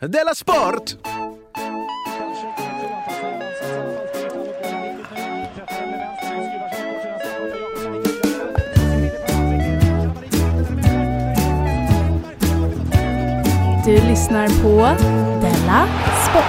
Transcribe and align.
Della 0.00 0.34
Sport! 0.34 0.96
Du 13.84 13.92
lyssnar 13.92 14.62
på 14.62 15.02
Della 15.40 15.86
Sport. 16.28 16.44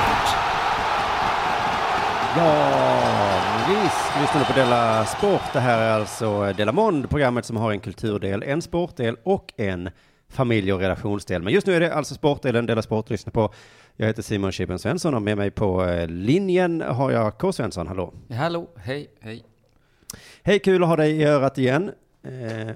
Ja, 2.37 2.71
visst. 3.67 4.21
Lyssnar 4.21 4.39
du 4.39 4.45
på 4.45 4.53
Della 4.53 5.05
Sport. 5.05 5.53
Det 5.53 5.59
här 5.59 5.81
är 5.81 5.99
alltså 5.99 6.53
Della 6.53 6.71
Mond, 6.71 7.09
programmet 7.09 7.45
som 7.45 7.57
har 7.57 7.71
en 7.71 7.79
kulturdel, 7.79 8.43
en 8.43 8.61
sportdel 8.61 9.17
och 9.23 9.53
en 9.57 9.89
familje 10.29 10.73
och 10.73 10.79
relationsdel. 10.79 11.43
Men 11.43 11.53
just 11.53 11.67
nu 11.67 11.73
är 11.73 11.79
det 11.79 11.93
alltså 11.93 12.15
sportdelen 12.15 12.65
Della 12.65 12.81
Sport 12.81 13.09
lyssnar 13.09 13.31
på. 13.31 13.53
Jag 13.95 14.07
heter 14.07 14.21
Simon 14.21 14.51
Chippen 14.51 14.79
Svensson 14.79 15.13
och 15.13 15.21
med 15.21 15.37
mig 15.37 15.51
på 15.51 15.85
eh, 15.85 16.07
linjen 16.07 16.81
har 16.81 17.11
jag 17.11 17.37
K. 17.37 17.51
Svensson. 17.51 17.87
Hallå! 17.87 18.13
Hallå, 18.29 18.67
hej, 18.75 19.07
hej. 19.19 19.43
Hej, 20.43 20.59
kul 20.59 20.83
att 20.83 20.89
ha 20.89 20.95
dig 20.95 21.11
i 21.11 21.23
örat 21.23 21.57
igen. 21.57 21.91
Eh, 22.23 22.73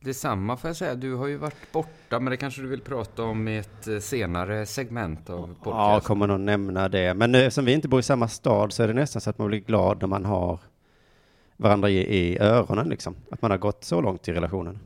Detsamma 0.00 0.56
får 0.56 0.68
jag 0.68 0.76
säga. 0.76 0.94
Du 0.94 1.14
har 1.14 1.26
ju 1.26 1.36
varit 1.36 1.72
borta, 1.72 2.20
men 2.20 2.30
det 2.30 2.36
kanske 2.36 2.62
du 2.62 2.68
vill 2.68 2.80
prata 2.80 3.22
om 3.22 3.48
i 3.48 3.58
ett 3.58 3.86
eh, 3.88 3.98
senare 3.98 4.66
segment 4.66 5.30
av 5.30 5.48
ja, 5.48 5.64
podcasten. 5.64 6.00
kommer 6.00 6.26
nog 6.26 6.40
nämna 6.40 6.88
det. 6.88 7.14
Men 7.14 7.34
eftersom 7.34 7.64
vi 7.64 7.72
inte 7.72 7.88
bor 7.88 8.00
i 8.00 8.02
samma 8.02 8.28
stad 8.28 8.72
så 8.72 8.82
är 8.82 8.88
det 8.88 8.94
nästan 8.94 9.22
så 9.22 9.30
att 9.30 9.38
man 9.38 9.48
blir 9.48 9.60
glad 9.60 10.00
när 10.00 10.08
man 10.08 10.24
har 10.24 10.60
varandra 11.56 11.90
i, 11.90 12.16
i 12.16 12.38
öronen 12.38 12.88
liksom. 12.88 13.14
Att 13.30 13.42
man 13.42 13.50
har 13.50 13.58
gått 13.58 13.84
så 13.84 14.00
långt 14.00 14.28
i 14.28 14.32
relationen. 14.32 14.78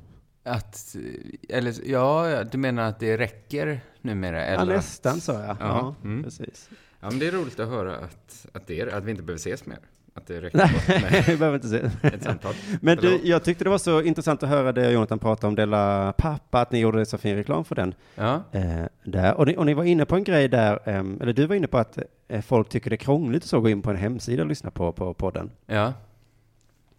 Att, 0.49 0.97
eh, 0.97 1.57
eller, 1.57 1.75
ja, 1.85 2.31
ja, 2.31 2.45
du 2.45 2.59
menar 2.59 2.83
att 2.83 3.01
det 3.01 3.17
räcker 3.17 3.81
numera? 4.01 4.37
Ja, 4.37 4.61
Eller? 4.61 4.77
nästan 4.77 5.21
så 5.21 5.33
ja. 5.33 5.57
Ja, 5.61 5.95
mm. 6.05 6.25
precis. 6.25 6.71
Ja, 7.01 7.11
men 7.11 7.19
det 7.19 7.27
är 7.27 7.33
roligt 7.33 7.61
att 7.61 7.69
höra 7.69 7.97
att, 7.97 8.47
att, 8.53 8.67
det 8.67 8.81
är, 8.81 8.87
att 8.87 9.05
vi 9.05 9.11
inte 9.11 9.23
behöver 9.23 9.39
ses 9.39 9.67
mer. 9.67 9.79
Att 10.15 10.27
det 10.27 10.41
räcker 10.41 10.59
med 10.59 11.25
Vi 11.27 11.37
behöver 11.37 11.55
inte 11.55 11.69
se. 11.69 11.91
ett 12.03 12.23
samtal. 12.23 12.55
Men 12.81 12.97
du, 12.97 13.21
jag 13.23 13.45
tyckte 13.45 13.65
det 13.65 13.71
var 13.71 13.79
så 13.79 14.03
intressant 14.03 14.43
att 14.43 14.49
höra 14.49 14.73
det 14.73 14.91
Jonathan 14.91 15.19
prata 15.19 15.47
om 15.47 15.55
Della 15.55 16.13
Pappa, 16.13 16.61
att 16.61 16.73
ni 16.73 16.79
gjorde 16.79 17.07
så 17.07 17.19
fin 17.19 17.37
reklam 17.37 17.65
för 17.65 17.75
den. 17.75 17.95
Ja, 18.15 18.43
Eh, 18.53 18.85
där. 19.05 19.35
Och, 19.35 19.47
ni, 19.47 19.57
och 19.57 19.67
ni 19.67 19.75
var 19.75 19.85
inne 19.85 20.07
på 20.07 20.17
en 20.17 20.25
grej 20.25 20.49
där, 20.49 20.81
ehm, 20.85 21.19
eller 21.23 21.33
du 21.33 21.47
var 21.47 21.57
inne 21.57 21.67
på 21.67 21.79
att 21.79 21.99
eh, 22.29 22.41
folk 22.41 22.69
tycker 22.69 22.91
det 22.91 22.95
är 22.95 22.99
krångligt 22.99 23.43
att 23.43 23.49
så 23.49 23.61
gå 23.61 23.69
in 23.69 23.83
på 23.83 23.91
en 23.91 23.97
hemsida 23.97 24.43
och 24.43 24.49
lyssna 24.49 24.71
på, 24.71 24.93
på 24.93 25.15
podden. 25.15 25.51
ja. 25.67 25.93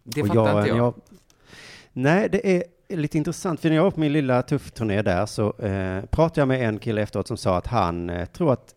Det 0.04 0.22
och 0.22 0.28
fattar 0.28 0.60
inte 0.60 0.78
jag. 0.78 0.94
Nej, 1.94 2.30
det 2.32 2.58
är 2.58 2.64
lite 2.90 3.18
intressant, 3.18 3.60
för 3.60 3.70
när 3.70 3.76
jag 3.76 3.84
var 3.84 3.92
på 3.92 4.00
min 4.00 4.14
lilla 4.14 4.42
tuffturné 4.42 5.02
där 5.02 5.26
så 5.26 5.58
eh, 5.60 6.06
pratade 6.06 6.42
jag 6.42 6.48
med 6.48 6.68
en 6.70 6.80
kille 6.80 7.02
efteråt 7.02 7.28
som 7.28 7.38
sa 7.38 7.58
att 7.58 7.68
han 7.68 8.10
eh, 8.10 8.26
tror 8.26 8.54
att 8.54 8.76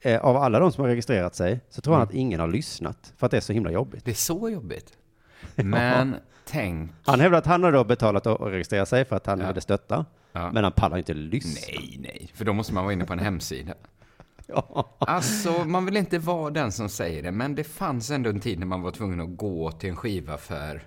eh, 0.00 0.20
av 0.24 0.36
alla 0.36 0.58
de 0.58 0.72
som 0.72 0.82
har 0.82 0.88
registrerat 0.88 1.34
sig 1.34 1.60
så 1.70 1.80
tror 1.80 1.94
han 1.94 2.00
Mm. 2.02 2.08
att 2.08 2.14
ingen 2.14 2.40
har 2.40 2.48
lyssnat 2.48 3.12
för 3.16 3.26
att 3.26 3.30
det 3.30 3.36
är 3.36 3.40
så 3.40 3.52
himla 3.52 3.70
jobbigt. 3.70 4.04
Det 4.04 4.10
är 4.10 4.14
så 4.14 4.48
jobbigt. 4.50 4.92
Men 5.54 6.16
tänk... 6.44 6.90
Han 7.04 7.20
hävdar 7.20 7.38
att 7.38 7.46
han 7.46 7.62
har 7.62 7.72
då 7.72 7.84
betalat 7.84 8.26
att 8.26 8.40
registrera 8.40 8.86
sig 8.86 9.04
för 9.04 9.16
att 9.16 9.26
han 9.26 9.40
Ja. 9.40 9.46
hade 9.46 9.60
stötta, 9.60 10.04
Ja. 10.32 10.52
men 10.52 10.64
han 10.64 10.72
pallar 10.72 10.98
inte 10.98 11.14
lyssna. 11.14 11.60
Nej, 11.76 11.96
nej, 12.00 12.30
för 12.34 12.44
då 12.44 12.52
måste 12.52 12.74
man 12.74 12.84
vara 12.84 12.92
inne 12.92 13.04
på 13.04 13.12
en 13.12 13.18
hemsida. 13.18 13.74
Ja. 14.46 14.96
Alltså, 14.98 15.64
man 15.64 15.84
vill 15.84 15.96
inte 15.96 16.18
vara 16.18 16.50
den 16.50 16.72
som 16.72 16.88
säger 16.88 17.22
det, 17.22 17.30
men 17.30 17.54
det 17.54 17.64
fanns 17.64 18.10
ändå 18.10 18.30
en 18.30 18.40
tid 18.40 18.58
när 18.58 18.66
man 18.66 18.82
var 18.82 18.90
tvungen 18.90 19.20
att 19.20 19.36
gå 19.36 19.70
till 19.72 19.90
en 19.90 19.96
skivaffär 19.96 20.82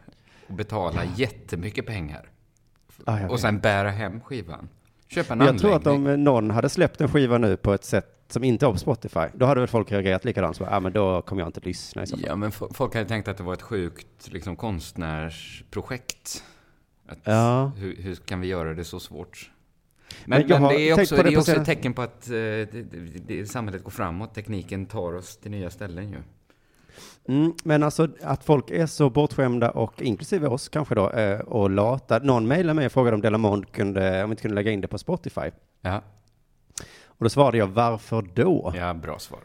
och 0.47 0.53
betala 0.53 1.02
jättemycket 1.16 1.86
pengar. 1.86 2.30
Jag 3.05 3.31
Och 3.31 3.39
sen 3.39 3.59
bära 3.59 3.89
hem 3.89 4.22
skivan. 4.22 4.69
Köpa 5.08 5.33
en 5.33 5.38
Men 5.38 5.47
jag 5.47 5.58
tror 5.59 5.75
att 5.75 5.88
anläggning. 5.88 6.13
om 6.13 6.23
någon 6.23 6.52
hade 6.52 6.69
släppt 6.69 7.02
en 7.02 7.08
skiva 7.09 7.38
nu 7.38 7.58
på 7.58 7.73
ett 7.73 7.83
sätt 7.83 8.09
som 8.27 8.44
inte 8.44 8.66
var 8.66 8.73
på 8.73 8.80
Spotify, 8.80 9.19
då 9.33 9.45
hade 9.45 9.59
väl 9.61 9.67
folk 9.67 9.91
reagerat 9.91 10.25
likadant. 10.25 10.58
Så, 10.58 10.66
ah, 10.66 10.80
men 10.80 10.94
då 10.94 11.21
kommer 11.21 11.41
jag 11.41 11.49
inte 11.49 11.59
lyssna 11.59 12.03
i 12.03 12.08
så 12.08 12.17
fall. 12.17 12.25
Ja, 12.27 12.36
men 12.36 12.52
fo- 12.52 12.73
folk 12.73 12.94
hade 12.94 13.05
tänkt 13.08 13.27
att 13.27 13.38
det 13.38 13.44
var 13.44 13.53
ett 13.53 13.61
sjukt 13.61 14.31
liksom, 14.31 14.55
konstnärsprojekt. 14.55 16.43
Att, 17.08 17.17
Ja. 17.23 17.71
hur, 17.77 17.95
hur 17.95 18.15
kan 18.15 18.39
vi 18.42 18.48
göra 18.48 18.73
det 18.73 18.83
så 18.83 18.99
svårt? 18.99 19.52
Men 20.26 20.48
Men, 20.48 20.61
men, 20.61 20.70
det 20.70 20.82
är 20.89 20.99
också, 21.02 21.15
det 21.15 21.23
det 21.23 21.30
är 21.33 21.37
också 21.39 21.52
ett 21.52 21.65
tecken 21.65 21.93
på 21.93 22.02
att 22.02 22.30
eh, 22.30 22.33
det, 23.27 23.49
samhället 23.52 23.83
går 23.83 23.92
framåt. 23.92 24.33
Tekniken 24.36 24.86
tar 24.86 25.14
oss 25.14 25.37
till 25.37 25.52
nya 25.52 25.70
ställen 25.70 26.09
ju. 26.09 26.17
Mm, 27.28 27.54
men 27.64 27.84
alltså 27.84 28.08
att 28.22 28.44
folk 28.44 28.70
är 28.72 28.86
så 28.86 29.10
bortskämda 29.10 29.72
och 29.72 30.02
inklusive 30.02 30.48
oss 30.48 30.70
kanske 30.70 30.95
då 30.95 31.10
eh, 31.10 31.39
och 31.39 31.70
lata. 31.70 32.20
Någon 32.20 32.48
mejlade 32.48 32.73
mig 32.73 32.86
och 32.86 32.92
frågade 32.92 33.16
om 33.16 33.22
Delamond 33.22 33.72
kunde, 33.72 34.23
om 34.23 34.30
vi 34.30 34.34
inte 34.34 34.42
kunde 34.42 34.56
lägga 34.56 34.72
in 34.72 34.82
det 34.82 34.88
på 34.88 34.98
Spotify. 34.98 35.52
Ja, 35.82 36.02
Och 37.06 37.23
då 37.23 37.30
svarade 37.30 37.58
jag 37.58 37.67
varför 37.67 38.22
då? 38.33 38.73
ja 38.76 38.94
bra 38.94 39.20
svar. 39.20 39.39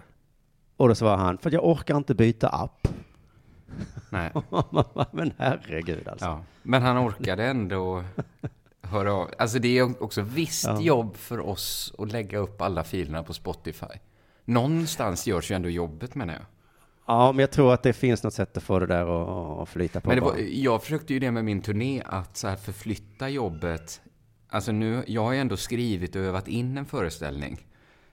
Och 0.76 0.88
då 0.88 0.94
svarade 0.94 1.22
han 1.22 1.38
för 1.38 1.50
att 1.50 1.54
jag 1.54 1.64
orkar 1.66 1.96
inte 1.96 2.14
byta 2.14 2.48
app. 2.48 2.88
Nej. 4.10 4.30
men 5.12 5.32
herregud 5.38 6.08
alltså. 6.08 6.26
Ja, 6.26 6.40
men 6.62 6.82
han 6.82 6.98
orkade 7.08 7.44
ändå 7.46 8.04
höra 8.82 9.12
av. 9.12 9.28
Alltså 9.38 9.58
det 9.58 9.78
är 9.78 10.02
också 10.02 10.20
visst 10.22 10.64
Ja. 10.66 10.80
jobb 10.80 11.16
för 11.16 11.40
oss 11.48 11.94
att 11.98 12.12
lägga 12.12 12.38
upp 12.38 12.62
alla 12.62 12.84
filerna 12.84 13.22
på 13.22 13.34
Spotify. 13.34 13.86
Någonstans 14.44 15.26
görs 15.26 15.50
ju 15.50 15.54
ändå 15.54 15.68
jobbet 15.68 16.14
menar 16.14 16.34
jag. 16.34 16.42
Ja, 17.08 17.32
men 17.32 17.40
jag 17.40 17.50
tror 17.50 17.74
att 17.74 17.82
det 17.82 17.92
finns 17.92 18.22
något 18.22 18.34
sätt 18.34 18.56
att 18.56 18.62
få 18.62 18.78
det 18.78 18.86
där 18.86 19.22
att 19.22 19.62
att 19.62 19.68
flyta 19.68 20.00
på. 20.00 20.08
Men 20.08 20.18
det 20.18 20.24
var, 20.24 20.36
jag 20.38 20.82
försökte 20.82 21.12
ju 21.14 21.18
det 21.20 21.30
med 21.30 21.44
min 21.44 21.62
turné, 21.62 22.02
att 22.06 22.36
så 22.36 22.48
här 22.48 22.56
förflytta 22.56 23.28
jobbet. 23.28 24.00
Alltså 24.48 24.72
nu, 24.72 25.04
jag 25.06 25.24
har 25.24 25.32
ju 25.32 25.38
ändå 25.38 25.56
skrivit 25.56 26.16
och 26.16 26.22
övat 26.22 26.48
in 26.48 26.78
en 26.78 26.86
föreställning. 26.86 27.66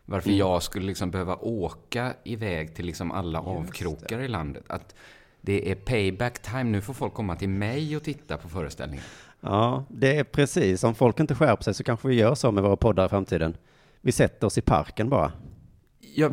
Varför 0.05 0.29
Mm. 0.29 0.39
jag 0.39 0.63
skulle 0.63 0.85
liksom 0.85 1.11
behöva 1.11 1.35
åka 1.35 2.13
iväg 2.23 2.75
till 2.75 2.85
liksom 2.85 3.11
alla 3.11 3.39
avkrokar 3.39 4.19
i 4.19 4.27
landet. 4.27 4.63
Att 4.67 4.95
det 5.41 5.71
är 5.71 5.75
payback 5.75 6.39
time. 6.41 6.63
Nu 6.63 6.81
får 6.81 6.93
folk 6.93 7.13
komma 7.13 7.35
till 7.35 7.49
mig 7.49 7.97
och 7.97 8.03
titta 8.03 8.37
på 8.37 8.49
föreställningen. 8.49 9.05
Ja, 9.41 9.85
det 9.89 10.17
är 10.17 10.23
precis. 10.23 10.83
Om 10.83 10.95
folk 10.95 11.19
inte 11.19 11.35
skärper 11.35 11.63
sig 11.63 11.73
så 11.73 11.83
kanske 11.83 12.07
vi 12.07 12.15
gör 12.15 12.35
så 12.35 12.51
med 12.51 12.63
våra 12.63 12.75
poddar 12.75 13.05
i 13.05 13.09
framtiden. 13.09 13.57
Vi 14.01 14.11
sätter 14.11 14.47
oss 14.47 14.57
i 14.57 14.61
parken 14.61 15.09
bara. 15.09 15.31
Ja, 16.15 16.29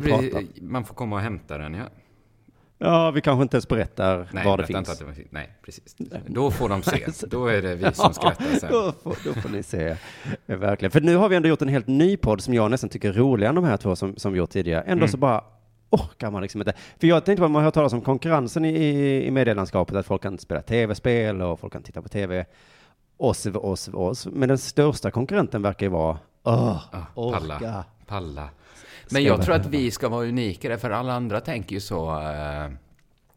man 0.61 0.85
får 0.85 0.95
komma 0.95 1.15
och 1.15 1.21
hämta 1.21 1.57
den, 1.57 1.73
ja. 1.73 1.83
Ja, 2.77 3.11
vi 3.11 3.21
kanske 3.21 3.43
inte 3.43 3.57
ens 3.57 3.67
berättar 3.67 4.27
Nej, 4.33 4.45
var 4.45 4.57
det 4.57 4.65
finns. 4.65 5.01
inte 5.01 5.21
det. 5.21 5.27
Nej, 5.29 5.49
precis. 5.65 5.95
Då 6.27 6.51
får 6.51 6.69
de 6.69 6.83
se. 6.83 7.05
Då 7.27 7.47
är 7.47 7.61
det 7.61 7.75
vi 7.75 7.93
som 7.93 8.13
skrattar 8.13 8.45
sen. 8.59 8.71
då, 8.71 8.91
får, 9.03 9.15
då 9.25 9.41
får 9.41 9.49
ni 9.49 9.63
se. 9.63 9.95
Ja, 10.45 10.57
verkligen. 10.57 10.91
För 10.91 11.01
nu 11.01 11.15
har 11.15 11.29
vi 11.29 11.35
ändå 11.35 11.49
gjort 11.49 11.61
en 11.61 11.67
helt 11.67 11.87
ny 11.87 12.17
podd 12.17 12.41
som 12.41 12.53
jag 12.53 12.71
nästan 12.71 12.89
tycker 12.89 13.09
är 13.09 13.13
roligare 13.13 13.49
än 13.49 13.55
de 13.55 13.63
här 13.63 13.77
två 13.77 13.95
som, 13.95 14.15
som 14.17 14.31
vi 14.33 14.37
gjort 14.37 14.49
tidigare. 14.49 14.81
Ändå 14.81 14.93
Mm. 15.03 15.07
så 15.07 15.17
bara 15.17 15.43
orkar 15.89 16.31
man 16.31 16.41
liksom 16.41 16.61
inte. 16.61 16.73
För 16.99 17.07
jag 17.07 17.25
tänkte 17.25 17.41
på, 17.41 17.47
man 17.47 17.55
har 17.55 17.63
hört 17.63 17.73
talas 17.73 17.93
om 17.93 18.01
konkurrensen 18.01 18.65
i, 18.65 19.23
i, 19.25 19.31
medielandskapet, 19.31 19.95
att 19.95 20.05
folk 20.05 20.21
kan 20.21 20.37
spela 20.37 20.61
tv-spel 20.61 21.41
och 21.41 21.59
folk 21.59 21.73
kan 21.73 21.83
titta 21.83 22.01
på 22.01 22.09
tv. 22.09 22.45
Oss, 23.17 23.45
oss, 23.45 23.87
oss. 23.93 24.27
Men 24.31 24.49
den 24.49 24.57
största 24.57 25.11
konkurrenten 25.11 25.61
verkar 25.61 25.85
ju 25.85 25.89
vara, 25.91 26.17
åh, 26.43 26.77
Ah, 26.91 26.99
orka. 27.15 27.39
palla. 27.39 27.83
Palla. 28.07 28.49
Men 29.13 29.23
jag 29.23 29.41
tror 29.41 29.55
att 29.55 29.65
vi 29.65 29.91
ska 29.91 30.09
vara 30.09 30.25
unika, 30.27 30.69
där, 30.69 30.77
för 30.77 30.89
alla 30.89 31.13
andra 31.13 31.41
tänker 31.41 31.73
ju 31.75 31.79
så... 31.79 32.19
Eh, 32.21 32.71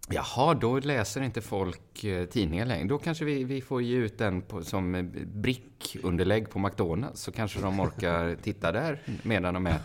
jaha, 0.08 0.54
då 0.54 0.78
läser 0.78 1.22
inte 1.22 1.40
folk 1.40 2.04
eh, 2.04 2.24
tidningar 2.24 2.66
längre. 2.66 2.88
Då 2.88 2.98
kanske 2.98 3.24
vi, 3.24 3.44
vi 3.44 3.60
får 3.60 3.82
ge 3.82 3.96
ut 3.96 4.18
den 4.18 4.42
på, 4.42 4.62
som 4.64 4.94
eh, 4.94 5.02
brickunderlägg 5.26 6.50
på 6.50 6.58
McDonalds. 6.58 7.20
Så 7.20 7.32
kanske 7.32 7.60
de 7.60 7.80
orkar 7.80 8.36
titta 8.42 8.72
där 8.72 9.02
medan 9.22 9.54
de 9.54 9.66
äter. 9.66 9.80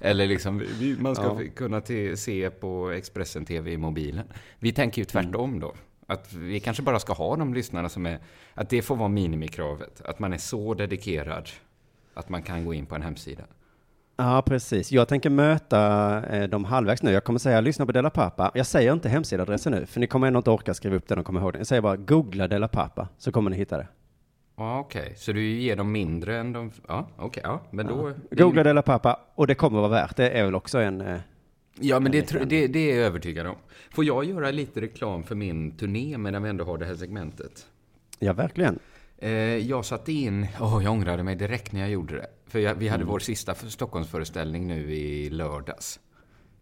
Eller 0.00 0.26
liksom, 0.26 0.58
vi, 0.78 0.96
man 1.00 1.14
ska 1.14 1.24
Ja. 1.24 1.40
kunna 1.56 1.80
te, 1.80 2.16
se 2.16 2.50
på 2.50 2.90
Expressen 2.90 3.44
TV 3.44 3.72
i 3.72 3.76
mobilen. 3.76 4.24
Vi 4.58 4.72
tänker 4.72 5.02
ju 5.02 5.04
tvärtom 5.04 5.60
då. 5.60 5.74
Att 6.06 6.32
vi 6.32 6.60
kanske 6.60 6.82
bara 6.82 7.00
ska 7.00 7.12
ha 7.12 7.36
de 7.36 7.54
lyssnarna 7.54 7.88
som 7.88 8.06
är... 8.06 8.18
Att 8.54 8.70
det 8.70 8.82
får 8.82 8.96
vara 8.96 9.08
minimikravet. 9.08 10.00
Att 10.04 10.18
man 10.18 10.32
är 10.32 10.38
så 10.38 10.74
dedikerad 10.74 11.48
att 12.14 12.28
man 12.28 12.42
kan 12.42 12.64
gå 12.64 12.74
in 12.74 12.86
på 12.86 12.94
en 12.94 13.02
hemsida. 13.02 13.42
Ja, 14.22 14.42
precis. 14.46 14.92
Jag 14.92 15.08
tänker 15.08 15.30
möta 15.30 16.22
eh, 16.26 16.48
dem 16.48 16.64
halvvägs 16.64 17.02
nu. 17.02 17.10
Jag 17.12 17.24
kommer 17.24 17.38
säga 17.38 17.60
lyssna 17.60 17.86
på 17.86 17.92
Della 17.92 18.10
Pappa. 18.10 18.50
Jag 18.54 18.66
säger 18.66 18.92
inte 18.92 19.08
hemsidaadressen 19.08 19.72
nu, 19.72 19.86
för 19.86 20.00
ni 20.00 20.06
kommer 20.06 20.26
ändå 20.26 20.38
inte 20.38 20.50
orka 20.50 20.74
skriva 20.74 20.96
upp 20.96 21.08
den 21.08 21.18
och 21.18 21.24
komma 21.26 21.40
ihåg 21.40 21.52
den. 21.52 21.60
Jag 21.60 21.66
säger 21.66 21.82
bara 21.82 21.96
googla 21.96 22.48
Della 22.48 22.68
Pappa, 22.68 23.08
så 23.18 23.32
kommer 23.32 23.50
ni 23.50 23.56
hitta 23.56 23.76
det. 23.78 23.86
Ja, 24.56 24.78
okej. 24.78 25.14
Så 25.16 25.32
du 25.32 25.46
ger 25.46 25.76
dem 25.76 25.92
mindre 25.92 26.36
än 26.38 26.52
de... 26.52 26.70
Ja, 26.88 27.08
okej. 27.16 27.42
ja, 27.46 27.60
men 27.70 27.86
då... 27.86 28.12
Googla 28.30 28.62
Della 28.62 28.82
Pappa, 28.82 29.20
och 29.34 29.46
det 29.46 29.54
kommer 29.54 29.78
vara 29.78 29.88
värt. 29.90 30.16
Det 30.16 30.30
är 30.30 30.44
väl 30.44 30.54
också 30.54 30.78
en... 30.78 31.00
Eh, 31.00 31.18
Ja, 31.82 32.00
men 32.00 32.12
det, 32.12 32.18
en 32.18 32.22
liten- 32.24 32.48
det, 32.48 32.66
det 32.66 32.90
är 32.90 32.96
jag 32.96 33.06
övertygad 33.06 33.46
om. 33.46 33.54
Får 33.90 34.04
jag 34.04 34.24
göra 34.24 34.50
lite 34.50 34.80
reklam 34.80 35.22
för 35.22 35.34
min 35.34 35.76
turné 35.76 36.18
medan 36.18 36.42
vi 36.42 36.48
ändå 36.48 36.64
har 36.64 36.78
det 36.78 36.86
här 36.86 36.94
segmentet? 36.94 37.66
ja, 38.18 38.32
verkligen. 38.32 38.78
Eh, 39.18 39.30
jag 39.56 39.84
satte 39.84 40.12
in... 40.12 40.46
Åh, 40.60 40.80
jag 40.84 40.92
ångrade 40.92 41.22
mig 41.22 41.36
direkt 41.36 41.72
när 41.72 41.80
jag 41.80 41.90
gjorde 41.90 42.14
det. 42.16 42.26
För 42.50 42.58
jag, 42.58 42.74
vi 42.74 42.88
hade 42.88 43.04
vår 43.04 43.18
sista 43.18 43.54
för- 43.54 43.66
Stockholmsföreställning 43.68 44.66
nu 44.66 44.94
i 44.94 45.30
lördags. 45.30 46.00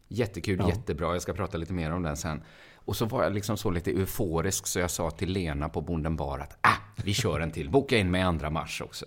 Jättekul, 0.08 0.58
Ja. 0.58 0.69
jättebra. 0.69 1.12
Jag 1.12 1.23
ska 1.23 1.32
prata 1.32 1.56
lite 1.58 1.73
mer 1.73 1.90
om 1.93 2.02
den 2.02 2.17
sen. 2.17 2.43
Och 2.75 2.96
så 2.96 3.05
var 3.05 3.23
jag 3.23 3.32
liksom 3.32 3.56
så 3.56 3.70
lite 3.70 3.90
euforisk 3.90 4.67
så 4.67 4.79
jag 4.79 4.90
sa 4.90 5.11
till 5.11 5.31
Lena 5.32 5.69
på 5.69 5.81
Bonden 5.81 6.17
Bar 6.17 6.38
att 6.38 6.58
ah, 6.61 6.76
vi 7.05 7.14
kör 7.14 7.40
en 7.40 7.50
till. 7.50 7.70
Boka 7.70 7.96
in 7.99 8.11
mig 8.11 8.23
andra 8.23 8.50
mars 8.50 8.81
också. 8.85 9.06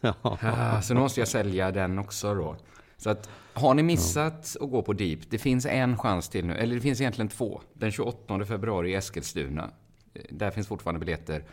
Ah, 0.22 0.80
så 0.82 0.94
nu 0.94 1.00
måste 1.00 1.20
jag 1.20 1.28
sälja 1.28 1.70
den 1.70 1.98
också 1.98 2.34
då. 2.34 2.56
Så 2.96 3.10
att, 3.10 3.30
har 3.52 3.74
ni 3.74 3.82
missat 3.82 4.56
att 4.60 4.70
gå 4.70 4.82
på 4.82 4.92
Deep, 4.92 5.30
det 5.30 5.38
finns 5.38 5.66
en 5.66 5.98
chans 5.98 6.28
till 6.28 6.46
nu, 6.46 6.54
eller 6.54 6.74
det 6.74 6.80
finns 6.80 7.00
egentligen 7.00 7.28
två. 7.28 7.60
Den 7.72 7.92
28 7.92 8.44
februari 8.44 8.90
i 8.90 8.94
Eskilstuna, 8.94 9.70
Eh, 10.14 10.22
där 10.30 10.50
finns 10.50 10.68
fortfarande 10.68 10.98
biljetter. 11.00 11.44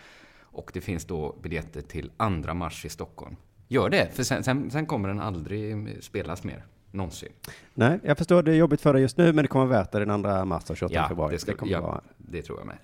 Och 0.41 0.71
det 0.73 0.81
finns 0.81 1.05
då 1.05 1.35
biljetter 1.41 1.81
till 1.81 2.11
2 2.43 2.53
mars 2.53 2.85
i 2.85 2.89
Stockholm. 2.89 3.35
Gör 3.73 3.89
det, 3.89 4.09
för 4.15 4.23
sen, 4.23 4.43
sen, 4.43 4.71
sen 4.71 4.85
kommer 4.85 5.07
den 5.09 5.19
aldrig 5.19 5.97
spelas 6.03 6.43
mer. 6.43 6.65
Någonsin. 6.91 7.29
Nej, 7.73 7.99
jag 8.03 8.17
förstår 8.17 8.43
det 8.43 8.51
är 8.51 8.55
jobbigt 8.55 8.81
för 8.81 8.93
dig 8.93 9.01
just 9.01 9.17
nu, 9.17 9.33
men 9.33 9.43
det 9.43 9.47
kommer 9.47 9.65
vara 9.65 9.79
värt 9.79 9.91
det 9.91 10.05
den 10.05 10.23
2 10.23 10.45
mars 10.45 10.69
och 10.69 10.77
28 10.77 10.95
Ja, 10.95 11.07
februari. 11.07 11.33
det, 11.33 11.39
ska, 11.39 11.51
det, 11.51 11.57
kommer 11.57 11.71
ja 11.71 11.81
vara, 11.81 12.01
det 12.17 12.41
tror 12.41 12.59
jag 12.59 12.67
med. 12.67 12.77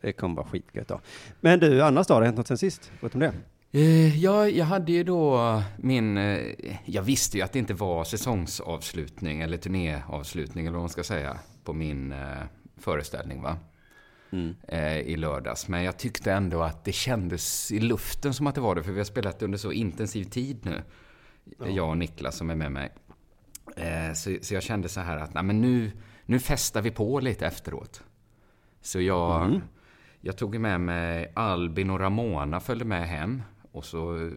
det 0.00 0.12
kommer 0.12 0.36
vara 0.36 0.46
skitgött 0.46 0.88
då. 0.88 1.00
Men 1.40 1.60
du, 1.60 1.82
annars 1.82 2.06
då? 2.06 2.14
Har 2.14 2.20
det 2.20 2.26
hänt 2.26 2.36
något 2.36 2.46
sen 2.46 2.58
sist? 2.58 2.92
Förutom 3.00 3.20
det? 3.20 3.32
Eh, 3.72 4.18
Ja, 4.22 4.48
jag 4.48 4.64
hade 4.64 4.92
ju 4.92 5.04
då 5.04 5.62
min... 5.76 6.16
eh, 6.18 6.38
Jag 6.84 7.02
visste 7.02 7.36
ju 7.36 7.42
att 7.42 7.52
det 7.52 7.58
inte 7.58 7.74
var 7.74 8.04
säsongsavslutning 8.04 9.40
eller 9.40 9.56
turnéavslutning 9.56 10.66
eller 10.66 10.74
vad 10.74 10.82
man 10.82 10.90
ska 10.90 11.02
säga 11.04 11.38
på 11.64 11.72
min 11.72 12.12
eh, 12.12 12.18
föreställning 12.78 13.42
va? 13.42 13.56
Eh, 14.68 14.98
i 14.98 15.16
lördags. 15.16 15.68
Men 15.68 15.82
jag 15.82 15.98
tyckte 15.98 16.32
ändå 16.32 16.62
att 16.62 16.84
det 16.84 16.92
kändes 16.92 17.72
i 17.72 17.80
luften 17.80 18.34
som 18.34 18.46
att 18.46 18.54
det 18.54 18.60
var 18.60 18.74
det. 18.74 18.82
För 18.82 18.92
vi 18.92 18.98
har 19.00 19.04
spelat 19.04 19.42
under 19.42 19.58
så 19.58 19.72
intensiv 19.72 20.24
tid 20.24 20.58
nu. 20.62 20.82
Jag 21.70 21.88
och 21.88 21.98
Niklas 21.98 22.36
som 22.36 22.50
är 22.50 22.54
med 22.54 22.72
mig. 22.72 22.92
Eh, 23.76 24.12
så, 24.14 24.36
så 24.42 24.54
jag 24.54 24.62
kände 24.62 24.88
så 24.88 25.00
här 25.00 25.16
att 25.16 25.34
nej, 25.34 25.42
men 25.42 25.60
nu, 25.60 25.92
nu 26.26 26.38
festar 26.38 26.82
vi 26.82 26.90
på 26.90 27.20
lite 27.20 27.46
efteråt. 27.46 28.02
Så 28.80 29.00
jag, 29.00 29.60
jag 30.20 30.36
tog 30.36 30.60
med 30.60 30.80
mig 30.80 31.32
Albin 31.34 31.90
och 31.90 32.00
Ramona 32.00 32.60
följde 32.60 32.84
med 32.84 33.08
hem. 33.08 33.42
Och 33.72 33.84
så 33.84 34.30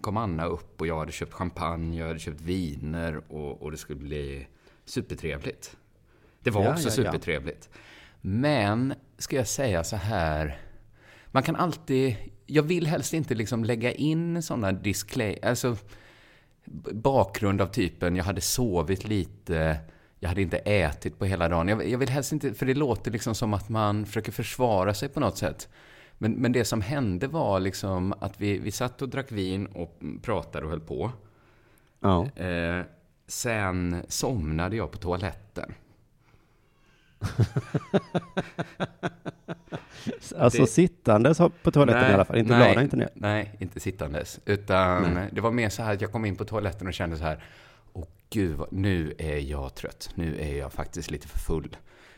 kom 0.00 0.16
Anna 0.16 0.44
upp 0.44 0.80
och 0.80 0.86
jag 0.86 0.98
hade 0.98 1.12
köpt 1.12 1.32
champagne, 1.32 1.98
jag 1.98 2.06
hade 2.06 2.18
köpt 2.18 2.40
viner 2.40 3.32
och, 3.32 3.62
och 3.62 3.70
det 3.70 3.76
skulle 3.76 3.98
bli 3.98 4.46
supertrevligt. 4.84 5.76
Det 6.40 6.50
var 6.50 6.64
Ja, 6.64 6.70
också 6.72 6.88
ja, 6.88 6.94
ja. 6.96 7.12
supertrevligt. 7.12 7.70
Men, 8.20 8.94
ska 9.22 9.36
jag 9.36 9.48
säga 9.48 9.84
så 9.84 9.96
här. 9.96 10.58
Man 11.26 11.42
kan 11.42 11.56
alltid... 11.56 12.16
Jag 12.46 12.62
vill 12.62 12.86
helst 12.86 13.14
inte 13.14 13.34
liksom 13.34 13.64
lägga 13.64 13.92
in 13.92 14.42
sådana 14.42 14.72
display... 14.72 15.38
Alltså, 15.42 15.76
bakgrund 16.92 17.60
av 17.60 17.66
typen, 17.66 18.16
jag 18.16 18.24
hade 18.24 18.40
sovit 18.40 19.04
lite, 19.04 19.80
jag 20.18 20.28
hade 20.28 20.42
inte 20.42 20.56
ätit 20.56 21.18
på 21.18 21.24
hela 21.24 21.48
dagen. 21.48 21.68
Jag, 21.68 21.88
jag 21.88 21.98
vill 21.98 22.08
helst 22.08 22.32
inte, 22.32 22.54
för 22.54 22.66
det 22.66 22.74
låter 22.74 23.10
liksom 23.10 23.34
som 23.34 23.54
att 23.54 23.68
man 23.68 24.06
försöker 24.06 24.32
försvara 24.32 24.94
sig 24.94 25.08
på 25.08 25.20
något 25.20 25.38
sätt. 25.38 25.68
Men, 26.18 26.32
men 26.32 26.52
det 26.52 26.64
som 26.64 26.80
hände 26.80 27.26
var 27.26 27.60
liksom 27.60 28.14
att 28.20 28.40
vi, 28.40 28.58
vi 28.58 28.70
satt 28.70 29.02
och 29.02 29.08
drack 29.08 29.32
vin 29.32 29.66
och 29.66 30.00
pratade 30.22 30.64
och 30.64 30.70
höll 30.70 30.80
på. 30.80 31.12
Ja. 32.00 32.26
Eh, 32.36 32.84
sen 33.26 34.02
somnade 34.08 34.76
jag 34.76 34.90
på 34.90 34.98
toaletten. 34.98 35.74
Alltså 40.38 40.60
Det- 40.62 40.66
sittandes 40.66 41.38
på 41.62 41.70
toaletten 41.70 42.10
i 42.10 42.14
alla 42.14 42.24
fall, 42.24 42.38
inte 42.38 42.58
nej, 42.58 42.78
inte 42.82 42.96
ner. 42.96 43.08
Nej, 43.14 43.56
inte 43.58 43.80
sittandes. 43.80 44.40
Utan 44.44 45.18
det 45.32 45.40
var 45.40 45.50
mer 45.50 45.68
så 45.68 45.82
här 45.82 45.94
att 45.94 46.00
jag 46.00 46.12
kom 46.12 46.24
in 46.24 46.36
på 46.36 46.44
toaletten 46.44 46.86
och 46.86 46.94
kände 46.94 47.16
så 47.16 47.24
här. 47.24 47.44
Åh 47.92 48.04
gud, 48.30 48.56
vad, 48.56 48.72
nu 48.72 49.14
är 49.18 49.36
jag 49.38 49.74
trött. 49.74 50.10
Nu 50.14 50.36
är 50.40 50.58
jag 50.58 50.72
faktiskt 50.72 51.10
lite 51.10 51.28
för 51.28 51.38
full. 51.38 51.76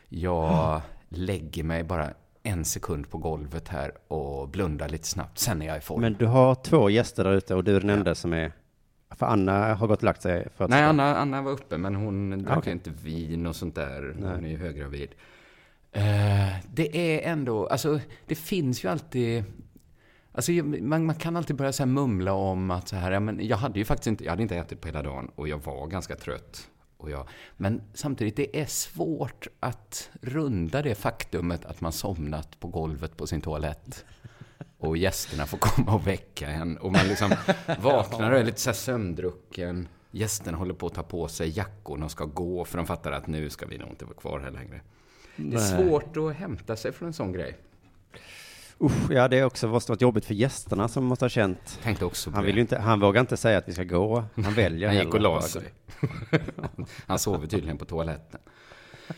Jag 0.09 0.81
lägger 1.09 1.63
mig 1.63 1.83
bara 1.83 2.09
en 2.43 2.65
sekund 2.65 3.09
på 3.09 3.17
golvet 3.17 3.67
här 3.67 3.91
och 4.07 4.49
blundar 4.49 4.89
lite 4.89 5.07
snabbt. 5.07 5.39
Sen 5.39 5.61
är 5.61 5.65
jag 5.65 5.77
i 5.77 5.81
form. 5.81 6.01
Men 6.01 6.13
du 6.13 6.25
har 6.25 6.55
två 6.55 6.89
gäster 6.89 7.23
där 7.23 7.31
ute 7.33 7.55
och 7.55 7.63
du 7.63 7.75
är 7.75 7.79
den 7.79 7.89
enda 7.89 8.15
som 8.15 8.33
är... 8.33 8.51
För 9.15 9.25
Anna 9.25 9.73
har 9.73 9.87
gått 9.87 9.99
och 9.99 10.03
lagt 10.03 10.21
sig 10.21 10.47
för 10.55 10.63
att... 10.63 10.69
Nej, 10.69 10.83
Anna, 10.83 11.15
Anna 11.15 11.41
var 11.41 11.51
uppe, 11.51 11.77
men 11.77 11.95
hon 11.95 12.43
drack 12.43 12.65
ju 12.67 12.71
inte 12.71 12.89
vin 12.89 13.45
och 13.45 13.55
sånt 13.55 13.75
där. 13.75 14.15
Nej. 14.19 14.31
Hon 14.35 14.45
är 14.45 14.49
ju 14.49 14.57
höggravid. 14.57 15.09
Eh, 15.91 16.55
det 16.73 16.97
är 16.97 17.31
ändå, 17.31 17.67
alltså 17.67 17.99
det 18.25 18.35
finns 18.35 18.83
ju 18.83 18.89
alltid... 18.89 19.43
Alltså 20.31 20.51
man, 20.51 21.05
man 21.05 21.15
kan 21.15 21.37
alltid 21.37 21.55
börja 21.55 21.73
så 21.73 21.85
mumla 21.85 22.33
om 22.33 22.71
att 22.71 22.87
så 22.87 22.95
här, 22.95 23.11
ja, 23.11 23.19
men 23.19 23.47
jag 23.47 23.57
hade 23.57 23.79
ju 23.79 23.85
faktiskt 23.85 24.07
inte, 24.07 24.23
jag 24.23 24.31
hade 24.31 24.41
inte 24.41 24.57
ätit 24.57 24.81
på 24.81 24.87
hela 24.87 25.03
dagen 25.03 25.31
och 25.35 25.47
jag 25.47 25.63
var 25.63 25.87
ganska 25.87 26.15
trött. 26.15 26.69
Och 26.97 27.11
jag, 27.11 27.27
men 27.57 27.81
samtidigt, 27.93 28.35
det 28.35 28.61
är 28.61 28.65
svårt 28.65 29.47
att 29.59 30.09
runda 30.21 30.81
det 30.81 30.95
faktumet 30.95 31.65
att 31.65 31.81
man 31.81 31.91
somnat 31.91 32.59
på 32.59 32.67
golvet 32.67 33.17
på 33.17 33.27
sin 33.27 33.41
toalett. 33.41 34.05
Och 34.85 34.97
gästerna 34.97 35.45
får 35.45 35.57
komma 35.57 35.93
och 35.93 36.07
väcka 36.07 36.47
en. 36.47 36.77
Och 36.77 36.91
man 36.91 37.07
liksom 37.07 37.29
vaknar 37.79 38.31
och 38.31 38.39
är 38.39 38.43
lite 38.43 38.61
så 38.61 38.69
här 38.69 38.75
sömndrucken. 38.75 39.87
Gästerna 40.11 40.57
håller 40.57 40.73
på 40.73 40.87
att 40.87 40.93
ta 40.93 41.03
på 41.03 41.27
sig 41.27 41.57
jackorna 41.57 42.05
och 42.05 42.11
ska 42.11 42.25
gå 42.25 42.65
för 42.65 42.77
de 42.77 42.87
fattar 42.87 43.11
att 43.11 43.27
nu 43.27 43.49
ska 43.49 43.65
vi 43.65 43.77
nog 43.77 43.89
inte 43.89 44.05
vara 44.05 44.15
kvar 44.15 44.39
här 44.39 44.51
längre. 44.51 44.81
Det 45.35 45.55
är 45.55 45.59
svårt 45.59 46.17
att 46.17 46.35
hämta 46.35 46.75
sig 46.75 46.91
från 46.91 47.07
en 47.07 47.13
sån 47.13 47.33
grej. 47.33 47.57
Usch, 48.79 49.11
ja 49.11 49.27
det 49.27 49.37
är 49.37 49.45
också 49.45 49.67
måste 49.67 49.91
varit 49.91 50.01
jobbigt 50.01 50.25
för 50.25 50.33
gästerna 50.33 50.87
som 50.87 51.05
måste 51.05 51.25
ha 51.25 51.29
känt. 51.29 51.79
Tänkte 51.83 52.05
också 52.05 52.31
Han 52.31 52.45
vill 52.45 52.57
inte, 52.57 52.79
han 52.79 52.99
vågar 52.99 53.21
inte 53.21 53.37
säga 53.37 53.57
att 53.57 53.67
vi 53.67 53.73
ska 53.73 53.83
gå. 53.83 54.23
Han 54.35 54.53
väljer 54.53 54.87
Han 54.87 54.97
gick 54.97 55.13
och 55.13 55.21
la 55.21 55.41
sig. 55.41 55.63
Han 57.07 57.19
sover 57.19 57.47
tydligen 57.47 57.77
på 57.77 57.85
toaletten. 57.85 58.39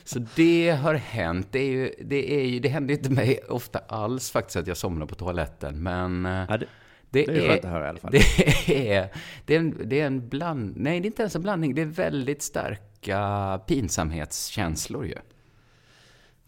Så 0.04 0.19
det 0.36 0.69
har 0.69 0.94
hänt. 0.94 1.48
Det, 1.51 1.60
är 1.60 1.72
ju, 1.72 1.92
det, 2.06 2.34
är 2.42 2.45
ju, 2.45 2.60
det 2.60 2.69
händer 2.69 2.94
inte 2.94 3.10
mig 3.12 3.39
ofta 3.50 3.80
alls 3.80 4.31
faktiskt 4.31 4.56
att 4.57 4.68
jag 4.68 4.78
somnar 4.78 5.06
på 5.06 5.16
toaletten. 5.16 5.84
Men 5.84 6.25
eh. 6.25 6.45
Ja, 6.50 6.57
det, 6.57 6.66
det, 7.10 7.25
det 7.25 7.48
är 7.48 7.57
att 7.57 7.66
höra 7.66 7.86
i 7.86 7.89
alla 7.89 8.00
fall. 8.00 8.12
Det 8.68 8.94
är, 8.95 9.10
det 9.45 9.56
är, 9.56 9.60
en, 9.60 9.81
det 9.89 10.00
är 10.01 10.07
en 10.07 10.30
bland... 10.30 10.74
Nej, 10.78 11.00
det 11.00 11.06
är 11.06 11.07
inte 11.10 11.22
ens 11.22 11.36
en 11.36 11.42
blandning. 11.42 11.75
Det 11.75 11.81
är 11.81 11.86
väldigt 11.86 12.42
starka 12.42 13.60
pinsamhetskänslor 13.68 15.06
ju. 15.06 15.16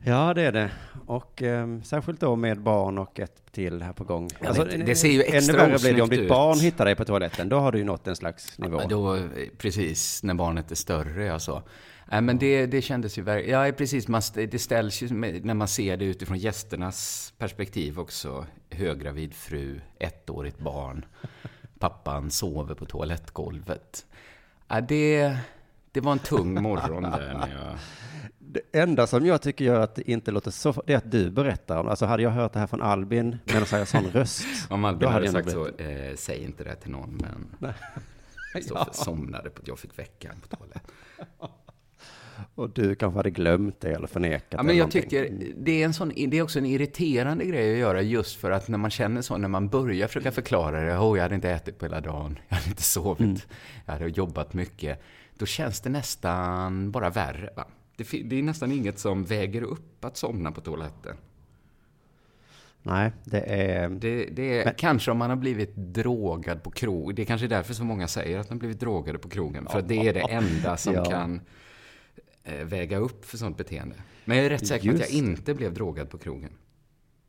Ja, 0.04 0.34
det 0.34 0.42
är 0.42 0.52
det. 0.52 0.72
Och 1.06 1.42
ehm, 1.42 1.84
särskilt 1.84 2.20
då 2.20 2.36
med 2.36 2.62
barn 2.62 2.98
och 2.98 3.20
ett 3.20 3.52
till 3.52 3.82
här 3.82 3.94
på 3.94 4.04
gång. 4.04 4.30
Alltså, 4.46 4.64
det- 4.66 4.78
det 4.78 4.96
ser 4.96 5.10
ju 5.10 5.22
extra 5.22 5.38
Ännu 5.64 5.70
värre 5.70 5.80
blir 5.80 5.94
det 5.94 6.02
om 6.02 6.10
ditt 6.10 6.20
ut. 6.20 6.30
barn 6.30 6.60
hittar 6.60 6.86
dig 6.86 6.96
på 6.96 7.06
toaletten. 7.06 7.50
Då 7.50 7.60
har 7.60 7.72
du 7.72 7.78
ju 7.78 7.84
nått 7.84 8.08
en 8.08 8.16
slags 8.16 8.58
nivå. 8.60 8.78
Men 8.78 8.90
Då, 8.90 9.16
eh, 9.16 9.22
precis, 9.58 10.24
när 10.24 10.34
barnet 10.34 10.72
är 10.72 10.76
större, 10.76 11.34
alltså. 11.34 11.64
Nej, 12.12 12.22
men 12.22 12.38
det, 12.38 12.66
det 12.66 12.82
kändes 12.82 13.18
ju 13.18 13.22
verkligen... 13.22 13.66
Ja, 13.66 13.72
precis. 13.72 14.08
Man, 14.08 14.22
det 14.34 14.60
ställs 14.60 15.02
ju 15.02 15.14
när 15.44 15.54
man 15.54 15.68
ser 15.68 15.98
det 15.98 16.06
utifrån 16.06 16.38
gästernas 16.38 17.34
perspektiv 17.38 18.00
också. 18.00 18.46
Höggravid 18.70 19.34
fru, 19.34 19.82
ettårigt 20.00 20.60
barn. 20.60 21.06
Pappan 21.80 22.32
sover 22.32 22.76
på 22.76 22.86
toalettgolvet. 22.86 24.06
Ja, 24.68 24.82
det, 24.82 25.38
det 25.92 26.02
var 26.02 26.12
en 26.12 26.20
tung 26.20 26.62
morgon 26.62 27.04
där 27.04 27.34
när 27.34 27.64
jag... 27.64 27.78
Det 28.40 28.80
enda 28.80 29.08
som 29.08 29.26
jag 29.26 29.42
tycker 29.42 29.66
gör 29.66 29.80
att 29.80 29.96
det 29.96 30.12
inte 30.12 30.32
låter 30.32 30.52
så, 30.52 30.84
det 30.86 30.94
är 30.94 30.98
att 30.98 31.12
du 31.12 31.32
berättar 31.32 31.78
om 31.80 31.88
Alltså 31.88 32.06
hade 32.06 32.24
jag 32.24 32.30
hört 32.30 32.54
det 32.54 32.60
här 32.60 32.68
från 32.68 32.82
Albin 32.82 33.38
med 33.46 33.74
en 33.74 33.86
sån 33.86 34.04
röst. 34.06 34.46
Om 34.70 34.86
Albin 34.86 35.08
hade 35.10 35.28
hade 35.28 35.44
sagt 35.44 35.52
så, 35.52 35.68
eh, 35.68 36.16
säg 36.16 36.44
inte 36.44 36.64
det 36.64 36.76
till 36.76 36.92
någon, 36.92 37.22
men... 37.22 37.74
Kristoffer 38.54 38.86
Ja. 38.88 38.94
somnade 38.94 39.50
på 39.50 39.62
att 39.62 39.68
jag 39.68 39.80
fick 39.80 40.00
väcka 40.00 40.28
honom 40.28 40.42
på 40.42 40.56
toaletten. 40.56 40.92
Och 42.56 42.70
du 42.70 42.96
kanske 42.96 43.18
hade 43.20 43.30
glömt 43.30 43.80
det 43.82 43.92
eller 43.92 44.08
förnekat 44.08 44.48
Ja, 44.50 44.64
men 44.64 44.68
jag 44.78 44.84
någonting. 44.84 45.02
tycker 45.02 45.54
det 45.58 45.82
är, 45.82 45.86
en 45.86 45.94
sån, 45.94 46.12
det 46.28 46.38
är 46.38 46.42
också 46.42 46.60
en 46.60 46.66
irriterande 46.66 47.46
grej 47.46 47.74
att 47.74 47.80
göra 47.80 48.02
just 48.02 48.40
för 48.40 48.52
att 48.52 48.68
när 48.68 48.78
man 48.78 48.92
känner 48.92 49.22
så, 49.22 49.38
när 49.38 49.48
man 49.48 49.68
börjar 49.70 50.08
försöka 50.08 50.32
förklara 50.32 50.82
det, 50.82 50.98
oh, 50.98 51.18
jag 51.18 51.24
hade 51.24 51.36
inte 51.36 51.50
ätit 51.52 51.78
på 51.80 51.86
hela 51.86 52.02
dagen, 52.02 52.40
jag 52.50 52.56
hade 52.58 52.70
inte 52.70 52.84
sovit, 52.84 53.20
Mm. 53.20 53.38
jag 53.86 53.94
hade 53.94 54.08
jobbat 54.08 54.54
mycket, 54.54 55.02
då 55.38 55.46
känns 55.46 55.82
det 55.82 55.90
nästan 55.90 56.92
bara 56.92 57.10
värre. 57.10 57.50
Va? 57.56 57.66
Det, 57.96 58.04
det 58.24 58.40
är 58.40 58.44
nästan 58.44 58.72
inget 58.72 59.00
som 59.00 59.24
väger 59.26 59.62
upp 59.62 60.06
att 60.06 60.18
somna 60.18 60.52
på 60.52 60.62
toaletten. 60.62 61.16
Nej, 62.84 63.12
det 63.24 63.40
är... 63.42 63.90
Det, 63.90 64.26
det 64.26 64.60
är 64.60 64.66
Men- 64.66 64.74
kanske 64.78 65.12
om 65.12 65.18
man 65.18 65.30
har 65.30 65.38
blivit 65.38 65.76
drogad 65.76 66.64
på 66.64 66.72
krog. 66.72 67.16
Det 67.16 67.22
är 67.22 67.26
kanske 67.26 67.48
därför 67.48 67.74
så 67.74 67.84
många 67.84 68.08
säger 68.08 68.40
att 68.40 68.50
de 68.50 68.58
blivit 68.60 68.80
drogade 68.80 69.20
på 69.20 69.30
krogen. 69.30 69.68
För 69.72 69.82
det 69.82 70.08
är 70.08 70.14
det 70.14 70.20
enda 70.20 70.78
som 70.78 70.94
Ja. 70.94 71.06
kan 71.06 71.42
väga 72.44 72.98
upp 72.98 73.26
för 73.26 73.38
sånt 73.38 73.58
beteende. 73.58 73.96
Men 74.26 74.38
jag 74.38 74.46
är 74.46 74.50
rätt 74.50 74.68
säker 74.68 74.90
på 74.90 74.96
att 74.96 75.02
jag 75.02 75.10
inte 75.10 75.54
blev 75.54 75.74
drogad 75.74 76.10
på 76.10 76.18
krogen. 76.18 76.52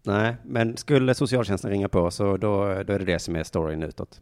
Nej, 0.02 0.36
men 0.44 0.76
skulle 0.76 1.14
socialtjänsten 1.14 1.70
ringa 1.70 1.88
på 1.88 2.10
så 2.10 2.36
då, 2.36 2.64
då 2.66 2.94
är 2.94 2.98
det 2.98 3.04
det 3.04 3.18
som 3.18 3.36
är 3.36 3.44
storyn 3.44 3.82
utåt. 3.82 4.20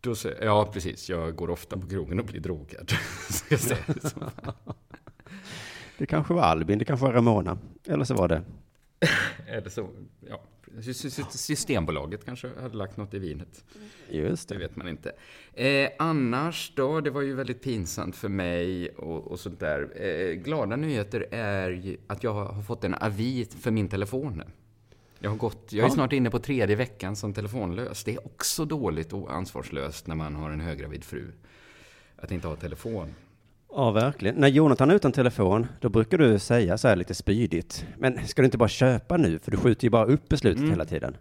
Då 0.00 0.14
ja, 0.40 0.70
precis. 0.72 1.08
Jag 1.08 1.36
går 1.36 1.50
ofta 1.50 1.78
på 1.78 1.88
krogen 1.88 2.20
och 2.20 2.26
blir 2.26 2.40
drogad. 2.40 2.92
Det 5.98 6.06
kanske 6.06 6.34
var 6.34 6.42
Albin, 6.42 6.78
det 6.78 6.84
kanske 6.84 7.06
var 7.06 7.12
Ramona. 7.12 7.58
Eller 7.86 8.04
så 8.04 8.14
var 8.14 8.28
det... 8.28 8.42
Eller 9.46 9.70
så, 9.70 9.88
ja. 10.28 10.42
Sy- 10.82 10.94
sy- 10.94 11.10
sy- 11.10 11.22
Systembolaget 11.30 12.24
kanske 12.24 12.48
hade 12.60 12.76
lagt 12.76 12.96
något 12.96 13.14
i 13.14 13.18
vinet. 13.18 13.64
Just 14.10 14.48
Det 14.48 14.54
det. 14.54 14.58
vet 14.58 14.76
man 14.76 14.88
inte. 14.88 15.12
Eh, 15.54 15.90
annars 15.98 16.72
då, 16.76 17.00
det 17.00 17.10
var 17.10 17.22
ju 17.22 17.34
väldigt 17.34 17.62
pinsamt 17.62 18.16
för 18.16 18.28
mig 18.28 18.88
och, 18.90 19.26
och 19.30 19.40
sånt 19.40 19.60
där. 19.60 20.02
Eh, 20.02 20.32
glada 20.34 20.76
nyheter 20.76 21.26
är 21.30 21.96
att 22.06 22.22
jag 22.24 22.34
har 22.34 22.62
fått 22.62 22.84
en 22.84 22.94
avi 22.94 23.44
för 23.60 23.70
min 23.70 23.88
telefon. 23.88 24.42
Jag, 25.18 25.30
har 25.30 25.36
gått, 25.36 25.72
jag 25.72 25.84
är 25.84 25.88
Ja. 25.88 25.94
snart 25.94 26.12
inne 26.12 26.30
på 26.30 26.38
tredje 26.38 26.76
veckan 26.76 27.16
som 27.16 27.32
telefonlös. 27.34 28.04
Det 28.04 28.14
är 28.14 28.26
också 28.26 28.64
dåligt 28.64 29.12
och 29.12 29.34
ansvarslöst 29.34 30.06
när 30.06 30.14
man 30.14 30.34
har 30.34 30.50
en 30.50 30.60
höggravid 30.60 31.04
fru. 31.04 31.32
Att 32.16 32.30
inte 32.32 32.48
ha 32.48 32.56
telefon. 32.56 33.14
Ja, 33.78 33.90
verkligen. 33.90 34.34
När 34.36 34.48
Jonathan 34.48 34.90
är 34.90 34.94
utan 34.94 35.12
telefon, 35.12 35.66
då 35.80 35.88
brukar 35.88 36.18
du 36.18 36.38
säga 36.38 36.78
så 36.78 36.88
här 36.88 36.96
lite 36.96 37.14
spydigt. 37.14 37.86
Men 37.98 38.26
ska 38.26 38.42
du 38.42 38.46
inte 38.46 38.58
bara 38.58 38.68
köpa 38.68 39.16
nu? 39.16 39.38
För 39.38 39.50
du 39.50 39.56
skjuter 39.56 39.84
ju 39.84 39.90
bara 39.90 40.04
upp 40.04 40.28
beslutet 40.28 40.58
Mm. 40.58 40.70
hela 40.70 40.84
tiden. 40.84 41.16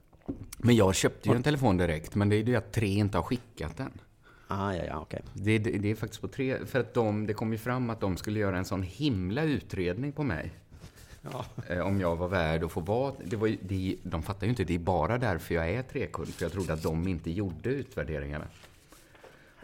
Men 0.58 0.76
jag 0.76 0.96
köpte 0.96 1.30
ju 1.30 1.36
en 1.36 1.44
telefon 1.44 1.78
direkt, 1.78 2.16
men 2.16 2.30
det 2.30 2.36
är 2.36 2.44
det 2.44 2.56
att 2.56 2.72
tre 2.72 2.88
inte 2.88 3.18
har 3.18 3.24
skickat 3.24 3.78
den. 3.78 3.92
Ah, 4.48 4.74
ja, 4.74 4.84
ja, 4.88 5.00
okej. 5.00 5.22
Det, 5.34 5.58
det, 5.58 5.72
det 5.78 5.92
är 5.92 5.96
faktiskt 5.96 6.22
på 6.22 6.28
tre, 6.28 6.58
för 6.66 6.80
att 6.80 6.94
de, 6.94 7.28
det 7.28 7.34
kom 7.34 7.52
ju 7.52 7.58
fram 7.58 7.90
att 7.90 8.00
de 8.00 8.18
skulle 8.18 8.40
göra 8.40 8.58
en 8.58 8.66
sån 8.66 8.84
himla 8.84 9.44
utredning 9.44 10.12
på 10.12 10.24
mig. 10.24 10.52
Eh, 11.70 11.80
om 11.80 12.00
jag 12.00 12.16
var 12.16 12.28
värd 12.28 12.64
att 12.64 12.72
få 12.72 12.80
vara, 12.80 13.14
det 13.26 13.36
var 13.36 13.48
ju, 13.48 13.58
det, 13.62 13.96
de 14.04 14.24
fattar 14.24 14.46
ju 14.46 14.50
inte, 14.50 14.64
det 14.64 14.76
är 14.76 14.80
bara 14.80 15.18
därför 15.18 15.56
jag 15.56 15.70
är 15.70 15.82
trekund, 15.84 16.28
för 16.28 16.46
jag 16.46 16.52
trodde 16.52 16.74
att 16.74 16.84
de 16.84 17.08
inte 17.08 17.32
gjorde 17.32 17.70
utvärderingarna. 17.70 18.46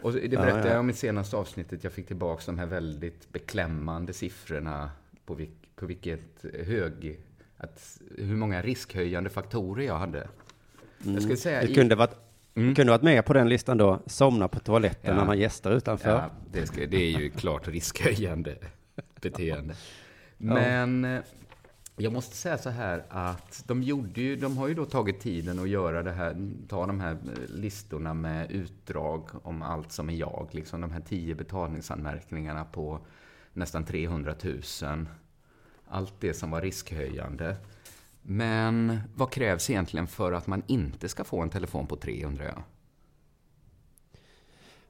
Och 0.02 0.12
det 0.12 0.28
berättade 0.28 0.50
Ja, 0.58 0.66
ja. 0.66 0.70
jag 0.72 0.80
om 0.80 0.90
i 0.90 0.92
senaste 0.92 1.36
avsnittet, 1.36 1.84
jag 1.84 1.92
fick 1.92 2.06
tillbaka 2.06 2.42
de 2.46 2.58
här 2.58 2.66
väldigt 2.66 3.32
beklämmande 3.32 4.12
siffrorna 4.12 4.90
på, 5.26 5.34
vilk, 5.34 5.50
på 5.76 5.86
vilket 5.86 6.44
hög, 6.66 7.20
att, 7.56 8.00
hur 8.18 8.36
många 8.36 8.62
riskhöjande 8.62 9.30
faktorer 9.30 9.86
jag 9.86 9.98
hade. 9.98 10.28
Jag 10.98 11.22
skulle 11.22 11.36
säga... 11.36 11.60
Det 11.60 11.68
i- 11.70 11.74
kunde 11.74 11.94
varit, 11.94 12.16
Mm. 12.54 12.74
kunde 12.74 12.92
varit 12.92 13.02
med 13.02 13.24
på 13.24 13.32
den 13.32 13.48
listan 13.48 13.76
då, 13.78 14.00
somna 14.06 14.48
på 14.48 14.60
toaletten 14.60 15.10
Ja. 15.10 15.16
när 15.16 15.24
man 15.24 15.38
gästar 15.38 15.70
utanför. 15.72 16.10
Ja, 16.10 16.30
det, 16.52 16.66
ska, 16.66 16.86
det 16.86 16.96
är 17.14 17.20
ju 17.20 17.30
klart 17.30 17.68
riskhöjande 17.68 18.56
beteende. 19.20 19.74
Men 20.38 21.04
eh, 21.04 21.20
jag 22.02 22.12
måste 22.12 22.36
säga 22.36 22.58
så 22.58 22.70
här 22.70 23.04
att 23.08 23.64
de 23.66 23.82
gjorde 23.82 24.20
ju, 24.20 24.36
de 24.36 24.56
har 24.56 24.68
ju 24.68 24.74
då 24.74 24.84
tagit 24.84 25.20
tiden 25.20 25.58
att 25.58 25.68
göra 25.68 26.02
det 26.02 26.12
här, 26.12 26.52
ta 26.68 26.86
de 26.86 27.00
här 27.00 27.12
eh, 27.12 27.54
listorna 27.54 28.14
med 28.14 28.50
utdrag 28.50 29.28
om 29.42 29.62
allt 29.62 29.92
som 29.92 30.10
är 30.10 30.14
jag, 30.14 30.48
liksom 30.50 30.80
de 30.80 30.92
här 30.92 31.00
tio 31.00 31.34
betalningsanmärkningarna 31.34 32.64
på 32.64 33.00
nästan 33.52 33.84
300 33.84 34.34
000. 34.82 35.06
Allt 35.88 36.14
det 36.20 36.34
som 36.34 36.50
var 36.50 36.60
riskhöjande. 36.60 37.56
Men 38.22 39.00
vad 39.14 39.30
krävs 39.30 39.70
egentligen 39.70 40.06
för 40.06 40.32
att 40.32 40.46
man 40.46 40.62
inte 40.66 41.08
ska 41.08 41.24
få 41.24 41.40
en 41.40 41.50
telefon 41.50 41.86
på 41.86 41.96
300 41.96 42.44
jag? 42.44 42.62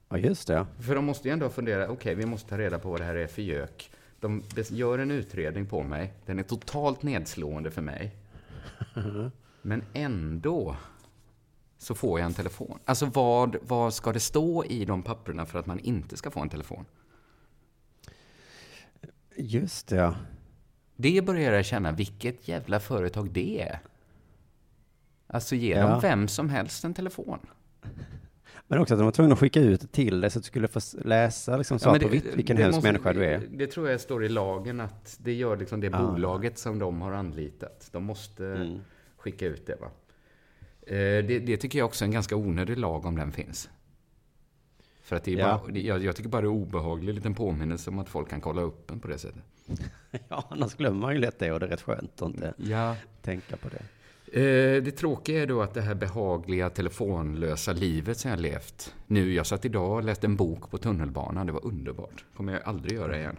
Ja, 0.09 0.19
just 0.19 0.49
det. 0.49 0.67
För 0.81 0.95
de 0.95 1.05
måste 1.05 1.29
ju 1.29 1.33
ändå 1.33 1.49
fundera, 1.49 1.89
okej, 1.89 2.15
vi 2.15 2.27
måste 2.27 2.49
ta 2.49 2.59
reda 2.59 2.79
på 2.79 2.91
vad 2.91 3.01
det 3.01 3.05
här 3.05 3.15
är 3.15 3.27
för 3.27 3.43
gök. 3.43 3.91
De 4.23 4.43
gör 4.55 4.99
en 4.99 5.11
utredning 5.11 5.67
på 5.67 5.83
mig, 5.83 6.13
den 6.27 6.39
är 6.39 6.43
totalt 6.43 7.03
nedslående 7.03 7.71
för 7.71 7.83
mig. 7.83 8.17
Men 9.63 9.83
ändå 9.93 10.77
så 11.79 11.95
får 11.95 12.21
jag 12.21 12.27
en 12.27 12.35
telefon. 12.35 12.79
Alltså 12.85 13.07
vad, 13.07 13.57
vad 13.63 13.95
ska 13.95 14.13
det 14.13 14.21
stå 14.21 14.65
i 14.65 14.85
de 14.85 15.03
papperna 15.03 15.47
för 15.47 15.59
att 15.59 15.67
man 15.67 15.79
inte 15.79 16.17
ska 16.17 16.31
få 16.31 16.41
en 16.41 16.49
telefon? 16.49 16.85
Just 19.37 19.89
det, 19.89 19.97
ja. 19.97 20.15
Det 20.97 21.25
börjar 21.25 21.53
jag 21.53 21.65
känna, 21.65 21.93
vilket 21.93 22.49
jävla 22.49 22.81
företag 22.81 23.31
det 23.31 23.63
är. 23.63 23.81
Alltså 25.27 25.55
ge 25.55 25.71
Ja. 25.75 25.89
dem 25.89 26.01
vem 26.01 26.29
som 26.29 26.49
helst 26.49 26.85
en 26.85 26.95
telefon. 26.95 27.39
Men 28.73 28.81
också 28.81 28.95
att 28.95 29.01
de 29.01 29.05
var 29.05 29.13
tvungna 29.13 29.33
att 29.33 29.39
skicka 29.39 29.61
ut 29.61 29.93
till 29.93 30.21
dig 30.21 30.31
så 30.31 30.39
att 30.39 30.43
du 30.43 30.47
skulle 30.47 30.69
få 30.69 30.81
läsa 31.05 31.57
liksom 31.57 31.75
Ja, 31.75 31.79
svart 31.79 31.93
men 31.93 32.01
på 32.03 32.09
vitt 32.09 32.27
vilken 32.35 32.57
hemsk 32.57 32.77
måste- 32.77 32.89
människa 32.93 33.13
du 33.13 33.25
är. 33.25 33.43
Det 33.51 33.67
tror 33.67 33.89
jag 33.91 34.01
står 34.01 34.25
i 34.25 34.29
lagen 34.29 34.81
att 34.81 35.17
det 35.23 35.33
gör 35.33 35.57
liksom 35.57 35.81
det 35.81 35.91
Ah. 35.95 36.11
bolaget 36.13 36.59
som 36.59 36.79
de 36.79 37.01
har 37.03 37.13
anlitat. 37.13 37.89
De 37.93 38.05
måste 38.05 38.47
Mm. 38.47 38.81
skicka 39.17 39.47
ut 39.47 39.67
det 39.67 39.77
va. 39.81 39.87
Eh, 40.87 40.97
Det, 40.97 41.39
det 41.39 41.57
tycker 41.57 41.79
jag 41.79 41.87
också 41.87 42.05
är 42.05 42.07
en 42.07 42.13
ganska 42.13 42.37
onödig 42.37 42.79
lag 42.79 43.07
om 43.07 43.17
den 43.17 43.33
finns. 43.33 43.71
För 45.03 45.17
att 45.17 45.25
det 45.25 45.33
är 45.35 45.39
Ja. 45.39 45.61
bara, 45.67 45.79
jag, 45.79 46.05
jag 46.05 46.17
tycker 46.17 46.29
bara 46.31 46.43
det 46.43 46.47
är 46.49 46.51
obehaglig 46.51 47.15
liten 47.15 47.35
påminnelse 47.35 47.91
om 47.91 47.99
att 47.99 48.09
folk 48.09 48.29
kan 48.31 48.41
kolla 48.41 48.63
upp 48.63 48.91
en 48.91 49.01
på 49.01 49.09
det 49.09 49.19
sättet. 49.19 49.43
Ja, 50.29 50.45
annars 50.51 50.75
glömmer 50.75 51.01
man 51.01 51.15
ju 51.15 51.21
lätt 51.21 51.39
det 51.39 51.53
och 51.53 51.61
det 51.61 51.67
är 51.67 51.71
rätt 51.71 51.83
skönt 51.83 52.23
att 52.23 52.29
inte 52.29 52.55
Ja. 52.57 52.97
tänka 53.23 53.57
på 53.57 53.69
det. 53.69 53.83
Eh, 54.35 54.83
Det 54.83 54.97
tråkiga 54.97 55.43
är 55.43 55.47
då 55.47 55.63
att 55.63 55.75
det 55.75 55.81
här 55.81 55.95
behagliga 55.95 56.71
telefonlösa 56.71 57.73
livet 57.73 58.19
som 58.19 58.31
jag 58.31 58.41
levt. 58.41 58.95
Nu, 59.07 59.33
jag 59.35 59.47
satt 59.47 59.65
idag 59.65 59.91
och 59.93 60.03
läste 60.05 60.27
en 60.27 60.37
bok 60.37 60.71
på 60.71 60.79
tunnelbanan. 60.79 61.47
Det 61.47 61.53
var 61.53 61.67
underbart. 61.67 62.25
kommer 62.37 62.53
jag 62.53 62.63
aldrig 62.63 62.99
göra 62.99 63.19
igen. 63.19 63.39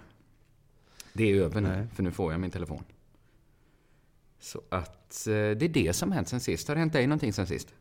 Det 1.14 1.32
är 1.32 1.42
över 1.42 1.62
nu, 1.62 1.88
för 1.96 2.04
nu 2.04 2.12
får 2.12 2.32
jag 2.32 2.42
min 2.42 2.52
telefon. 2.52 2.84
Så 4.40 4.62
att 4.70 5.28
eh, 5.28 5.32
det 5.34 5.66
är 5.66 5.70
det 5.70 5.94
som 5.94 6.12
hänt 6.12 6.28
sen 6.28 6.40
sist. 6.40 6.68
Har 6.68 6.76
det 6.76 6.80
hänt 6.80 6.94
dig 6.94 7.08
någonting 7.08 7.34
sen 7.34 7.48
sist? 7.48 7.74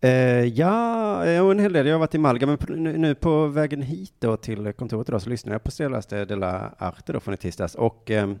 Eh, 0.00 0.10
ja, 0.44 1.24
eh, 1.24 1.44
och 1.44 1.50
en 1.50 1.58
hel 1.58 1.72
del. 1.72 1.86
Jag 1.86 1.94
har 1.94 2.00
varit 2.00 2.14
i 2.14 2.18
Malaga, 2.18 2.46
men 2.46 2.58
på, 2.58 2.72
nu, 2.72 3.14
på 3.14 3.46
vägen 3.46 3.82
hit 3.82 4.14
då 4.18 4.36
till 4.36 4.72
kontoret 4.72 5.08
idag 5.08 5.22
så 5.22 5.30
lyssnade 5.30 5.54
jag 5.54 5.62
på 5.64 5.70
senaste 5.70 6.24
Della 6.24 6.74
Arte 6.78 7.12
då 7.12 7.20
från 7.20 7.34
i 7.34 7.36
tisdags 7.36 7.74
och 7.74 8.10
eh, 8.10 8.34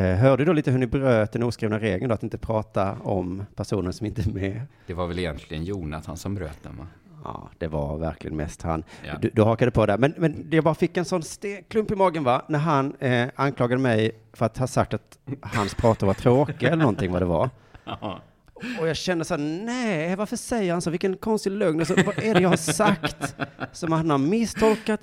hörde 0.00 0.44
då 0.44 0.52
lite 0.52 0.70
hur 0.70 0.78
ni 0.78 0.86
bröt 0.86 1.32
den 1.32 1.42
oskrivna 1.42 1.78
regeln 1.78 2.08
då 2.08 2.14
att 2.14 2.22
inte 2.22 2.38
prata 2.38 2.96
om 3.02 3.46
personen 3.56 3.92
som 3.92 4.06
inte 4.06 4.22
är 4.22 4.32
med. 4.32 4.62
Det 4.86 4.94
var 4.94 5.06
väl 5.06 5.18
egentligen 5.18 5.64
Jonathan 5.64 6.16
som 6.16 6.34
bröt 6.34 6.62
den 6.62 6.76
va? 6.76 6.86
Ja, 7.24 7.48
det 7.58 7.66
var 7.66 7.98
verkligen 7.98 8.36
mest 8.36 8.62
han. 8.62 8.84
Ja. 9.06 9.18
Du, 9.20 9.30
du 9.32 9.42
hakade 9.42 9.70
på 9.70 9.86
där. 9.86 9.98
Men, 9.98 10.14
men 10.16 10.48
jag 10.50 10.64
bara 10.64 10.74
fick 10.74 10.96
en 10.96 11.04
sån 11.04 11.22
klump 11.68 11.90
i 11.90 11.96
magen 11.96 12.24
va, 12.24 12.42
när 12.48 12.58
han 12.58 12.94
eh, 13.00 13.28
anklagade 13.34 13.82
mig 13.82 14.10
för 14.32 14.46
att 14.46 14.58
ha 14.58 14.66
sagt 14.66 14.94
att 14.94 15.18
hans 15.42 15.74
pratar 15.74 16.06
var 16.06 16.14
tråkiga 16.14 16.68
eller 16.68 16.82
någonting 16.82 17.12
vad 17.12 17.22
det 17.22 17.26
var. 17.26 17.50
Och 18.80 18.88
jag 18.88 18.96
kände 18.96 19.24
så 19.24 19.34
här, 19.34 19.42
nej, 19.64 20.16
varför 20.16 20.36
säger 20.36 20.72
han 20.72 20.82
så? 20.82 20.90
Vilken 20.90 21.16
konstig 21.16 21.50
lögn. 21.50 21.78
Alltså, 21.80 21.94
vad 22.06 22.18
är 22.18 22.34
det 22.34 22.40
jag 22.40 22.48
har 22.48 22.56
sagt 22.56 23.36
som 23.72 23.92
han 23.92 24.10
har 24.10 24.18
misstolkat? 24.18 25.00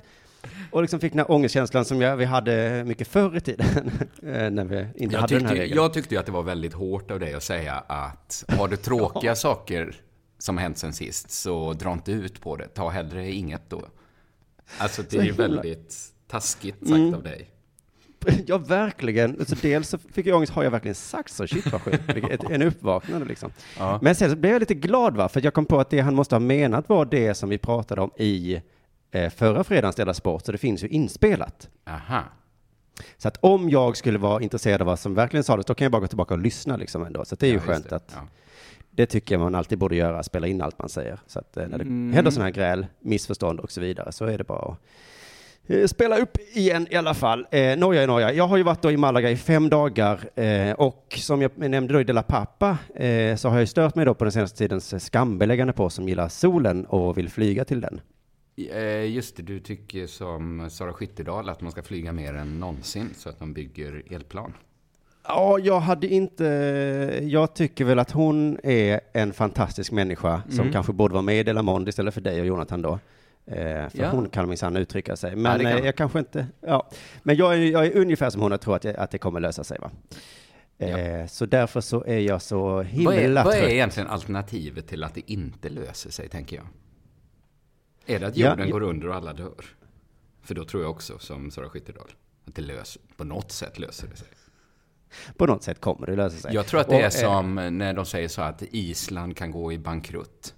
Och 0.70 0.82
liksom 0.82 1.00
fick 1.00 1.12
den 1.12 1.18
här 1.18 1.30
ångestkänslan 1.30 1.84
som 1.84 2.00
jag, 2.00 2.16
vi 2.16 2.24
hade 2.24 2.84
mycket 2.84 3.08
förr 3.08 3.36
i 3.36 3.40
tiden, 3.40 3.66
eh, 4.22 4.50
när 4.50 4.64
vi 4.64 4.86
inte 4.94 5.14
Jag 5.14 5.20
hade 5.20 5.34
den 5.34 5.42
här 5.42 5.50
tyckte, 5.50 5.62
regeln. 5.62 5.76
jag 5.76 5.92
tyckte 5.92 6.14
ju 6.14 6.20
att 6.20 6.26
det 6.26 6.32
var 6.32 6.42
väldigt 6.42 6.72
hårt 6.72 7.10
av 7.10 7.20
dig 7.20 7.34
att 7.34 7.42
säga 7.42 7.74
att 7.86 8.44
har 8.48 8.68
du 8.68 8.76
tråkiga 8.76 9.34
saker 9.36 9.96
som 10.38 10.58
hänt 10.58 10.78
sen 10.78 10.92
sist, 10.92 11.30
så 11.30 11.72
dra 11.72 11.92
inte 11.92 12.12
ut 12.12 12.40
på 12.40 12.56
det. 12.56 12.68
Ta 12.68 12.88
hellre 12.88 13.32
inget 13.32 13.70
då. 13.70 13.82
Alltså 14.78 15.02
det 15.10 15.16
är 15.16 15.22
ju 15.22 15.32
väldigt 15.32 15.96
taskigt 16.28 16.88
sagt 16.88 17.14
av 17.14 17.22
dig. 17.22 17.50
Ja, 18.46 18.58
verkligen. 18.58 19.36
Alltså, 19.38 19.56
dels 19.62 19.88
så 19.88 19.98
fick 19.98 20.26
jag 20.26 20.36
ångest, 20.36 20.52
har 20.52 20.64
jag 20.64 20.70
verkligen 20.70 20.94
sagt 20.94 21.32
så? 21.32 21.46
Shit 21.46 21.72
vad 21.72 21.82
sjukt. 21.82 22.44
En 22.50 22.62
uppvaknande 22.62 23.26
liksom. 23.26 23.52
Ja. 23.78 23.98
Men 24.02 24.14
sen 24.14 24.30
så 24.30 24.36
blev 24.36 24.52
jag 24.52 24.60
lite 24.60 24.74
glad 24.74 25.16
va, 25.16 25.28
för 25.28 25.44
jag 25.44 25.54
kom 25.54 25.66
på 25.66 25.80
att 25.80 25.90
det 25.90 26.00
han 26.00 26.14
måste 26.14 26.34
ha 26.34 26.40
menat 26.40 26.88
var 26.88 27.04
det 27.04 27.34
som 27.34 27.48
vi 27.48 27.58
pratade 27.58 28.00
om 28.00 28.10
i 28.18 28.62
förra 29.34 29.64
fredagens 29.64 29.96
Della 29.96 30.14
Sport, 30.14 30.44
så 30.46 30.52
det 30.52 30.58
finns 30.58 30.84
ju 30.84 30.88
inspelat. 30.88 31.68
Aha. 31.88 32.22
Så 33.16 33.28
att 33.28 33.36
om 33.40 33.70
jag 33.70 33.96
skulle 33.96 34.18
vara 34.18 34.42
intresserad 34.42 34.80
av 34.80 34.86
vad 34.86 34.98
som 34.98 35.14
verkligen 35.14 35.44
sades, 35.44 35.66
då 35.66 35.74
kan 35.74 35.84
jag 35.84 35.92
bara 35.92 36.00
gå 36.00 36.06
tillbaka 36.06 36.34
och 36.34 36.40
lyssna 36.40 36.76
liksom 36.76 37.04
ändå. 37.04 37.24
Så 37.24 37.34
det 37.36 37.46
är 37.46 37.50
ju 37.50 37.54
Ja, 37.56 37.60
skönt 37.60 37.88
det. 37.90 37.96
att 37.96 38.12
Ja. 38.14 38.20
det 38.90 39.06
tycker 39.06 39.34
jag 39.34 39.40
man 39.40 39.54
alltid 39.54 39.78
borde 39.78 39.96
göra, 39.96 40.22
spela 40.22 40.46
in 40.46 40.62
allt 40.62 40.78
man 40.78 40.88
säger. 40.88 41.18
Så 41.26 41.38
att 41.38 41.56
eh, 41.56 41.66
när 41.68 41.78
det 41.78 41.84
Mm. 41.84 42.12
händer 42.12 42.30
sådana 42.30 42.44
här 42.44 42.52
gräl, 42.52 42.86
missförstånd 43.00 43.60
och 43.60 43.70
så 43.72 43.80
vidare, 43.80 44.12
så 44.12 44.24
är 44.24 44.38
det 44.38 44.44
bara 44.44 44.72
att 44.72 44.78
eh, 45.66 45.86
spela 45.86 46.16
upp 46.18 46.38
igen 46.54 46.86
i 46.90 46.96
alla 46.96 47.14
fall. 47.14 47.46
Eh, 47.50 47.76
noja 47.78 48.02
är 48.02 48.06
noja. 48.06 48.32
Jag 48.32 48.46
har 48.46 48.56
ju 48.56 48.62
varit 48.62 48.82
då 48.82 48.90
i 48.90 48.96
Malaga 48.96 49.30
i 49.30 49.36
fem 49.36 49.68
dagar 49.68 50.20
eh, 50.40 50.72
och 50.72 51.14
som 51.16 51.42
jag 51.42 51.50
nämnde 51.58 51.92
då 51.94 52.00
i 52.00 52.04
De 52.04 52.12
La 52.12 52.22
Pappa 52.22 52.78
eh, 52.94 53.36
så 53.36 53.48
har 53.48 53.58
jag 53.58 53.68
stört 53.68 53.94
mig 53.94 54.04
då 54.04 54.14
på 54.14 54.24
den 54.24 54.32
senaste 54.32 54.58
tidens 54.58 55.04
skambeläggande 55.04 55.72
på 55.72 55.90
som 55.90 56.08
gillar 56.08 56.28
solen 56.28 56.86
och 56.86 57.18
vill 57.18 57.28
flyga 57.30 57.64
till 57.64 57.80
den. 57.80 58.00
Eh, 58.56 59.04
Just 59.04 59.36
det, 59.36 59.42
du 59.42 59.60
tycker 59.60 60.06
som 60.06 60.70
Sara 60.70 60.92
Skyttedal 60.92 61.48
att 61.48 61.60
man 61.60 61.72
ska 61.72 61.82
flyga 61.82 62.12
mer 62.12 62.34
än 62.34 62.60
någonsin 62.60 63.10
så 63.16 63.28
att 63.28 63.38
de 63.38 63.52
bygger 63.52 64.02
elplan. 64.10 64.52
Ja, 65.28 65.58
jag 65.58 65.80
hade 65.80 66.06
inte, 66.06 66.44
jag 67.22 67.54
tycker 67.54 67.84
väl 67.84 67.98
att 67.98 68.10
hon 68.10 68.58
är 68.62 69.00
en 69.12 69.32
fantastisk 69.32 69.92
människa 69.92 70.42
som 70.48 70.60
Mm. 70.60 70.72
kanske 70.72 70.92
borde 70.92 71.12
vara 71.14 71.22
med 71.22 71.36
i 71.40 71.42
Delamond 71.42 71.88
istället 71.88 72.14
för 72.14 72.20
dig 72.20 72.40
och 72.40 72.46
Jonathan 72.46 72.82
då. 72.82 72.98
Eh, 73.46 73.88
för 73.88 73.90
Ja. 73.92 74.10
hon 74.10 74.28
kan 74.28 74.48
minsann 74.48 74.76
uttrycka 74.76 75.16
sig. 75.16 75.30
Ja, 75.30 75.36
Men 75.36 75.58
det 75.58 75.64
kan 75.64 75.78
eh, 75.78 75.84
jag 75.86 75.96
kanske 75.96 76.18
inte, 76.18 76.46
ja. 76.60 76.88
Men 77.22 77.36
jag 77.36 77.54
är, 77.54 77.58
jag 77.58 77.86
är 77.86 77.96
ungefär 77.96 78.30
som 78.30 78.40
hon 78.42 78.52
och 78.52 78.60
tror 78.60 78.76
att, 78.76 78.84
jag, 78.84 78.96
att 78.96 79.10
det 79.10 79.18
kommer 79.18 79.40
lösa 79.40 79.64
sig 79.64 79.78
va. 79.78 79.90
Eh, 80.78 81.26
Så 81.26 81.46
därför 81.46 81.80
så 81.80 82.04
är 82.04 82.18
jag 82.18 82.42
så 82.42 82.60
Vad 82.68 82.80
är, 82.80 82.84
himla 82.84 83.44
vad 83.44 83.54
är 83.54 83.60
trött. 83.60 83.70
egentligen 83.70 84.08
alternativet 84.08 84.86
till 84.88 85.04
att 85.04 85.14
det 85.14 85.32
inte 85.32 85.68
löser 85.68 86.10
sig, 86.10 86.28
tänker 86.28 86.56
jag? 86.56 86.66
Är 88.10 88.20
det 88.20 88.26
att 88.26 88.36
Ja, 88.36 88.50
jorden 88.50 88.66
ja. 88.68 88.72
går 88.72 88.82
under 88.82 89.08
och 89.08 89.14
alla 89.14 89.32
dör? 89.32 89.64
För 90.42 90.54
då 90.54 90.64
tror 90.64 90.82
jag 90.82 90.90
också, 90.90 91.18
som 91.18 91.50
Sara 91.50 91.68
Skyttedal, 91.68 92.10
att 92.46 92.54
det 92.54 92.62
löser, 92.62 93.02
på 93.16 93.24
något 93.24 93.52
sätt 93.52 93.78
löser 93.78 94.08
det 94.08 94.16
sig. 94.16 94.28
På 95.36 95.46
något 95.46 95.62
sätt 95.62 95.80
kommer 95.80 96.06
det 96.06 96.16
lösa 96.16 96.36
sig. 96.36 96.54
Jag 96.54 96.66
tror 96.66 96.80
att 96.80 96.88
det 96.88 96.94
Och, 96.94 97.00
är 97.00 97.04
eh, 97.04 97.10
som 97.10 97.54
när 97.78 97.92
de 97.94 98.06
säger 98.06 98.28
så 98.28 98.42
att 98.42 98.62
Island 98.62 99.36
kan 99.36 99.50
gå 99.50 99.72
i 99.72 99.78
bankrutt. 99.78 100.54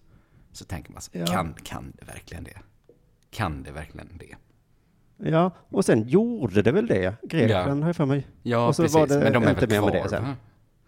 Så 0.53 0.65
tänker 0.65 0.93
man 0.93 1.03
så, 1.03 1.11
Ja. 1.15 1.27
kan, 1.27 1.55
kan 1.65 1.93
det 1.99 2.05
verkligen 2.05 2.45
det? 2.45 2.59
Kan 3.31 3.63
det 3.63 3.73
verkligen 3.73 4.09
det? 4.19 4.37
Ja, 5.31 5.51
och 5.69 5.85
sen 5.85 6.09
gjorde 6.09 6.63
det 6.63 6.73
väl 6.73 6.87
det. 6.87 7.15
Grekland 7.23 7.83
har 7.83 7.89
jag 7.89 7.97
för 7.97 8.07
mig. 8.07 8.27
Ja, 8.43 8.67
och 8.69 8.77
så 8.77 8.83
precis. 8.83 8.95
var 8.95 9.07
det 9.07 9.19
Men 9.19 9.33
de 9.33 9.43
är 9.45 9.51
inte 9.51 9.67
väl 9.67 9.79
kvar? 9.79 9.91
med 9.93 10.03
det 10.03 10.09
sen. 10.09 10.23
va? 10.25 10.35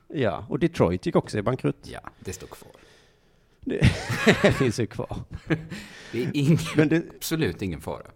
Ja, 0.09 0.47
och 0.49 0.59
Detroit 0.59 1.07
gick 1.07 1.17
också 1.17 1.39
i 1.39 1.43
bankrutt. 1.43 1.89
Ja, 1.93 2.01
det 2.21 2.33
står 2.33 2.47
kvar. 2.47 2.73
Det 4.43 4.53
finns 4.53 4.81
ju 4.81 4.87
kvar. 4.87 5.17
Det 6.13 6.23
är 6.23 6.31
ingen, 6.35 6.59
Men 6.77 6.89
det, 6.89 7.03
absolut 7.17 7.63
ingen 7.63 7.81
fara. 7.81 8.07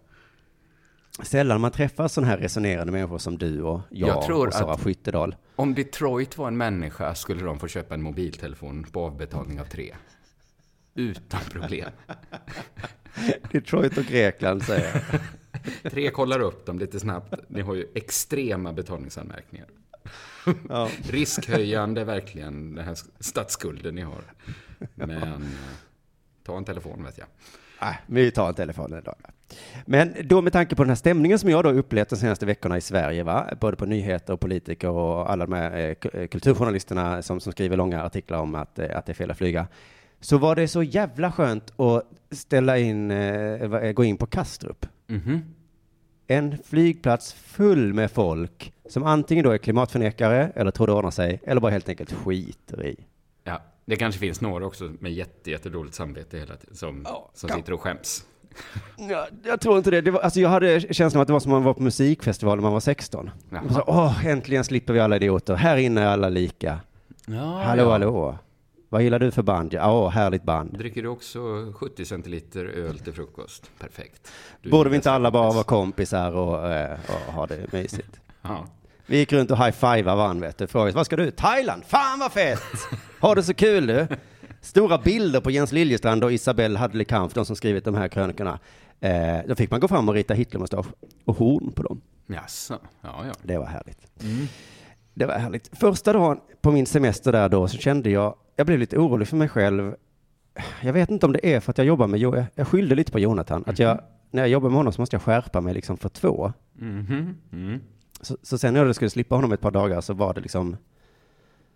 sällan 1.23 1.61
man 1.61 1.71
träffar 1.71 2.07
sådana 2.07 2.31
här 2.31 2.37
resonerande 2.37 2.91
människor 2.93 3.17
som 3.17 3.37
du 3.37 3.61
och 3.61 3.81
jag, 3.89 4.09
Jag 4.09 4.25
tror 4.25 4.47
och 4.47 4.53
Sara 4.53 4.73
att- 4.73 4.81
Skyttedal. 4.83 5.35
Om 5.55 5.73
Detroit 5.75 6.37
var 6.37 6.47
en 6.47 6.57
människa 6.57 7.15
skulle 7.15 7.43
de 7.43 7.59
få 7.59 7.67
köpa 7.67 7.93
en 7.93 8.01
mobiltelefon 8.01 8.83
på 8.83 9.05
avbetalning 9.05 9.59
av 9.61 9.65
tre. 9.65 9.95
Utan 10.95 11.39
problem. 11.51 11.89
Detroit 13.51 13.97
och 13.97 14.03
Grekland 14.05 14.63
säger 14.63 15.03
jag. 15.11 15.21
Tre 15.91 16.09
kollar 16.11 16.39
upp 16.39 16.65
dem 16.65 16.79
lite 16.79 16.99
snabbt. 16.99 17.33
Ni 17.47 17.61
har 17.61 17.75
ju 17.75 17.85
extrema 17.95 18.73
betalningsanmärkningar. 18.73 19.67
Ja. 20.69 20.89
Riskhöjande 21.09 22.03
verkligen, 22.03 22.75
den 22.75 22.85
här 22.85 22.97
statsskulden 23.19 23.95
ni 23.95 24.01
har. 24.01 24.23
Men 24.95 25.11
eh, 25.11 25.39
ta 26.43 26.57
en 26.57 26.65
telefon 26.65 27.03
vet 27.03 27.17
jag. 27.17 27.27
Nej, 27.81 27.99
vi 28.07 28.31
tar 28.31 28.47
en 28.47 28.53
telefon 28.53 28.93
idag. 28.97 29.15
Men 29.85 30.15
då 30.23 30.41
med 30.41 30.53
tanke 30.53 30.75
på 30.75 30.83
den 30.83 30.89
här 30.89 30.95
stämningen 30.95 31.39
som 31.39 31.49
jag 31.49 31.63
då 31.63 31.69
upplevt 31.69 32.09
de 32.09 32.15
senaste 32.15 32.45
veckorna 32.45 32.77
i 32.77 32.81
Sverige, 32.81 33.23
va? 33.23 33.49
både 33.61 33.77
på 33.77 33.85
nyheter 33.85 34.33
och 34.33 34.39
politiker 34.39 34.89
och 34.89 35.31
alla 35.31 35.45
de 35.45 35.53
här 35.53 35.77
eh, 35.77 36.21
eh, 36.21 36.27
kulturjournalisterna 36.27 37.21
som, 37.21 37.39
som 37.39 37.51
skriver 37.51 37.77
långa 37.77 38.03
artiklar 38.03 38.39
om 38.39 38.55
att, 38.55 38.79
att 38.79 39.05
det 39.05 39.11
är 39.11 39.13
fel 39.13 39.31
att 39.31 39.37
flyga, 39.37 39.67
så 40.19 40.37
var 40.37 40.55
det 40.55 40.67
så 40.67 40.83
jävla 40.83 41.31
skönt 41.31 41.79
att 41.79 42.03
ställa 42.31 42.77
in, 42.77 43.13
gå 43.95 44.03
in 44.03 44.17
på 44.17 44.25
Kastrup. 44.25 44.85
Mhm. 45.07 45.41
En 46.31 46.57
flygplats 46.65 47.33
full 47.33 47.93
med 47.93 48.11
folk 48.11 48.73
som 48.89 49.03
antingen 49.03 49.43
då 49.43 49.51
är 49.51 49.57
klimatförnekare 49.57 50.51
eller 50.55 50.71
tror 50.71 50.87
det 50.87 50.93
ordnar 50.93 51.11
sig, 51.11 51.41
eller 51.43 51.61
bara 51.61 51.71
helt 51.71 51.89
enkelt 51.89 52.11
skiter 52.13 52.85
i. 52.85 52.95
Ja, 53.43 53.61
det 53.85 53.95
kanske 53.95 54.19
finns 54.19 54.41
några 54.41 54.65
också 54.65 54.91
med 54.99 55.13
jätte, 55.13 55.59
samvete 55.91 56.37
hela 56.37 56.55
tiden 56.55 56.75
som, 56.75 57.01
Ja, 57.05 57.29
som 57.33 57.49
sitter 57.49 57.73
och 57.73 57.81
skäms. 57.81 58.25
Ja, 58.97 59.27
jag 59.43 59.61
tror 59.61 59.77
inte 59.77 59.91
det. 59.91 60.01
det 60.01 60.11
var, 60.11 60.19
alltså 60.19 60.39
jag 60.39 60.49
hade 60.49 60.93
känslan 60.93 61.19
av 61.19 61.21
att 61.21 61.27
det 61.27 61.33
var 61.33 61.39
som 61.39 61.51
om 61.51 61.55
man 61.55 61.63
var 61.63 61.73
på 61.73 61.83
musikfestival 61.83 62.57
när 62.57 62.63
man 62.63 62.73
var 62.73 62.79
16. 62.79 63.29
Jaha. 63.49 63.61
Och 63.61 63.71
så, 63.71 63.83
Åh, 63.87 64.25
äntligen 64.25 64.63
slipper 64.63 64.93
vi 64.93 64.99
alla 64.99 65.15
idioter. 65.15 65.55
Här 65.55 65.77
inne 65.77 66.01
är 66.01 66.07
alla 66.07 66.29
lika. 66.29 66.79
Ja, 67.25 67.61
hallå, 67.65 67.83
ja. 67.83 67.91
hallå. 67.91 68.37
Vad 68.89 69.03
gillar 69.03 69.19
du 69.19 69.31
för 69.31 69.41
band? 69.43 69.73
Ja, 69.73 69.91
åh, 69.93 70.09
härligt 70.09 70.43
band. 70.43 70.77
Dricker 70.77 71.01
du 71.03 71.07
också 71.07 71.39
70 71.73 72.05
centiliter 72.05 72.65
öl 72.65 72.99
till 72.99 73.13
frukost? 73.13 73.71
Perfekt. 73.79 74.31
Du 74.61 74.69
Borde 74.69 74.89
vi 74.89 74.95
inte 74.95 75.11
alla 75.11 75.31
bara 75.31 75.51
vara 75.51 75.63
kompisar 75.63 76.31
och, 76.31 76.71
eh, 76.71 76.97
och 77.27 77.33
ha 77.33 77.47
det 77.47 77.73
mysigt? 77.73 78.19
Ja. 78.41 78.67
Vi 79.05 79.17
gick 79.17 79.33
runt 79.33 79.51
och 79.51 79.57
high-fivade 79.57 80.17
varandra, 80.17 80.47
vet 80.47 80.57
du. 80.57 80.67
Frågade, 80.67 80.91
vad 80.91 81.05
ska 81.05 81.15
du? 81.15 81.31
Thailand? 81.31 81.85
Fan 81.85 82.19
vad 82.19 82.31
fett! 82.31 82.61
Ha 83.21 83.35
det 83.35 83.43
så 83.43 83.53
kul 83.53 83.87
du! 83.87 84.07
Stora 84.61 84.97
bilder 84.97 85.41
på 85.41 85.51
Jens 85.51 85.71
Liljestrand 85.71 86.23
och 86.23 86.33
Isabelle 86.33 86.79
Hadley 86.79 87.05
Kampf, 87.05 87.33
de 87.33 87.45
som 87.45 87.55
skrivit 87.55 87.85
de 87.85 87.95
här 87.95 88.07
krönikorna. 88.07 88.59
Eh, 88.99 89.37
då 89.47 89.55
fick 89.55 89.71
man 89.71 89.79
gå 89.79 89.87
fram 89.87 90.09
och 90.09 90.15
rita 90.15 90.33
Hitlermustasch 90.33 90.85
och 91.25 91.37
horn 91.37 91.71
på 91.71 91.83
dem. 91.83 92.01
Jaså? 92.27 92.79
Ja, 93.01 93.25
ja. 93.25 93.33
Det 93.43 93.57
var 93.57 93.65
härligt. 93.65 94.07
Det 95.19 95.25
var 95.25 95.33
härligt. 95.33 95.77
Första 95.77 96.13
dagen 96.13 96.39
på 96.61 96.71
min 96.71 96.85
semester 96.85 97.31
där 97.31 97.49
då 97.49 97.67
så 97.67 97.77
kände 97.77 98.09
jag, 98.09 98.35
jag 98.55 98.65
blev 98.67 98.79
lite 98.79 98.97
orolig 98.97 99.27
för 99.27 99.37
mig 99.37 99.49
själv. 99.49 99.95
Jag 100.81 100.93
vet 100.93 101.09
inte 101.11 101.25
om 101.25 101.31
det 101.33 101.53
är 101.55 101.59
för 101.59 101.71
att 101.71 101.77
jag 101.77 101.87
jobbar 101.87 102.07
med, 102.07 102.19
Jo- 102.19 102.45
jag 102.55 102.67
skyllde 102.67 102.95
lite 102.95 103.11
på 103.11 103.19
Jonathan, 103.19 103.63
att 103.67 103.79
jag, 103.79 104.01
när 104.31 104.41
jag 104.41 104.49
jobbar 104.49 104.69
med 104.69 104.77
honom 104.77 104.93
så 104.93 105.01
måste 105.01 105.15
jag 105.15 105.21
skärpa 105.21 105.61
mig 105.61 105.73
liksom 105.73 105.97
för 105.97 106.09
två. 106.09 106.53
Mhm. 106.73 107.37
Mm. 107.51 107.79
Så, 108.21 108.37
så 108.41 108.57
sen 108.57 108.73
när 108.73 108.85
jag 108.85 108.95
skulle 108.95 109.09
slippa 109.09 109.35
honom 109.35 109.51
ett 109.51 109.61
par 109.61 109.71
dagar 109.71 110.01
så 110.01 110.13
var 110.13 110.33
det 110.33 110.41
liksom 110.41 110.77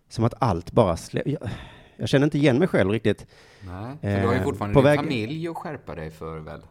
som 0.10 0.24
att 0.24 0.34
allt 0.40 0.72
bara 0.72 0.98
slä, 0.98 1.22
jag, 1.26 1.50
jag 1.98 2.10
kände 2.10 2.26
inte 2.26 2.38
igen 2.38 2.60
mig 2.60 2.68
själv 2.68 2.92
riktigt. 2.92 3.28
Nej, 3.62 3.98
för 4.02 4.22
du 4.22 4.28
har 4.28 4.34
ju 4.34 4.40
Eh, 4.40 4.44
fortfarande 4.44 4.78
din 4.80 4.84
väg- 4.84 5.00
familj 5.00 5.48
att 5.48 5.58
skärpa 5.58 5.96
dig 5.96 6.12
för 6.12 6.40
väl? 6.40 6.62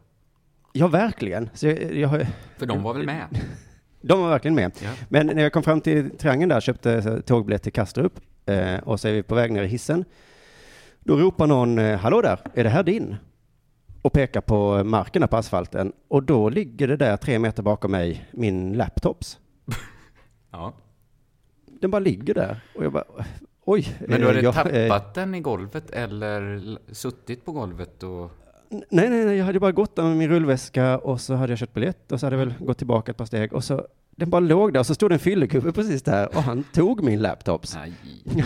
Ja, 0.73 0.89
verkligen. 0.89 1.51
Jag, 1.61 1.95
jag, 1.97 2.09
har- 2.09 2.27
För 2.59 2.67
de 2.67 2.83
var 2.83 2.95
väl 2.95 3.07
med? 3.07 3.27
De 4.03 4.23
var 4.23 4.31
verkligen 4.31 4.55
med. 4.55 4.73
Ja. 4.83 4.91
Men 5.09 5.27
när 5.27 5.43
jag 5.43 5.53
kom 5.53 5.63
fram 5.63 5.81
till 5.81 6.11
Triangeln 6.11 6.49
där, 6.49 6.61
köpte 6.61 7.03
så, 7.03 7.23
tågbiljett 7.23 7.63
till 7.63 7.73
Kastrup 7.73 8.21
eh, 8.47 8.79
och 8.79 9.01
så 9.01 9.09
är 9.09 9.13
vi 9.13 9.23
på 9.23 9.35
väg 9.35 9.53
ner 9.53 9.63
i 9.63 9.67
hissen. 9.67 10.05
Då 11.01 11.17
ropar 11.17 11.47
någon, 11.47 11.79
eh, 11.79 11.99
hallå 11.99 12.21
där, 12.21 12.41
är 12.55 12.65
det 12.65 12.71
här 12.71 12.83
din? 12.83 13.17
Och 14.03 14.13
pekar 14.13 14.41
på 14.41 14.85
marken 14.85 15.21
där 15.21 15.27
på 15.27 15.37
asfalten. 15.37 15.93
Och 16.09 16.23
då 16.23 16.49
ligger 16.49 16.89
det 16.89 16.97
där 16.97 17.17
tre 17.17 17.39
meter 17.39 17.63
bakom 17.63 17.91
mig, 17.91 18.29
min 18.33 18.73
laptops. 18.73 19.39
Ja. 20.55 20.73
Den 21.81 21.91
bara 21.91 21.99
ligger 21.99 22.35
där. 22.35 22.61
Och 22.75 22.85
jag 22.85 22.93
bara, 22.93 23.05
oj. 23.65 23.97
Men 24.01 24.21
du 24.21 24.27
eh, 24.27 24.27
hade 24.27 24.41
jag, 24.41 24.55
tappat 24.55 25.17
eh, 25.17 25.23
den 25.23 25.35
i 25.35 25.41
golvet 25.41 25.91
eller 25.91 26.79
suttit 26.93 27.45
på 27.45 27.53
golvet 27.53 28.03
och... 28.03 28.31
Nej, 28.73 29.11
nej, 29.11 29.25
nej, 29.25 29.37
jag 29.37 29.45
hade 29.45 29.61
bara 29.61 29.73
gått 29.73 29.97
där 29.97 30.03
med 30.03 30.17
min 30.17 30.29
rullväska 30.29 30.99
och 30.99 31.21
så 31.21 31.35
hade 31.35 31.53
jag 31.53 31.59
köpt 31.59 31.75
biljett 31.75 32.13
och 32.13 32.21
så 32.21 32.27
hade 32.27 32.37
jag 32.37 32.47
väl 32.47 32.55
gått 32.59 32.79
tillbaka 32.79 33.11
ett 33.11 33.17
par 33.19 33.25
steg 33.25 33.53
och 33.53 33.65
så 33.65 33.87
den 34.17 34.31
bara 34.31 34.41
låg 34.41 34.73
där 34.73 34.81
och 34.81 34.87
så 34.87 34.95
stod 34.95 35.11
det 35.11 35.15
en 35.15 35.19
fyllegubbe 35.19 35.73
precis 35.73 36.03
där 36.03 36.37
och 36.37 36.43
han 36.43 36.65
tog 36.73 37.03
min 37.05 37.21
laptops. 37.23 37.75
Nej. 37.77 37.93
ja. 38.25 38.45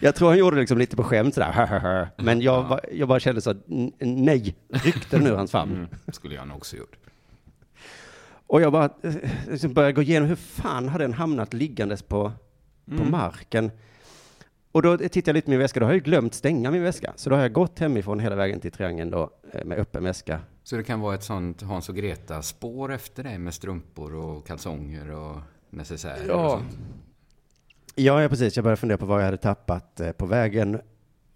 Jag 0.00 0.14
tror 0.14 0.28
han 0.28 0.38
gjorde 0.38 0.56
det 0.56 0.60
liksom 0.60 0.78
lite 0.78 0.96
på 0.96 1.02
skämt 1.04 1.34
sådär, 1.34 2.08
men 2.16 2.40
jag, 2.40 2.68
bara- 2.68 2.80
jag 2.92 3.08
bara 3.08 3.20
kände 3.20 3.40
så, 3.40 3.54
nej, 3.98 4.56
ryckte 4.68 5.16
ur 5.16 5.36
hans 5.36 5.50
famn. 5.50 5.72
Mm, 5.72 5.86
skulle 6.12 6.34
jag 6.34 6.48
nog 6.48 6.56
också 6.56 6.76
gjort. 6.76 6.96
Och 8.46 8.60
jag 8.60 8.72
bara 8.72 8.84
eh, 9.02 9.14
liksom 9.50 9.72
började 9.72 9.92
gå 9.92 10.02
igenom, 10.02 10.28
hur 10.28 10.36
fan 10.36 10.88
hade 10.88 11.04
den 11.04 11.12
hamnat 11.12 11.52
liggandes 11.54 12.02
på, 12.02 12.32
på 12.98 13.04
marken? 13.04 13.70
Och 14.72 14.82
då 14.82 14.96
tittade 14.98 15.22
jag 15.30 15.34
lite 15.34 15.48
i 15.48 15.50
min 15.50 15.58
väska, 15.58 15.80
då 15.80 15.86
har 15.86 15.92
jag 15.92 16.02
glömt 16.02 16.34
stänga 16.34 16.70
min 16.70 16.82
väska. 16.82 17.12
Så 17.16 17.30
då 17.30 17.36
har 17.36 17.42
jag 17.42 17.52
gått 17.52 17.78
hemifrån 17.78 18.20
hela 18.20 18.36
vägen 18.36 18.60
till 18.60 18.72
triangeln 18.72 19.10
då, 19.10 19.30
eh, 19.52 19.64
med 19.64 19.78
öppen 19.78 20.04
väska. 20.04 20.40
Så 20.62 20.76
det 20.76 20.82
kan 20.84 21.00
vara 21.00 21.14
ett 21.14 21.22
sånt 21.22 21.62
Hans 21.62 21.88
och 21.88 21.96
Greta-spår 21.96 22.92
efter 22.92 23.22
dig 23.22 23.38
med 23.38 23.54
strumpor 23.54 24.14
och 24.14 24.46
kalsonger 24.46 25.10
och 25.10 25.36
necessärer 25.70 26.30
och 26.30 26.40
Ja. 26.40 26.50
sånt? 26.50 26.78
Ja, 27.94 28.22
ja, 28.22 28.28
precis. 28.28 28.56
Jag 28.56 28.64
började 28.64 28.80
fundera 28.80 28.98
på 28.98 29.06
vad 29.06 29.20
jag 29.20 29.24
hade 29.24 29.36
tappat 29.36 30.00
eh, 30.00 30.12
på 30.12 30.26
vägen. 30.26 30.80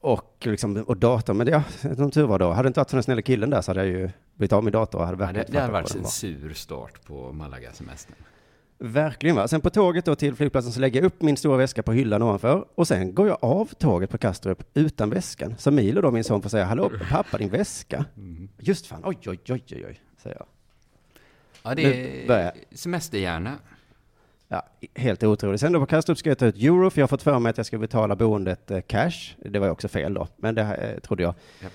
Och, 0.00 0.36
liksom, 0.40 0.76
och 0.76 0.96
datorn, 0.96 1.36
men 1.36 1.46
det, 1.46 1.52
ja, 1.52 1.62
som 1.96 2.10
tur 2.10 2.26
var 2.26 2.38
då. 2.38 2.50
Hade 2.52 2.66
det 2.66 2.68
inte 2.68 2.80
varit 2.80 2.90
för 2.90 2.96
den 2.96 3.02
snälla 3.02 3.22
killen 3.22 3.50
där 3.50 3.60
så 3.60 3.70
hade 3.70 3.80
jag 3.86 3.88
ju 4.00 4.10
blivit 4.34 4.52
av 4.52 4.64
med 4.64 4.72
datorn 4.72 5.00
och 5.00 5.06
hade 5.06 5.22
Ja, 5.22 5.26
verkligen 5.26 5.46
det, 5.46 5.52
det 5.52 5.60
hade 5.60 5.72
varit 5.72 5.94
en 5.94 6.02
var. 6.02 6.08
sur 6.10 6.52
start 6.52 7.04
på 7.06 7.32
Malaga-semestern. 7.32 8.14
Verkligen 8.78 9.36
va. 9.36 9.48
Sen 9.48 9.60
på 9.60 9.70
tåget 9.70 10.04
då 10.04 10.14
till 10.14 10.34
flygplatsen 10.34 10.72
så 10.72 10.80
lägger 10.80 11.00
jag 11.00 11.06
upp 11.06 11.22
min 11.22 11.36
stora 11.36 11.56
väska 11.56 11.82
på 11.82 11.92
hyllan 11.92 12.22
ovanför 12.22 12.64
och 12.74 12.88
sen 12.88 13.14
går 13.14 13.28
jag 13.28 13.38
av 13.40 13.66
tåget 13.66 14.10
på 14.10 14.18
Kastrup 14.18 14.70
utan 14.74 15.10
väskan. 15.10 15.54
Så 15.58 15.70
Milo 15.70 16.00
då, 16.00 16.10
min 16.10 16.24
son, 16.24 16.42
får 16.42 16.48
säga 16.48 16.64
hallå 16.64 16.90
pappa 17.10 17.38
din 17.38 17.50
väska. 17.50 18.04
Just 18.58 18.86
fan, 18.86 19.00
oj 19.04 19.18
oj 19.26 19.38
oj 19.48 19.62
oj 19.70 19.86
oj, 19.88 20.00
säger 20.22 20.36
jag. 20.36 20.46
Ja, 21.62 21.74
det 21.74 22.28
är 22.28 22.52
semesterhjärna. 22.72 23.58
Ja, 24.48 24.62
helt 24.94 25.22
otroligt. 25.22 25.60
Sen 25.60 25.72
då 25.72 25.80
på 25.80 25.86
Kastrup 25.86 26.18
ska 26.18 26.30
jag 26.30 26.38
ta 26.38 26.46
ut 26.46 26.56
euro, 26.56 26.90
för 26.90 27.00
jag 27.00 27.02
har 27.02 27.08
fått 27.08 27.22
för 27.22 27.38
mig 27.38 27.50
att 27.50 27.56
jag 27.56 27.66
ska 27.66 27.78
betala 27.78 28.16
boendet 28.16 28.70
eh, 28.70 28.80
cash. 28.80 29.34
Det 29.44 29.58
var 29.58 29.66
ju 29.66 29.72
också 29.72 29.88
fel 29.88 30.14
då, 30.14 30.28
men 30.36 30.54
det 30.54 30.62
eh, 30.62 31.00
trodde 31.00 31.22
jag. 31.22 31.34
Ja. 31.60 31.68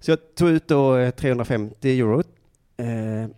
Så 0.00 0.10
jag 0.10 0.34
tog 0.34 0.48
ut 0.48 0.68
då 0.68 0.96
eh, 0.96 1.10
350 1.10 2.00
euro. 2.00 2.22
Eh, 2.76 3.28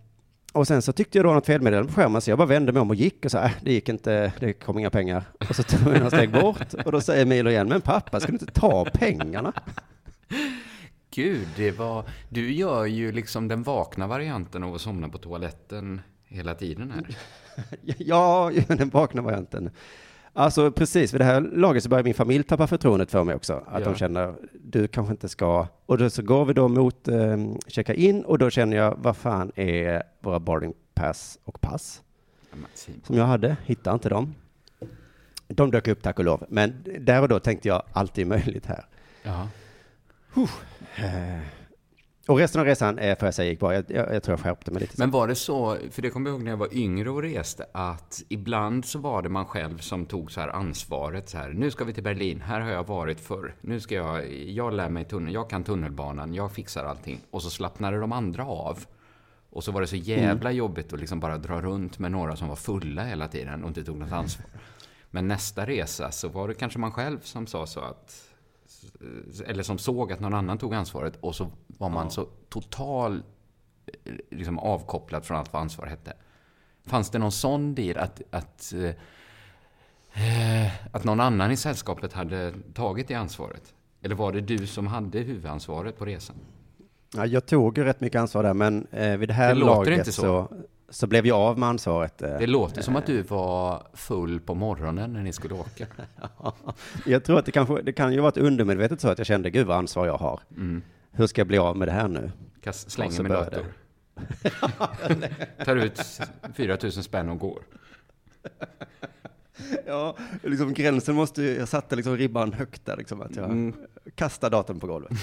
och 0.55 0.67
sen 0.67 0.81
så 0.81 0.93
tyckte 0.93 1.17
jag 1.17 1.25
då 1.25 1.33
något 1.33 1.45
felmeddelande 1.45 1.93
på 1.93 2.01
skärmen, 2.01 2.21
så 2.21 2.31
jag 2.31 2.37
bara 2.37 2.47
vände 2.47 2.71
mig 2.71 2.81
om 2.81 2.89
och 2.89 2.95
gick 2.95 3.25
och 3.25 3.31
sa, 3.31 3.43
äh, 3.43 3.51
det 3.61 3.73
gick 3.73 3.89
inte, 3.89 4.33
det 4.39 4.53
kom 4.53 4.79
inga 4.79 4.89
pengar. 4.89 5.23
Och 5.49 5.55
så 5.55 5.63
tog 5.63 5.79
jag 5.87 5.97
några 5.97 6.09
steg 6.09 6.31
bort 6.31 6.73
och 6.85 6.91
då 6.91 7.01
säger 7.01 7.25
Milo 7.25 7.49
igen, 7.49 7.69
men 7.69 7.81
pappa, 7.81 8.19
ska 8.19 8.31
du 8.31 8.33
inte 8.33 8.45
ta 8.45 8.85
pengarna? 8.85 9.53
Gud, 11.11 11.47
det 11.55 11.71
var... 11.71 12.05
Du 12.29 12.53
gör 12.53 12.85
ju 12.85 13.11
liksom 13.11 13.47
den 13.47 13.63
vakna 13.63 14.07
varianten 14.07 14.63
av 14.63 14.75
att 14.75 14.81
somna 14.81 15.09
på 15.09 15.17
toaletten 15.17 16.01
hela 16.27 16.55
tiden 16.55 16.91
här. 16.91 17.17
Ja, 17.97 18.51
den 18.67 18.89
vakna 18.89 19.21
varianten. 19.21 19.69
Alltså 20.37 20.71
precis, 20.71 21.13
vid 21.13 21.21
det 21.21 21.25
här 21.25 21.41
laget 21.41 21.83
så 21.83 21.89
börjar 21.89 22.03
min 22.03 22.13
familj 22.13 22.43
tappa 22.43 22.67
förtroendet 22.67 23.11
för 23.11 23.23
mig 23.23 23.35
också. 23.35 23.53
Att 23.67 23.79
Ja. 23.83 23.89
de 23.89 23.95
känner, 23.95 24.33
du 24.53 24.87
kanske 24.87 25.11
inte 25.11 25.29
ska. 25.29 25.67
Och 25.85 25.97
då 25.97 26.09
så 26.09 26.21
går 26.21 26.45
vi 26.45 26.53
då 26.53 26.67
mot 26.67 27.07
eh, 27.07 27.37
checka 27.67 27.93
in 27.93 28.23
och 28.25 28.37
då 28.37 28.49
känner 28.49 28.77
jag, 28.77 28.95
vad 28.97 29.17
fan 29.17 29.51
är 29.55 30.03
våra 30.19 30.39
boarding 30.39 30.73
pass 30.93 31.39
och 31.43 31.61
pass 31.61 32.01
som 33.03 33.17
jag 33.17 33.25
hade? 33.25 33.57
Hittar 33.65 33.93
inte 33.93 34.09
dem. 34.09 34.35
De 35.47 35.71
dök 35.71 35.87
upp 35.87 36.01
tack 36.03 36.19
och 36.19 36.25
lov. 36.25 36.45
Men 36.49 36.83
där 36.99 37.21
och 37.21 37.27
då 37.27 37.39
tänkte 37.39 37.67
jag, 37.67 37.83
allt 37.93 38.17
är 38.17 38.25
möjligt 38.25 38.65
här. 38.65 38.85
Ja. 39.23 39.47
Eh, 40.97 41.39
och 42.27 42.37
resten 42.37 42.61
av 42.61 42.67
resan, 42.67 42.99
eh, 42.99 43.17
får 43.17 43.27
jag 43.27 43.33
säga, 43.33 43.49
gick 43.49 43.59
bra. 43.59 43.73
Jag, 43.73 43.85
jag, 43.87 44.15
jag 44.15 44.23
tror 44.23 44.33
jag 44.33 44.39
skärpte 44.39 44.71
mig 44.71 44.81
lite. 44.81 44.93
Men 44.97 45.11
var 45.11 45.27
det 45.27 45.35
så, 45.35 45.77
för 45.91 46.01
det 46.01 46.09
kommer 46.09 46.29
jag 46.29 46.35
ihåg 46.35 46.43
när 46.43 46.51
jag 46.51 46.57
var 46.57 46.73
yngre 46.73 47.09
och 47.09 47.21
reste, 47.21 47.65
att 47.71 48.23
ibland 48.29 48.85
så 48.85 48.99
var 48.99 49.21
det 49.21 49.29
man 49.29 49.45
själv 49.45 49.77
som 49.77 50.05
tog 50.05 50.31
så 50.31 50.41
här 50.41 50.47
ansvaret 50.47 51.29
så 51.29 51.37
här, 51.37 51.49
nu 51.49 51.71
ska 51.71 51.83
vi 51.83 51.93
till 51.93 52.03
Berlin, 52.03 52.41
här 52.41 52.61
har 52.61 52.69
jag 52.69 52.87
varit 52.87 53.19
förr, 53.19 53.55
nu 53.61 53.79
ska 53.79 53.95
jag, 53.95 54.33
jag 54.33 54.73
lär 54.73 54.89
mig 54.89 55.05
tunnel, 55.05 55.33
jag 55.33 55.49
kan 55.49 55.63
tunnelbanan, 55.63 56.33
jag 56.33 56.51
fixar 56.51 56.85
allting. 56.85 57.19
Och 57.31 57.41
så 57.41 57.49
slappnade 57.49 57.99
de 57.99 58.11
andra 58.11 58.45
av. 58.45 58.85
Och 59.49 59.63
så 59.63 59.71
var 59.71 59.81
det 59.81 59.87
så 59.87 59.95
jävla 59.95 60.51
jobbigt 60.51 60.93
att 60.93 60.99
liksom 60.99 61.19
bara 61.19 61.37
dra 61.37 61.61
runt 61.61 61.99
med 61.99 62.11
några 62.11 62.35
som 62.35 62.47
var 62.47 62.55
fulla 62.55 63.03
hela 63.03 63.27
tiden 63.27 63.63
och 63.63 63.67
inte 63.67 63.83
tog 63.83 63.97
något 63.97 64.11
ansvar. 64.11 64.45
Men 65.11 65.27
nästa 65.27 65.65
resa 65.65 66.11
så 66.11 66.27
var 66.27 66.47
det 66.47 66.53
kanske 66.53 66.79
man 66.79 66.91
själv 66.91 67.19
som 67.19 67.47
sa 67.47 67.65
så 67.67 67.79
att 67.79 68.31
eller 69.45 69.63
som 69.63 69.77
såg 69.77 70.11
att 70.11 70.19
någon 70.19 70.33
annan 70.33 70.57
tog 70.57 70.73
ansvaret 70.73 71.17
och 71.19 71.35
så 71.35 71.51
var 71.77 71.89
man 71.89 72.11
så 72.11 72.27
total 72.49 73.23
eh, 74.03 74.13
liksom 74.31 74.59
avkopplad 74.59 75.25
från 75.25 75.37
allt 75.37 75.53
vad 75.53 75.61
ansvar 75.61 75.85
hette. 75.85 76.13
Fanns 76.85 77.09
det 77.09 77.19
någon 77.19 77.31
sån 77.31 77.75
deal 77.75 77.97
att, 77.97 78.21
att, 78.31 78.73
eh, 80.13 80.71
att 80.91 81.03
någon 81.03 81.19
annan 81.19 81.51
i 81.51 81.57
sällskapet 81.57 82.13
hade 82.13 82.53
tagit 82.73 83.07
det 83.07 83.13
ansvaret? 83.15 83.73
Eller 84.01 84.15
var 84.15 84.31
det 84.31 84.41
du 84.41 84.67
som 84.67 84.87
hade 84.87 85.19
huvudansvaret 85.19 85.97
på 85.97 86.05
resan? 86.05 86.35
Ja, 87.15 87.25
jag 87.25 87.45
tog 87.45 87.77
ju 87.77 87.83
rätt 87.83 88.01
mycket 88.01 88.21
ansvar 88.21 88.43
där, 88.43 88.53
men 88.53 88.87
eh, 88.91 89.17
vid 89.17 89.29
det 89.29 89.33
här 89.33 89.55
Det 89.55 89.59
laget 89.61 90.05
så. 90.05 90.11
så. 90.11 90.47
Så, 90.89 91.07
blev 91.07 91.25
jag 91.25 91.37
av 91.39 91.59
med 91.59 91.69
ansvaret. 91.69 92.21
eh. 92.21 92.37
Det 92.37 92.47
låter 92.47 92.81
som 92.81 92.95
att 92.95 93.05
du 93.05 93.21
var 93.21 93.87
full 93.93 94.39
på 94.39 94.55
morgonen 94.55 95.13
när 95.13 95.23
ni 95.23 95.33
skulle 95.33 95.53
åka. 95.53 95.87
Jag 97.05 97.23
tror 97.23 97.39
att 97.39 97.45
det, 97.45 97.51
kanske, 97.51 97.81
det 97.81 97.93
kan 97.93 98.13
ju 98.13 98.19
vara 98.19 98.29
ett 98.29 98.37
undermedvetet 98.37 99.01
så 99.01 99.09
att 99.09 99.17
jag 99.17 99.27
kände, 99.27 99.49
gud 99.49 99.67
vad 99.67 99.77
ansvar 99.77 100.05
jag 100.05 100.17
har. 100.17 100.39
Mm. 100.51 100.81
Hur 101.15 101.27
ska 101.27 101.39
jag 101.41 101.47
bli 101.47 101.57
av 101.57 101.77
med 101.77 101.87
det 101.87 101.91
här 101.91 102.07
nu? 102.07 102.31
Kast, 102.61 102.91
slänger 102.91 103.11
så 103.11 103.23
min 103.23 103.31
dator. 103.31 103.65
Tar 105.65 105.75
ut 105.75 106.01
4 106.55 106.77
000 106.83 106.91
spänn 106.91 107.29
och 107.29 107.39
går. 107.39 107.63
Ja, 109.85 110.17
liksom 110.43 110.73
gränsen 110.73 111.15
måste 111.15 111.41
ju, 111.43 111.55
jag 111.57 111.67
satte 111.67 111.95
liksom 111.95 112.17
ribban 112.17 112.53
högt 112.53 112.85
där 112.85 112.97
liksom, 112.97 113.21
att 113.21 113.35
jag 113.35 113.45
Mm. 113.45 113.73
kastar 114.15 114.49
datorn 114.49 114.79
på 114.79 114.87
golvet. 114.87 115.11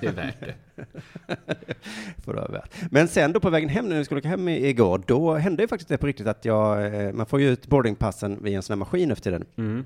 Det 0.00 0.06
är 0.06 0.12
värt 0.12 0.40
det. 0.40 0.54
Får 2.24 2.34
det 2.34 2.52
värt. 2.52 2.74
Men 2.90 3.08
sen 3.08 3.32
då 3.32 3.40
på 3.40 3.50
vägen 3.50 3.68
hem 3.68 3.88
när 3.88 3.98
vi 3.98 4.04
skulle 4.04 4.18
åka 4.18 4.28
hem 4.28 4.48
igår, 4.48 5.02
då 5.06 5.34
hände 5.34 5.62
ju 5.62 5.68
faktiskt 5.68 5.88
det 5.88 5.98
på 5.98 6.06
riktigt 6.06 6.26
att 6.26 6.44
jag, 6.44 6.94
eh, 6.94 7.12
man 7.12 7.26
får 7.26 7.40
ju 7.40 7.48
ut 7.48 7.66
boardingpassen 7.66 8.38
via 8.42 8.56
en 8.56 8.62
sån 8.62 8.74
här 8.74 8.78
maskin 8.78 9.10
efter 9.10 9.22
tiden. 9.30 9.46
Mm. 9.56 9.84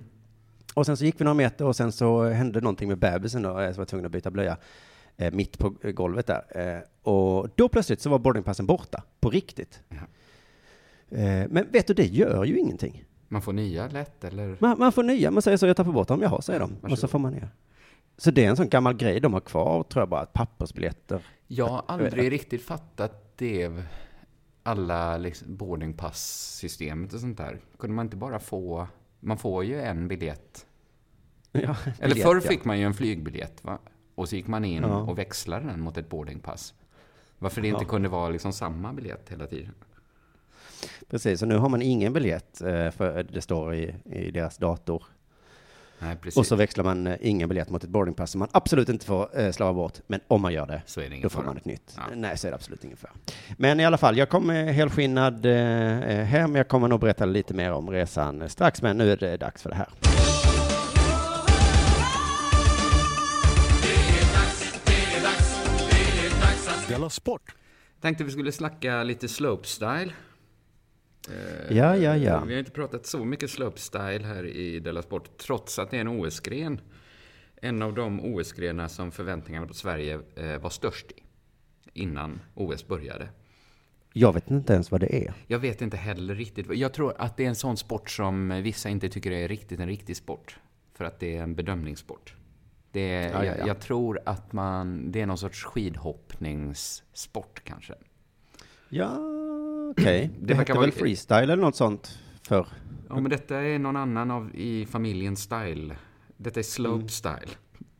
Och 0.74 0.86
sen 0.86 0.96
så 0.96 1.04
gick 1.04 1.20
vi 1.20 1.24
några 1.24 1.34
meter 1.34 1.64
och 1.64 1.76
sen 1.76 1.92
så 1.92 2.22
hände 2.22 2.60
någonting 2.60 2.88
med 2.88 2.98
bebisen 2.98 3.42
då, 3.42 3.48
eh, 3.48 3.54
så 3.54 3.76
var 3.76 3.82
jag 3.82 3.88
tvungen 3.88 4.06
att 4.06 4.12
byta 4.12 4.30
blöja 4.30 4.56
eh, 5.16 5.32
mitt 5.32 5.58
på 5.58 5.74
eh, 5.82 5.90
golvet 5.90 6.26
där. 6.26 6.44
Eh, 6.50 7.10
och 7.12 7.48
då 7.54 7.68
plötsligt 7.68 8.00
så 8.00 8.10
var 8.10 8.18
boardingpassen 8.18 8.66
borta, 8.66 9.02
på 9.20 9.30
riktigt. 9.30 9.82
Eh, 11.08 11.48
men 11.48 11.66
vet 11.70 11.86
du, 11.86 11.94
det 11.94 12.06
gör 12.06 12.44
ju 12.44 12.58
ingenting. 12.58 13.04
Man 13.28 13.42
får 13.42 13.52
nya 13.52 13.88
lätt, 13.88 14.24
eller? 14.24 14.56
Man, 14.60 14.78
man 14.78 14.92
får 14.92 15.02
nya, 15.02 15.30
man 15.30 15.42
säger 15.42 15.56
så, 15.56 15.66
jag 15.66 15.76
tappar 15.76 15.92
bort 15.92 16.08
dem, 16.08 16.22
jaha, 16.22 16.42
säger 16.42 16.60
de. 16.60 16.64
Och 16.72 16.80
så 16.80 16.88
varsågod. 16.88 17.10
får 17.10 17.18
man 17.18 17.32
ner. 17.32 17.48
Så 18.16 18.30
det 18.30 18.44
är 18.44 18.48
en 18.50 18.56
sån 18.56 18.68
gammal 18.68 18.94
grej 18.94 19.20
de 19.20 19.32
har 19.32 19.40
kvar, 19.40 19.82
tror 19.82 20.02
jag 20.02 20.08
bara, 20.08 20.20
att 20.20 20.32
pappersbiljetter. 20.32 21.22
Jag 21.46 21.66
har 21.66 21.82
aldrig 21.86 22.32
riktigt 22.32 22.62
fattat 22.62 23.38
det. 23.38 23.70
Alla 24.62 25.16
liksom 25.16 25.56
boardingpass-systemet 25.56 27.12
och 27.12 27.20
sånt 27.20 27.38
där. 27.38 27.58
Kunde 27.78 27.96
man 27.96 28.06
inte 28.06 28.16
bara 28.16 28.38
få... 28.38 28.86
Man 29.20 29.38
får 29.38 29.64
ju 29.64 29.80
en 29.80 30.08
biljett. 30.08 30.66
Ja, 31.52 31.76
Eller 31.98 32.08
biljett, 32.08 32.26
förr 32.28 32.34
ja. 32.34 32.40
fick 32.50 32.64
man 32.64 32.78
ju 32.78 32.84
en 32.84 32.94
flygbiljett, 32.94 33.64
va? 33.64 33.78
Och 34.14 34.28
så 34.28 34.36
gick 34.36 34.46
man 34.46 34.64
in 34.64 34.82
Ja. 34.82 34.96
och 35.02 35.18
växlade 35.18 35.66
den 35.66 35.80
mot 35.80 35.96
ett 35.98 36.08
boardingpass. 36.08 36.74
Varför 37.38 37.60
det 37.60 37.68
inte 37.68 37.84
kunde 37.84 38.08
vara 38.08 38.28
liksom 38.28 38.52
samma 38.52 38.92
biljett 38.92 39.30
hela 39.30 39.46
tiden. 39.46 39.74
Precis, 41.10 41.42
och 41.42 41.48
nu 41.48 41.56
har 41.56 41.68
man 41.68 41.82
ingen 41.82 42.12
biljett, 42.12 42.60
eh, 42.60 42.90
för 42.90 43.22
det 43.22 43.40
står 43.40 43.74
i, 43.74 43.94
i 44.04 44.30
deras 44.30 44.56
dator. 44.58 45.04
Nej. 46.02 46.16
Och 46.36 46.46
så 46.46 46.56
växlar 46.56 46.84
man 46.84 47.06
eh, 47.06 47.16
ingen 47.20 47.48
biljett 47.48 47.70
mot 47.70 47.84
ett 47.84 47.90
boardingpass 47.90 48.30
som 48.30 48.38
man 48.38 48.48
absolut 48.52 48.88
inte 48.88 49.06
får 49.06 49.40
eh, 49.40 49.52
slarva 49.52 49.72
bort. 49.72 49.98
Men 50.06 50.20
om 50.28 50.42
man 50.42 50.52
gör 50.52 50.66
det, 50.66 50.82
Så 50.86 51.00
är 51.00 51.10
det 51.10 51.20
då 51.22 51.28
får 51.28 51.42
man 51.42 51.56
ett 51.56 51.64
nytt. 51.64 51.94
Ja. 51.96 52.02
Nej, 52.14 52.38
så 52.38 52.46
är 52.46 52.50
det 52.50 52.54
absolut 52.54 52.84
ingen 52.84 52.96
fara. 52.96 53.12
Men 53.58 53.80
i 53.80 53.84
alla 53.84 53.98
fall, 53.98 54.16
jag 54.16 54.28
kommer 54.28 54.72
helskinnad 54.72 55.46
eh, 55.46 55.52
eh, 56.00 56.24
hem. 56.24 56.54
Jag 56.56 56.68
kommer 56.68 56.88
nog 56.88 57.00
berätta 57.00 57.24
lite 57.24 57.54
mer 57.54 57.72
om 57.72 57.90
resan 57.90 58.42
eh, 58.42 58.48
strax, 58.48 58.82
men 58.82 58.96
nu 58.96 59.12
är 59.12 59.16
det 59.16 59.36
dags 59.36 59.62
för 59.62 59.70
det 59.70 59.76
här. 59.76 59.88
Della 66.88 67.10
Sport! 67.10 67.54
Tänkte 68.00 68.24
vi 68.24 68.30
skulle 68.30 68.52
snacka 68.52 69.02
lite 69.02 69.28
slopestyle. 69.28 70.12
Eh, 71.30 71.76
Ja, 71.76 71.96
ja, 71.96 72.16
ja. 72.16 72.44
Vi 72.44 72.52
har 72.52 72.58
inte 72.58 72.70
pratat 72.70 73.06
så 73.06 73.24
mycket 73.24 73.50
slopestyle 73.50 74.24
här 74.24 74.46
i 74.46 74.80
Della 74.80 75.02
Sport, 75.02 75.38
trots 75.38 75.78
att 75.78 75.90
det 75.90 75.96
är 75.96 76.00
en 76.00 76.08
OS-gren. 76.08 76.80
En 77.62 77.82
av 77.82 77.94
de 77.94 78.20
OS-grenar 78.34 78.88
som 78.88 79.12
förväntningarna 79.12 79.66
på 79.66 79.74
Sverige 79.74 80.20
eh, 80.36 80.58
var 80.58 80.70
störst 80.70 81.12
i, 81.12 81.22
innan 81.92 82.40
OS 82.54 82.86
började. 82.86 83.28
Jag 84.12 84.32
vet 84.32 84.50
inte 84.50 84.72
ens 84.72 84.90
vad 84.90 85.00
det 85.00 85.24
är. 85.26 85.32
Jag 85.46 85.58
vet 85.58 85.82
inte 85.82 85.96
heller 85.96 86.34
riktigt. 86.34 86.74
Jag 86.74 86.92
tror 86.92 87.14
att 87.18 87.36
det 87.36 87.44
är 87.44 87.48
en 87.48 87.54
sån 87.54 87.76
sport 87.76 88.10
som 88.10 88.62
vissa 88.62 88.88
inte 88.88 89.08
tycker 89.08 89.30
är 89.32 89.48
riktigt 89.48 89.80
en 89.80 89.88
riktig 89.88 90.16
sport. 90.16 90.58
För 90.94 91.04
att 91.04 91.20
det 91.20 91.36
är 91.36 91.42
en 91.42 91.54
bedömningssport. 91.54 92.34
Det 92.92 93.00
är, 93.14 93.30
Ja, 93.32 93.44
ja, 93.44 93.44
ja. 93.44 93.58
Jag, 93.58 93.68
jag 93.68 93.80
tror 93.80 94.20
att 94.26 94.52
man, 94.52 95.12
det 95.12 95.20
är 95.20 95.26
någon 95.26 95.38
sorts 95.38 95.64
skidhoppningssport 95.64 97.62
kanske. 97.64 97.94
Ja, 98.88 99.18
okej. 99.90 100.30
Det, 100.38 100.46
Det 100.46 100.54
verkar 100.54 100.58
hette 100.58 100.72
vara- 100.72 100.80
väl 100.80 100.92
freestyle 100.92 101.42
eller 101.52 101.56
något 101.62 101.76
sånt 101.76 102.18
förr? 102.42 102.66
Ja, 103.08 103.14
men 103.20 103.30
detta 103.30 103.56
är 103.60 103.78
någon 103.78 103.96
annan 103.96 104.30
av, 104.30 104.50
i 104.54 104.86
familjen 104.86 105.36
Style. 105.36 105.96
Detta 106.36 106.60
är 106.60 106.64
slope 106.64 107.08
style. 107.08 107.48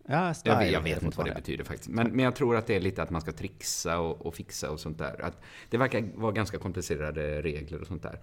Ja, 0.06 0.34
style. 0.34 0.54
Jag 0.54 0.60
vet, 0.60 0.72
jag 0.72 0.80
vet 0.80 1.02
inte 1.02 1.16
vad 1.18 1.26
det 1.26 1.34
betyder 1.34 1.64
faktiskt. 1.64 1.88
Men, 1.90 2.10
men 2.10 2.24
jag 2.24 2.34
tror 2.36 2.56
att 2.56 2.66
det 2.66 2.76
är 2.76 2.80
lite 2.80 3.02
att 3.02 3.10
man 3.10 3.20
ska 3.20 3.32
trixa 3.32 3.98
och, 3.98 4.26
och 4.26 4.34
fixa 4.34 4.70
och 4.70 4.80
sånt 4.80 4.98
där. 4.98 5.24
Att 5.24 5.40
det 5.70 5.76
verkar 5.78 6.08
vara 6.14 6.32
ganska 6.32 6.58
komplicerade 6.58 7.42
regler 7.42 7.80
och 7.80 7.86
sånt 7.86 8.02
där. 8.02 8.18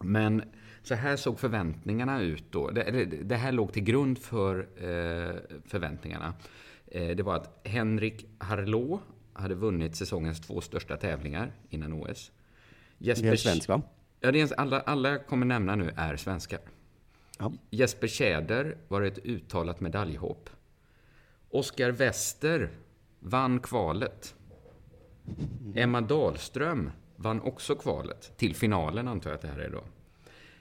Men 0.00 0.42
så 0.82 0.94
här 0.94 1.16
såg 1.16 1.40
förväntningarna 1.40 2.20
ut 2.20 2.44
då. 2.50 2.70
Det, 2.70 2.82
det, 2.90 3.04
det 3.04 3.36
här 3.36 3.52
låg 3.52 3.72
till 3.72 3.82
grund 3.84 4.18
för 4.18 4.58
eh, 4.76 5.34
förväntningarna. 5.66 6.34
Eh, 6.86 7.08
det 7.16 7.22
var 7.22 7.34
att 7.36 7.60
Henrik 7.64 8.26
Harlå 8.38 9.00
hade 9.32 9.54
vunnit 9.54 9.96
säsongens 9.96 10.40
två 10.40 10.60
största 10.60 10.96
tävlingar 10.96 11.52
innan 11.70 11.92
OS. 11.92 12.32
Det 12.98 13.04
är 13.04 13.08
Jesper, 13.08 13.36
svensk, 13.36 13.68
va? 13.68 13.82
Ja, 14.20 14.32
det 14.32 14.40
är, 14.40 14.60
alla, 14.60 14.80
alla 14.80 15.08
jag 15.08 15.26
kommer 15.26 15.46
nämna 15.46 15.76
nu 15.76 15.92
är 15.96 16.16
svenskar. 16.16 16.60
Ja. 17.38 17.52
Jesper 17.70 18.06
Tjäder 18.06 18.76
var 18.88 19.02
ett 19.02 19.18
uttalat 19.18 19.80
medaljhopp. 19.80 20.50
Oskar 21.50 21.90
Wester 21.90 22.70
vann 23.20 23.60
kvalet. 23.60 24.34
Emma 25.74 26.00
Dahlström 26.00 26.90
vann 27.16 27.40
också 27.40 27.74
kvalet. 27.74 28.32
Till 28.36 28.54
finalen 28.54 29.08
antar 29.08 29.30
jag 29.30 29.34
att 29.34 29.42
det 29.42 29.48
här 29.48 29.58
är 29.58 29.70
då. 29.70 29.84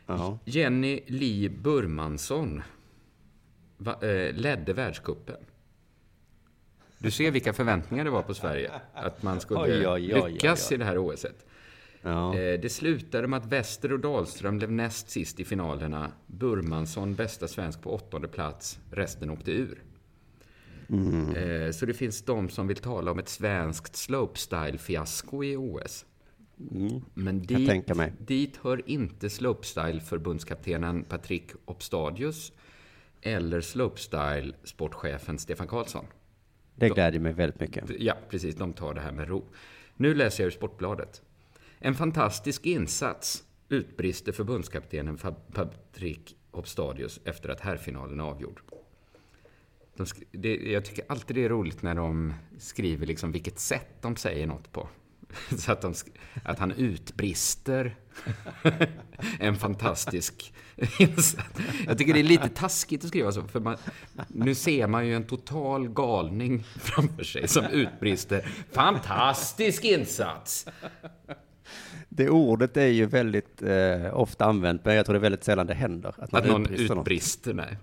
Ja. 0.06 0.40
Jenny 0.46 1.04
Li 1.08 1.50
Burmansson 1.50 2.64
va, 3.78 3.96
eh, 4.02 4.34
ledde 4.34 4.74
världscupen. 4.74 5.46
Du 6.98 7.12
ser 7.12 7.32
vilka 7.32 7.54
förväntningar 7.54 8.04
det 8.04 8.10
var 8.12 8.22
på 8.22 8.34
Sverige. 8.34 8.72
Att 8.94 9.24
man 9.24 9.40
skulle 9.40 9.60
Oj, 9.60 9.88
oj, 9.88 10.16
oj, 10.16 10.32
lyckas 10.32 10.62
oj, 10.62 10.68
oj. 10.70 10.76
i 10.76 10.78
det 10.78 10.86
här 10.86 10.98
OSet. 10.98 11.46
Ja. 12.04 12.36
Eh, 12.40 12.60
Det 12.60 12.72
slutade 12.72 13.28
med 13.28 13.38
att 13.40 13.46
Wester 13.52 13.94
och 13.94 14.00
Dahlström 14.00 14.58
blev 14.58 14.72
näst 14.72 15.10
sist 15.10 15.40
i 15.40 15.46
finalerna. 15.46 16.12
Burmansson 16.28 17.16
bästa 17.16 17.48
svensk 17.48 17.82
på 17.82 17.94
åttonde 17.96 18.28
plats. 18.28 18.80
Resten 18.92 19.30
åkte 19.30 19.52
ur. 19.52 19.84
Mm. 20.90 21.36
Eh, 21.36 21.72
Så 21.72 21.86
det 21.86 21.94
finns 21.94 22.22
de 22.22 22.50
som 22.50 22.68
vill 22.68 22.78
tala 22.78 23.12
om 23.12 23.20
ett 23.20 23.30
svenskt 23.30 23.96
slopestyle-fiasko 23.96 25.44
i 25.44 25.56
OS. 25.58 26.06
Men 27.14 27.42
Mm. 27.50 27.66
tänka 27.68 27.96
mig. 27.96 28.14
dit 28.20 28.58
hör 28.64 28.82
inte 28.90 29.30
slopestyle-förbundskaptenen 29.30 31.04
Patrik 31.04 31.52
Opstadius 31.66 32.52
eller 33.22 33.62
slopestyle-sportchefen 33.62 35.38
Stefan 35.38 35.68
Karlsson. 35.68 36.06
Det 36.76 36.90
glädjer 36.90 37.22
mig 37.22 37.34
väldigt 37.34 37.60
mycket. 37.60 37.84
Ja, 38.00 38.14
precis. 38.30 38.56
De 38.56 38.74
tar 38.74 38.94
det 38.94 39.02
här 39.02 39.12
med 39.12 39.28
ro. 39.28 39.44
Nu 39.98 40.14
läser 40.16 40.44
jag 40.44 40.48
ur 40.48 40.52
Sportbladet. 40.52 41.22
En 41.86 41.96
fantastisk 41.96 42.66
insats, 42.66 43.44
utbrister 43.70 44.32
förbundskaptenen 44.32 45.18
Patrik 45.54 46.36
Hopstadius 46.52 47.20
efter 47.26 47.50
att 47.50 47.60
herrfinalen 47.60 48.20
är 48.20 48.24
avgjord. 48.24 48.62
De 49.96 50.06
det, 50.32 50.56
jag 50.56 50.86
tycker 50.86 51.06
alltid 51.10 51.36
det 51.36 51.46
är 51.46 51.50
roligt 51.50 51.82
när 51.82 51.96
de 51.96 52.34
skriver 52.58 53.06
liksom 53.08 53.32
vilket 53.32 53.60
sätt 53.60 54.02
de 54.02 54.16
säger 54.16 54.48
något 54.48 54.72
på. 54.72 54.90
Så 55.58 55.72
att, 55.72 55.82
de, 55.82 55.94
att 56.44 56.60
han 56.60 56.72
utbrister 56.72 57.96
en 59.40 59.56
fantastisk 59.56 60.54
insats. 61.00 61.38
Jag 61.86 61.98
tycker 61.98 62.14
det 62.14 62.20
är 62.20 62.24
lite 62.24 62.50
taskigt 62.50 63.04
att 63.04 63.10
skriva 63.10 63.32
så, 63.32 63.48
för 63.48 63.60
man, 63.60 63.78
nu 64.28 64.56
ser 64.56 64.88
man 64.88 65.08
ju 65.08 65.16
en 65.16 65.28
total 65.28 65.90
galning 65.90 66.64
framför 66.64 67.24
sig 67.24 67.48
som 67.48 67.66
utbrister 67.66 68.48
fantastisk 68.72 69.84
insats. 69.84 70.68
Det 72.16 72.30
ordet 72.30 72.78
är 72.78 72.88
ju 72.88 73.06
väldigt 73.06 73.62
eh, 73.62 74.20
ofta 74.20 74.46
använt, 74.46 74.86
men 74.86 74.96
jag 74.96 75.06
tror 75.06 75.14
det 75.14 75.18
är 75.18 75.22
väldigt 75.22 75.44
sällan 75.44 75.68
det 75.68 75.74
händer. 75.74 76.16
Att, 76.18 76.34
Att 76.34 76.46
någon 76.46 76.62
utbrister 76.62 76.96
något. 76.96 77.08
utbrister, 77.08 77.54
nej. 77.54 77.78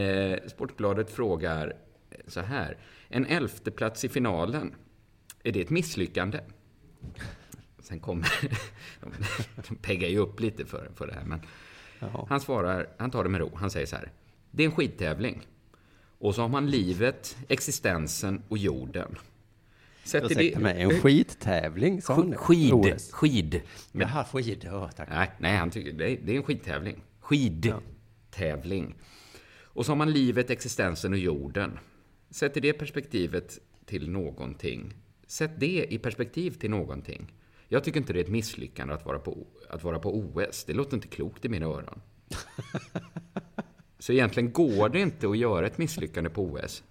Eh, 0.00 0.38
Sportbladet 0.48 1.10
frågar 1.10 1.72
så 2.26 2.40
här. 2.40 2.76
En 3.08 3.26
elfte 3.26 3.70
plats 3.70 4.04
i 4.04 4.08
finalen, 4.08 4.74
är 5.42 5.52
det 5.52 5.60
ett 5.60 5.70
misslyckande? 5.70 6.40
Sen 7.78 8.00
kommer... 8.00 8.28
de, 9.00 9.12
de 9.68 9.76
peggar 9.76 10.08
ju 10.08 10.18
upp 10.18 10.40
lite 10.40 10.66
för, 10.66 10.90
för 10.94 11.06
det 11.06 11.12
här, 11.12 11.24
men... 11.24 11.40
Han 12.28 12.40
svarar, 12.40 12.88
han 12.98 13.10
tar 13.10 13.24
det 13.24 13.30
med 13.30 13.40
ro. 13.40 13.50
Han 13.54 13.70
säger 13.70 13.86
så 13.86 13.96
här. 13.96 14.12
Det 14.50 14.62
är 14.62 14.66
en 14.66 14.74
skidtävling. 14.74 15.46
Och 16.18 16.34
så 16.34 16.42
har 16.42 16.48
man 16.48 16.70
livet, 16.70 17.36
existensen 17.48 18.42
och 18.48 18.58
jorden. 18.58 19.18
Sätt 20.08 20.24
Ursäkta 20.24 20.58
det- 20.58 20.62
mig, 20.62 20.82
en 20.82 21.00
skittävling 21.00 22.02
sa 22.02 22.14
han. 22.14 22.34
Skid, 22.36 22.72
OS. 22.72 23.10
skid. 23.12 23.60
Jaha, 23.92 24.24
skid. 24.24 24.64
Ja, 24.64 24.90
tack. 24.96 25.08
Nej, 25.08 25.30
nej 25.38 25.56
han 25.56 25.70
tycker, 25.70 25.92
det, 25.92 26.10
är, 26.10 26.18
det 26.24 26.32
är 26.32 26.36
en 26.36 26.42
skidtävling. 26.42 27.02
Skidtävling. 27.20 28.94
Och 29.62 29.86
så 29.86 29.92
har 29.92 29.96
man 29.96 30.12
livet, 30.12 30.50
existensen 30.50 31.12
och 31.12 31.18
jorden. 31.18 31.78
Sätt 32.30 32.56
i 32.56 32.60
det 32.60 32.72
perspektivet 32.72 33.58
till 33.86 34.10
någonting. 34.10 34.94
Sätt 35.26 35.50
det 35.58 35.86
i 35.90 35.98
perspektiv 35.98 36.50
till 36.50 36.70
någonting. 36.70 37.32
Jag 37.68 37.84
tycker 37.84 38.00
inte 38.00 38.12
det 38.12 38.18
är 38.20 38.24
ett 38.24 38.30
misslyckande 38.30 38.94
att 38.94 39.04
vara 39.04 39.18
på, 39.18 39.46
att 39.68 39.84
vara 39.84 39.98
på 39.98 40.16
OS. 40.18 40.64
Det 40.64 40.72
låter 40.72 40.94
inte 40.94 41.08
klokt 41.08 41.44
i 41.44 41.48
mina 41.48 41.66
öron. 41.66 42.00
Så 43.98 44.12
egentligen 44.12 44.52
går 44.52 44.88
det 44.88 45.00
inte 45.00 45.28
att 45.28 45.38
göra 45.38 45.66
ett 45.66 45.78
misslyckande 45.78 46.30
på 46.30 46.42
OS. 46.44 46.82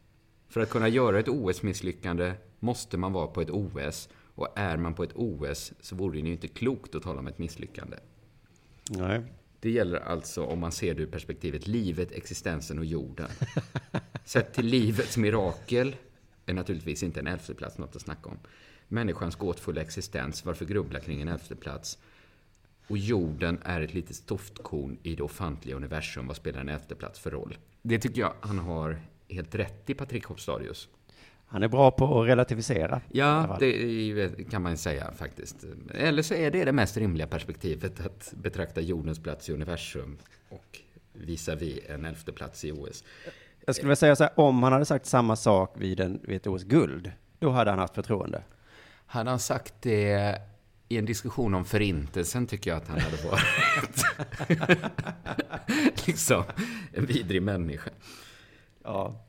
För 0.50 0.62
att 0.62 0.70
kunna 0.70 0.88
göra 0.88 1.20
ett 1.20 1.28
OS-misslyckande 1.28 2.34
måste 2.60 2.98
man 2.98 3.14
vara 3.14 3.28
på 3.28 3.42
ett 3.42 3.50
OS. 3.50 4.10
Och 4.36 4.48
är 4.56 4.78
man 4.78 4.94
på 4.94 5.04
ett 5.04 5.16
OS 5.16 5.74
så 5.80 5.96
vore 5.96 6.22
det 6.22 6.28
ju 6.28 6.34
inte 6.34 6.48
klokt 6.48 6.96
att 6.96 7.04
tala 7.04 7.20
om 7.20 7.28
ett 7.28 7.38
misslyckande. 7.38 7.98
Nej. 8.90 9.24
Det 9.60 9.70
gäller 9.72 10.00
alltså 10.00 10.46
om 10.46 10.60
man 10.60 10.72
ser 10.72 10.94
det 10.94 11.02
ur 11.02 11.08
perspektivet 11.08 11.68
livet, 11.68 12.12
existensen 12.12 12.80
och 12.80 12.86
jorden. 12.86 13.30
Sett 14.26 14.54
till 14.54 14.66
livets 14.66 15.18
mirakel 15.18 15.96
är 16.46 16.54
naturligtvis 16.54 17.04
inte 17.04 17.20
en 17.20 17.28
elfteplats 17.28 17.78
något 17.78 17.96
att 17.96 18.02
snacka 18.02 18.30
om. 18.30 18.38
Människans 18.88 19.36
gåtfulla 19.36 19.82
existens, 19.82 20.46
varför 20.46 20.66
grubbla 20.66 21.00
kring 21.00 21.22
en 21.22 21.28
elfteplats? 21.28 21.98
Och 22.88 22.98
jorden 22.98 23.60
är 23.64 23.82
ett 23.82 23.94
litet 23.94 24.16
stoftkorn 24.16 24.98
i 25.04 25.16
det 25.16 25.24
ofantliga 25.24 25.76
universum. 25.76 26.28
Vad 26.28 26.36
spelar 26.36 26.62
en 26.62 26.70
elfteplats 26.70 27.20
för 27.20 27.32
roll? 27.32 27.58
Det 27.82 28.00
tycker 28.00 28.22
jag 28.22 28.34
han 28.42 28.60
har 28.60 29.02
helt 29.30 29.56
rätt 29.56 29.90
i, 29.90 29.94
Patrik 29.94 30.26
Hopstadius. 30.26 30.90
Han 31.50 31.64
är 31.64 31.68
bra 31.68 31.92
på 31.92 32.22
att 32.22 32.28
relativisera. 32.28 33.02
Ja, 33.12 33.58
det 33.60 34.50
kan 34.52 34.62
man 34.62 34.78
säga 34.78 35.12
faktiskt. 35.12 35.56
Eller 35.94 36.22
så 36.22 36.34
är 36.34 36.52
det 36.52 36.66
det 36.66 36.72
mest 36.72 36.98
rimliga 36.98 37.28
perspektivet 37.28 38.06
att 38.06 38.34
betrakta 38.34 38.82
jordens 38.82 39.20
plats 39.20 39.50
i 39.50 39.54
universum 39.54 40.18
och 40.50 40.80
visavi 41.14 41.80
en 41.90 42.06
elfte 42.06 42.32
plats 42.32 42.66
i 42.66 42.72
OS. 42.72 43.04
Jag 43.66 43.76
skulle 43.76 43.88
vilja 43.88 43.96
säga 43.96 44.16
så 44.16 44.24
här, 44.24 44.40
om 44.40 44.64
han 44.64 44.74
hade 44.74 44.86
sagt 44.86 45.06
samma 45.06 45.36
sak 45.36 45.74
vid, 45.78 46.00
en, 46.00 46.20
vid 46.24 46.36
ett 46.36 46.48
OS-guld, 46.48 47.12
då 47.40 47.50
hade 47.50 47.70
han 47.70 47.80
haft 47.80 47.96
förtroende. 47.96 48.44
Hade 49.06 49.30
han 49.30 49.40
sagt 49.40 49.74
det 49.82 50.42
i 50.90 50.98
en 50.98 51.06
diskussion 51.06 51.54
om 51.54 51.66
förintelsen 51.66 52.48
tycker 52.48 52.70
jag 52.70 52.78
att 52.78 52.88
han 52.88 53.00
hade 53.00 53.18
varit 53.30 53.46
liksom 56.08 56.44
en 56.94 57.06
vidrig 57.06 57.42
människa. 57.42 57.92
Ja. 58.84 59.27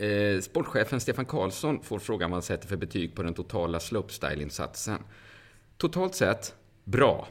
Eh, 0.00 0.40
sportchefen 0.40 1.00
Stefan 1.00 1.24
Karlsson 1.24 1.82
får 1.82 1.98
frågan 1.98 2.30
vad 2.30 2.36
han 2.36 2.42
sätter 2.42 2.68
för 2.68 2.76
betyg 2.76 3.14
på 3.14 3.22
den 3.22 3.34
totala 3.34 3.78
slopestyle-insatsen. 3.78 4.98
Totalt 5.76 6.14
sett, 6.14 6.54
bra. 6.84 7.28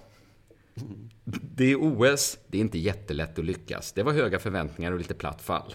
Det 1.23 1.71
är 1.71 1.75
OS, 1.75 2.38
det 2.47 2.58
är 2.58 2.62
inte 2.62 2.79
jättelätt 2.79 3.39
att 3.39 3.45
lyckas. 3.45 3.91
Det 3.91 4.03
var 4.03 4.13
höga 4.13 4.39
förväntningar 4.39 4.91
och 4.91 4.97
lite 4.97 5.13
platt 5.13 5.41
fall. 5.41 5.73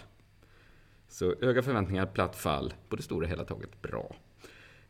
Så 1.07 1.35
höga 1.41 1.63
förväntningar, 1.63 2.05
platt 2.05 2.35
fall, 2.35 2.73
på 2.89 2.95
det 2.95 3.03
stora 3.03 3.27
hela 3.27 3.43
taget 3.43 3.81
bra. 3.81 4.15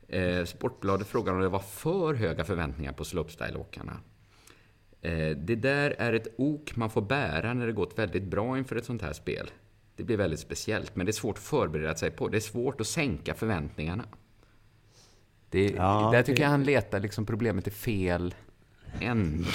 Eh, 0.07 0.45
Sportbladet 0.45 1.07
frågar 1.07 1.33
om 1.33 1.41
det 1.41 1.49
var 1.49 1.59
för 1.59 2.13
höga 2.13 2.43
förväntningar 2.43 2.93
på 2.93 3.03
slopestyle-åkarna. 3.03 3.97
Eh, 5.01 5.37
det 5.37 5.55
där 5.55 5.95
är 5.97 6.13
ett 6.13 6.27
ok 6.37 6.75
man 6.75 6.89
får 6.89 7.01
bära 7.01 7.53
när 7.53 7.67
det 7.67 7.73
gått 7.73 7.99
väldigt 7.99 8.23
bra 8.23 8.57
inför 8.57 8.75
ett 8.75 8.85
sånt 8.85 9.01
här 9.01 9.13
spel. 9.13 9.49
Det 9.95 10.03
blir 10.03 10.17
väldigt 10.17 10.39
speciellt, 10.39 10.95
men 10.95 11.05
det 11.05 11.09
är 11.09 11.13
svårt 11.13 11.37
att 11.37 11.43
förbereda 11.43 11.95
sig 11.95 12.11
på. 12.11 12.27
Det 12.27 12.37
är 12.37 12.41
svårt 12.41 12.81
att 12.81 12.87
sänka 12.87 13.33
förväntningarna. 13.33 14.05
Det, 15.49 15.69
Ja, 15.69 16.09
där 16.13 16.23
tycker 16.23 16.35
det- 16.37 16.41
jag 16.43 16.49
han 16.49 16.63
letar 16.63 16.99
liksom 16.99 17.25
problemet 17.25 17.67
i 17.67 17.71
fel 17.71 18.35
ände. 18.99 19.47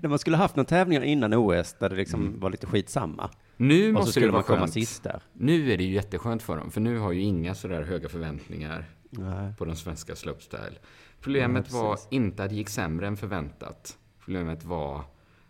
När 0.00 0.08
man 0.08 0.18
skulle 0.18 0.36
haft 0.36 0.56
några 0.56 0.68
tävlingar 0.68 1.02
innan 1.02 1.34
OS 1.34 1.76
där 1.78 1.88
det 1.90 1.96
liksom 1.96 2.40
var 2.40 2.50
lite 2.50 2.66
skitsamma. 2.66 3.30
Nu 3.56 3.80
Och 3.80 3.86
så 3.86 3.92
måste 3.92 4.08
det 4.08 4.12
skulle 4.12 4.26
man 4.26 4.32
vara 4.32 4.42
komma 4.42 4.58
skönt. 4.60 4.72
sist 4.72 5.02
där. 5.02 5.22
Nu 5.32 5.72
är 5.72 5.76
det 5.78 5.84
ju 5.84 5.92
jätteskönt 5.94 6.42
för 6.42 6.56
dem, 6.56 6.70
för 6.70 6.80
nu 6.80 6.98
har 6.98 7.12
ju 7.12 7.20
inga 7.20 7.54
sådär 7.54 7.82
höga 7.82 8.08
förväntningar 8.08 8.84
Nej. 9.10 9.52
på 9.58 9.64
den 9.64 9.76
svenska 9.76 10.16
slopestyle. 10.16 10.78
Problemet 11.20 11.72
Nej, 11.72 11.82
var 11.82 11.98
inte 12.10 12.44
att 12.44 12.50
det 12.50 12.56
gick 12.56 12.68
sämre 12.68 13.06
än 13.06 13.16
förväntat. 13.16 13.98
Problemet 14.24 14.64
var 14.64 15.04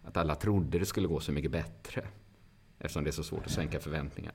att 0.04 0.16
alla 0.16 0.34
trodde 0.34 0.78
det 0.78 0.86
skulle 0.86 1.08
gå 1.08 1.20
så 1.20 1.32
mycket 1.32 1.50
bättre. 1.50 2.04
Eftersom 2.82 3.04
det 3.04 3.10
är 3.10 3.12
så 3.12 3.22
svårt 3.22 3.46
att 3.46 3.52
sänka 3.52 3.80
förväntningar. 3.80 4.32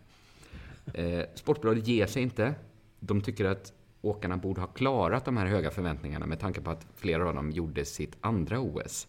Eh, 0.93 1.21
Sportbladet 1.35 1.87
ger 1.87 2.07
sig 2.07 2.23
inte. 2.23 2.55
De 2.99 3.21
tycker 3.21 3.45
att 3.45 3.73
åkarna 4.01 4.37
borde 4.37 4.61
ha 4.61 4.67
klarat 4.67 5.25
de 5.25 5.37
här 5.37 5.45
höga 5.45 5.71
förväntningarna 5.71 6.25
med 6.25 6.39
tanke 6.39 6.61
på 6.61 6.71
att 6.71 6.85
flera 6.95 7.27
av 7.27 7.35
dem 7.35 7.51
gjorde 7.51 7.85
sitt 7.85 8.17
andra 8.21 8.59
OS. 8.59 9.07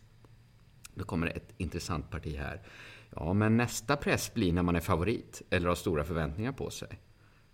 Då 0.94 1.04
kommer 1.04 1.26
ett 1.26 1.54
intressant 1.56 2.10
parti 2.10 2.36
här. 2.36 2.62
Ja, 3.10 3.32
men 3.32 3.56
nästa 3.56 3.96
press 3.96 4.34
blir 4.34 4.52
när 4.52 4.62
man 4.62 4.76
är 4.76 4.80
favorit 4.80 5.42
eller 5.50 5.68
har 5.68 5.74
stora 5.74 6.04
förväntningar 6.04 6.52
på 6.52 6.70
sig. 6.70 7.00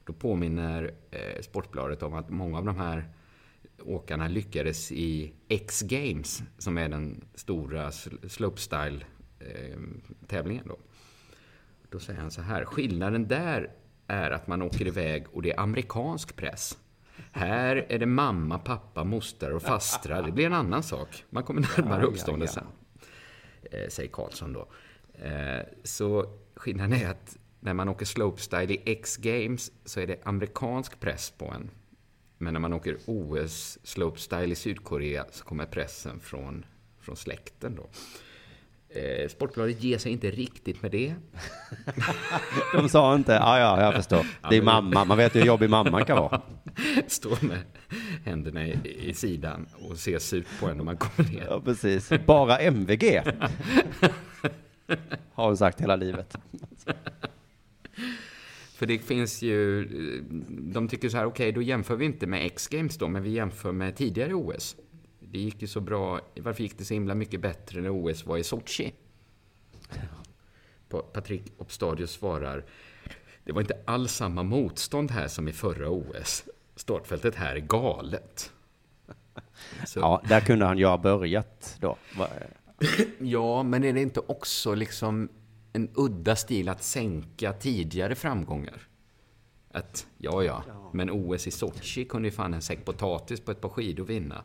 Då 0.04 0.12
påminner 0.12 0.94
eh, 1.10 1.42
Sportbladet 1.42 2.02
om 2.02 2.14
att 2.14 2.30
många 2.30 2.58
av 2.58 2.64
de 2.64 2.76
här 2.76 3.08
åkarna 3.82 4.28
lyckades 4.28 4.92
i 4.92 5.32
X-Games, 5.48 6.42
som 6.58 6.78
är 6.78 6.88
den 6.88 7.24
stora 7.34 7.90
slopestyle-tävlingen. 8.28 10.70
Eh, 10.70 10.76
då 11.94 12.00
säger 12.00 12.20
han 12.20 12.30
så 12.30 12.42
här, 12.42 12.64
skillnaden 12.64 13.28
där 13.28 13.70
är 14.06 14.30
att 14.30 14.46
man 14.46 14.62
åker 14.62 14.86
iväg 14.86 15.26
och 15.32 15.42
det 15.42 15.52
är 15.52 15.60
amerikansk 15.60 16.36
press. 16.36 16.78
Här 17.32 17.86
är 17.88 17.98
det 17.98 18.06
mamma, 18.06 18.58
pappa, 18.58 19.04
moster 19.04 19.52
och 19.52 19.62
fastrar. 19.62 20.22
Det 20.22 20.32
blir 20.32 20.46
en 20.46 20.52
annan 20.52 20.82
sak. 20.82 21.24
Man 21.30 21.42
kommer 21.42 21.60
närmare 21.60 22.00
Ja, 22.00 22.06
ja, 22.06 22.06
uppståndelsen. 22.06 22.64
Eh, 23.62 23.88
säger 23.88 24.10
Karlsson 24.10 24.52
då. 24.52 24.68
Eh, 25.24 25.62
så 25.84 26.38
skillnaden 26.56 26.92
är 26.92 27.10
att 27.10 27.36
när 27.60 27.74
man 27.74 27.88
åker 27.88 28.06
slopestyle 28.06 28.72
i 28.72 28.82
X-Games 28.84 29.72
så 29.84 30.00
är 30.00 30.06
det 30.06 30.20
amerikansk 30.24 31.00
press 31.00 31.30
på 31.30 31.44
en. 31.46 31.70
Men 32.38 32.52
när 32.52 32.60
man 32.60 32.72
åker 32.72 32.98
OS 33.06 33.78
slopestyle 33.82 34.52
i 34.52 34.54
Sydkorea 34.54 35.26
så 35.30 35.44
kommer 35.44 35.66
pressen 35.66 36.20
från, 36.20 36.64
från 37.00 37.16
släkten 37.16 37.74
då. 37.74 37.88
Eh, 38.94 39.28
Sportbladet 39.28 39.82
ger 39.82 39.98
sig 39.98 40.12
inte 40.12 40.30
riktigt 40.30 40.82
med 40.82 40.90
det. 40.90 41.14
De 42.74 42.88
sa 42.88 43.14
inte, 43.14 43.32
ja 43.32 43.58
ja, 43.58 43.80
jag 43.80 43.94
förstår. 43.94 44.26
Det 44.50 44.56
är 44.56 44.62
mamma, 44.62 45.04
man 45.04 45.16
vet 45.18 45.34
ju 45.34 45.40
hur 45.40 45.46
jobbig 45.46 45.70
mamman 45.70 46.04
kan 46.04 46.16
vara. 46.16 46.42
Står 47.06 47.46
med 47.46 47.58
händerna 48.24 48.66
i, 48.66 48.78
i 49.08 49.14
sidan 49.14 49.66
och 49.88 49.96
ser 49.96 50.18
surt 50.18 50.46
på 50.60 50.66
en 50.66 50.76
när 50.76 50.84
man 50.84 50.96
kommer 50.96 51.30
ner. 51.30 51.46
Ja, 51.50 51.60
precis. 51.60 52.12
Bara 52.26 52.58
MVG. 52.58 53.22
Har 55.32 55.46
hon 55.46 55.56
sagt 55.56 55.80
hela 55.80 55.96
livet. 55.96 56.36
För 58.74 58.86
det 58.86 58.98
finns 58.98 59.42
ju, 59.42 59.80
eh, 59.80 60.22
de 60.48 60.88
tycker 60.88 61.08
så 61.08 61.16
här, 61.16 61.26
okej 61.26 61.52
då 61.52 61.62
jämför 61.62 61.96
vi 61.96 62.04
inte 62.04 62.26
med 62.26 62.46
X-Games 62.46 62.98
då, 62.98 63.08
men 63.08 63.22
vi 63.22 63.30
jämför 63.30 63.72
med 63.72 63.96
tidigare 63.96 64.34
OS. 64.34 64.76
Det 65.34 65.40
gick 65.40 65.62
ju 65.62 65.68
så 65.68 65.80
bra, 65.80 66.20
varför 66.36 66.62
gick 66.62 66.78
det 66.78 66.84
så 66.84 66.94
himla 66.94 67.14
mycket 67.14 67.40
bättre 67.40 67.80
när 67.80 67.90
OS 67.90 68.26
var 68.26 68.36
i 68.38 68.44
Sochi? 68.44 68.92
Pa- 70.88 71.02
Patrik 71.02 71.42
Opstadius 71.58 72.10
svarar, 72.10 72.64
det 73.44 73.52
var 73.52 73.60
inte 73.60 73.78
alls 73.84 74.12
samma 74.12 74.42
motstånd 74.42 75.10
här 75.10 75.28
som 75.28 75.48
i 75.48 75.52
förra 75.52 75.90
OS. 75.90 76.44
Startfältet 76.76 77.34
här 77.34 77.56
är 77.56 77.60
galet. 77.60 78.52
Så, 79.86 80.00
Ja, 80.00 80.22
där 80.28 80.40
kunde 80.40 80.64
han 80.66 80.78
ju 80.78 80.86
ha 80.86 80.98
börjat 80.98 81.76
då. 81.80 81.96
Ja, 83.18 83.62
men 83.62 83.84
är 83.84 83.92
det 83.92 84.00
inte 84.00 84.20
också 84.20 84.74
liksom 84.74 85.28
en 85.72 85.90
udda 85.94 86.36
stil 86.36 86.68
att 86.68 86.82
sänka 86.82 87.52
tidigare 87.52 88.14
framgångar? 88.14 88.88
Att, 89.70 90.06
ja, 90.18 90.42
ja, 90.42 90.64
men 90.92 91.10
OS 91.10 91.46
i 91.46 91.50
Sochi 91.50 92.04
kunde 92.04 92.28
ju 92.28 92.32
fan 92.32 92.54
en 92.54 92.62
säck 92.62 92.84
potatis 92.84 93.40
på 93.40 93.50
ett 93.50 93.60
par 93.60 93.68
skidor 93.68 94.04
vinna. 94.04 94.42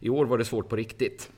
I 0.00 0.08
år 0.08 0.26
var 0.26 0.38
det 0.38 0.44
svårt 0.44 0.68
på 0.68 0.76
riktigt. 0.76 1.30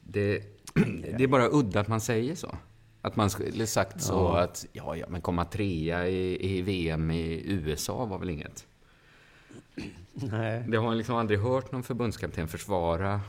Det, 0.00 0.42
det 1.16 1.24
är 1.24 1.26
bara 1.26 1.48
udda 1.52 1.80
att 1.80 1.88
man 1.88 2.00
säger 2.00 2.34
så. 2.34 2.56
Att 3.02 3.16
man 3.16 3.30
skulle 3.30 3.66
sagt 3.66 4.02
så 4.02 4.28
att, 4.28 4.66
ja, 4.72 4.96
ja, 4.96 5.06
men 5.08 5.20
komma 5.20 5.44
trea 5.44 6.08
i, 6.08 6.56
i 6.58 6.62
VM 6.62 7.10
i 7.10 7.42
USA 7.52 8.04
var 8.04 8.18
väl 8.18 8.30
inget. 8.30 8.66
Nej. 10.12 10.64
Det 10.68 10.76
har 10.76 10.84
jag 10.84 10.96
liksom 10.96 11.16
aldrig 11.16 11.40
hört 11.40 11.72
någon 11.72 11.82
förbundskapten 11.82 12.48
försvara 12.48 13.20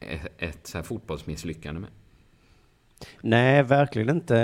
ett, 0.00 0.32
ett 0.38 0.66
så 0.66 0.78
här 0.78 0.82
fotbollsmisslyckande 0.82 1.80
med. 1.80 1.90
Nej, 3.20 3.62
verkligen 3.62 4.16
inte. 4.16 4.34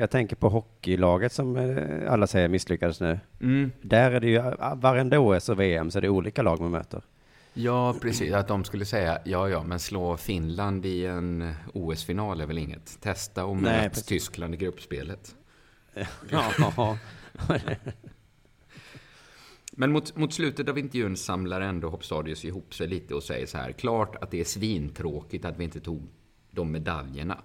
Jag 0.00 0.10
tänker 0.10 0.36
på 0.36 0.48
hockeylaget 0.48 1.32
som 1.32 1.56
eh, 1.56 2.12
alla 2.12 2.26
säger 2.26 2.48
misslyckades 2.48 3.00
nu. 3.00 3.20
Mm. 3.40 3.72
Där 3.82 4.10
är 4.10 4.20
det 4.20 4.28
ju, 4.28 4.42
varenda 4.76 5.18
OS 5.18 5.48
och 5.48 5.60
VM 5.60 5.90
så 5.90 5.98
är 5.98 6.02
det 6.02 6.08
olika 6.08 6.42
lag 6.42 6.60
man 6.60 6.70
möter. 6.70 7.02
Ja, 7.54 7.94
precis. 8.00 8.32
Att 8.32 8.48
de 8.48 8.64
skulle 8.64 8.84
säga, 8.84 9.18
ja, 9.24 9.48
ja, 9.48 9.62
men 9.62 9.78
slå 9.78 10.16
Finland 10.16 10.86
i 10.86 11.06
en 11.06 11.54
OS-final 11.74 12.40
är 12.40 12.46
väl 12.46 12.58
inget. 12.58 13.00
Testa 13.00 13.44
och 13.44 13.56
möt. 13.56 14.06
Tyskland 14.06 14.54
i 14.54 14.56
gruppspelet. 14.56 15.36
Ja, 16.30 16.98
Men 19.72 19.92
mot, 19.92 20.16
mot 20.16 20.32
slutet 20.32 20.68
av 20.68 20.78
intervjun 20.78 21.16
samlar 21.16 21.60
ändå 21.60 21.88
Hopstadius 21.88 22.44
ihop 22.44 22.74
sig 22.74 22.88
lite 22.88 23.14
och 23.14 23.22
säger 23.22 23.46
så 23.46 23.58
här. 23.58 23.72
Klart 23.72 24.16
att 24.16 24.30
det 24.30 24.40
är 24.40 24.44
svintråkigt 24.44 25.44
att 25.44 25.58
vi 25.58 25.64
inte 25.64 25.80
tog 25.80 26.08
de 26.50 26.72
medaljerna. 26.72 27.38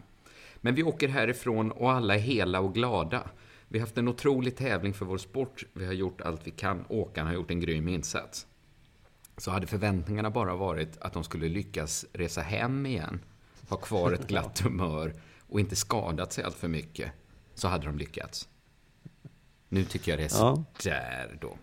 Men 0.57 0.75
vi 0.75 0.83
åker 0.83 1.07
härifrån 1.07 1.71
och 1.71 1.91
alla 1.91 2.15
är 2.15 2.19
hela 2.19 2.59
och 2.59 2.73
glada. 2.73 3.29
Vi 3.67 3.79
har 3.79 3.85
haft 3.85 3.97
en 3.97 4.07
otrolig 4.07 4.55
tävling 4.55 4.93
för 4.93 5.05
vår 5.05 5.17
sport. 5.17 5.63
Vi 5.73 5.85
har 5.85 5.93
gjort 5.93 6.21
allt 6.21 6.47
vi 6.47 6.51
kan. 6.51 6.85
Åkarna 6.89 7.29
har 7.29 7.35
gjort 7.35 7.51
en 7.51 7.59
grym 7.59 7.87
insats. 7.87 8.47
Så 9.37 9.51
hade 9.51 9.67
förväntningarna 9.67 10.29
bara 10.29 10.55
varit 10.55 10.97
att 11.01 11.13
de 11.13 11.23
skulle 11.23 11.49
lyckas 11.49 12.05
resa 12.13 12.41
hem 12.41 12.85
igen, 12.85 13.19
ha 13.69 13.77
kvar 13.77 14.11
ett 14.11 14.27
glatt 14.27 14.59
humör 14.63 15.13
och 15.49 15.59
inte 15.59 15.75
skadat 15.75 16.33
sig 16.33 16.43
allt 16.43 16.55
för 16.55 16.67
mycket, 16.67 17.11
så 17.55 17.67
hade 17.67 17.85
de 17.85 17.97
lyckats. 17.97 18.47
Nu 19.69 19.83
tycker 19.83 20.11
jag 20.11 20.19
det 20.19 20.23
är 20.35 20.37
Ja. 20.39 20.63
sådär 20.79 21.37
då. 21.41 21.57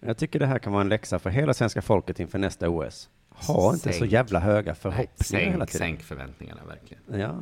Jag 0.00 0.16
tycker 0.18 0.38
det 0.38 0.46
här 0.46 0.58
kan 0.58 0.72
vara 0.72 0.82
en 0.82 0.88
läxa 0.88 1.18
för 1.18 1.30
hela 1.30 1.54
svenska 1.54 1.82
folket 1.82 2.20
inför 2.20 2.38
nästa 2.38 2.68
OS. 2.68 3.08
Ha 3.28 3.72
inte 3.74 3.92
så 3.92 4.04
jävla 4.04 4.40
höga 4.40 4.72
Nej, 4.72 4.80
förhoppningar 4.80 5.50
hela 5.52 5.66
sänk, 5.66 5.70
tiden. 5.70 5.78
sänk 5.88 6.02
förväntningarna 6.02 6.60
verkligen. 6.64 7.02
Ja, 7.20 7.38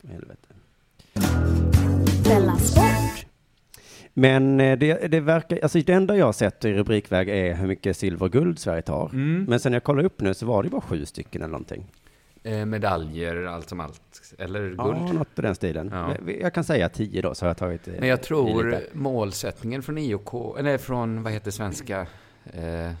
för 0.00 0.08
helvete. 0.08 0.48
Men 4.18 4.60
eh, 4.60 4.78
det, 4.78 5.10
det 5.10 5.20
verkar, 5.20 5.58
alltså 5.62 5.78
det 5.78 5.92
enda 5.92 6.16
jag 6.16 6.26
har 6.26 6.32
sett 6.32 6.64
i 6.64 6.72
rubrikväg 6.72 7.28
är 7.28 7.54
hur 7.54 7.66
mycket 7.66 7.96
silver 7.96 8.26
och 8.26 8.32
guld 8.32 8.58
Sverige 8.58 8.82
tar. 8.82 9.10
Mm. 9.12 9.44
Men 9.48 9.60
sen 9.60 9.72
när 9.72 9.76
jag 9.76 9.84
kollar 9.84 10.04
upp 10.04 10.20
nu 10.20 10.34
så 10.34 10.46
var 10.46 10.62
det 10.62 10.68
bara 10.68 10.80
sju 10.80 11.06
stycken 11.06 11.42
eller 11.42 11.52
någonting. 11.52 11.86
Eh, 12.42 12.64
medaljer, 12.64 13.44
allt 13.44 13.68
som 13.68 13.80
allt. 13.80 14.34
Eller 14.38 14.60
guld. 14.60 14.78
Ja, 14.78 15.12
något 15.12 15.38
i 15.38 15.42
den 15.42 15.54
stilen. 15.54 15.90
Ja. 15.92 16.32
Jag 16.40 16.54
kan 16.54 16.64
säga 16.64 16.88
tio 16.88 17.22
då, 17.22 17.34
så 17.34 17.44
har 17.44 17.50
jag 17.50 17.56
tagit 17.56 17.88
eh, 17.88 17.94
Men 17.98 18.08
jag 18.08 18.22
tror 18.22 18.80
målsättningen 18.92 19.82
från 19.82 19.98
IOK, 19.98 20.58
eller 20.58 20.78
från, 20.78 21.22
vad 21.22 21.32
heter 21.32 21.50
svenska, 21.50 22.06
eh, 22.44 22.92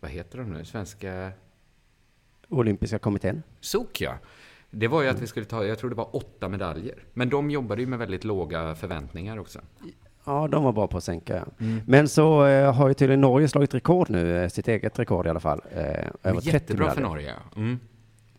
vad 0.00 0.10
heter 0.10 0.38
de 0.38 0.52
nu, 0.52 0.64
svenska 0.64 1.32
Olympiska 2.48 2.98
kommittén. 2.98 3.42
SOK 3.60 4.00
ja. 4.00 4.18
Det 4.70 4.88
var 4.88 5.02
ju 5.02 5.08
att 5.08 5.22
vi 5.22 5.26
skulle 5.26 5.46
ta, 5.46 5.64
jag 5.64 5.78
tror 5.78 5.90
det 5.90 5.96
var 5.96 6.16
åtta 6.16 6.48
medaljer. 6.48 7.04
Men 7.14 7.28
de 7.28 7.50
jobbade 7.50 7.80
ju 7.80 7.86
med 7.86 7.98
väldigt 7.98 8.24
låga 8.24 8.74
förväntningar 8.74 9.38
också. 9.38 9.60
Ja, 10.26 10.48
de 10.50 10.64
var 10.64 10.72
bra 10.72 10.86
på 10.86 10.96
att 10.96 11.04
sänka. 11.04 11.44
Mm. 11.60 11.80
Men 11.86 12.08
så 12.08 12.46
eh, 12.46 12.74
har 12.74 12.88
ju 12.88 12.94
tydligen 12.94 13.20
Norge 13.20 13.48
slagit 13.48 13.74
rekord 13.74 14.10
nu, 14.10 14.42
eh, 14.42 14.48
sitt 14.48 14.68
eget 14.68 14.98
rekord 14.98 15.26
i 15.26 15.30
alla 15.30 15.40
fall. 15.40 15.60
Eh, 15.76 15.80
över 16.22 16.40
30 16.40 16.48
Jättebra 16.52 16.90
för. 16.90 17.00
Norge. 17.00 17.32
Mm. 17.56 17.78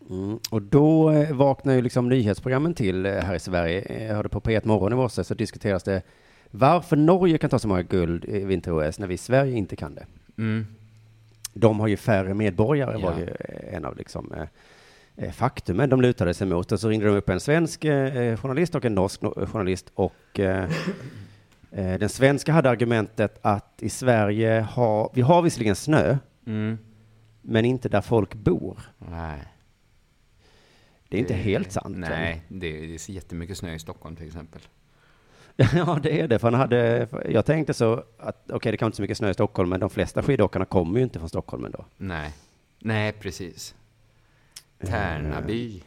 Mm. 0.10 0.40
Och 0.50 0.62
då 0.62 1.12
eh, 1.12 1.36
vaknar 1.36 1.74
ju 1.74 1.82
liksom 1.82 2.10
nyhetsprogrammen 2.10 2.74
till 2.74 3.06
eh, 3.06 3.14
här 3.14 3.36
i 3.36 3.40
Sverige. 3.40 4.06
Jag 4.08 4.16
hörde 4.16 4.30
på 4.30 4.40
P1 4.42 4.68
Morgon 4.68 4.94
i 4.94 4.96
morse 4.96 5.24
så 5.24 5.34
diskuteras 5.34 5.84
det 5.84 6.02
varför 6.52 6.96
Norge 6.96 7.38
kan 7.38 7.50
ta 7.50 7.60
så 7.60 7.68
många 7.68 7.82
guld 7.82 8.26
i 8.26 8.46
vinter-OS 8.46 9.00
när 9.00 9.08
vi 9.08 9.14
i 9.14 9.18
Sverige 9.18 9.56
inte 9.58 9.76
kan 9.76 9.96
det. 9.96 10.06
Mm. 10.38 10.66
De 11.54 11.80
har 11.80 11.88
ju 11.88 11.98
färre 11.98 12.34
medborgare 12.34 12.98
Ja. 13.00 13.10
var 13.10 13.18
ju 13.20 13.24
eh, 13.24 13.76
en 13.76 13.86
av 13.86 13.98
liksom 13.98 14.34
eh, 14.34 14.44
eh, 15.26 15.32
faktumen 15.32 15.90
de 15.90 16.02
lutade 16.02 16.34
sig 16.34 16.48
mot. 16.48 16.72
Och 16.72 16.80
så 16.80 16.90
ringde 16.90 17.06
de 17.08 17.16
upp 17.16 17.30
en 17.30 17.40
svensk 17.40 17.86
eh, 17.86 18.38
journalist 18.38 18.76
och 18.76 18.86
en 18.86 18.96
norsk 18.96 19.22
no- 19.22 19.46
journalist 19.46 19.92
och 19.96 20.40
den 21.84 22.10
svenska 22.10 22.52
hade 22.52 22.70
argumentet 22.70 23.40
att 23.42 23.84
i 23.84 23.90
Sverige 23.90 24.68
har, 24.72 25.12
vi 25.14 25.22
har 25.22 25.42
visserligen 25.42 25.76
snö, 25.76 26.18
Mm. 26.46 26.78
men 27.42 27.66
inte 27.66 27.90
där 27.90 28.02
folk 28.02 28.34
bor. 28.34 28.80
Nej. 28.98 29.44
Det 31.10 31.18
är 31.18 31.22
inte 31.22 31.34
helt 31.34 31.72
sant. 31.72 31.98
Nej, 31.98 32.44
det 32.48 32.68
är, 32.68 32.88
det 32.88 32.94
är 32.96 33.12
jättemycket 33.12 33.58
snö 33.58 33.74
i 33.74 33.80
Stockholm 33.80 34.16
till 34.16 34.28
exempel. 34.28 34.62
Ja, 35.74 36.00
det 36.04 36.20
är 36.22 36.28
det. 36.28 36.40
För 36.40 36.52
han 36.52 36.60
hade, 36.60 37.08
jag 37.30 37.46
tänkte 37.46 37.74
så 37.74 38.04
att 38.20 38.52
okej, 38.52 38.72
det 38.72 38.78
kan 38.78 38.86
inte 38.86 38.96
så 38.96 39.02
mycket 39.02 39.18
snö 39.18 39.30
i 39.30 39.34
Stockholm, 39.34 39.70
men 39.70 39.80
de 39.80 39.90
flesta 39.90 40.24
skidåkarna 40.24 40.66
kommer 40.66 40.98
ju 41.00 41.04
inte 41.04 41.20
från 41.20 41.30
Stockholm 41.30 41.66
ändå. 41.66 41.86
Nej. 41.98 42.32
Nej, 42.80 43.12
precis. 43.12 43.76
Tärnaby. 44.86 45.82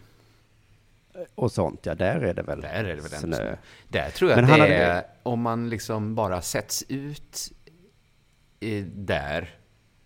Och 1.35 1.53
sånt, 1.53 1.87
ja, 1.87 1.95
där 1.95 2.21
är 2.21 2.35
det 2.35 2.43
väl 2.43 2.61
Där 2.61 2.85
är 2.85 2.97
det 2.97 3.03
väl 3.03 3.11
snö. 3.11 3.57
Där 3.89 4.11
tror 4.11 4.31
jag 4.31 4.37
Men 4.37 4.45
att 4.45 4.51
det 4.57 4.63
hade- 4.63 4.75
är, 4.77 5.03
om 5.23 5.41
man 5.41 5.69
liksom 5.71 6.15
bara 6.15 6.43
sätts 6.43 6.85
ut 6.89 7.53
i, 8.61 8.81
där, 8.81 9.55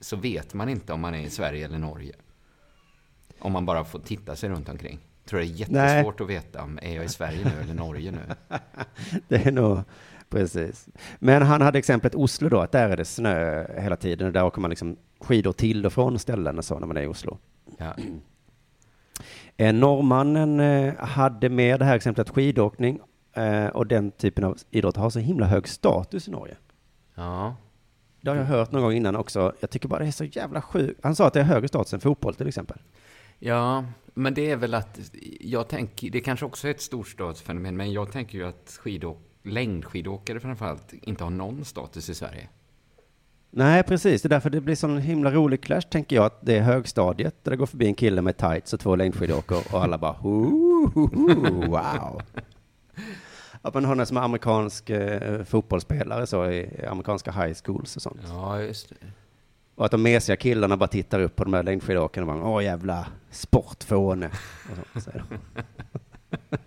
så 0.01 0.17
vet 0.17 0.55
man 0.55 0.69
inte 0.69 0.93
om 0.93 1.01
man 1.01 1.14
är 1.14 1.23
i 1.27 1.31
Sverige 1.31 1.64
eller 1.64 1.79
Norge. 1.79 2.12
Om 3.38 3.53
man 3.53 3.67
bara 3.67 3.85
får 3.85 3.99
titta 3.99 4.37
sig 4.37 4.49
runt 4.51 4.69
omkring. 4.69 4.99
Jag 5.23 5.29
tror 5.31 5.40
det 5.40 5.47
är 5.47 5.49
jättesvårt 5.49 6.21
att 6.21 6.29
veta 6.29 6.62
om 6.62 6.79
är 6.83 6.97
jag 6.97 7.05
i 7.05 7.09
Sverige 7.09 7.45
nu 7.45 7.62
eller 7.62 7.75
Norge 7.75 8.11
nu. 8.11 8.35
Det 9.29 9.47
är 9.47 9.53
nog, 9.53 9.79
precis. 10.31 10.88
Men 11.19 11.43
han 11.43 11.61
hade 11.61 11.79
exemplet 11.79 12.14
Oslo 12.14 12.49
då, 12.49 12.61
att 12.61 12.73
där 12.73 12.88
är 12.90 12.97
det 12.97 13.05
snö 13.05 13.67
hela 13.81 13.97
tiden 13.97 14.27
och 14.27 14.33
där 14.33 14.45
åker 14.45 14.61
man 14.61 14.71
liksom 14.71 14.97
skidor 15.21 15.53
till 15.53 15.87
och 15.87 15.93
från 15.93 16.19
ställen 16.19 16.59
och 16.59 16.64
så 16.64 16.79
när 16.79 16.87
man 16.87 16.97
är 16.97 17.03
i 17.03 17.07
Oslo. 17.07 17.38
Ja. 17.79 17.95
Eh, 19.57 19.75
norrmannen 19.75 20.61
eh, 20.61 20.95
hade 20.97 21.49
med 21.49 21.81
det 21.81 21.85
här 21.85 21.97
exemplet 21.97 22.31
skidåkning 22.31 23.01
eh, 23.33 23.67
och 23.67 23.87
den 23.87 24.11
typen 24.11 24.45
av 24.45 24.59
idrott 24.71 24.97
har 24.97 25.11
så 25.11 25.19
himla 25.19 25.47
hög 25.47 25.69
status 25.69 26.29
i 26.29 26.31
Norge. 26.31 26.57
ja. 27.14 27.57
Det 28.21 28.31
har 28.31 28.37
jag 28.37 28.45
hört 28.45 28.73
någon 28.73 28.83
gång 28.83 28.93
innan 28.93 29.17
också. 29.17 29.53
Jag 29.61 29.71
tycker 29.71 29.88
bara 29.88 30.01
det 30.01 30.07
är 30.07 30.11
så 30.11 30.25
jävla 30.25 30.62
sjukt. 30.62 31.01
Han 31.03 31.17
sa 31.17 31.27
att 31.27 31.33
det 31.33 31.40
är 31.40 31.45
högre 31.45 31.69
status 31.69 31.95
än 31.95 32.01
fotboll 32.01 32.35
till 32.35 32.49
exempel. 32.49 32.79
Ja, 33.38 33.85
men 34.14 34.35
det 34.35 34.51
är 34.51 34.57
väl 34.57 34.75
att 34.75 35.01
jag 35.40 35.69
tänker, 35.69 36.11
det 36.11 36.21
kanske 36.21 36.47
också 36.47 36.69
är 36.69 36.71
ett 36.71 36.81
storstadsfenomen, 36.81 37.77
men 37.77 37.93
jag 37.93 38.12
tänker 38.12 38.38
ju 38.38 38.45
att 38.47 38.79
skidåk, 38.81 39.19
längdskidåkare 39.43 40.40
framförallt 40.40 40.93
inte 40.93 41.25
har 41.25 41.31
någon 41.31 41.64
status 41.64 42.09
i 42.09 42.14
Sverige. 42.14 42.49
Nej, 43.57 43.83
precis. 43.83 44.23
Det 44.23 44.27
är 44.27 44.31
därför 44.31 44.51
det 44.51 44.61
blir 44.61 44.75
sån 44.77 44.99
himla 44.99 45.31
rolig 45.31 45.62
clash, 45.62 45.81
tänker 45.90 46.17
jag, 46.17 46.25
att 46.25 46.38
det 46.47 46.57
är 46.57 46.62
högstadiet 46.62 47.35
där 47.43 47.51
det 47.51 47.57
går 47.57 47.67
förbi 47.67 47.87
en 47.87 47.95
kille 47.95 48.23
med 48.23 48.37
tights 48.37 48.73
och 48.73 48.81
två 48.81 48.97
längdskidåkor 48.97 49.62
och 49.73 49.83
alla 49.83 49.99
bara 49.99 50.17
"Ooh, 50.23 51.69
wow. 51.69 52.23
Att 53.62 53.75
man 53.75 53.85
har 53.85 53.95
någon 53.95 54.07
som 54.07 54.17
är 54.17 54.21
amerikansk 54.21 54.90
eh, 54.90 55.45
fotbollsspelare 55.45 56.27
så 56.27 56.51
i 56.51 56.87
amerikanska 56.90 57.33
high 57.33 57.55
schools 57.64 57.97
och 57.97 58.03
sånt. 58.03 58.21
Ja, 58.29 58.61
just 58.61 58.88
det. 58.88 58.97
Och 59.75 59.85
att 59.85 59.90
de 59.90 60.03
mesiga 60.03 60.37
killarna 60.37 60.77
bara 60.77 60.87
tittar 60.87 61.21
upp 61.21 61.37
på 61.37 61.45
de 61.45 61.55
här 61.55 61.62
längdskidåkarna 61.62 62.33
och 62.33 62.38
bara 62.40 62.49
åh 62.51 62.64
jävla 62.64 63.07
sportfåne. 63.31 64.31
Och 64.71 64.77
så, 64.95 65.01
säger 65.01 65.25
de. 65.29 65.38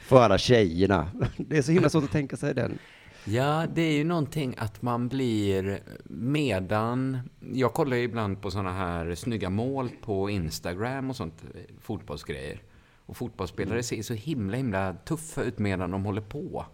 För 0.00 0.20
alla 0.22 0.38
tjejerna. 0.38 1.08
Det 1.36 1.58
är 1.58 1.62
så 1.62 1.72
himla 1.72 1.88
svårt 1.88 2.04
att 2.04 2.12
tänka 2.12 2.36
sig 2.36 2.54
den. 2.54 2.78
Ja, 3.28 3.66
det 3.74 3.82
är 3.82 3.92
ju 3.92 4.04
någonting 4.04 4.54
att 4.58 4.82
man 4.82 5.08
blir 5.08 5.80
medan... 6.04 7.18
Jag 7.52 7.72
kollar 7.74 7.96
ju 7.96 8.02
ibland 8.02 8.42
på 8.42 8.50
såna 8.50 8.72
här 8.72 9.14
snygga 9.14 9.50
mål 9.50 9.90
på 10.02 10.30
Instagram 10.30 11.10
och 11.10 11.16
sånt, 11.16 11.42
fotbollsgrejer. 11.80 12.62
Och 13.06 13.16
fotbollsspelare 13.16 13.82
ser 13.82 14.02
så 14.02 14.14
himla, 14.14 14.56
himla 14.56 14.94
tuffa 15.04 15.42
ut 15.42 15.58
medan 15.58 15.90
de 15.90 16.04
håller 16.04 16.20
på. 16.20 16.66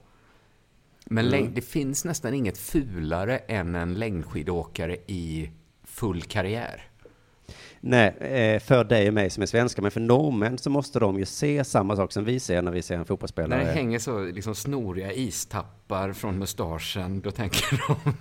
Men 1.06 1.24
läng- 1.24 1.52
det 1.54 1.60
finns 1.62 2.04
nästan 2.04 2.34
inget 2.34 2.58
fulare 2.58 3.38
än 3.38 3.74
en 3.74 3.94
längdskidåkare 3.94 4.96
i 5.06 5.50
full 5.84 6.22
karriär. 6.22 6.82
Nej, 7.84 8.08
eh, 8.08 8.60
för 8.60 8.84
dig 8.84 9.08
och 9.08 9.14
mig 9.14 9.30
som 9.30 9.42
är 9.42 9.46
svenskar, 9.46 9.82
men 9.82 9.90
för 9.90 10.00
norrmän 10.00 10.58
så 10.58 10.70
måste 10.70 10.98
de 10.98 11.18
ju 11.18 11.24
se 11.24 11.64
samma 11.64 11.96
sak 11.96 12.12
som 12.12 12.24
vi 12.24 12.40
ser 12.40 12.62
när 12.62 12.72
vi 12.72 12.82
ser 12.82 12.94
en 12.94 13.00
När 13.00 13.04
fotbollsspelare. 13.04 13.64
det 13.64 13.72
hänger 13.72 13.98
så 13.98 14.24
liksom 14.24 14.54
snoriga 14.54 15.12
istappar 15.12 16.12
från 16.12 16.38
mustaschen, 16.38 17.20
då 17.20 17.30
tänker 17.30 17.82
de 17.88 18.14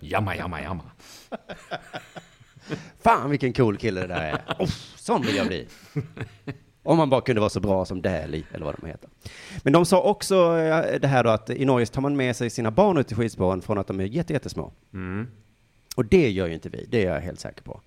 jamma, 0.06 0.36
jamma, 0.36 0.62
jamma. 0.62 0.82
Fan 3.00 3.30
vilken 3.30 3.52
cool 3.52 3.76
kille 3.76 4.00
det 4.00 4.06
där 4.06 4.20
är. 4.20 4.54
Oh, 4.58 4.68
sån 4.96 5.22
vill 5.22 5.36
jag 5.36 5.46
bli. 5.46 5.66
Om 6.82 6.96
man 6.96 7.10
bara 7.10 7.20
kunde 7.20 7.40
vara 7.40 7.50
så 7.50 7.60
bra 7.60 7.84
som 7.84 8.02
Dali, 8.02 8.44
eller 8.52 8.64
vad 8.64 8.76
de 8.80 8.86
heter. 8.86 9.10
Men 9.62 9.72
de 9.72 9.86
sa 9.86 10.02
också 10.02 10.58
eh, 10.58 11.00
det 11.00 11.08
här 11.08 11.24
då 11.24 11.30
att 11.30 11.50
i 11.50 11.64
Norge 11.64 11.86
tar 11.86 12.02
man 12.02 12.16
med 12.16 12.36
sig 12.36 12.50
sina 12.50 12.70
barn 12.70 12.98
ut 12.98 13.12
i 13.12 13.14
skidspåren 13.14 13.62
från 13.62 13.78
att 13.78 13.86
de 13.86 14.00
är 14.00 14.04
jätte, 14.04 14.32
jättesmå. 14.32 14.72
Mm. 14.92 15.26
Och 15.96 16.04
det 16.04 16.30
gör 16.30 16.46
ju 16.46 16.54
inte 16.54 16.68
vi, 16.68 16.86
det 16.90 17.04
är 17.04 17.14
jag 17.14 17.20
helt 17.20 17.40
säker 17.40 17.62
på. 17.62 17.80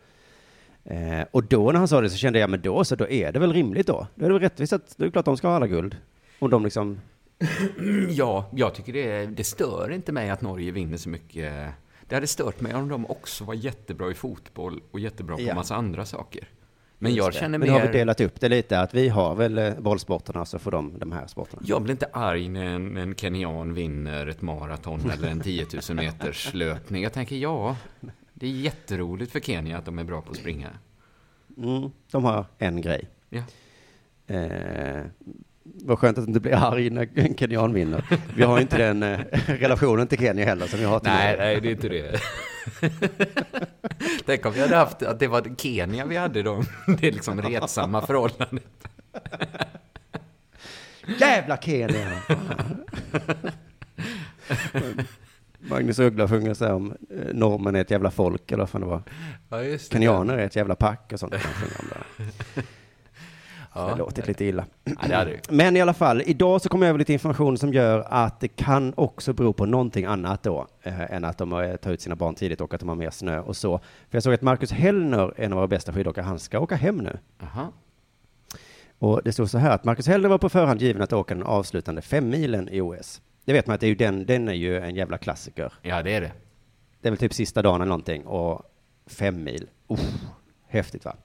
Eh, 0.89 1.25
och 1.31 1.43
då 1.43 1.71
när 1.71 1.79
han 1.79 1.87
sa 1.87 2.01
det 2.01 2.09
så 2.09 2.17
kände 2.17 2.39
jag, 2.39 2.49
men 2.49 2.61
då 2.61 2.83
så, 2.83 2.95
då 2.95 3.07
är 3.09 3.31
det 3.31 3.39
väl 3.39 3.53
rimligt 3.53 3.87
då? 3.87 4.07
Då 4.15 4.25
är 4.25 4.29
det 4.29 4.33
väl 4.33 4.41
rättvist 4.41 4.73
att, 4.73 4.97
det 4.97 5.05
är 5.05 5.09
klart 5.11 5.25
de 5.25 5.37
ska 5.37 5.47
ha 5.47 5.55
alla 5.55 5.67
guld. 5.67 5.95
Om 6.39 6.49
de 6.49 6.63
liksom, 6.63 6.99
Ja, 8.09 8.49
jag 8.55 8.75
tycker 8.75 8.93
det, 8.93 9.25
det 9.25 9.43
stör 9.43 9.91
inte 9.91 10.11
mig 10.11 10.29
att 10.29 10.41
Norge 10.41 10.71
vinner 10.71 10.97
så 10.97 11.09
mycket. 11.09 11.53
Det 12.07 12.15
hade 12.15 12.27
stört 12.27 12.61
mig 12.61 12.75
om 12.75 12.87
de 12.89 13.05
också 13.05 13.43
var 13.43 13.53
jättebra 13.53 14.11
i 14.11 14.13
fotboll 14.13 14.81
och 14.91 14.99
jättebra 14.99 15.35
på 15.35 15.41
Ja. 15.41 15.55
massa 15.55 15.75
andra 15.75 16.05
saker. 16.05 16.47
Men 17.01 17.15
jag 17.15 17.31
det. 17.31 17.37
känner 17.37 17.57
Men 17.57 17.67
då 17.67 17.73
har 17.73 17.81
vi 17.81 17.85
mer... 17.87 17.93
delat 17.93 18.21
upp 18.21 18.39
det 18.39 18.49
lite, 18.49 18.79
att 18.79 18.93
vi 18.93 19.09
har 19.09 19.35
väl 19.35 19.57
eh, 19.57 19.73
bollsporterna, 19.79 20.45
så 20.45 20.59
får 20.59 20.71
de 20.71 20.99
de 20.99 21.11
här 21.11 21.27
sporterna. 21.27 21.61
Jag 21.65 21.81
blir 21.81 21.91
inte 21.91 22.09
arg 22.13 22.49
när 22.49 22.65
en, 22.65 22.97
en 22.97 23.15
kenyan 23.15 23.73
vinner 23.73 24.27
ett 24.27 24.41
maraton 24.41 25.11
eller 25.13 25.27
en 25.27 25.39
10 25.43 25.65
000 25.89 25.95
meters 25.95 26.53
löpning. 26.53 27.03
Jag 27.03 27.13
tänker, 27.13 27.35
ja, 27.35 27.75
det 28.39 28.47
är 28.47 28.51
jätteroligt 28.51 29.31
för 29.31 29.39
Kenya 29.39 29.77
att 29.77 29.85
de 29.85 29.99
är 29.99 30.03
bra 30.03 30.21
på 30.21 30.31
att 30.31 30.37
springa. 30.37 30.69
Mm, 31.57 31.91
de 32.11 32.23
har 32.23 32.45
en 32.57 32.81
grej. 32.81 33.09
Ja. 33.29 33.43
Eh, 34.35 35.05
vad 35.63 35.99
skönt 35.99 36.17
att 36.17 36.25
du 36.25 36.29
inte 36.29 36.39
blir 36.39 36.53
arg 36.53 36.89
när 36.89 37.09
en 37.15 37.37
kenyan 37.37 37.73
vinner. 37.73 38.19
Vi 38.35 38.43
har 38.43 38.59
inte 38.59 38.77
den 38.77 39.03
eh, 39.03 39.19
relationen 39.47 40.07
till 40.07 40.17
Kenya 40.17 40.45
heller 40.45 40.67
som 40.67 40.79
vi 40.79 40.85
har 40.85 40.99
till 40.99 41.09
Nej, 41.09 41.37
nej, 41.37 41.61
det 41.61 41.67
är 41.67 41.71
inte 41.71 41.89
det. 41.89 42.19
Tänk 44.25 44.45
om 44.45 44.53
vi 44.53 44.61
hade 44.61 44.75
haft, 44.75 45.03
att 45.03 45.19
det 45.19 45.27
var 45.27 45.55
Kenya 45.57 46.05
vi 46.05 46.17
hade 46.17 46.43
då. 46.43 46.63
Det 46.99 47.07
är 47.07 47.11
liksom 47.11 47.41
retsamma 47.41 48.01
förhållanden. 48.01 48.59
Jävla 51.19 51.57
Kenya! 51.57 52.21
Magnus 55.59 55.99
Uggla 55.99 56.27
sjunger 56.27 56.53
så 56.53 56.65
här 56.65 56.73
om 56.73 56.93
eh, 57.09 57.33
normen 57.33 57.75
är 57.75 57.81
ett 57.81 57.91
jävla 57.91 58.11
folk, 58.11 58.51
eller 58.51 58.61
vad 58.61 58.69
fan 58.69 58.81
det 58.81 58.87
var. 58.87 59.03
Ja, 59.49 59.63
just 59.63 59.91
det. 59.91 59.95
Kenyaner 59.95 60.37
är 60.37 60.45
ett 60.45 60.55
jävla 60.55 60.75
pack 60.75 61.13
och 61.13 61.19
sånt. 61.19 61.31
kan 61.31 61.41
sjunga 61.41 61.75
om 61.79 61.85
där. 61.89 62.63
Det 63.73 63.95
låter 63.95 64.27
lite 64.27 64.45
illa. 64.45 64.65
Ja, 64.83 64.93
det 65.07 65.15
hade 65.15 65.31
det. 65.31 65.51
Men 65.51 65.77
i 65.77 65.81
alla 65.81 65.93
fall, 65.93 66.21
idag 66.25 66.61
så 66.61 66.69
kommer 66.69 66.85
jag 66.85 66.89
över 66.89 66.99
lite 66.99 67.13
information 67.13 67.57
som 67.57 67.73
gör 67.73 68.07
att 68.09 68.39
det 68.39 68.47
kan 68.47 68.93
också 68.97 69.33
bero 69.33 69.53
på 69.53 69.65
någonting 69.65 70.05
annat 70.05 70.43
då, 70.43 70.67
eh, 70.83 71.13
än 71.13 71.23
att 71.23 71.37
de 71.37 71.53
eh, 71.53 71.75
tar 71.75 71.91
ut 71.91 72.01
sina 72.01 72.15
barn 72.15 72.35
tidigt 72.35 72.61
och 72.61 72.73
att 72.73 72.79
de 72.79 72.89
har 72.89 72.95
mer 72.95 73.09
snö 73.09 73.39
och 73.39 73.57
så. 73.57 73.77
För 73.77 74.17
jag 74.17 74.23
såg 74.23 74.33
att 74.33 74.41
Marcus 74.41 74.71
Hellner, 74.71 75.33
en 75.37 75.53
av 75.53 75.57
våra 75.57 75.67
bästa 75.67 75.93
skidåkare, 75.93 76.25
han 76.25 76.39
ska 76.39 76.59
åka 76.59 76.75
hem 76.75 76.97
nu. 76.97 77.17
Jaha. 77.39 77.67
Och 78.99 79.21
det 79.23 79.31
stod 79.31 79.49
så 79.49 79.57
här 79.57 79.71
att 79.71 79.83
Marcus 79.83 80.07
Hellner 80.07 80.29
var 80.29 80.37
på 80.37 80.49
förhand 80.49 80.81
given 80.81 81.01
att 81.01 81.13
åka 81.13 81.35
den 81.35 81.43
avslutande 81.43 82.01
femmilen 82.01 82.69
i 82.69 82.81
OS. 82.81 83.21
Det 83.49 83.53
vet 83.53 83.67
man 83.67 83.73
att 83.73 83.79
det 83.81 83.85
är 83.85 83.89
ju 83.89 83.95
den, 83.95 84.25
den 84.25 84.47
är 84.49 84.53
ju 84.53 84.77
en 84.79 84.95
jävla 84.95 85.17
klassiker. 85.17 85.73
Ja, 85.81 86.03
det 86.03 86.11
är 86.15 86.21
det. 86.21 86.31
Det 87.01 87.07
är 87.07 87.11
väl 87.11 87.17
typ 87.17 87.33
sista 87.33 87.61
dagen 87.61 87.75
eller 87.81 87.89
någonting 87.89 88.25
och 88.25 88.61
fem 89.07 89.43
mil. 89.43 89.67
Uff, 89.87 89.99
häftigt 90.67 91.05
va? 91.05 91.15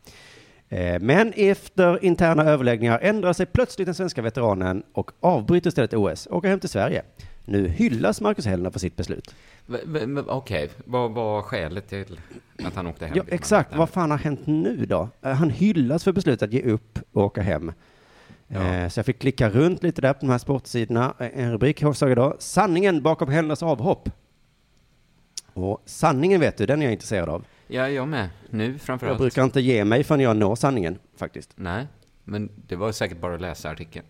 Eh, 0.68 1.00
Men 1.00 1.32
efter 1.36 2.04
interna 2.04 2.44
överläggningar 2.44 2.98
ändrar 3.02 3.32
sig 3.32 3.46
plötsligt 3.46 3.86
den 3.86 3.94
svenska 3.94 4.22
veteranen 4.22 4.82
och 4.92 5.10
avbryter 5.20 5.68
istället 5.68 5.94
OS 5.94 6.26
och 6.26 6.36
åker 6.36 6.48
hem 6.48 6.60
till 6.60 6.68
Sverige. 6.68 7.02
Nu 7.44 7.68
hyllas 7.68 8.20
Marcus 8.20 8.46
Hellner 8.46 8.70
för 8.70 8.78
sitt 8.78 8.96
beslut. 8.96 9.34
Okej, 10.26 10.70
vad 10.84 11.10
var 11.10 11.42
skälet 11.42 11.88
till 11.88 12.20
att 12.64 12.74
han 12.74 12.86
åkte 12.86 13.06
hem? 13.06 13.16
Ja, 13.16 13.22
exakt. 13.28 13.76
Vad 13.76 13.90
fan 13.90 14.10
har 14.10 14.18
hänt 14.18 14.46
nu 14.46 14.86
då? 14.86 15.08
Eh, 15.22 15.32
Han 15.32 15.50
hyllas 15.50 16.04
för 16.04 16.12
beslutet 16.12 16.42
att 16.48 16.52
ge 16.52 16.62
upp 16.62 16.98
och 17.12 17.22
åka 17.24 17.42
hem. 17.42 17.72
Ja. 18.54 18.74
Eh, 18.74 18.88
Så 18.88 18.98
jag 18.98 19.06
fick 19.06 19.18
klicka 19.18 19.50
runt 19.50 19.82
lite 19.82 20.00
där 20.00 20.12
på 20.12 20.20
de 20.20 20.30
här 20.30 20.38
sportsidorna. 20.38 21.14
Eh, 21.18 21.28
En 21.34 21.52
rubrik 21.52 21.82
jag 21.82 21.96
såg 21.96 22.10
idag. 22.10 22.36
Sanningen 22.38 23.02
bakom 23.02 23.28
Hellners 23.28 23.62
avhopp. 23.62 24.08
Och 25.54 25.82
sanningen 25.84 26.40
vet 26.40 26.56
du, 26.56 26.66
den 26.66 26.80
är 26.82 26.86
jag 26.86 26.92
intresserad 26.92 27.28
av. 27.28 27.44
Ja, 27.68 27.88
jag 27.88 28.08
med. 28.08 28.28
Nu 28.50 28.72
Jag 28.72 28.80
framförallt. 28.80 29.18
brukar 29.18 29.44
inte 29.44 29.60
ge 29.60 29.84
mig 29.84 30.04
förrän 30.04 30.20
jag 30.20 30.36
når 30.36 30.54
sanningen, 30.56 30.98
faktiskt. 31.16 31.50
Nej, 31.56 31.86
men 32.24 32.50
det 32.68 32.76
var 32.76 32.92
säkert 32.92 33.20
bara 33.20 33.34
att 33.34 33.40
läsa 33.40 33.70
artikeln. 33.70 34.06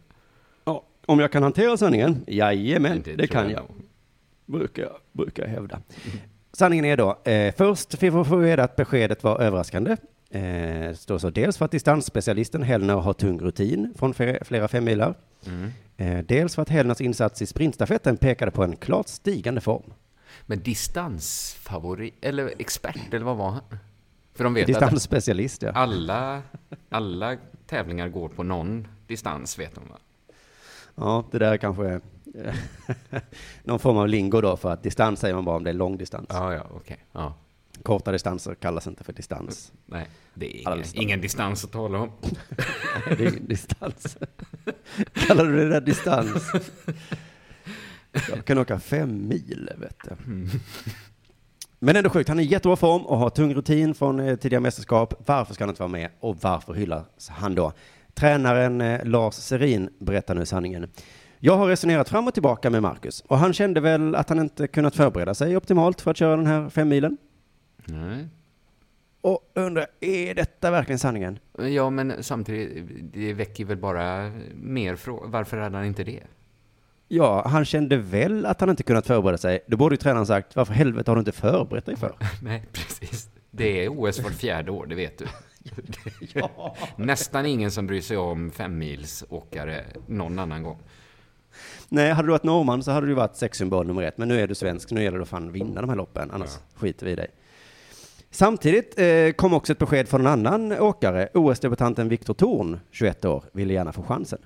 Ja, 0.64 0.84
om 1.06 1.18
jag 1.20 1.32
kan 1.32 1.42
hantera 1.42 1.76
sanningen? 1.76 2.24
Jajamän, 2.26 3.02
det, 3.04 3.16
tror 3.16 3.26
kan 3.26 3.50
jag. 3.50 3.60
nog. 3.60 3.70
Brukar, 4.46 4.82
jag- 4.82 4.96
brukar 5.12 5.42
jag 5.42 5.50
hävda. 5.50 5.80
Sanningen 6.52 6.84
är 6.84 6.96
då, 6.96 7.18
eh, 7.30 7.54
först 7.54 7.98
fick 7.98 8.12
vi 8.14 8.18
reda 8.18 8.64
att 8.64 8.76
beskedet 8.76 9.22
var 9.24 9.40
överraskande. 9.40 9.96
Eh, 10.30 10.94
står 10.94 11.18
så, 11.18 11.30
dels 11.30 11.58
för 11.58 11.64
att 11.64 11.70
distansspecialisten 11.70 12.62
Hellner 12.62 12.94
har 12.94 13.12
tung 13.12 13.40
rutin 13.40 13.94
från 13.96 14.14
flera, 14.14 14.68
femmilar. 14.68 15.14
Mm. 15.46 15.70
Eh, 15.96 16.24
dels 16.24 16.54
för 16.54 16.62
att 16.62 16.68
Hellners 16.68 17.00
insats 17.00 17.42
i 17.42 17.46
sprintstafetten 17.46 18.16
pekade 18.16 18.50
på 18.50 18.64
en 18.64 18.76
klart 18.76 19.08
stigande 19.08 19.60
form. 19.60 19.92
Men 20.46 20.62
distansfavorit, 20.62 22.14
eller 22.20 22.52
expert, 22.58 23.14
eller 23.14 23.24
vad 23.24 23.36
var 23.36 23.50
han? 23.50 23.78
För 24.34 24.44
de 24.44 24.54
vet 24.54 24.66
Distansspecialist, 24.66 25.62
ja. 25.62 25.70
alla, 25.70 26.42
alla 26.88 27.36
tävlingar 27.66 28.08
går 28.08 28.28
på 28.28 28.42
någon 28.42 28.88
distans, 29.06 29.58
vet 29.58 29.74
de 29.74 29.88
va? 29.88 29.96
Ja, 30.94 31.24
det 31.30 31.38
där 31.38 31.52
är 31.52 31.56
kanske 31.56 31.86
är 31.86 32.00
någon 33.64 33.78
form 33.78 33.96
av 33.96 34.08
lingo 34.08 34.40
då, 34.40 34.56
för 34.56 34.70
att 34.70 34.82
distans 34.82 35.20
säger 35.20 35.34
man 35.34 35.44
bara 35.44 35.56
om 35.56 35.64
det 35.64 35.70
är 35.70 35.74
lång 35.74 35.96
distans. 35.96 36.26
Ja, 36.28 36.54
ja, 36.54 36.66
okej. 36.74 37.04
Ja. 37.12 37.34
Korta 37.82 38.12
distanser 38.12 38.54
kallas 38.54 38.86
inte 38.86 39.04
för 39.04 39.12
distans. 39.12 39.72
Nej, 39.86 40.06
det 40.34 40.46
är 40.46 40.60
ingen, 40.60 40.78
distans. 40.78 41.02
ingen 41.02 41.20
distans 41.20 41.64
att 41.64 41.72
tala 41.72 41.98
om. 41.98 42.10
Det 43.08 43.24
är 43.24 43.28
ingen 43.28 43.46
distans. 43.46 44.16
Kallar 45.12 45.44
du 45.44 45.56
det 45.56 45.68
där 45.68 45.80
distans? 45.80 46.52
Jag 48.28 48.44
kan 48.44 48.58
åka 48.58 48.78
fem 48.78 49.28
mil, 49.28 49.70
vet 49.76 49.96
du. 50.04 50.16
Men 51.78 51.96
ändå 51.96 52.10
sjukt, 52.10 52.28
han 52.28 52.38
är 52.38 52.42
i 52.42 52.46
jättebra 52.46 52.76
form 52.76 53.06
och 53.06 53.18
har 53.18 53.30
tung 53.30 53.54
rutin 53.54 53.94
från 53.94 54.20
eh, 54.20 54.36
tidigare 54.36 54.60
mästerskap. 54.60 55.14
Varför 55.26 55.54
ska 55.54 55.64
han 55.64 55.68
inte 55.68 55.82
vara 55.82 55.92
med 55.92 56.10
och 56.20 56.36
varför 56.40 56.74
hyllas 56.74 57.28
han 57.28 57.54
då? 57.54 57.72
Tränaren 58.14 58.80
eh, 58.80 59.04
Lars 59.04 59.34
Serin 59.34 59.90
berättar 59.98 60.34
nu 60.34 60.46
sanningen. 60.46 60.90
Jag 61.38 61.56
har 61.56 61.66
resonerat 61.66 62.08
fram 62.08 62.28
och 62.28 62.34
tillbaka 62.34 62.70
med 62.70 62.82
Marcus 62.82 63.20
och 63.20 63.38
han 63.38 63.52
kände 63.52 63.80
väl 63.80 64.14
att 64.14 64.28
han 64.28 64.38
inte 64.38 64.66
kunnat 64.66 64.96
förbereda 64.96 65.34
sig 65.34 65.56
optimalt 65.56 66.00
för 66.00 66.10
att 66.10 66.16
köra 66.16 66.36
den 66.36 66.46
här 66.46 66.68
femmilen. 66.68 67.16
Nej. 67.86 68.28
Och 69.20 69.50
undrar, 69.54 69.86
är 70.00 70.34
detta 70.34 70.70
verkligen 70.70 70.98
sanningen? 70.98 71.38
Ja, 71.58 71.90
men 71.90 72.22
samtidigt, 72.22 72.86
det 73.12 73.32
väcker 73.32 73.64
väl 73.64 73.76
bara 73.76 74.32
mer 74.54 74.96
frågor. 74.96 75.28
Varför 75.28 75.56
hade 75.56 75.76
han 75.76 75.86
inte 75.86 76.04
det? 76.04 76.22
Ja, 77.08 77.48
han 77.48 77.64
kände 77.64 77.96
väl 77.96 78.46
att 78.46 78.60
han 78.60 78.70
inte 78.70 78.82
kunnat 78.82 79.06
förbereda 79.06 79.38
sig. 79.38 79.60
Då 79.66 79.76
borde 79.76 79.92
ju 79.92 79.96
tränaren 79.96 80.26
sagt, 80.26 80.56
varför 80.56 80.74
helvete 80.74 81.10
har 81.10 81.16
du 81.16 81.20
inte 81.20 81.32
förberett 81.32 81.86
dig 81.86 81.96
för? 81.96 82.16
Nej, 82.42 82.62
precis. 82.72 83.28
Det 83.50 83.84
är 83.84 83.88
OS 83.88 84.20
vart 84.20 84.32
fjärde 84.32 84.70
år, 84.70 84.86
det 84.86 84.94
vet 84.94 85.18
du. 85.18 85.26
ja. 86.32 86.76
Nästan 86.96 87.46
ingen 87.46 87.70
som 87.70 87.86
bryr 87.86 88.00
sig 88.00 88.16
om 88.16 88.50
femmilsåkare 88.50 89.84
någon 90.06 90.38
annan 90.38 90.62
gång. 90.62 90.78
Nej, 91.88 92.12
hade 92.12 92.28
du 92.28 92.32
varit 92.32 92.44
norrman 92.44 92.82
så 92.82 92.90
hade 92.90 93.06
du 93.06 93.14
varit 93.14 93.36
sexsymbol 93.36 93.86
nummer 93.86 94.02
ett. 94.02 94.18
Men 94.18 94.28
nu 94.28 94.40
är 94.40 94.48
du 94.48 94.54
svensk, 94.54 94.90
nu 94.90 95.02
gäller 95.02 95.18
det 95.18 95.22
att 95.22 95.28
fan 95.28 95.52
vinna 95.52 95.80
de 95.80 95.90
här 95.90 95.96
loppen, 95.96 96.30
annars 96.30 96.50
skiter 96.74 97.06
vi 97.06 97.12
i 97.12 97.16
dig. 97.16 97.30
Samtidigt 98.34 98.98
eh, 98.98 99.32
kom 99.32 99.54
också 99.54 99.72
ett 99.72 99.78
besked 99.78 100.08
från 100.08 100.20
en 100.20 100.26
annan 100.26 100.72
åkare. 100.72 101.28
OS-debutanten 101.34 102.08
Viktor 102.08 102.34
Thorn, 102.34 102.80
21 102.90 103.24
år, 103.24 103.44
ville 103.52 103.72
gärna 103.74 103.92
få 103.92 104.02
chansen. 104.02 104.38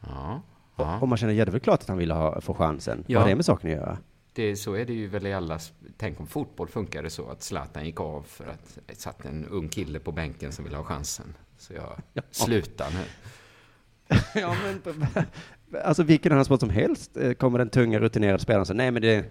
Ja, 0.00 0.42
ja. 0.76 0.98
och 1.00 1.08
man 1.08 1.18
känner, 1.18 1.32
ja 1.32 1.44
det 1.44 1.48
är 1.48 1.52
väl 1.52 1.60
klart 1.60 1.80
att 1.82 1.88
han 1.88 1.98
ville 1.98 2.14
ha, 2.14 2.40
få 2.40 2.54
chansen. 2.54 3.04
Ja. 3.06 3.18
Vad 3.18 3.22
har 3.22 3.30
det 3.30 3.36
med 3.36 3.44
saken 3.44 3.70
att 3.70 3.76
göra? 3.76 3.98
Det, 4.32 4.56
så 4.56 4.74
är 4.74 4.84
det 4.84 4.92
ju 4.92 5.06
väl 5.06 5.26
i 5.26 5.32
alla... 5.32 5.58
Tänk 5.96 6.20
om 6.20 6.26
fotboll 6.26 6.68
funkade 6.68 7.10
så 7.10 7.30
att 7.30 7.42
Zlatan 7.42 7.84
gick 7.84 8.00
av 8.00 8.22
för 8.22 8.44
att 8.44 8.78
det 8.86 8.94
satt 8.94 9.24
en 9.24 9.44
ung 9.44 9.68
kille 9.68 9.98
på 9.98 10.12
bänken 10.12 10.52
som 10.52 10.64
ville 10.64 10.76
ha 10.76 10.84
chansen. 10.84 11.34
Så 11.58 11.72
jag 11.72 11.92
Ja. 12.12 12.22
slutar 12.30 12.90
nu. 12.90 13.04
ja, 14.40 14.54
men, 14.64 15.06
alltså 15.84 16.02
vilken 16.02 16.32
annan 16.32 16.44
sport 16.44 16.60
som 16.60 16.70
helst 16.70 17.16
eh, 17.16 17.32
kommer 17.32 17.58
den 17.58 17.68
tunga 17.70 18.00
rutinerade 18.00 18.38
spelaren 18.38 18.66
så 18.66 18.74
nej 18.74 18.90
men 18.90 19.02
det 19.02 19.14
är 19.14 19.24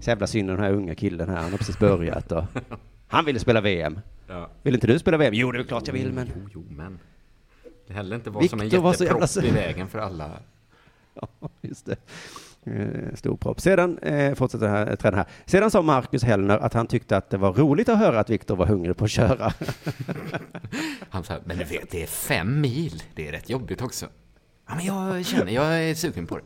så 0.00 0.10
jävla 0.10 0.26
synd 0.26 0.48
den 0.48 0.58
här 0.58 0.72
unga 0.72 0.94
killen 0.94 1.28
här, 1.28 1.36
han 1.36 1.50
har 1.50 1.58
precis 1.58 1.78
börjat 1.78 2.32
och 2.32 2.44
han 3.12 3.24
ville 3.24 3.38
spela 3.38 3.60
VM. 3.60 4.00
Ja. 4.28 4.50
Vill 4.62 4.74
inte 4.74 4.86
du 4.86 4.98
spela 4.98 5.16
VM? 5.16 5.34
Jo, 5.34 5.52
det 5.52 5.58
är 5.58 5.64
klart 5.64 5.86
jag 5.86 5.94
vill, 5.94 6.12
men... 6.12 6.30
Jo, 6.36 6.48
jo, 6.54 6.64
men... 6.68 6.98
Det 7.86 7.92
heller 7.94 8.16
inte 8.16 8.30
vara 8.30 8.48
som 8.48 8.60
en 8.60 8.82
var 8.82 8.92
så 8.92 9.04
jättepropp 9.04 9.30
jävla- 9.36 9.48
i 9.48 9.52
vägen 9.66 9.88
för 9.88 9.98
alla. 9.98 10.30
Ja, 11.14 11.28
just 11.60 11.86
det. 11.86 11.96
Eh, 12.64 13.14
Stor 13.14 13.36
propp. 13.36 13.60
Sedan 13.60 13.98
eh, 13.98 14.34
fortsätter 14.34 14.68
här 14.68 14.96
trenden 14.96 15.18
här. 15.18 15.26
Sedan 15.46 15.70
sa 15.70 15.82
Marcus 15.82 16.22
Hellner 16.24 16.58
att 16.58 16.74
han 16.74 16.86
tyckte 16.86 17.16
att 17.16 17.30
det 17.30 17.36
var 17.36 17.52
roligt 17.52 17.88
att 17.88 17.98
höra 17.98 18.20
att 18.20 18.30
Viktor 18.30 18.56
var 18.56 18.66
hungrig 18.66 18.96
på 18.96 19.04
att 19.04 19.10
köra. 19.10 19.52
Han 21.10 21.24
sa, 21.24 21.34
men 21.44 21.58
du 21.58 21.64
vet, 21.64 21.90
det 21.90 22.02
är 22.02 22.06
fem 22.06 22.60
mil. 22.60 23.02
Det 23.14 23.28
är 23.28 23.32
rätt 23.32 23.50
jobbigt 23.50 23.82
också. 23.82 24.06
Ja, 24.68 24.74
men 24.74 24.84
jag 24.84 25.26
känner, 25.26 25.52
jag 25.52 25.84
är 25.84 25.94
sugen 25.94 26.26
på 26.26 26.36
det. 26.36 26.42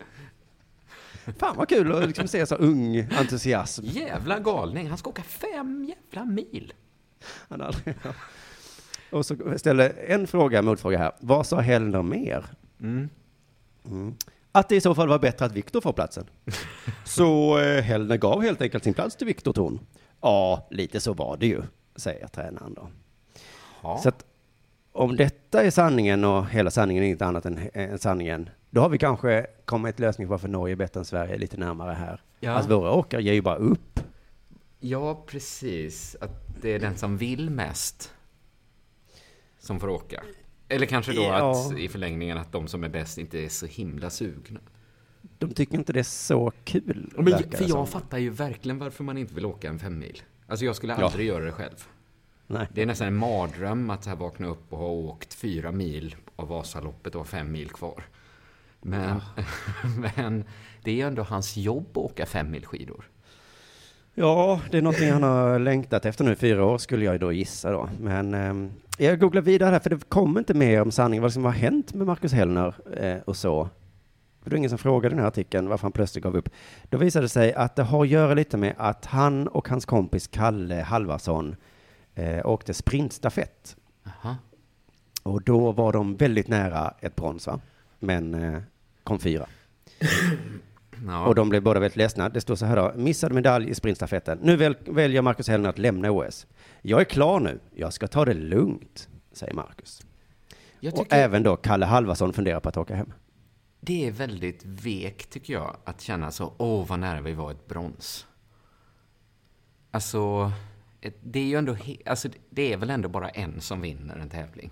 Fan 1.39 1.57
vad 1.57 1.69
kul 1.69 1.93
att 1.93 2.07
liksom 2.07 2.29
se 2.29 2.47
så 2.47 2.55
ung 2.55 2.99
entusiasm. 2.99 3.85
Jävla 3.87 4.39
galning, 4.39 4.89
han 4.89 4.99
ska 4.99 5.11
åka 5.11 5.23
fem 5.23 5.85
jävla 5.85 6.25
mil. 6.25 6.73
Han 7.49 7.61
aldrig, 7.61 7.95
ja. 8.03 8.11
Och 9.11 9.27
så 9.27 9.37
ställer 9.57 9.95
en 10.07 10.27
fråga, 10.27 10.63
motfråga 10.63 10.99
här. 10.99 11.13
Vad 11.21 11.47
sa 11.47 11.61
Hellner 11.61 12.03
mer? 12.03 12.45
Mm. 12.81 13.09
Mm. 13.87 14.15
Att 14.53 14.69
det 14.69 14.77
i 14.77 14.81
så 14.81 14.95
fall 14.95 15.09
var 15.09 15.19
bättre 15.19 15.45
att 15.45 15.53
Viktor 15.53 15.81
får 15.81 15.93
platsen. 15.93 16.27
Så 17.05 17.59
eh, 17.59 17.83
Hellner 17.83 18.17
gav 18.17 18.43
helt 18.43 18.63
enkelt 18.63 18.85
sin 18.85 18.95
plats 18.95 19.17
till 19.17 19.27
Viktor 19.27 19.53
Thorn. 19.53 19.81
Ja, 20.21 20.69
lite 20.71 21.01
så 21.01 21.13
var 21.13 21.37
det 21.37 21.47
ju, 21.47 21.63
säger 21.97 22.27
tränaren 22.27 22.75
då. 22.75 22.89
Ja. 23.83 23.99
Så 24.03 24.09
att 24.09 24.25
om 24.93 25.17
detta 25.17 25.63
är 25.63 25.71
sanningen 25.71 26.25
och 26.25 26.49
hela 26.49 26.71
sanningen 26.71 27.03
är 27.03 27.07
inget 27.07 27.23
annat 27.23 27.47
än, 27.47 27.71
än 27.75 27.99
sanningen, 27.99 28.51
då 28.77 28.83
har 28.83 28.89
vi 28.89 28.99
kanske 28.99 29.47
kommit 29.65 29.99
lösning 29.99 30.27
på 30.27 30.31
varför 30.31 30.49
Norge 30.49 30.75
är 30.75 30.77
bättre 30.77 31.01
än 31.01 31.05
Sverige 31.05 31.39
lite 31.39 31.57
närmare 31.57 31.93
här. 31.93 32.21
Ja. 32.41 32.51
Alltså 32.53 32.79
våra 32.79 32.93
åkare 32.93 33.23
ger 33.23 33.33
ju 33.33 33.43
bara 33.43 33.57
upp. 33.57 34.01
ja, 34.81 35.25
precis. 35.27 36.17
Att 36.21 36.63
det 36.63 36.71
är 36.75 36.79
den 36.79 36.97
som 36.97 37.17
vill 37.17 37.51
mest 37.51 38.13
som 39.59 39.81
får 39.81 39.89
åka. 39.89 40.23
Eller 40.69 40.87
kanske 40.87 41.13
då 41.13 41.23
Ja. 41.23 41.51
att 41.71 41.79
i 41.79 41.89
förlängningen 41.89 42.39
att 42.39 42.53
de 42.53 42.69
som 42.69 42.85
är 42.85 42.89
bäst 42.89 43.19
inte 43.19 43.39
är 43.39 43.49
så 43.49 43.67
himla 43.67 44.11
sugna. 44.11 44.61
De 45.39 45.51
tycker 45.55 45.75
inte 45.79 45.93
det 45.93 45.99
är 45.99 46.03
så 46.03 46.53
kul. 46.65 47.13
Men, 47.17 47.27
för 47.27 47.61
jag 47.61 47.71
som. 47.71 47.87
fattar 47.87 48.19
ju 48.19 48.31
verkligen 48.31 48.79
varför 48.79 49.05
man 49.05 49.19
inte 49.19 49.35
vill 49.35 49.47
åka 49.47 49.69
en 49.69 49.79
femmil. 49.79 50.23
Alltså 50.47 50.65
jag 50.65 50.77
skulle 50.77 50.93
Ja. 50.99 51.05
aldrig 51.05 51.27
göra 51.27 51.45
det 51.45 51.53
själv. 51.53 51.89
Nej. 52.47 52.67
Det 52.75 52.83
är 52.83 52.87
nästan 52.87 53.07
en 53.09 53.17
mardröm 53.17 53.91
att 53.91 54.05
så 54.05 54.11
här 54.11 54.17
vakna 54.17 54.47
upp 54.47 54.73
och 54.73 54.79
ha 54.79 54.87
åkt 54.89 55.35
fyra 55.35 55.73
mil 55.73 56.17
av 56.37 56.49
Vasaloppet 56.49 57.15
och 57.15 57.21
ha 57.21 57.27
fem 57.27 57.53
mil 57.53 57.69
kvar. 57.71 58.05
Men, 58.87 59.21
men 60.17 60.45
det 60.83 60.91
är 60.91 60.95
ju 60.95 61.03
ändå 61.03 61.23
hans 61.23 61.57
jobb 61.57 61.87
att 61.91 61.97
åka 61.97 62.27
fem 62.27 62.51
mil 62.51 62.67
skidor. 62.67 63.05
Ja, 64.15 64.61
det 64.71 64.79
är 64.79 64.83
någonting 64.83 65.11
han 65.11 65.23
har 65.23 65.59
längtat 65.59 66.07
efter 66.07 66.25
nu 66.25 66.33
i 66.33 66.37
fyra 66.37 66.65
år 66.65 66.79
skulle 66.79 67.05
jag 67.05 67.21
då 67.21 67.33
gissa 67.33 67.71
då. 67.71 67.89
Men 68.01 68.35
eh, 68.35 68.71
jag 68.99 69.21
googlar 69.21 69.43
vidare 69.43 69.71
här 69.71 69.79
för 69.79 69.91
det 69.91 70.09
kom 70.09 70.39
inte 70.39 70.55
mer 70.55 70.83
om 70.83 70.91
sanningen 70.91 71.23
vad 71.23 71.33
som 71.33 71.45
har 71.45 71.53
hänt 71.53 71.95
med 71.95 72.07
Marcus 72.07 72.33
Hellner 72.33 72.75
eh, 73.01 73.19
och 73.25 73.37
så. 73.37 73.69
Det 74.45 74.51
var 74.51 74.57
ingen 74.59 74.71
som 74.71 74.79
frågade 74.79 75.15
den 75.15 75.21
här 75.21 75.29
artikeln 75.29 75.69
varför 75.69 75.83
han 75.83 75.93
plötsligt 75.93 76.25
gav 76.25 76.37
upp. 76.37 76.49
Då 76.89 76.99
visade 76.99 77.25
det 77.25 77.29
sig 77.29 77.55
att 77.55 77.77
det 77.77 77.83
har 77.83 78.03
att 78.03 78.09
göra 78.09 78.35
lite 78.35 78.57
med 78.57 78.75
att 78.79 79.07
han 79.07 79.49
och 79.49 79.69
hans 79.69 79.85
kompis 79.85 80.27
Kalle 80.27 80.75
Halvarsson 80.75 81.57
eh, 82.15 82.47
åkte 82.47 82.75
sprintstafett. 82.75 83.77
Aha. 84.07 84.37
Och 85.23 85.43
då 85.43 85.73
var 85.73 85.93
de 85.93 86.17
väldigt 86.17 86.49
nära 86.49 86.95
ett 87.01 87.17
brons 87.17 87.47
va? 87.47 87.61
Men 87.99 88.35
eh, 88.35 88.61
kom 89.07 89.19
fyra. 89.19 89.47
Ja. 91.07 91.27
Och 91.27 91.35
de 91.35 91.49
blev 91.49 91.63
båda 91.63 91.81
väldigt 91.81 91.97
ledsna. 91.97 92.29
Det 92.29 92.41
står 92.41 92.57
så 92.57 92.67
här 92.67 92.77
då, 92.77 92.93
missad 92.97 93.33
medalj 93.33 93.71
i 93.71 93.75
sprintstafetten. 93.75 94.39
Nu 94.43 94.57
väl, 94.57 94.77
väljer 94.87 95.23
Marcus 95.23 95.49
Hellner 95.49 95.69
att 95.69 95.79
lämna 95.79 96.11
OS. 96.11 96.47
Jag 96.83 97.01
är 97.01 97.05
klar 97.05 97.41
nu, 97.41 97.59
jag 97.75 97.93
ska 97.93 98.07
ta 98.07 98.25
det 98.25 98.35
lugnt, 98.35 99.09
säger 99.33 99.55
Marcus. 99.55 100.03
Jag 100.81 100.95
Och 100.95 100.99
tycker 100.99 101.17
även 101.17 101.43
då 101.43 101.57
Kalle 101.57 101.87
Halvarsson 101.87 102.33
funderar 102.33 102.61
på 102.61 102.69
att 102.69 102.77
åka 102.77 102.95
hem. 102.95 103.13
det 103.81 104.07
är 104.07 104.11
väldigt 104.13 104.65
vekt, 104.65 105.31
tycker 105.31 105.53
jag, 105.53 105.77
att 105.85 106.01
känna 106.01 106.31
så, 106.31 106.53
åh, 106.59 106.87
vad 106.87 106.99
nära 106.99 107.21
vi 107.21 107.33
var 107.33 107.51
ett 107.51 107.69
brons. 107.69 108.27
Alltså, 109.91 110.53
det 111.23 111.39
är 111.41 111.45
ju 111.45 111.57
ändå, 111.59 111.77
alltså, 112.07 112.29
det 112.51 112.73
är 112.73 112.77
väl 112.77 112.91
ändå 112.91 113.09
bara 113.09 113.29
en 113.29 113.61
som 113.61 113.81
vinner 113.81 114.17
en 114.17 114.29
tävling. 114.29 114.71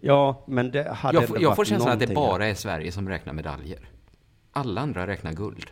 Ja, 0.00 0.44
men 0.46 0.70
det 0.70 0.92
hade 0.92 1.20
Jag, 1.20 1.42
jag 1.42 1.56
får 1.56 1.64
känslan 1.64 1.92
att 1.92 2.00
det 2.00 2.14
bara 2.14 2.46
är 2.46 2.54
Sverige 2.54 2.92
som 2.92 3.08
räknar 3.08 3.32
medaljer. 3.32 3.88
Alla 4.52 4.80
andra 4.80 5.06
räknar 5.06 5.32
guld. 5.32 5.70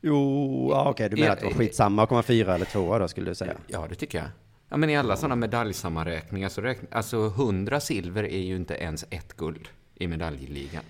Jo, 0.00 0.68
ja, 0.70 0.90
okej, 0.90 1.08
du 1.08 1.16
menar 1.16 1.32
att 1.32 1.40
det 1.40 1.46
var 1.46 1.52
skitsamma 1.52 2.02
att 2.02 2.08
komma 2.08 2.22
fyra 2.22 2.54
eller 2.54 2.66
tvåa 2.66 2.98
då, 2.98 3.08
skulle 3.08 3.30
du 3.30 3.34
säga? 3.34 3.54
Ja, 3.66 3.86
det 3.88 3.94
tycker 3.94 4.18
jag. 4.18 4.28
Ja, 4.68 4.76
men 4.76 4.90
i 4.90 4.96
alla 4.96 5.16
sådana 5.16 5.36
medaljsammanräkningar 5.36 6.48
så 6.48 6.60
räknar, 6.60 6.98
alltså 6.98 7.26
100 7.26 7.80
silver 7.80 8.24
är 8.24 8.40
ju 8.40 8.56
inte 8.56 8.74
ens 8.74 9.04
ett 9.10 9.36
guld 9.36 9.68
i 9.94 10.06
medaljligan. 10.06 10.82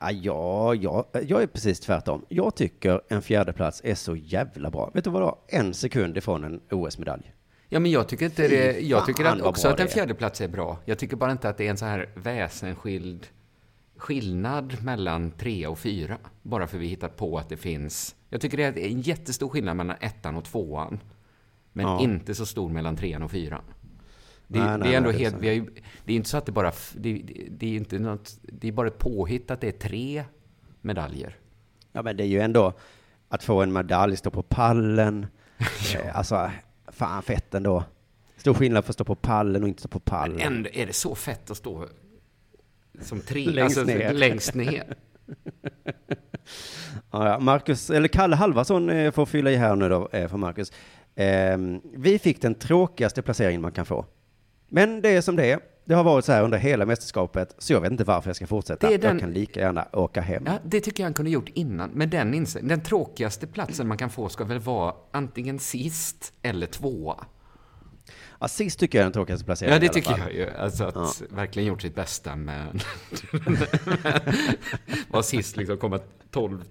Ja, 0.00 0.10
ja, 0.12 0.74
ja, 0.74 1.06
jag 1.26 1.42
är 1.42 1.46
precis 1.46 1.80
tvärtom. 1.80 2.24
Jag 2.28 2.54
tycker 2.54 3.00
en 3.08 3.22
fjärde 3.22 3.52
plats 3.52 3.80
är 3.84 3.94
så 3.94 4.16
jävla 4.16 4.70
bra. 4.70 4.90
Vet 4.94 5.04
du 5.04 5.10
vad 5.10 5.22
då? 5.22 5.38
En 5.48 5.74
sekund 5.74 6.16
ifrån 6.16 6.44
en 6.44 6.60
OS-medalj. 6.70 7.32
Ja, 7.68 7.80
men 7.80 7.90
jag 7.90 8.08
tycker 8.08 8.24
inte 8.26 8.48
det, 8.48 8.80
jag 8.80 9.06
tycker 9.06 9.24
att 9.24 9.40
också 9.40 9.68
att 9.68 9.80
en 9.80 9.86
det 9.86 9.92
är. 9.92 9.94
fjärde 9.94 10.14
plats 10.14 10.40
är 10.40 10.48
bra. 10.48 10.78
Jag 10.84 10.98
tycker 10.98 11.16
bara 11.16 11.32
inte 11.32 11.48
att 11.48 11.56
det 11.58 11.66
är 11.66 11.70
en 11.70 11.76
så 11.76 11.84
här 11.84 12.08
väsensskild 12.14 13.26
skillnad 13.96 14.82
mellan 14.84 15.30
tre 15.30 15.66
och 15.66 15.78
fyra. 15.78 16.18
Bara 16.42 16.66
för 16.66 16.78
vi 16.78 16.86
hittat 16.86 17.16
på 17.16 17.38
att 17.38 17.48
det 17.48 17.56
finns. 17.56 18.16
Jag 18.30 18.40
tycker 18.40 18.56
det 18.56 18.64
är 18.64 18.78
en 18.78 19.00
jättestor 19.00 19.48
skillnad 19.48 19.76
mellan 19.76 19.96
ettan 20.00 20.36
och 20.36 20.44
tvåan. 20.44 21.00
Men 21.72 21.86
Ja. 21.86 22.00
inte 22.00 22.34
så 22.34 22.46
stor 22.46 22.68
mellan 22.70 22.96
trean 22.96 23.22
och 23.22 23.30
fyran. 23.30 23.62
Det, 24.48 24.58
Nej, 24.58 24.68
det 24.68 24.76
nej, 24.76 24.92
är 24.92 24.96
ändå 24.96 25.10
nej, 25.10 25.18
det 25.18 25.24
är 25.24 25.30
helt, 25.30 25.42
vi 25.42 25.52
ju, 25.52 25.66
det 26.04 26.12
är 26.12 26.16
inte 26.16 26.28
så 26.28 26.36
att 26.36 26.46
det 26.46 26.52
bara, 26.52 26.72
det, 26.94 27.22
det, 27.50 27.66
är 27.66 27.76
inte 27.76 27.98
något, 27.98 28.38
det 28.42 28.68
är 28.68 28.72
bara 28.72 28.86
ett 28.86 28.98
påhitt 28.98 29.50
att 29.50 29.60
det 29.60 29.68
är 29.68 29.72
tre 29.88 30.24
medaljer. 30.80 31.36
Ja, 31.92 32.02
men 32.02 32.16
det 32.16 32.24
är 32.24 32.28
ju 32.28 32.40
ändå 32.40 32.72
att 33.28 33.44
få 33.44 33.62
en 33.62 33.72
medalj, 33.72 34.16
stå 34.16 34.30
på 34.30 34.42
pallen. 34.42 35.26
eh, 35.94 36.16
alltså, 36.18 36.50
fan 36.96 37.22
fett 37.22 37.54
ändå. 37.54 37.84
Stor 38.36 38.54
skillnad 38.54 38.84
för 38.84 38.90
att 38.90 38.94
stå 38.94 39.04
på 39.04 39.14
pallen 39.14 39.62
och 39.62 39.68
inte 39.68 39.80
stå 39.80 39.88
på 39.88 40.00
pallen. 40.00 40.40
Ändå 40.40 40.70
är 40.72 40.86
det 40.86 40.92
så 40.92 41.14
fett 41.14 41.50
att 41.50 41.56
stå 41.56 41.86
som 43.00 43.20
tre, 43.20 43.44
Längst 43.46 43.78
alltså, 43.78 43.94
ner. 43.96 44.12
längst 44.12 44.54
ner. 44.54 44.84
Ja, 47.10 47.28
ja, 47.28 47.38
Marcus, 47.38 47.90
eller 47.90 48.08
Kalle 48.08 48.36
Halvarsson 48.36 48.90
eh, 48.90 49.12
får 49.12 49.26
fylla 49.26 49.50
i 49.50 49.56
här 49.56 49.76
nu 49.76 49.88
då 49.88 50.08
eh, 50.12 50.28
för 50.28 50.36
Marcus. 50.36 50.72
Ehm, 51.14 51.80
vi 51.94 52.18
fick 52.18 52.42
den 52.42 52.54
tråkigaste 52.54 53.22
placeringen 53.22 53.60
man 53.60 53.72
kan 53.72 53.86
få. 53.86 54.06
Men 54.68 55.02
det 55.02 55.08
är 55.08 55.20
som 55.20 55.36
det 55.36 55.52
är. 55.52 55.60
Det 55.88 55.94
har 55.94 56.04
varit 56.04 56.24
så 56.24 56.32
här 56.32 56.42
under 56.42 56.58
hela 56.58 56.86
mästerskapet, 56.86 57.54
så 57.58 57.72
jag 57.72 57.80
vet 57.80 57.90
inte 57.92 58.04
varför 58.04 58.28
jag 58.28 58.36
ska 58.36 58.46
fortsätta. 58.46 58.90
Den- 58.90 59.00
Jag 59.02 59.20
kan 59.20 59.32
lika 59.32 59.60
gärna 59.60 59.88
åka 59.92 60.20
hem. 60.20 60.42
Ja, 60.46 60.58
det 60.64 60.80
tycker 60.80 61.02
jag 61.02 61.06
han 61.06 61.14
kunde 61.14 61.30
gjort 61.30 61.48
innan. 61.54 61.90
Men 61.90 62.10
den 62.10 62.46
den 62.62 62.80
tråkigaste 62.80 63.46
platsen 63.46 63.88
man 63.88 63.98
kan 63.98 64.10
få 64.10 64.28
ska 64.28 64.44
väl 64.44 64.58
vara 64.58 64.94
antingen 65.10 65.58
sist 65.58 66.32
eller 66.42 66.66
tvåa. 66.66 67.24
Ja, 68.40 68.48
sist 68.48 68.78
tycker 68.78 68.98
jag 68.98 69.02
är 69.02 69.04
den 69.06 69.12
tråkigaste 69.12 69.44
placeringen 69.44 69.74
Ja, 69.74 69.80
det 69.80 69.94
tycker 69.94 70.18
jag 70.18 70.32
ju. 70.34 70.50
Alltså 70.50 70.84
att 70.84 71.22
verkligen 71.30 71.68
gjort 71.68 71.82
sitt 71.82 71.94
bästa 71.94 72.36
men... 72.36 72.66
var 75.10 75.22
sist 75.22 75.56
liksom, 75.56 75.76
komma 75.78 76.00
12-15 76.32 76.62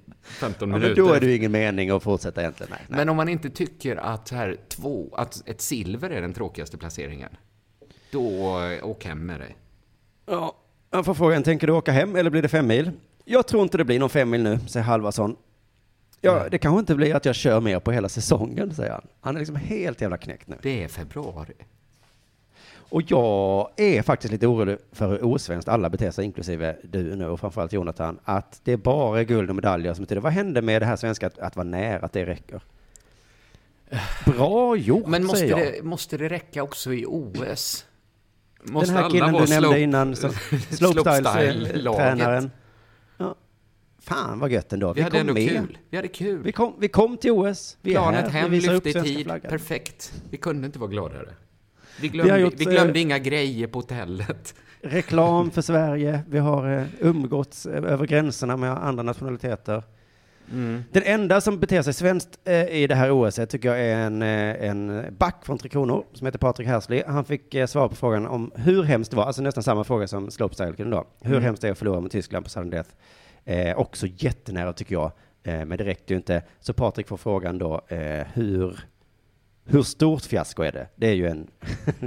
Ja, 0.42 0.66
minuter. 0.66 0.88
men 0.88 0.96
då 0.96 1.14
är 1.14 1.20
det 1.20 1.26
ju 1.26 1.36
ingen 1.36 1.52
mening 1.52 1.90
att 1.90 2.04
fortsätta 2.04 2.42
egentligen. 2.42 2.70
Nej, 2.72 2.86
nej. 2.88 2.98
Men 2.98 3.10
om 3.10 3.18
man 3.18 3.30
inte 3.30 3.50
tycker 3.50 3.96
att, 3.96 4.30
här, 4.30 4.58
två, 4.70 5.16
att 5.18 5.44
ett 5.50 5.62
silver 5.62 6.10
är 6.10 6.22
den 6.22 6.34
tråkigaste 6.34 6.78
placeringen, 6.78 7.30
då 8.16 8.60
eh, 8.64 8.88
åk 8.90 9.06
hem 9.06 9.26
med 9.26 9.40
dig. 9.40 9.56
Ja, 10.26 10.56
jag 10.92 11.06
får 11.06 11.14
frågan, 11.14 11.44
tänker 11.44 11.68
du 11.68 11.74
åka 11.74 11.92
hem 11.92 12.16
eller 12.16 12.30
blir 12.30 12.42
det 12.42 12.48
fem 12.50 12.68
mil? 12.68 12.92
Jag 13.26 13.48
tror 13.48 13.64
inte 13.64 13.78
det 13.78 13.86
blir 13.86 14.00
någon 14.00 14.10
fem 14.10 14.30
mil 14.30 14.44
nu, 14.44 14.60
säger 14.68 14.84
Halvarsson. 14.84 15.36
Ja, 16.22 16.50
det 16.52 16.58
kanske 16.58 16.80
inte 16.80 16.96
blir 16.96 17.16
att 17.16 17.26
jag 17.26 17.36
kör 17.36 17.60
mer 17.62 17.80
på 17.80 17.92
hela 17.92 18.10
säsongen, 18.10 18.76
säger 18.76 18.92
han. 18.92 19.08
Han 19.22 19.36
är 19.36 19.40
liksom 19.40 19.56
helt 19.56 20.02
jävla 20.02 20.18
knäckt 20.18 20.48
nu. 20.48 20.56
Det 20.62 20.84
är 20.84 20.88
februari. 20.88 21.54
Och 22.90 23.02
jag 23.08 23.70
är 23.76 24.02
faktiskt 24.02 24.32
lite 24.32 24.48
orolig 24.48 24.78
för 24.92 25.08
hur 25.08 25.26
osvenskt 25.26 25.70
alla 25.70 25.90
beter 25.90 26.12
sig, 26.12 26.26
inklusive 26.26 26.76
du 26.84 27.16
nu 27.16 27.28
och 27.28 27.40
framförallt 27.40 27.74
Jonathan, 27.74 28.20
att 28.24 28.62
det 28.64 28.78
bara 28.78 29.20
är 29.20 29.24
guld 29.24 29.50
och 29.50 29.56
medaljer 29.56 29.94
som 29.94 30.04
betyder. 30.04 30.22
Vad 30.22 30.34
hände 30.34 30.62
med 30.62 30.82
det 30.82 30.86
här 30.86 30.96
svenska 30.96 31.28
att, 31.28 31.40
att 31.40 31.56
vara 31.56 31.68
nära, 31.68 32.06
att 32.06 32.14
det 32.14 32.26
räcker? 32.26 32.62
Bra 34.26 34.76
gjort, 34.76 35.08
Men 35.08 35.24
måste 35.24 35.40
säger 35.40 35.58
jag. 35.58 35.74
det, 35.74 35.84
måste 35.84 36.18
det 36.18 36.30
räcka 36.30 36.64
också 36.64 36.94
i 36.94 37.06
OS? 37.08 37.86
Måste 38.72 38.94
Den 38.94 39.04
här 39.04 39.10
killen 39.10 39.34
du 39.34 39.40
nämnde 39.40 39.56
slope- 39.68 39.78
innan, 39.78 40.16
som- 40.16 40.30
slopestyle-laget? 40.70 41.58
slopestyle-tränaren. 41.76 42.52
Ja. 43.18 43.36
Fan 44.00 44.40
vad 44.40 44.52
gött 44.52 44.74
ändå. 44.74 44.94
Vi, 44.94 45.00
Vi, 45.00 45.02
hade 45.04 45.12
kom 45.12 45.20
ändå 45.22 45.34
med. 45.34 45.50
kul. 45.50 45.78
Vi 45.90 45.98
hade 45.98 46.08
kul. 46.08 46.44
Vi 46.44 46.52
kom, 46.52 46.76
vi 46.80 46.88
kom 46.88 47.18
till 47.18 47.32
OS. 47.32 47.78
Vi 47.82 47.92
är 47.94 47.96
Planet 48.00 48.24
här. 48.32 48.42
hem, 48.42 48.52
vi 48.52 48.62
lyfte 48.62 48.90
i 48.90 48.94
tid. 48.94 49.26
flaggan. 49.26 49.50
Perfekt. 49.50 50.14
Vi 50.30 50.38
kunde 50.38 50.66
inte 50.66 50.80
vara 50.80 50.90
gladare. 50.90 51.30
Vi 52.02 52.08
glömde, 52.08 52.36
vi 52.36 52.42
gjort, 52.42 52.54
glömde 52.56 53.00
eh, 53.00 53.02
inga 53.02 53.20
grejer 53.20 53.68
på 53.68 53.80
hotellet. 53.80 54.56
Reklam 54.82 55.52
för 55.52 55.62
Sverige. 55.72 56.22
Vi 56.30 56.38
har 56.40 56.78
eh, 56.78 56.84
umgåtts 57.00 57.66
eh, 57.66 57.84
över 57.92 58.06
gränserna 58.08 58.58
med 58.58 58.72
andra 58.72 59.04
nationaliteter. 59.04 59.84
Mm. 60.52 60.84
Den 60.92 61.04
enda 61.06 61.42
som 61.42 61.60
beter 61.60 61.82
sig 61.82 61.94
svenskt 61.94 62.40
eh, 62.46 62.68
i 62.68 62.88
det 62.88 62.96
här 62.96 63.12
OS 63.12 63.40
tycker 63.50 63.70
jag 63.70 63.82
är 63.82 63.96
en, 63.98 64.22
eh, 64.22 64.70
en 64.70 65.06
back 65.18 65.46
från 65.46 65.58
Tre 65.58 65.70
Kronor 65.70 66.06
som 66.14 66.26
heter 66.26 66.40
Patrik 66.40 66.68
Hersley. 66.68 67.04
Han 67.08 67.26
fick 67.26 67.54
eh, 67.54 67.66
svara 67.68 67.90
på 67.90 67.96
frågan 67.96 68.28
om 68.28 68.52
hur 68.56 68.84
hemskt 68.84 69.12
det 69.12 69.18
var, 69.18 69.24
alltså 69.26 69.42
nästan 69.42 69.64
samma 69.64 69.84
fråga 69.84 70.08
som 70.08 70.32
slopestyle 70.32 70.74
då. 70.78 71.08
Hur 71.22 71.32
Mm. 71.32 71.44
hemskt 71.44 71.62
det 71.62 71.68
är 71.68 71.72
att 71.72 71.78
förlora 71.78 72.00
mot 72.00 72.12
Tyskland 72.12 72.46
på 72.46 72.50
sudden 72.50 72.70
death. 72.70 72.90
Eh, 73.46 73.78
också 73.78 74.08
jättenära 74.10 74.74
tycker 74.74 74.96
jag, 74.96 75.12
eh, 75.44 75.66
men 75.66 75.78
det 75.78 75.84
räckte 75.84 76.14
ju 76.14 76.18
inte. 76.18 76.44
Så 76.60 76.74
Patrik 76.74 77.08
får 77.08 77.18
frågan 77.18 77.58
då, 77.58 77.82
eh, 77.88 78.28
hur, 78.34 78.80
hur 79.66 79.84
stort 79.84 80.22
fiasko 80.22 80.64
är 80.64 80.72
det? 80.72 80.88
Det 80.96 81.08
är 81.08 81.14
ju 81.14 81.28
en... 81.28 81.48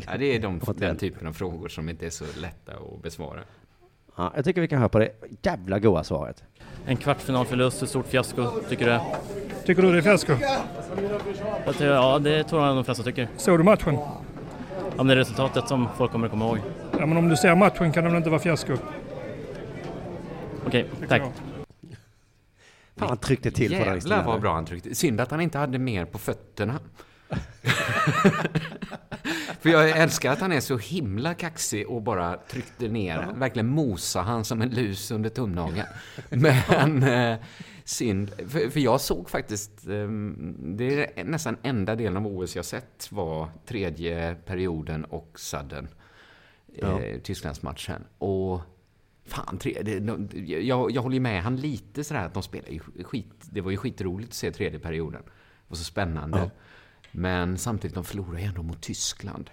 Ja, 0.06 0.16
det 0.18 0.24
är 0.36 0.38
de, 0.38 0.60
den. 0.76 0.96
typen 0.96 1.26
av 1.26 1.32
frågor 1.32 1.68
som 1.68 1.88
inte 1.88 2.06
är 2.06 2.10
så 2.10 2.24
lätta 2.40 2.72
att 2.72 3.02
besvara. 3.02 3.40
Ja, 4.18 4.32
jag 4.36 4.44
tycker 4.44 4.60
vi 4.60 4.68
kan 4.68 4.78
höra 4.78 4.88
på 4.88 4.98
det 4.98 5.10
jävla 5.42 5.78
goa 5.78 6.04
svaret. 6.04 6.44
En 6.86 6.96
kvartfinalförlust, 6.96 7.82
ett 7.82 7.88
stort 7.88 8.06
fiasko, 8.06 8.50
tycker 8.68 8.86
du? 8.86 9.00
Tycker 9.64 9.82
du 9.82 9.92
det 9.92 9.98
är 9.98 10.02
fiasko? 10.02 10.32
Jag 11.66 11.74
tror, 11.74 11.90
ja, 11.90 12.18
det 12.18 12.44
tror 12.44 12.66
jag 12.66 12.76
de 12.76 12.84
flesta 12.84 13.02
tycker. 13.02 13.28
Såg 13.36 13.58
du 13.58 13.62
matchen? 13.64 13.94
Ja, 13.94 14.22
men 14.96 15.06
det 15.06 15.12
är 15.12 15.16
resultatet 15.16 15.68
som 15.68 15.88
folk 15.96 16.12
kommer 16.12 16.26
att 16.26 16.30
komma 16.30 16.44
ihåg. 16.44 16.58
Ja, 16.98 17.06
men 17.06 17.16
om 17.16 17.28
du 17.28 17.36
ser 17.36 17.54
matchen 17.54 17.92
kan 17.92 18.04
det 18.04 18.10
väl 18.10 18.16
inte 18.16 18.30
vara 18.30 18.40
fiasko? 18.40 18.76
Okej, 20.66 20.86
tack. 21.08 21.22
Ja. 21.22 21.32
Fan, 22.96 23.08
han 23.08 23.18
tryckte 23.18 23.50
till 23.50 23.78
på 23.78 23.84
den. 23.84 23.94
Jävlar 23.94 24.24
vad 24.24 24.40
bra 24.40 24.54
han 24.54 24.66
tryckte. 24.66 24.94
Synd 24.94 25.20
att 25.20 25.30
han 25.30 25.40
inte 25.40 25.58
hade 25.58 25.78
mer 25.78 26.04
på 26.04 26.18
fötterna. 26.18 26.78
För 29.60 29.70
jag 29.70 29.90
älskar 29.90 30.32
att 30.32 30.40
han 30.40 30.52
är 30.52 30.60
så 30.60 30.78
himla 30.78 31.34
kaxig 31.34 31.88
och 31.88 32.02
bara 32.02 32.36
tryckte 32.36 32.88
ner, 32.88 33.28
verkligen 33.34 33.66
mosa 33.66 34.20
han 34.20 34.44
som 34.44 34.62
en 34.62 34.68
lus 34.68 35.10
under 35.10 35.30
tumnageln. 35.30 35.86
Men 36.30 37.02
eh, 37.32 37.38
synd, 37.84 38.30
för, 38.48 38.70
för 38.70 38.80
jag 38.80 39.00
såg 39.00 39.30
faktiskt, 39.30 39.86
eh, 39.86 40.08
det 40.58 41.20
är 41.20 41.24
nästan 41.24 41.56
enda 41.62 41.96
delen 41.96 42.16
av 42.16 42.26
OS 42.26 42.56
jag 42.56 42.64
sett 42.64 43.12
var 43.12 43.48
tredje 43.66 44.34
perioden 44.34 45.04
och 45.04 45.40
sudden, 45.40 45.88
eh, 46.76 47.20
Tysklandsmatchen. 47.22 48.04
Och 48.18 48.60
Fan, 49.28 49.58
tre, 49.58 49.78
det, 49.82 49.98
de, 49.98 50.28
jag, 50.46 50.90
jag 50.90 51.02
håller 51.02 51.20
med 51.20 51.42
han 51.42 51.56
lite 51.56 52.04
sådär 52.04 52.24
att 52.24 52.34
de 52.34 52.42
spelar 52.42 52.68
ju 52.68 52.80
skit. 53.04 53.34
Det 53.40 53.60
var 53.60 53.70
ju 53.70 53.76
skitroligt 53.76 54.28
att 54.28 54.34
se 54.34 54.52
tredje 54.52 54.78
perioden. 54.78 55.22
Det 55.24 55.68
var 55.68 55.76
så 55.76 55.84
spännande. 55.84 56.50
Men 57.12 57.58
samtidigt, 57.58 57.94
de 57.94 58.04
förlorar 58.04 58.38
ju 58.38 58.44
ändå 58.44 58.62
mot 58.62 58.80
Tyskland. 58.80 59.50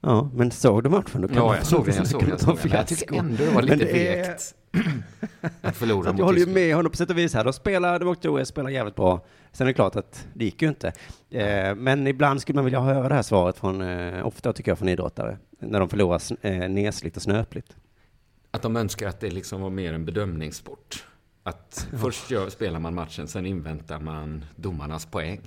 Ja, 0.00 0.30
men 0.34 0.50
såg 0.50 0.82
du 0.84 0.90
matchen? 0.90 1.20
Då 1.22 1.28
kan 1.28 1.36
Ja, 1.36 1.56
jag 1.56 1.66
såg 1.66 1.86
den, 1.86 1.94
jag 1.96 2.06
såg 2.06 2.20
den. 2.20 2.38
Jag, 2.46 2.58
jag 2.64 2.86
tyckte 2.86 3.16
ändå 3.16 3.44
det 3.44 3.50
var 3.50 3.62
lite 3.62 3.84
vekt 3.84 4.54
att 5.60 5.76
förlora 5.76 6.12
mot 6.12 6.18
jag 6.18 6.26
håller 6.26 6.38
ju 6.38 6.46
med 6.46 6.74
honom 6.74 6.90
på 6.90 6.96
sätt 6.96 7.10
och 7.10 7.18
vis 7.18 7.34
här. 7.34 7.44
De 7.44 7.52
spelar, 7.52 7.98
de 7.98 8.08
åkte 8.08 8.28
OS, 8.28 8.48
spelar 8.48 8.70
jävligt 8.70 8.96
bra. 8.96 9.24
Sen 9.52 9.66
är 9.66 9.68
det 9.68 9.74
klart 9.74 9.96
att 9.96 10.26
det 10.34 10.44
gick 10.44 10.62
ju 10.62 10.68
inte. 10.68 10.92
Eh, 11.30 11.74
men 11.74 12.06
ibland 12.06 12.40
skulle 12.40 12.56
man 12.56 12.64
vilja 12.64 12.80
höra 12.80 13.08
det 13.08 13.14
här 13.14 13.22
svaret 13.22 13.58
från, 13.58 13.80
eh, 13.80 14.26
ofta 14.26 14.52
tycker 14.52 14.70
jag 14.70 14.78
från 14.78 14.88
idrottare, 14.88 15.38
när 15.58 15.80
de 15.80 15.88
förlorar 15.88 16.22
eh, 16.40 16.68
nesligt 16.68 17.16
och 17.16 17.22
snöpligt. 17.22 17.76
Att 18.50 18.62
de 18.62 18.76
önskar 18.76 19.08
att 19.08 19.20
det 19.20 19.30
liksom 19.30 19.60
var 19.60 19.70
mer 19.70 19.92
en 19.92 20.04
bedömningssport. 20.04 21.06
Att 21.42 21.88
först 21.96 22.30
gör, 22.30 22.48
spelar 22.48 22.78
man 22.80 22.94
matchen, 22.94 23.28
sen 23.28 23.46
inväntar 23.46 24.00
man 24.00 24.44
domarnas 24.56 25.06
poäng. 25.06 25.40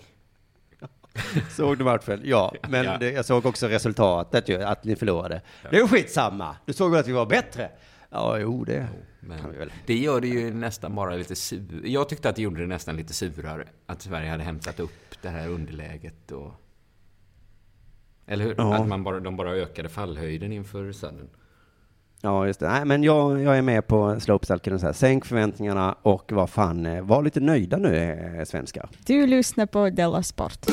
Såg 1.50 1.78
du 1.78 1.84
matchen? 1.84 2.22
Ja, 2.24 2.54
men 2.70 2.86
Ja. 2.86 2.98
Det, 2.98 3.12
jag 3.12 3.26
såg 3.26 3.46
också 3.46 3.68
resultatet 3.68 4.50
ju, 4.50 4.64
att 4.64 4.84
ni 4.84 4.96
förlorade. 4.96 5.42
Det 5.72 5.76
är 5.78 5.82
ju 5.82 5.88
skitsamma. 5.88 6.56
Du 6.66 6.74
såg 6.74 6.92
väl 6.92 7.00
att 7.00 7.08
vi 7.08 7.12
var 7.12 7.26
bättre? 7.26 7.70
Ja, 8.10 8.38
jo, 8.40 8.64
det 8.64 8.88
Men 9.20 9.40
kan 9.40 9.52
vi 9.52 9.58
väl. 9.58 9.72
det 9.86 9.98
gör 9.98 10.22
det 10.22 10.28
ju 10.28 10.54
nästan 10.54 10.96
bara 10.96 11.16
lite 11.16 11.36
sur. 11.36 11.82
Jag 11.84 12.10
tyckte 12.10 12.30
att 12.30 12.36
det 12.36 12.42
gjorde 12.42 12.62
det 12.62 12.68
nästan 12.68 12.96
lite 12.98 13.14
surare. 13.14 13.68
Att 13.86 14.02
Sverige 14.02 14.30
hade 14.30 14.44
hämtat 14.44 14.80
upp 14.80 15.16
det 15.22 15.30
här 15.30 15.50
underläget 15.50 16.32
och... 16.32 16.52
Eller 18.28 18.46
hur? 18.46 18.56
Ja. 18.58 18.76
Att 18.76 18.88
man 18.88 19.04
bara, 19.04 19.20
de 19.20 19.36
bara 19.36 19.52
ökade 19.52 19.90
fallhöjden 19.90 20.52
inför 20.52 20.92
Sudden. 20.92 21.30
Ja, 22.22 22.48
just 22.48 22.60
det. 22.60 22.70
Nej, 22.70 22.86
men 22.86 23.04
jag, 23.04 23.42
jag 23.42 23.58
är 23.58 23.62
med 23.62 23.88
på 23.88 24.20
slopestyle 24.20 24.80
så 24.80 24.86
här. 24.86 24.94
Sänk 24.94 25.26
förväntningarna 25.26 25.96
och 26.02 26.32
vad 26.32 26.50
fan, 26.50 26.86
eh, 26.86 27.02
var 27.04 27.24
lite 27.24 27.40
nöjda 27.40 27.78
nu, 27.78 27.96
eh, 27.96 28.44
svenskar. 28.46 28.90
Du 29.06 29.28
lyssnar 29.28 29.66
på 29.66 29.90
Della 29.90 30.24
Sport. 30.24 30.66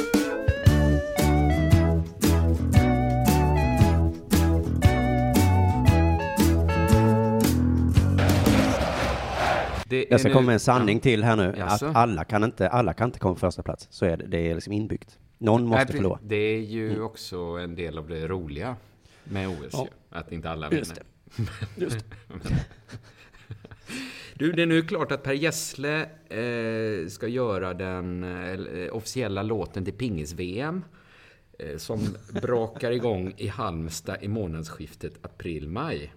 Det 9.93 10.07
Jag 10.11 10.21
ska 10.21 10.29
är 10.29 10.33
komma 10.33 10.41
nu- 10.41 10.47
med 10.47 10.53
en 10.55 10.61
sanning 10.61 11.01
till 11.01 11.25
här 11.25 11.37
nu. 11.37 11.55
Jaså? 11.59 11.87
Att 11.87 11.97
alla 11.97 12.25
kan 12.25 12.45
inte, 12.45 12.69
alla 12.69 12.93
kan 12.93 13.09
inte 13.09 13.19
komma 13.19 13.35
på 13.35 13.41
första 13.41 13.63
plats. 13.63 13.87
Så 13.91 14.05
är 14.05 14.17
det. 14.17 14.27
Det 14.27 14.51
är 14.51 14.55
liksom 14.55 14.73
inbyggt. 14.73 15.19
Någon 15.39 15.67
måste 15.67 15.85
Nej, 15.85 15.95
förlora. 15.95 16.19
Det 16.23 16.37
är 16.37 16.61
ju 16.61 17.03
också 17.03 17.37
en 17.39 17.75
del 17.75 17.99
av 17.99 18.09
det 18.09 18.27
roliga 18.29 18.77
med 19.25 19.49
OS 19.49 19.57
Ja. 19.73 19.87
ju, 20.11 20.19
Att 20.19 20.33
inte 20.33 20.51
alla 20.51 20.73
Just 20.73 20.93
vinner. 21.37 21.53
Du, 24.35 24.53
det 24.53 24.63
är 24.63 24.67
nu 24.67 24.83
klart 24.83 25.13
att 25.13 25.23
Per 25.23 25.33
Gessle 25.33 26.01
eh, 26.29 27.09
ska 27.09 27.29
göra 27.29 27.75
den 27.75 28.25
eh, 28.25 28.95
officiella 28.97 29.43
låten 29.43 29.85
till 29.85 29.95
pingis-VM. 29.95 30.85
Eh, 31.59 31.77
som 31.77 32.01
brakar 32.43 32.91
igång 32.91 33.35
i 33.37 33.49
Halmstad 33.49 34.17
i 34.21 34.29
månadsskiftet 34.29 35.13
april-maj. 35.23 36.13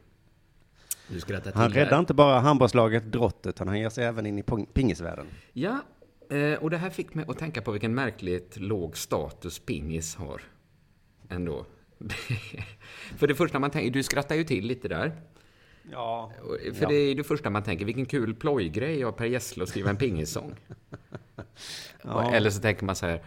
Du 1.08 1.20
skrattar 1.20 1.52
till 1.52 1.60
Han 1.60 1.70
räddar 1.72 2.00
inte 2.00 2.14
bara 2.14 2.40
handbollslaget 2.40 3.04
Drott, 3.04 3.46
utan 3.48 3.68
han 3.68 3.80
ger 3.80 3.90
sig 3.90 4.06
även 4.06 4.26
in 4.26 4.40
i 4.40 4.44
pingisvärlden. 4.74 5.26
Ja, 5.54 5.80
eh, 6.30 6.54
och 6.54 6.70
det 6.70 6.78
här 6.78 6.90
fick 6.90 7.14
mig 7.14 7.26
att 7.28 7.38
tänka 7.38 7.62
på 7.62 7.72
vilken 7.72 7.96
märkligt 7.96 8.58
låg 8.58 8.98
status 8.98 9.60
pingis 9.60 10.16
har. 10.16 10.42
Ändå. 11.30 11.66
För 13.18 13.28
det 13.28 13.36
första 13.36 13.60
man 13.60 13.72
tänker, 13.72 13.92
du 13.92 14.04
skrattar 14.04 14.36
ju 14.36 14.44
till 14.44 14.66
lite 14.66 14.88
där. 14.88 15.22
Ja. 15.92 16.32
För 16.74 16.88
det 16.88 16.96
är 16.96 17.16
det 17.16 17.24
första 17.24 17.50
man 17.50 17.64
tänker, 17.64 17.86
vilken 17.86 18.06
kul 18.06 18.36
plojgrej 18.36 19.04
av 19.04 19.12
Per 19.12 19.26
Gessle 19.26 19.64
att 19.64 19.70
skriva 19.70 19.90
en 19.90 19.98
pingissång. 19.98 20.56
Ja. 22.02 22.32
Eller 22.32 22.50
så 22.50 22.62
tänker 22.62 22.86
man 22.86 22.96
så 22.96 23.06
här, 23.06 23.24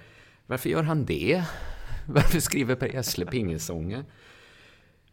varför 0.46 0.70
gör 0.70 0.82
han 0.82 1.04
det? 1.04 1.44
Varför 2.06 2.40
skriver 2.40 2.74
Per 2.74 2.88
Gessle 2.88 3.26
pingissånger? 3.26 4.04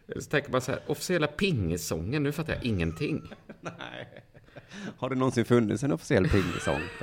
Eller 0.07 0.21
så 0.21 0.29
tänker 0.29 0.51
man 0.51 0.61
så 0.61 0.71
här, 0.71 0.81
officiella 0.87 1.27
pingissången, 1.27 2.23
nu 2.23 2.31
fattar 2.31 2.53
jag 2.53 2.63
ingenting. 2.63 3.33
Har 4.97 5.09
det 5.09 5.15
någonsin 5.15 5.45
funnits 5.45 5.83
en 5.83 5.91
officiell 5.91 6.29
pingisång? 6.29 6.81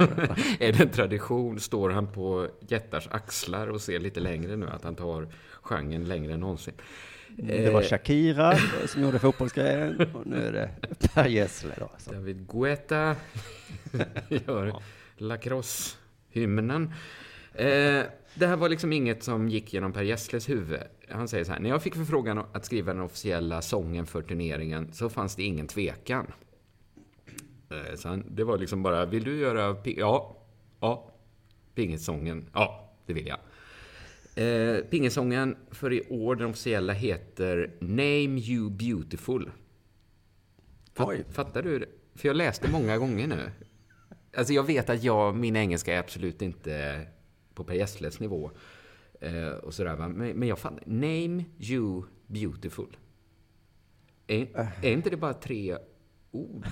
Är 0.61 0.72
det 0.72 0.80
en 0.80 0.90
tradition? 0.90 1.61
Står 1.61 1.90
han 1.90 2.12
på 2.12 2.48
jättars 2.68 3.09
axlar 3.11 3.68
och 3.68 3.80
ser 3.80 4.00
lite 4.00 4.20
längre 4.20 4.57
nu? 4.57 4.68
Att 4.68 4.84
han 4.84 4.94
tar 4.94 5.28
genren 5.62 6.05
längre 6.05 6.32
än 6.32 6.40
någonsin? 6.40 6.74
Det 7.36 7.70
var 7.72 7.82
Shakira 7.82 8.59
som 8.86 9.03
gjorde 9.03 9.18
fotbollsgrejen 9.18 10.00
och 10.14 10.26
nu 10.26 10.46
är 10.46 10.53
det 10.53 10.70
Per 11.14 11.28
Gessle 11.28 11.74
då. 11.78 11.90
David 12.12 12.46
Guetta 12.48 13.16
gör 14.28 14.74
lacrosse-hymnen. 15.16 16.92
Eh, 17.55 18.05
det 18.34 18.46
här 18.46 18.57
var 18.57 18.68
liksom 18.68 18.92
inget 18.92 19.22
som 19.22 19.48
gick 19.48 19.74
genom 19.74 19.92
Per 19.92 20.03
Gessles 20.03 20.48
huvud. 20.48 20.80
Han 21.09 21.28
säger 21.28 21.44
så 21.44 21.53
här, 21.53 21.61
när 21.61 21.70
jag 21.70 21.82
fick 21.82 21.94
förfrågan 21.94 22.38
att 22.53 22.64
skriva 22.64 22.92
den 22.92 23.03
officiella 23.03 23.62
sången 23.62 24.07
för 24.07 24.22
turneringen 24.22 24.92
så 24.92 25.09
fanns 25.09 25.36
det 25.36 25.42
ingen 25.42 25.66
tvekan. 25.66 26.32
Eh, 27.70 27.96
så 27.96 28.09
han, 28.09 28.24
det 28.28 28.44
var 28.44 28.59
liksom 28.59 28.82
bara, 28.82 29.07
vill 29.07 29.24
du 29.24 29.36
göra, 29.38 29.76
ja, 29.84 30.36
ja, 30.80 31.12
pingissången, 31.74 32.46
ja, 32.53 32.94
det 33.07 33.12
vill 33.12 33.26
jag. 33.26 33.38
Eh, 34.34 34.80
pingisången 34.80 35.57
för 35.70 35.92
i 35.92 36.03
år, 36.11 36.36
den 36.36 36.50
officiella, 36.50 36.92
heter 36.92 37.70
Name 37.80 38.40
You 38.40 38.70
Beautiful. 38.70 39.50
Fatt, 40.94 41.09
Oj. 41.09 41.24
Fattar 41.30 41.62
du? 41.62 41.78
det? 41.78 41.86
För 42.14 42.28
jag 42.28 42.36
läste 42.36 42.70
många 42.70 42.98
gånger 42.98 43.26
nu. 43.26 43.50
Alltså 44.36 44.53
jag 44.53 44.62
vet 44.62 44.90
att 44.90 45.03
jag, 45.03 45.36
min 45.36 45.57
engelska 45.57 45.94
är 45.94 45.98
absolut 45.98 46.42
inte 46.42 47.07
på 47.55 47.64
Per 47.64 47.74
Gessles 47.74 48.20
nivå. 48.20 48.50
Eh, 49.20 49.48
och 49.48 49.74
sådär, 49.74 49.96
va? 49.96 50.09
Men, 50.09 50.38
men 50.38 50.48
jag 50.48 50.59
fattar. 50.59 50.82
Name 50.86 51.44
you 51.59 52.05
beautiful. 52.26 52.96
Är, 54.26 54.72
är 54.82 54.92
inte 54.92 55.11
det 55.11 55.16
bara 55.16 55.34
tre 55.34 55.78
ord? 56.30 56.66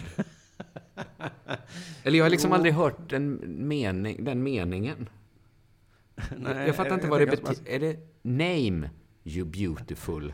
Eller 2.03 2.19
jag 2.19 2.25
har 2.25 2.31
liksom 2.31 2.53
aldrig 2.53 2.75
hört 2.75 3.11
den, 3.11 3.41
mening, 3.69 4.25
den 4.25 4.43
meningen. 4.43 5.09
Nej, 6.37 6.67
jag 6.67 6.77
fattar 6.77 6.95
inte 6.95 7.07
jag 7.07 7.11
vad 7.11 7.21
det 7.21 7.27
betyder. 7.27 7.71
Är 7.71 7.81
det 7.81 7.97
name 8.23 8.91
you 9.25 9.45
beautiful? 9.47 10.33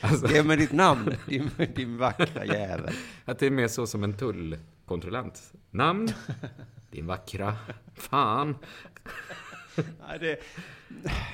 Alltså, 0.00 0.34
Ge 0.34 0.42
mig 0.42 0.56
ditt 0.56 0.72
namn, 0.72 1.14
din, 1.28 1.50
din 1.74 1.98
vackra 1.98 2.44
jävel. 2.44 2.94
Att 3.24 3.38
det 3.38 3.46
är 3.46 3.50
mer 3.50 3.68
så 3.68 3.86
som 3.86 4.04
en 4.04 4.16
tullkontrollant. 4.16 5.52
Namn? 5.70 6.08
Din 6.92 7.06
vackra. 7.06 7.56
Fan. 7.94 8.56
Nej, 9.76 10.18
det, 10.20 10.40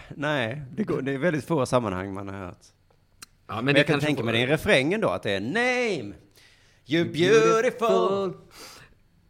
nej 0.09 0.63
det, 0.77 0.85
går, 0.85 1.03
det 1.03 1.13
är 1.13 1.19
väldigt 1.19 1.45
få 1.45 1.67
sammanhang 1.67 2.15
man 2.15 2.29
har 2.29 2.39
hört. 2.39 2.67
Ja, 3.47 3.55
men, 3.55 3.65
Men, 3.65 3.77
jag 3.77 3.87
kan 3.87 4.01
tänka 4.01 4.23
mig 4.23 4.35
det 4.35 4.43
är 4.43 4.47
refrängen 4.47 5.01
då, 5.01 5.09
att 5.09 5.23
det 5.23 5.31
är 5.31 5.41
name, 5.41 6.15
you 6.87 7.05
beautiful. 7.05 8.33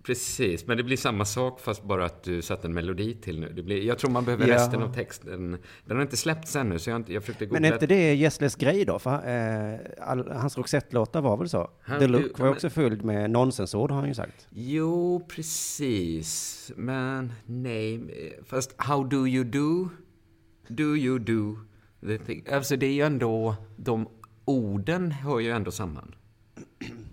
Precis, 0.08 0.66
men 0.66 0.76
det 0.76 0.82
blir 0.84 0.96
samma 0.96 1.24
sak 1.24 1.60
fast 1.60 1.84
bara 1.84 2.04
att 2.04 2.22
du 2.22 2.42
satte 2.42 2.66
en 2.68 2.74
melodi 2.74 3.14
till 3.14 3.40
nu. 3.40 3.52
Det 3.52 3.62
blir, 3.62 3.82
jag 3.82 3.98
tror 3.98 4.10
man 4.10 4.24
behöver 4.24 4.46
Ja. 4.48 4.54
resten 4.54 4.82
av 4.82 4.94
texten. 4.94 5.58
Den 5.84 5.96
har 5.96 6.02
inte 6.02 6.16
släppts 6.16 6.56
ännu, 6.56 6.78
så 6.78 6.90
jag, 6.90 6.96
inte, 6.96 7.12
jag 7.12 7.22
försökte 7.22 7.46
googla. 7.46 7.60
Men 7.60 7.70
är 7.70 7.74
inte 7.74 7.86
det 7.86 8.14
Gessles 8.14 8.54
grej 8.56 8.84
då? 8.84 8.98
För, 8.98 9.12
eh, 9.14 9.78
all, 10.00 10.30
hans 10.30 10.58
Roxette-låtar 10.58 11.20
var 11.20 11.36
väl 11.36 11.48
så? 11.48 11.70
Han- 11.82 11.98
The 12.00 12.06
Look 12.06 12.38
var 12.38 12.46
men- 12.46 12.54
också 12.54 12.70
fylld 12.70 13.04
med 13.04 13.30
nonsensord 13.30 13.90
har 13.90 13.98
han 13.98 14.08
ju 14.08 14.14
sagt. 14.14 14.46
Jo, 14.50 15.26
precis. 15.28 16.72
Men 16.76 17.32
nej, 17.46 18.00
fast 18.44 18.74
how 18.76 19.04
do 19.04 19.26
you 19.26 19.44
do? 19.44 19.88
Do 20.68 20.96
you 20.96 21.18
do? 21.18 21.56
The 22.06 22.18
thing? 22.18 22.44
Alltså 22.52 22.76
det 22.76 22.86
är 22.86 22.92
ju 22.92 23.02
ändå, 23.02 23.54
de 23.76 24.08
orden 24.44 25.10
hör 25.12 25.40
ju 25.40 25.50
ändå 25.50 25.70
samman. 25.70 26.14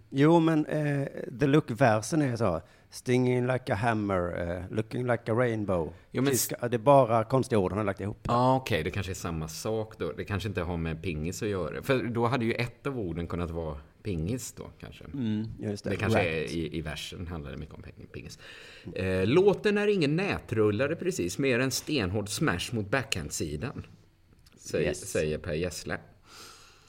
Jo, 0.10 0.40
men 0.40 0.66
eh, 0.66 1.08
The 1.40 1.48
Look-versen 1.48 2.22
är 2.22 2.36
så. 2.36 2.62
Stinging 2.96 3.48
like 3.48 3.74
a 3.74 3.76
hammer, 3.76 4.52
eh, 4.70 4.76
looking 4.76 5.08
like 5.08 5.32
a 5.32 5.36
rainbow. 5.36 5.94
Jo, 6.12 6.22
men- 6.22 6.34
det 6.70 6.76
är 6.76 6.78
bara 6.78 7.24
konstiga 7.24 7.60
ord 7.60 7.72
han 7.72 7.78
har 7.78 7.86
lagt 7.86 8.00
ihop. 8.02 8.18
Ja, 8.24 8.56
okej, 8.56 8.84
det 8.84 8.92
kanske 8.92 9.12
är 9.12 9.14
samma 9.14 9.48
sak 9.48 9.98
då. 9.98 10.12
Det 10.12 10.24
kanske 10.26 10.50
inte 10.50 10.62
har 10.62 10.78
med 10.78 11.02
pingis 11.04 11.44
att 11.44 11.50
göra. 11.50 11.84
För 11.84 12.04
då 12.04 12.28
hade 12.28 12.46
ju 12.46 12.54
ett 12.54 12.88
av 12.88 13.00
orden 13.00 13.28
kunnat 13.28 13.52
vara 13.52 13.78
pingis 14.04 14.54
då, 14.54 14.70
kanske. 14.80 15.04
Mm, 15.04 15.48
det. 15.60 15.84
Det 15.84 15.96
kanske 15.96 16.20
är 16.22 16.44
i, 16.44 16.78
i 16.78 16.82
versen 16.82 17.28
handlar 17.28 17.52
det 17.52 17.58
mycket 17.58 17.76
om 17.76 17.84
ping- 17.84 18.08
pingis. 18.14 18.40
Eh, 18.96 19.26
låten 19.28 19.78
är 19.78 19.88
ingen 19.88 20.16
nätrullare 20.16 20.96
precis, 20.96 21.38
mer 21.38 21.60
en 21.60 21.72
stenhård 21.72 22.30
smash 22.30 22.70
mot 22.76 22.90
backhand-sidan. 22.90 23.86
Säger, 24.58 24.88
Yes. 24.88 25.12
säger 25.12 25.38
Per 25.38 25.54
Gessle. 25.54 25.98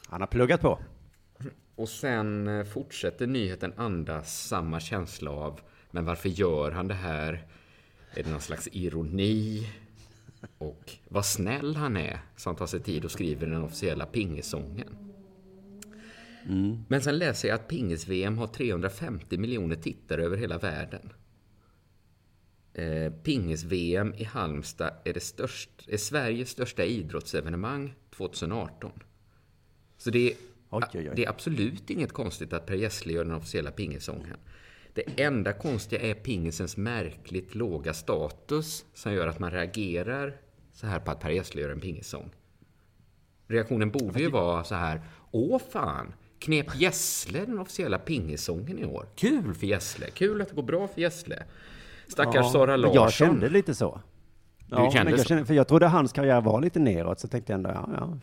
Han 0.08 0.20
har 0.20 0.28
pluggat 0.28 0.60
på. 0.60 0.78
Och 1.74 1.88
sen 1.88 2.48
eh, 2.48 2.64
fortsätter 2.64 3.26
nyheten 3.26 3.72
andas 3.76 4.46
samma 4.48 4.80
känsla 4.80 5.30
av 5.30 5.60
men 5.96 6.04
varför 6.04 6.28
gör 6.28 6.70
han 6.70 6.88
det 6.88 6.94
här? 6.94 7.46
Är 8.14 8.22
det 8.22 8.30
någon 8.30 8.40
slags 8.40 8.68
ironi? 8.72 9.68
Och 10.58 10.92
vad 11.08 11.26
snäll 11.26 11.76
han 11.76 11.96
är 11.96 12.20
som 12.36 12.56
tar 12.56 12.66
sig 12.66 12.80
tid 12.80 13.04
och 13.04 13.10
skriver 13.10 13.46
den 13.46 13.62
officiella 13.62 14.06
pingisången. 14.06 14.96
Men 16.88 17.02
sen 17.02 17.18
läser 17.18 17.48
jag 17.48 17.54
att 17.54 17.68
pingis-VM 17.68 18.38
har 18.38 18.46
350 18.46 19.38
miljoner 19.38 19.76
tittare 19.76 20.24
över 20.24 20.36
hela 20.36 20.58
världen. 20.58 21.12
Eh, 22.74 23.12
Pingis-VM 23.12 24.14
i 24.14 24.24
Halmstad 24.24 24.90
är, 25.04 25.12
det 25.12 25.20
störst, 25.20 25.70
är 25.88 25.96
Sveriges 25.96 26.50
största 26.50 26.84
idrottsevenemang 26.84 27.94
2018. 28.16 28.90
Så 29.96 30.10
det 30.10 30.30
är, 30.30 30.36
Oj, 30.70 30.82
oj, 30.94 31.08
oj. 31.08 31.12
det 31.16 31.24
är 31.24 31.28
absolut 31.28 31.90
inget 31.90 32.12
konstigt 32.12 32.52
att 32.52 32.66
Per 32.66 32.74
Gessle 32.74 33.12
gör 33.12 33.24
den 33.24 33.34
officiella 33.34 33.70
pingisången. 33.70 34.36
Det 34.96 35.22
enda 35.22 35.52
konstiga 35.52 36.02
är 36.02 36.14
pingisens 36.14 36.76
märkligt 36.76 37.54
låga 37.54 37.94
status 37.94 38.84
som 38.94 39.12
gör 39.12 39.26
att 39.26 39.38
man 39.38 39.50
reagerar 39.50 40.36
så 40.72 40.86
här 40.86 41.00
på 41.00 41.10
att 41.10 41.20
Per 41.20 41.30
Gessle 41.30 41.60
gör 41.62 41.70
en 41.70 41.80
pingissång. 41.80 42.30
Reaktionen 43.46 43.90
borde 43.90 44.20
ju 44.20 44.30
vara 44.30 44.64
så 44.64 44.74
här, 44.74 45.02
åh 45.30 45.60
fan, 45.72 46.14
knep 46.38 46.76
Gessle 46.76 47.44
den 47.44 47.58
officiella 47.58 47.98
pingisången 47.98 48.78
i 48.78 48.84
år? 48.84 49.06
Kul 49.16 49.54
för 49.54 49.66
Gessle, 49.66 50.06
kul 50.10 50.42
att 50.42 50.48
det 50.48 50.54
går 50.54 50.62
bra 50.62 50.88
för 50.88 51.00
Gessle. 51.00 51.42
Stackars 52.08 52.52
Sara 52.52 52.70
men 52.70 52.80
Larsson. 52.80 52.94
Jag 53.02 53.12
kände 53.12 53.48
lite 53.48 53.74
så. 53.74 54.00
Ja, 54.70 54.90
kände 54.90 55.04
men 55.04 55.10
jag 55.10 55.20
så? 55.20 55.28
kände, 55.28 55.44
för 55.44 55.54
jag 55.54 55.68
trodde 55.68 55.86
hans 55.86 56.12
karriär 56.12 56.40
var 56.40 56.60
lite 56.60 56.78
neråt, 56.78 57.20
så 57.20 57.28
tänkte 57.28 57.52
jag 57.52 57.58
ändå, 57.58 57.70
ja, 57.70 57.90
ja. 57.96 58.18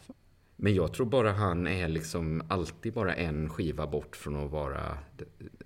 Men 0.63 0.75
jag 0.75 0.93
tror 0.93 1.05
bara 1.05 1.31
han 1.31 1.67
är 1.67 1.87
liksom 1.87 2.43
alltid 2.47 2.93
bara 2.93 3.13
en 3.15 3.49
skiva 3.49 3.87
bort 3.87 4.15
från 4.15 4.45
att 4.45 4.51
vara... 4.51 4.97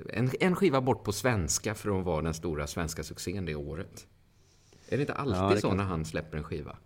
En, 0.10 0.30
en 0.40 0.56
skiva 0.56 0.82
bort 0.82 1.04
på 1.04 1.12
svenska 1.12 1.76
från 1.76 2.00
att 2.00 2.06
vara 2.06 2.22
den 2.22 2.34
stora 2.34 2.68
svenska 2.68 3.04
succén 3.04 3.46
det 3.46 3.56
året. 3.56 4.08
Är 4.90 4.98
det 4.98 5.02
inte 5.02 5.14
alltid 5.14 5.38
Ja, 5.38 5.58
så 5.62 5.68
kan- 5.68 5.78
när 5.78 5.84
han 5.84 6.06
släpper 6.06 6.38
en 6.38 6.44
skiva? 6.44 6.78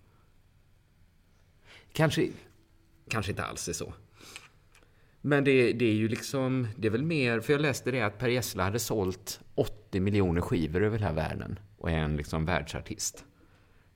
Kanske, 1.93 2.29
kanske 3.09 3.31
inte 3.31 3.43
alls 3.43 3.69
är 3.69 3.73
så. 3.73 3.93
Men 5.21 5.43
det, 5.43 5.73
det 5.73 5.85
är 5.85 5.93
ju 5.93 6.07
liksom, 6.07 6.67
det 6.77 6.87
är 6.87 6.91
väl 6.91 7.03
mer, 7.03 7.39
för 7.39 7.53
jag 7.53 7.61
läste 7.61 7.91
det 7.91 8.01
att 8.01 8.19
Per 8.19 8.29
Gessle 8.29 8.63
hade 8.63 8.79
sålt 8.79 9.39
80 9.55 9.99
miljoner 9.99 10.41
skivor 10.41 10.83
över 10.83 10.97
hela 10.99 11.13
världen 11.13 11.59
och 11.77 11.89
är 11.91 11.97
en 11.97 12.17
liksom 12.17 12.45
världsartist. 12.45 13.25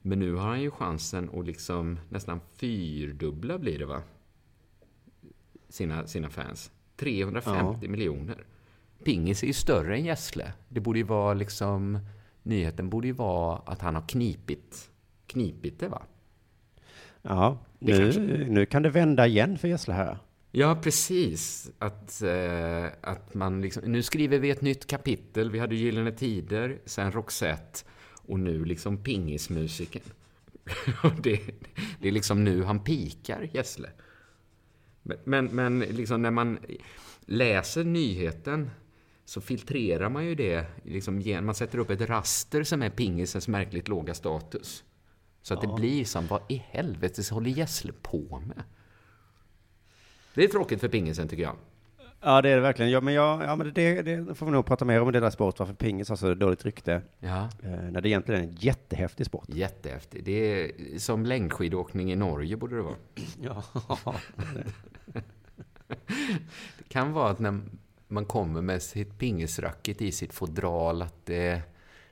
Men 0.07 0.19
nu 0.19 0.33
har 0.33 0.47
han 0.47 0.61
ju 0.61 0.71
chansen 0.71 1.29
att 1.33 1.45
liksom 1.45 1.99
nästan 2.09 2.39
fyrdubbla 2.55 3.57
blir 3.57 3.79
det 3.79 3.85
va? 3.85 4.01
Sina, 5.69 6.07
sina 6.07 6.29
fans. 6.29 6.71
350 6.95 7.87
miljoner. 7.87 8.45
Pingis 9.03 9.43
är 9.43 9.47
ju 9.47 9.53
större 9.53 9.95
än 9.95 10.05
Gessle. 10.05 10.53
Det 10.69 10.79
borde 10.79 10.99
ju 10.99 11.05
vara 11.05 11.33
liksom, 11.33 11.99
nyheten 12.43 12.89
borde 12.89 13.07
ju 13.07 13.13
vara 13.13 13.57
att 13.65 13.81
han 13.81 13.95
har 13.95 14.07
knipit, 14.07 14.91
knipit 15.27 15.79
det 15.79 15.87
va? 15.87 16.01
ja 17.21 17.57
nu, 17.79 18.45
nu 18.49 18.65
kan 18.65 18.83
det 18.83 18.89
vända 18.89 19.27
igen 19.27 19.57
för 19.57 19.67
Gessle 19.67 19.93
här. 19.93 20.17
Ja, 20.51 20.75
precis. 20.83 21.71
Att, 21.79 22.21
eh, 22.21 22.85
att 23.01 23.33
man 23.33 23.61
liksom, 23.61 23.83
nu 23.85 24.03
skriver 24.03 24.39
vi 24.39 24.49
ett 24.49 24.61
nytt 24.61 24.87
kapitel. 24.87 25.51
Vi 25.51 25.59
hade 25.59 25.75
Gyllene 25.75 26.11
Tider, 26.11 26.79
sen 26.85 27.11
Roxette 27.11 27.79
och 28.27 28.39
nu 28.39 28.65
liksom 28.65 28.97
pingismusiken. 28.97 30.01
Det, 31.23 31.41
det 31.99 32.07
är 32.07 32.11
liksom 32.11 32.43
nu 32.43 32.63
han 32.63 32.79
pikar, 32.79 33.49
Gessle. 33.53 33.89
Men, 35.03 35.17
men, 35.23 35.45
men 35.45 35.79
liksom 35.79 36.21
när 36.21 36.31
man 36.31 36.59
läser 37.25 37.83
nyheten 37.83 38.69
så 39.25 39.41
filtrerar 39.41 40.09
man 40.09 40.25
ju 40.25 40.35
det. 40.35 40.65
Liksom, 40.83 41.23
man 41.41 41.55
sätter 41.55 41.77
upp 41.77 41.89
ett 41.89 42.01
raster 42.01 42.63
som 42.63 42.81
är 42.81 42.89
pingisens 42.89 43.47
märkligt 43.47 43.87
låga 43.87 44.13
status. 44.13 44.83
Så 45.41 45.53
att 45.53 45.61
det 45.61 45.73
blir 45.75 46.05
som, 46.05 46.27
vad 46.27 46.41
i 46.49 46.55
helvete 46.55 47.21
håller 47.31 47.49
Gessle 47.49 47.93
på 48.01 48.43
med? 48.47 48.63
Det 50.33 50.43
är 50.43 50.47
tråkigt 50.47 50.81
för 50.81 50.87
pingisen 50.87 51.27
tycker 51.27 51.43
jag. 51.43 51.55
Ja, 52.27 52.41
det 52.41 52.49
är 52.49 52.55
det 52.55 52.61
verkligen. 52.61 52.91
Ja, 52.91 53.01
men, 53.01 53.13
jag, 53.13 53.43
ja, 53.43 53.55
men 53.55 53.73
det, 53.73 54.01
det 54.01 54.35
får 54.35 54.45
vi 54.45 54.51
nog 54.51 54.65
prata 54.65 54.85
mer 54.85 55.01
om 55.01 55.09
i 55.09 55.11
Dela 55.11 55.31
Sport, 55.31 55.59
varför 55.59 55.73
pingis 55.73 56.09
har 56.09 56.15
så 56.15 56.33
dåligt 56.33 56.65
rykte. 56.65 57.01
Ja, 57.19 57.49
Eh, 57.63 57.69
när 57.69 58.01
det 58.01 58.09
egentligen 58.09 58.41
är 58.41 58.47
en 58.47 58.55
jättehäftig 58.55 59.25
sport. 59.25 59.45
jättehäftigt. 59.47 60.25
Det 60.25 60.31
är 60.31 60.71
som 60.99 61.25
längdskidåkning 61.25 62.11
i 62.11 62.15
Norge 62.15 62.57
borde 62.57 62.75
det 62.75 62.81
vara. 62.81 62.95
Ja. 63.41 63.63
Det 66.77 66.83
kan 66.87 67.13
vara 67.13 67.29
att 67.29 67.39
när 67.39 67.61
man 68.07 68.25
kommer 68.25 68.61
med 68.61 68.81
sitt 68.81 69.17
pingisracket 69.17 70.01
i 70.01 70.11
sitt 70.11 70.33
fodral 70.33 71.01
att 71.01 71.25
det 71.25 71.47
är 71.47 71.61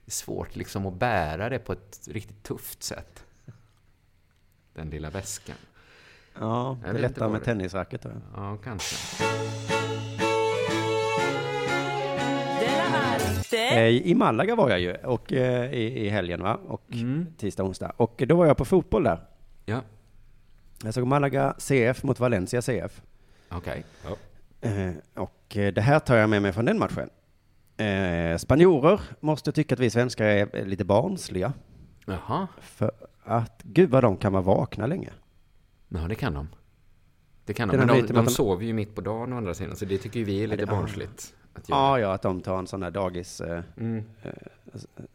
svårt 0.07 0.55
liksom 0.55 0.85
att 0.85 0.93
bära 0.93 1.49
det 1.49 1.59
på 1.59 1.73
ett 1.73 2.07
riktigt 2.11 2.43
tufft 2.43 2.83
sätt. 2.83 3.23
Den 4.73 4.89
lilla 4.89 5.09
väskan. 5.09 5.55
Ja, 6.39 6.77
det 6.83 6.89
är 6.89 6.93
lättare 6.93 7.29
med 7.29 7.43
tennisracket. 7.43 8.03
jag. 8.05 8.13
Ja, 8.35 8.57
kanske. 8.63 8.95
Eh, 13.53 13.87
I 13.87 14.15
Malaga 14.15 14.55
var 14.55 14.69
jag 14.69 14.79
ju, 14.79 14.93
och, 14.95 15.33
eh, 15.33 15.73
i, 15.73 16.05
i 16.05 16.09
helgen 16.09 16.43
va? 16.43 16.59
Och 16.67 16.83
tisdag, 17.37 17.63
onsdag. 17.63 17.91
Och 17.97 18.23
då 18.27 18.35
var 18.35 18.45
jag 18.45 18.57
på 18.57 18.65
fotboll 18.65 19.03
där. 19.03 19.19
Ja, 19.65 19.81
Jag 20.83 20.93
såg 20.93 21.07
Malaga 21.07 21.55
CF 21.57 22.03
mot 22.03 22.19
Valencia 22.19 22.61
CF. 22.61 23.01
okej. 23.51 23.83
Ja. 24.03 24.15
Eh, 24.69 24.91
och 25.15 25.41
det 25.49 25.81
här 25.81 25.99
tar 25.99 26.15
jag 26.15 26.29
med 26.29 26.41
mig 26.41 26.51
från 26.53 26.65
den 26.65 26.79
matchen. 26.79 27.09
Spanjorer 28.39 29.01
måste 29.19 29.51
tycka 29.51 29.75
att 29.75 29.79
vi 29.79 29.89
svenskar 29.89 30.25
är 30.25 30.55
är 30.55 30.65
lite 30.65 30.85
barnsliga. 30.85 31.53
Jaha, 32.05 32.47
För 32.61 32.91
att, 33.23 33.61
gud 33.63 33.89
vad 33.89 34.03
de 34.03 34.17
kan 34.17 34.33
vara 34.33 34.43
vakna 34.43 34.87
länge. 34.87 35.09
Ja 35.93 36.07
det 36.07 36.15
kan 36.15 36.33
de. 36.33 36.47
Det 37.45 37.53
kan 37.53 37.67
de. 37.69 37.77
Men 37.77 37.87
de, 37.87 38.01
de 38.01 38.13
de- 38.13 38.27
sover 38.27 38.65
ju 38.65 38.73
mitt 38.73 38.95
på 38.95 39.01
dagen 39.01 39.33
å 39.33 39.37
andra 39.37 39.53
sidan, 39.53 39.75
så 39.75 39.85
det 39.85 39.97
tycker 39.97 40.19
ju 40.19 40.25
vi 40.25 40.43
är 40.43 40.47
lite 40.47 40.61
Ja. 40.63 40.67
barnsligt. 40.71 41.33
Att 41.53 41.69
göra. 41.69 41.79
Ja, 41.79 41.99
ja, 41.99 42.13
att 42.13 42.21
de 42.21 42.41
tar 42.41 42.59
en 42.59 42.67
sån 42.67 42.79
där 42.79 42.91
dagis 42.91 43.41
eh, 43.41 43.63
Mm. 43.77 44.03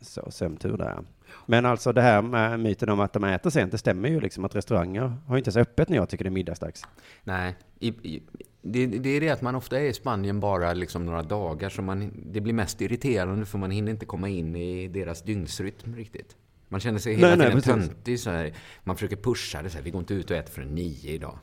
så, 0.01 0.31
sömntur 0.31 0.77
där. 0.77 0.99
Men 1.47 1.67
alltså 1.67 1.93
det 1.93 2.03
här 2.03 2.23
med 2.23 2.61
myten 2.61 2.89
om 2.89 3.01
att 3.01 3.13
de 3.13 3.25
äter 3.25 3.51
sent, 3.51 3.73
det 3.73 3.79
stämmer 3.79 4.09
ju 4.09 4.21
liksom 4.21 4.45
att 4.45 4.55
restauranger 4.57 5.13
har 5.27 5.37
inte 5.39 5.49
ens 5.49 5.57
öppet 5.57 5.89
när 5.89 5.97
jag 5.97 6.09
tycker 6.09 6.25
det 6.25 6.29
är 6.29 6.33
middagsdags. 6.33 6.83
Nej, 7.25 7.57
i, 7.79 7.89
i, 7.89 8.23
det, 8.63 8.87
det 8.87 9.09
är 9.09 9.21
det 9.21 9.29
att 9.31 9.43
man 9.43 9.55
ofta 9.55 9.81
är 9.81 9.85
i 9.85 9.93
Spanien 9.93 10.41
bara 10.41 10.73
liksom 10.73 11.07
några 11.07 11.23
dagar, 11.23 11.69
så 11.69 11.83
man, 11.83 12.13
det 12.33 12.41
blir 12.41 12.53
mest 12.55 12.81
irriterande 12.81 13.47
för 13.47 13.59
man 13.59 13.71
hinner 13.71 13.93
inte 13.93 14.07
komma 14.07 14.29
in 14.29 14.57
i 14.57 14.89
deras 14.89 15.23
dygnsrytm 15.23 15.95
riktigt. 15.97 16.37
Man 16.69 16.81
känner 16.81 16.99
sig 16.99 17.15
hela 17.15 17.37
Nej, 17.37 17.47
tiden 17.47 17.63
töntig. 17.63 18.21
Så 18.21 18.31
här. 18.31 18.53
Man 18.85 18.97
försöker 18.97 19.17
pusha 19.17 19.63
det 19.63 19.71
så 19.71 19.77
här, 19.77 19.85
vi 19.85 19.91
går 19.91 19.99
inte 19.99 20.15
ut 20.15 20.31
och 20.31 20.37
äter 20.37 20.53
förrän 20.53 20.75
nio 20.75 21.11
idag. 21.11 21.39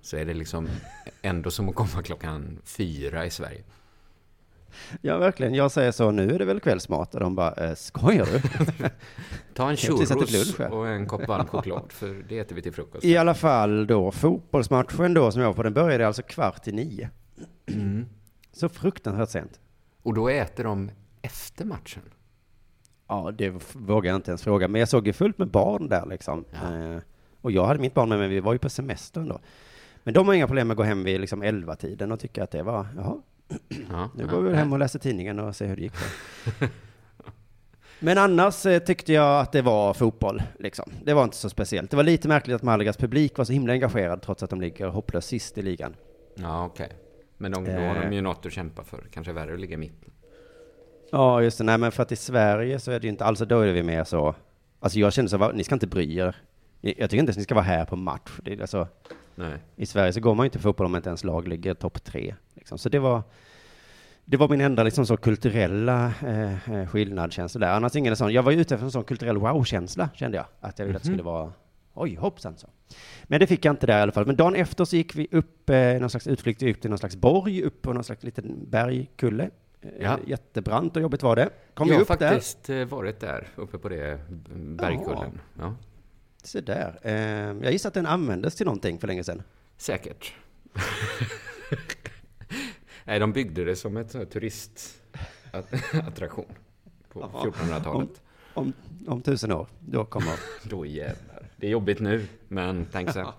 Så 0.00 0.16
är 0.16 0.24
det 0.24 0.34
liksom 0.34 0.68
ändå 1.22 1.50
som 1.50 1.68
att 1.68 1.74
komma 1.74 2.02
klockan 2.02 2.58
fyra 2.64 3.26
i 3.26 3.30
Sverige. 3.30 3.62
Ja, 5.00 5.18
verkligen. 5.18 5.54
Jag 5.54 5.70
säger 5.70 5.92
så, 5.92 6.10
nu 6.10 6.34
är 6.34 6.38
det 6.38 6.44
väl 6.44 6.60
kvällsmat? 6.60 7.14
Och 7.14 7.20
de 7.20 7.34
bara, 7.34 7.52
eh, 7.52 7.74
skojar 7.74 8.26
du? 8.26 8.40
Ta 9.54 9.70
en 9.70 9.76
churros 9.76 10.58
och 10.70 10.88
en 10.88 11.06
kopp 11.06 11.28
varm 11.28 11.46
choklad, 11.46 11.92
för 11.92 12.24
det 12.28 12.38
äter 12.38 12.56
vi 12.56 12.62
till 12.62 12.72
frukost. 12.72 13.04
I 13.04 13.16
alla 13.16 13.34
fall 13.34 13.86
då, 13.86 14.10
fotbollsmatchen 14.10 15.14
då 15.14 15.30
som 15.30 15.40
jag 15.40 15.48
var 15.48 15.54
på, 15.54 15.62
den 15.62 15.74
började 15.74 16.06
alltså 16.06 16.22
kvart 16.22 16.68
i 16.68 16.72
nio. 16.72 17.10
Mm. 17.66 18.06
Så 18.52 18.68
fruktansvärt 18.68 19.30
sent. 19.30 19.60
Och 20.02 20.14
då 20.14 20.28
äter 20.28 20.64
de 20.64 20.90
efter 21.22 21.64
matchen. 21.64 22.02
Ja, 23.08 23.32
det 23.38 23.52
vågar 23.72 24.10
jag 24.10 24.18
inte 24.18 24.30
ens 24.30 24.42
fråga. 24.42 24.68
Men 24.68 24.78
jag 24.78 24.88
såg 24.88 25.06
ju 25.06 25.12
fullt 25.12 25.38
med 25.38 25.48
barn 25.48 25.88
där 25.88 26.06
liksom. 26.06 26.44
Ja. 26.50 26.76
Eh, 26.76 26.98
och 27.40 27.50
jag 27.52 27.66
hade 27.66 27.80
mitt 27.80 27.94
barn 27.94 28.08
med 28.08 28.18
mig, 28.18 28.28
vi 28.28 28.40
var 28.40 28.52
ju 28.52 28.58
på 28.58 28.68
semestern 28.68 29.28
då. 29.28 29.38
Men 30.02 30.14
de 30.14 30.26
har 30.26 30.34
inga 30.34 30.46
problem 30.46 30.66
med 30.68 30.74
att 30.74 30.78
gå 30.78 30.82
hem 30.82 31.04
vid 31.04 31.20
liksom 31.20 31.42
11-tiden 31.44 32.12
och 32.12 32.20
tycka 32.20 32.44
att 32.44 32.50
det 32.50 32.62
var, 32.62 32.86
jaha, 32.96 33.16
Ja, 33.90 34.10
nu 34.14 34.26
går 34.26 34.40
vi 34.40 34.48
väl 34.48 34.56
hem 34.58 34.72
och 34.72 34.78
läser 34.78 34.98
tidningen 34.98 35.38
och 35.40 35.56
ser 35.56 35.66
hur 35.66 35.76
det 35.76 35.82
gick. 35.82 35.92
Men 38.00 38.18
annars 38.18 38.66
eh, 38.66 38.78
tyckte 38.78 39.12
jag 39.12 39.40
att 39.40 39.52
det 39.52 39.62
var 39.62 39.94
fotboll, 39.94 40.42
liksom. 40.58 40.92
Det 41.04 41.14
var 41.14 41.24
inte 41.24 41.36
så 41.36 41.48
speciellt. 41.50 41.90
Det 41.90 41.96
var 41.96 42.04
lite 42.04 42.28
märkligt 42.28 42.56
att 42.56 42.62
Malagas 42.62 42.96
publik 42.96 43.38
var 43.38 43.44
så 43.44 43.52
himla 43.52 43.72
engagerad 43.72 44.22
trots 44.22 44.42
att 44.42 44.50
de 44.50 44.60
ligger 44.60 44.86
hopplöst 44.88 45.28
sist 45.28 45.58
i 45.58 45.62
ligan. 45.62 45.96
Ja, 46.34 46.64
okej. 46.66 46.88
Men 47.36 47.52
de, 47.52 47.64
då 47.64 47.70
har 47.72 47.78
Eh. 47.96 48.00
de 48.10 48.12
ju 48.16 48.20
något 48.20 48.46
att 48.46 48.52
kämpa 48.52 48.84
för. 48.84 49.04
Kanske 49.10 49.32
värre 49.32 49.54
att 49.54 49.60
ligga 49.60 49.74
i 49.74 49.76
mitten. 49.76 50.10
Ja, 51.14 51.42
just 51.42 51.58
det. 51.58 51.64
Nej, 51.64 51.78
men 51.78 51.92
för 51.92 52.02
att 52.02 52.12
i 52.12 52.16
Sverige 52.16 52.78
så 52.78 52.90
är 52.92 53.00
det 53.00 53.04
ju 53.04 53.10
inte 53.10 53.24
alls, 53.24 53.38
då 53.38 53.60
är 53.60 53.72
vi 53.72 53.82
mer 53.82 54.04
så, 54.04 54.34
alltså 54.80 54.98
jag 54.98 55.12
känner 55.12 55.28
så, 55.28 55.36
va- 55.38 55.52
ni 55.54 55.64
ska 55.64 55.74
inte 55.74 55.86
bry 55.86 56.18
er. 56.18 56.36
Jag 56.80 56.94
tycker 57.10 57.16
inte 57.20 57.30
ens 57.30 57.36
ni 57.36 57.42
ska 57.44 57.54
vara 57.54 57.64
här 57.64 57.84
på 57.84 57.96
match. 57.96 58.30
Det 58.42 58.52
är 58.52 58.60
alltså, 58.60 58.88
Nej. 59.34 59.58
I 59.76 59.86
Sverige 59.86 60.12
så 60.12 60.20
går 60.20 60.34
man 60.34 60.44
ju 60.44 60.46
inte 60.46 60.58
fotboll 60.58 60.86
om 60.86 60.96
inte 60.96 61.08
ens 61.08 61.24
lag 61.24 61.48
ligger 61.48 61.74
topp 61.74 62.04
tre. 62.04 62.34
Liksom. 62.54 62.78
Så 62.78 62.88
det 62.88 62.98
var, 62.98 63.22
det 64.24 64.36
var 64.36 64.48
min 64.48 64.60
enda 64.60 64.82
liksom 64.82 65.06
så 65.06 65.16
kulturella 65.16 66.12
eh, 66.26 66.70
eh, 66.74 66.86
skillnad, 66.88 67.32
känns 67.32 67.52
det 67.52 67.58
där. 67.58 67.70
Annars 67.70 67.96
ingen 67.96 68.16
sån, 68.16 68.32
jag 68.32 68.42
var 68.42 68.52
ju 68.52 68.60
ute 68.60 68.74
efter 68.74 68.84
en 68.84 68.90
sån 68.90 69.04
kulturell 69.04 69.38
wow-känsla, 69.38 70.08
kände 70.14 70.36
jag. 70.36 70.46
Att 70.60 70.78
jag 70.78 70.86
ville 70.86 70.96
att 70.96 71.02
det 71.02 71.08
skulle 71.08 71.22
vara, 71.22 71.52
oj, 71.94 72.14
hoppsan 72.16 72.56
så. 72.56 72.68
Men 73.24 73.40
det 73.40 73.46
fick 73.46 73.64
jag 73.64 73.72
inte 73.72 73.86
där 73.86 73.98
i 73.98 74.02
alla 74.02 74.12
fall. 74.12 74.26
Men 74.26 74.36
dagen 74.36 74.54
efter 74.54 74.84
så 74.84 74.96
gick 74.96 75.14
vi 75.16 75.28
upp, 75.30 75.70
eh, 75.70 75.76
någon 76.00 76.10
slags 76.10 76.26
utflykt 76.26 76.62
upp 76.62 76.80
till 76.80 76.90
någon 76.90 76.98
slags 76.98 77.16
borg, 77.16 77.62
upp 77.62 77.82
på 77.82 77.92
någon 77.92 78.04
slags 78.04 78.22
liten 78.24 78.66
bergkulle. 78.70 79.50
Eh, 79.84 79.90
Ja. 80.02 80.18
Jättebrant 80.26 80.96
och 80.96 81.02
jobbigt 81.02 81.22
var 81.22 81.36
det. 81.36 81.50
Kom 81.74 81.88
jag 81.88 81.94
har 81.94 82.02
upp 82.02 82.08
där. 82.18 82.30
faktiskt 82.30 82.70
eh, 82.70 82.84
varit 82.84 83.20
där, 83.20 83.48
uppe 83.56 83.78
på 83.78 83.88
det 83.88 84.20
bergkullen. 84.54 85.40
Ja. 85.58 85.74
Se 86.42 86.60
där. 86.60 86.98
Eh, 87.02 87.12
jag 87.62 87.72
gissar 87.72 87.88
att 87.88 87.94
den 87.94 88.06
användes 88.06 88.54
till 88.54 88.66
någonting 88.66 88.98
för 88.98 89.06
länge 89.06 89.24
sedan. 89.24 89.42
Säkert. 89.76 90.32
Nej, 93.04 93.18
de 93.18 93.32
byggde 93.32 93.64
det 93.64 93.76
som 93.76 93.96
ett 93.96 94.30
turistattraktion 94.30 96.52
på 97.12 97.22
1400-talet. 97.22 98.22
Om, 98.54 98.72
om 99.06 99.22
tusen 99.22 99.52
år, 99.52 99.66
då 99.80 100.04
kommer 100.04 100.32
Då 100.64 100.86
jävlar. 100.86 101.48
Det 101.56 101.66
är 101.66 101.70
jobbigt 101.70 102.00
nu, 102.00 102.26
men 102.48 102.86
tänk 102.92 103.10
sen. 103.12 103.26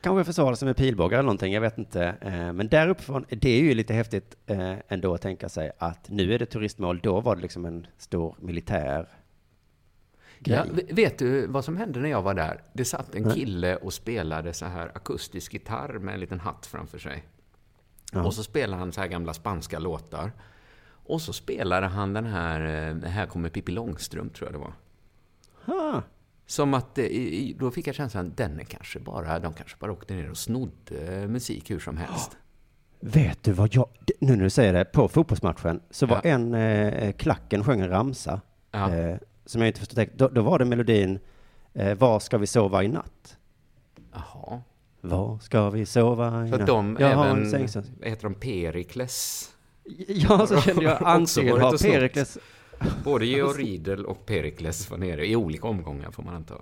Kanske 0.00 0.24
försvara 0.24 0.56
sig 0.56 0.66
med 0.66 0.76
pilbågar 0.76 1.18
eller 1.18 1.26
någonting, 1.26 1.52
jag 1.52 1.60
vet 1.60 1.78
inte. 1.78 2.14
Eh, 2.20 2.52
Men 2.52 2.68
där 2.68 2.88
uppifrån, 2.88 3.24
det 3.28 3.50
är 3.50 3.60
ju 3.60 3.74
lite 3.74 3.94
häftigt 3.94 4.36
eh, 4.46 4.74
ändå 4.88 5.14
att 5.14 5.22
tänka 5.22 5.48
sig 5.48 5.70
att 5.78 6.08
nu 6.08 6.34
är 6.34 6.38
det 6.38 6.46
turistmål, 6.46 7.00
då 7.02 7.20
var 7.20 7.36
det 7.36 7.42
liksom 7.42 7.64
en 7.64 7.86
stor 7.98 8.34
militär 8.40 9.08
grej. 10.38 10.56
Ja, 10.56 10.94
vet 10.94 11.18
du 11.18 11.46
vad 11.46 11.64
som 11.64 11.76
hände 11.76 12.00
när 12.00 12.08
jag 12.08 12.22
var 12.22 12.34
där? 12.34 12.62
Det 12.72 12.84
satt 12.84 13.14
en 13.14 13.30
kille 13.30 13.76
och 13.76 13.92
spelade 13.92 14.52
så 14.52 14.66
här 14.66 14.90
akustisk 14.94 15.52
gitarr 15.52 15.98
med 15.98 16.14
en 16.14 16.20
liten 16.20 16.40
hatt 16.40 16.66
framför 16.66 16.98
sig. 16.98 17.24
Ja. 18.12 18.24
Och 18.24 18.34
så 18.34 18.42
spelade 18.42 18.80
han 18.80 18.92
så 18.92 19.00
här 19.00 19.08
gamla 19.08 19.34
spanska 19.34 19.78
låtar. 19.78 20.32
Och 21.08 21.22
så 21.22 21.32
spelade 21.32 21.86
han 21.86 22.12
den 22.12 22.26
här, 22.26 22.90
eh, 23.04 23.10
Här 23.10 23.26
kommer 23.26 23.48
Pippi 23.48 23.72
Långstrump, 23.72 24.34
tror 24.34 24.52
jag 24.52 24.60
det 24.60 24.64
var. 24.64 24.72
Ah, 25.76 26.02
Som 26.50 26.74
att, 26.74 26.98
då 27.58 27.70
fick 27.70 27.86
jag 27.86 27.94
känslan, 27.94 28.32
den 28.36 28.60
är 28.60 28.64
kanske 28.64 28.98
bara, 29.00 29.38
de 29.38 29.52
kanske 29.52 29.76
bara 29.80 29.92
åkte 29.92 30.14
ner 30.14 30.30
och 30.30 30.36
snodde 30.38 31.26
musik 31.28 31.70
hur 31.70 31.78
som 31.78 31.96
helst. 31.96 32.36
vet 33.00 33.42
du 33.42 33.52
vad 33.52 33.74
jag, 33.74 33.86
nu 34.20 34.36
när 34.36 34.44
du 34.44 34.50
säger 34.50 34.72
det, 34.72 34.84
på 34.84 35.08
fotbollsmatchen 35.08 35.80
så 35.90 36.06
var 36.06 36.20
Ja. 36.24 36.30
en, 36.30 36.54
eh, 36.54 37.12
klacken 37.12 37.64
sjöng 37.64 37.80
en 37.80 37.88
ramsa, 37.88 38.40
Ja. 38.70 38.94
eh, 38.94 39.16
som 39.46 39.60
jag 39.60 39.68
inte 39.68 39.80
förstod, 39.80 40.08
då, 40.14 40.28
då 40.28 40.42
var 40.42 40.58
det 40.58 40.64
melodin, 40.64 41.18
eh, 41.74 41.94
Var 41.98 42.20
ska 42.20 42.38
vi 42.38 42.46
sova 42.46 42.82
i 42.84 42.88
natt? 42.88 43.36
Jaha. 44.12 44.62
Var 45.00 45.38
ska 45.38 45.70
vi 45.70 45.86
sova 45.86 46.26
i 46.46 46.50
Så 46.50 46.56
natt? 46.56 46.60
att 46.60 46.66
de 46.66 46.96
jag 47.00 47.10
även, 47.12 47.44
heter 48.02 48.22
de, 48.22 48.34
Perikles? 48.34 49.48
Ja, 50.08 50.46
så 50.46 50.60
kände 50.60 50.84
jag 50.84 50.98
antingen 51.04 51.60
har. 51.60 51.78
Perikles 51.90 52.38
Både 53.04 53.26
Georg 53.34 53.62
Riedel 53.64 54.06
och 54.06 54.26
Perikles 54.26 54.90
var 54.90 54.98
nere 54.98 55.26
i 55.26 55.36
olika 55.36 55.66
omgångar, 55.68 56.10
får 56.10 56.22
man 56.22 56.34
anta. 56.34 56.54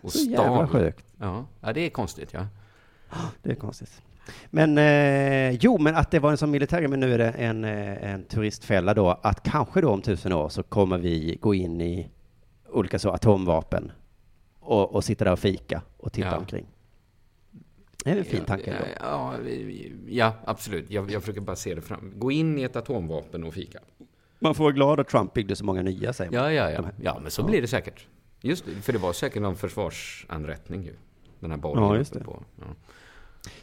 Och 0.00 0.12
Så 0.12 0.18
jävla 0.30 0.66
stal. 0.66 0.66
sjukt. 0.66 1.04
Ja. 1.18 1.46
ja, 1.60 1.72
det 1.72 1.80
är 1.80 1.90
konstigt, 1.90 2.28
ja. 2.32 2.46
Det 3.42 3.50
är 3.50 3.54
konstigt. 3.54 4.02
Men 4.50 4.78
eh, 4.78 5.50
jo, 5.60 5.78
men 5.78 5.94
att 5.96 6.10
det 6.10 6.18
var 6.18 6.30
en 6.30 6.36
sån 6.38 6.50
militär, 6.50 6.88
men 6.88 7.00
nu 7.00 7.14
är 7.14 7.18
det 7.18 7.30
en, 7.30 7.64
eh, 7.64 8.12
en 8.12 8.24
turistfälla 8.24 8.94
då, 8.94 9.10
att 9.22 9.42
kanske 9.42 9.80
då 9.80 9.90
om 9.90 10.02
tusen 10.02 10.32
år 10.32 10.48
så 10.48 10.62
kommer 10.62 10.98
vi 10.98 11.38
gå 11.40 11.54
in 11.54 11.80
i 11.80 12.10
olika 12.68 12.98
så 12.98 13.10
atomvapen 13.10 13.92
och, 14.60 14.94
och 14.94 15.04
sitta 15.04 15.24
där 15.24 15.32
och 15.32 15.38
fika 15.38 15.82
och 15.96 16.12
titta 16.12 16.28
Ja. 16.28 16.36
omkring. 16.36 16.66
Det 18.04 18.10
är 18.10 18.16
en 18.16 18.24
fin 18.24 18.44
tanke 18.44 18.70
Ja, 18.70 18.76
då. 18.78 19.06
ja, 19.06 19.34
vi- 19.42 19.92
ja, 20.08 20.32
absolut. 20.44 20.90
Jag, 20.90 21.10
jag 21.10 21.22
försöker 21.22 21.40
bara 21.40 21.56
se 21.56 21.74
det 21.74 21.80
fram. 21.80 22.12
Gå 22.16 22.30
in 22.32 22.58
i 22.58 22.62
ett 22.62 22.76
atomvapen 22.76 23.44
och 23.44 23.54
fika. 23.54 23.78
Man 24.40 24.54
får 24.54 24.64
vara 24.64 24.72
glad 24.74 25.00
att 25.00 25.08
Trump 25.08 25.34
byggde 25.34 25.56
så 25.56 25.64
många 25.64 25.82
nya, 25.82 26.12
säger 26.12 26.30
man. 26.30 26.40
Ja, 26.42 26.52
ja, 26.52 26.70
ja. 26.70 26.90
Ja, 27.02 27.18
men 27.22 27.30
så 27.30 27.42
blir 27.42 27.60
det 27.62 27.68
säkert. 27.68 28.06
Just 28.40 28.64
det, 28.66 28.70
för 28.72 28.92
det 28.92 28.98
var 28.98 29.12
säkert 29.12 29.42
någon 29.42 29.56
försvarsanrättning 29.56 30.82
ju. 30.84 30.94
Den 31.40 31.50
här 31.50 31.58
bollen 31.58 31.84
Ja, 31.84 31.98
uppe 31.98 32.20
på. 32.24 32.42
Ja. 32.58 32.64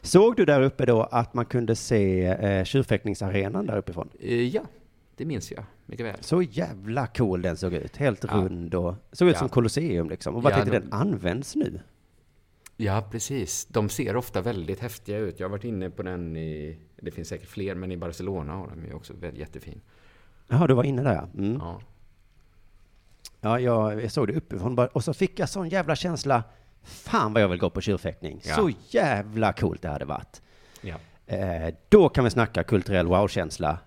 Såg 0.02 0.36
du 0.36 0.46
där 0.46 0.62
uppe 0.62 0.86
då 0.86 1.04
att 1.04 1.34
man 1.34 1.46
kunde 1.46 1.76
se 1.76 2.26
eh, 2.26 2.64
tjurfäktningsarenan 2.64 3.66
där 3.66 3.78
uppifrån? 3.78 4.10
Eh, 4.20 4.42
ja, 4.56 4.62
det 5.16 5.26
minns 5.26 5.52
jag 5.52 5.64
mycket 5.86 6.06
väl. 6.06 6.16
Så 6.22 6.42
jävla 6.42 7.08
cool 7.08 7.42
den 7.42 7.58
såg 7.58 7.74
ut. 7.74 7.98
Helt 7.98 8.24
Ja. 8.24 8.34
rund 8.38 8.76
och 8.76 8.96
såg 9.12 9.28
ut 9.28 9.34
Ja. 9.34 9.40
som 9.40 9.50
Colosseum 9.50 10.10
liksom. 10.10 10.36
Och 10.36 10.42
bara 10.42 10.50
Ja, 10.50 10.56
tänkte, 10.58 10.80
de- 10.80 10.86
den 10.86 10.94
används 10.94 11.56
nu. 11.56 11.80
Ja, 12.78 13.08
precis. 13.12 13.66
De 13.66 13.90
ser 13.90 14.16
ofta 14.16 14.42
väldigt 14.42 14.80
häftiga 14.80 15.18
ut. 15.18 15.40
Jag 15.40 15.48
har 15.48 15.52
varit 15.52 15.64
inne 15.64 15.90
på 15.90 16.04
den 16.04 16.36
i, 16.38 16.78
det 17.02 17.12
finns 17.12 17.28
säkert 17.28 17.48
fler, 17.50 17.76
men 17.76 17.92
i 17.92 17.98
Barcelona 17.98 18.54
har 18.54 18.68
de 18.70 18.86
ju 18.86 18.94
också 18.94 19.14
väldigt 19.14 19.40
jättefin. 19.40 19.82
Jaha, 20.48 20.68
du 20.68 20.74
var 20.74 20.84
inne 20.84 21.02
där 21.04 21.14
ja. 21.14 21.28
Mm. 21.38 21.58
Ja. 21.62 21.82
Ja, 23.42 23.60
jag, 23.60 24.12
såg 24.12 24.28
det 24.28 24.34
uppifrån 24.34 24.76
bara, 24.76 24.88
och 24.88 25.04
så 25.04 25.14
fick 25.14 25.40
jag 25.40 25.50
sån 25.50 25.70
jävla 25.70 25.96
känsla. 25.96 26.44
Fan 26.84 27.34
vad 27.34 27.44
jag 27.44 27.48
vill 27.48 27.60
gå 27.60 27.70
på 27.70 27.82
tjurfäktning. 27.82 28.42
Ja. 28.44 28.56
Så 28.56 28.72
jävla 28.90 29.54
coolt 29.54 29.82
det 29.82 29.90
hade 29.90 30.06
varit. 30.06 30.42
ja. 30.82 30.96
Eh, 31.28 31.74
då 31.90 32.10
kan 32.10 32.24
vi 32.24 32.30
snacka 32.30 32.64
kulturell 32.64 33.08
wow-känsla. 33.08 33.78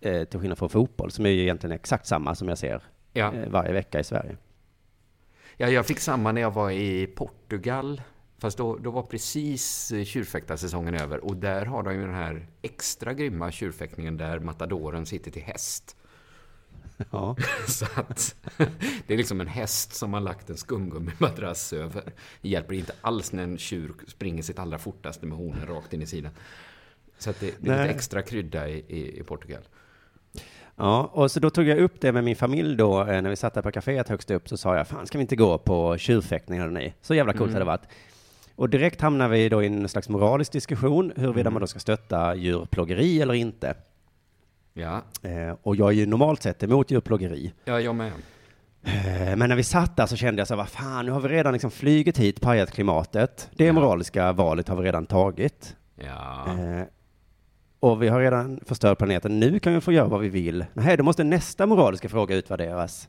Eh, 0.00 0.24
till 0.24 0.40
skillnad 0.40 0.58
från 0.58 0.68
fotboll, 0.68 1.10
som 1.10 1.26
är 1.26 1.30
ju 1.30 1.42
egentligen 1.42 1.72
exakt 1.76 2.06
samma 2.06 2.34
som 2.34 2.48
jag 2.48 2.58
ser 2.58 2.82
Ja. 3.12 3.32
eh, 3.34 3.48
varje 3.48 3.72
vecka 3.72 4.00
i 4.00 4.04
Sverige. 4.04 4.36
Ja, 5.56 5.68
jag 5.68 5.86
fick 5.86 5.98
samma 6.00 6.32
när 6.32 6.40
jag 6.40 6.50
var 6.50 6.70
i 6.70 7.06
Portugal. 7.06 8.02
Fast 8.38 8.58
då, 8.58 8.76
då 8.76 8.90
var 8.90 9.02
precis 9.02 9.92
eh, 9.92 10.04
tjurfäktarsäsongen 10.04 10.94
över. 10.94 11.24
Och 11.24 11.36
där 11.36 11.66
har 11.66 11.82
de 11.82 11.94
ju 11.94 12.00
den 12.00 12.14
här 12.14 12.46
extra 12.62 13.14
grymma 13.14 13.52
tjurfäktningen 13.52 14.16
där 14.16 14.38
matadoren 14.38 15.06
sitter 15.06 15.30
till 15.30 15.42
häst. 15.42 15.96
Ja. 17.10 17.36
Så 17.68 17.84
att 17.94 18.34
det 19.06 19.14
är 19.14 19.18
liksom 19.18 19.40
en 19.40 19.46
häst 19.46 19.94
som 19.94 20.12
har 20.14 20.20
lagt 20.20 20.50
en 20.50 20.56
skumgummimadrass 20.56 21.72
över. 21.72 22.02
Det 22.42 22.48
hjälper 22.48 22.74
inte 22.74 22.92
alls 23.00 23.32
när 23.32 23.42
en 23.42 23.58
tjur 23.58 23.92
springer 24.06 24.42
sitt 24.42 24.58
allra 24.58 24.78
fortaste 24.78 25.26
med 25.26 25.38
hornen 25.38 25.66
rakt 25.66 25.92
in 25.92 26.02
i 26.02 26.06
sidan. 26.06 26.32
Så 27.18 27.30
att 27.30 27.40
det, 27.40 27.54
det 27.60 27.70
är 27.70 27.76
Nej. 27.76 27.86
lite 27.86 27.94
extra 27.94 28.22
krydda 28.22 28.68
i, 28.68 28.84
i, 28.88 29.20
i 29.20 29.22
Portugal. 29.22 29.62
ja, 30.76 31.10
och 31.12 31.30
så 31.30 31.40
då 31.40 31.50
tog 31.50 31.64
jag 31.64 31.78
upp 31.78 32.00
det 32.00 32.12
med 32.12 32.24
min 32.24 32.36
familj 32.36 32.76
då, 32.76 33.00
eh, 33.00 33.22
när 33.22 33.30
vi 33.30 33.36
satt 33.36 33.54
där 33.54 33.62
på 33.62 33.70
kaféet 33.70 34.08
högst 34.08 34.30
upp, 34.30 34.48
så 34.48 34.56
sa 34.56 34.76
jag, 34.76 34.88
fan 34.88 35.06
ska 35.06 35.18
vi 35.18 35.22
inte 35.22 35.36
gå 35.36 35.58
på 35.58 35.96
tjurfäktning 35.98 36.60
hade 36.60 36.72
ni? 36.72 36.94
Så 37.02 37.14
jävla 37.14 37.32
coolt 37.32 37.42
Mm. 37.42 37.52
hade 37.54 37.60
det 37.60 37.64
varit. 37.66 37.88
Och 38.56 38.70
direkt 38.70 39.00
hamnar 39.00 39.28
vi 39.28 39.48
då 39.48 39.62
i 39.62 39.66
en 39.66 39.88
slags 39.88 40.08
moralisk 40.08 40.52
diskussion, 40.52 41.12
huruvida 41.16 41.40
Mm. 41.40 41.52
man 41.52 41.60
då 41.60 41.66
ska 41.66 41.78
stötta 41.78 42.34
djurplågeri 42.34 43.20
eller 43.22 43.34
inte. 43.34 43.74
Ja, 44.74 45.02
Eh, 45.22 45.56
och 45.62 45.76
jag 45.76 45.88
är 45.88 45.92
ju 45.92 46.06
normalt 46.06 46.42
sett 46.42 46.62
emot 46.62 46.90
djurplågeri. 46.90 47.52
ja 47.64 47.80
jag 47.80 47.94
med. 47.94 48.12
Eh, 48.84 49.36
Men 49.36 49.48
när 49.48 49.56
vi 49.56 49.62
satt 49.62 49.96
där 49.96 50.06
så 50.06 50.16
kände 50.16 50.40
jag 50.40 50.48
så 50.48 50.54
här, 50.54 50.58
vad 50.58 50.68
fan, 50.68 51.06
nu 51.06 51.12
har 51.12 51.20
vi 51.20 51.28
redan 51.28 51.52
liksom 51.52 51.70
flugit 51.70 52.18
hit, 52.18 52.40
pajat 52.40 52.70
klimatet. 52.72 53.50
Det 53.54 53.64
Ja. 53.64 53.72
moraliska 53.72 54.32
valet 54.32 54.68
har 54.68 54.76
vi 54.76 54.82
redan 54.82 55.06
tagit. 55.06 55.76
Ja. 55.96 56.46
Eh, 56.48 56.82
och 57.80 58.02
vi 58.02 58.08
har 58.08 58.20
redan 58.20 58.60
förstört 58.66 58.98
planeten. 58.98 59.40
Nu 59.40 59.58
kan 59.58 59.74
vi 59.74 59.80
få 59.80 59.92
göra 59.92 60.08
vad 60.08 60.20
vi 60.20 60.28
vill. 60.28 60.64
Nej, 60.74 60.96
då 60.96 61.02
måste 61.04 61.24
nästa 61.24 61.66
moraliska 61.66 62.08
fråga 62.08 62.34
utvärderas. 62.36 63.08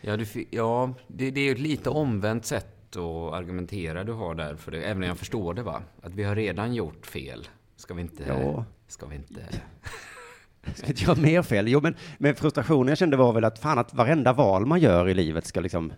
Ja, 0.00 0.16
du, 0.16 0.26
ja 0.50 0.90
det, 1.08 1.30
det 1.30 1.40
är 1.40 1.44
ju 1.44 1.52
ett 1.52 1.58
lite 1.58 1.90
omvänt 1.90 2.44
sätt 2.46 2.66
att 2.96 3.32
argumentera 3.32 4.04
du 4.04 4.12
har 4.12 4.34
där. 4.34 4.56
För 4.56 4.70
det, 4.70 4.82
även 4.82 5.02
om 5.02 5.08
jag 5.08 5.18
förstår 5.18 5.54
det, 5.54 5.62
va? 5.62 5.82
Att 6.02 6.14
vi 6.14 6.24
har 6.24 6.36
redan 6.36 6.74
gjort 6.74 7.06
fel. 7.06 7.48
Ska 7.76 7.94
vi 7.94 8.00
inte... 8.02 8.24
Ja. 8.28 8.64
Ska 8.88 9.06
vi 9.06 9.16
inte... 9.16 9.40
Ska 10.74 10.86
inte 10.86 11.02
göra 11.04 11.14
mer 11.20 11.42
fel? 11.42 11.68
Jo, 11.68 11.80
men, 11.80 11.94
men 12.18 12.34
frustrationen 12.34 12.88
jag 12.88 12.98
kände 12.98 13.16
var 13.16 13.32
väl 13.32 13.44
att 13.44 13.58
fan 13.58 13.78
att 13.78 13.94
varenda 13.94 14.32
val 14.32 14.66
man 14.66 14.80
gör 14.80 15.08
i 15.08 15.14
livet 15.14 15.46
ska 15.46 15.60
liksom 15.60 15.92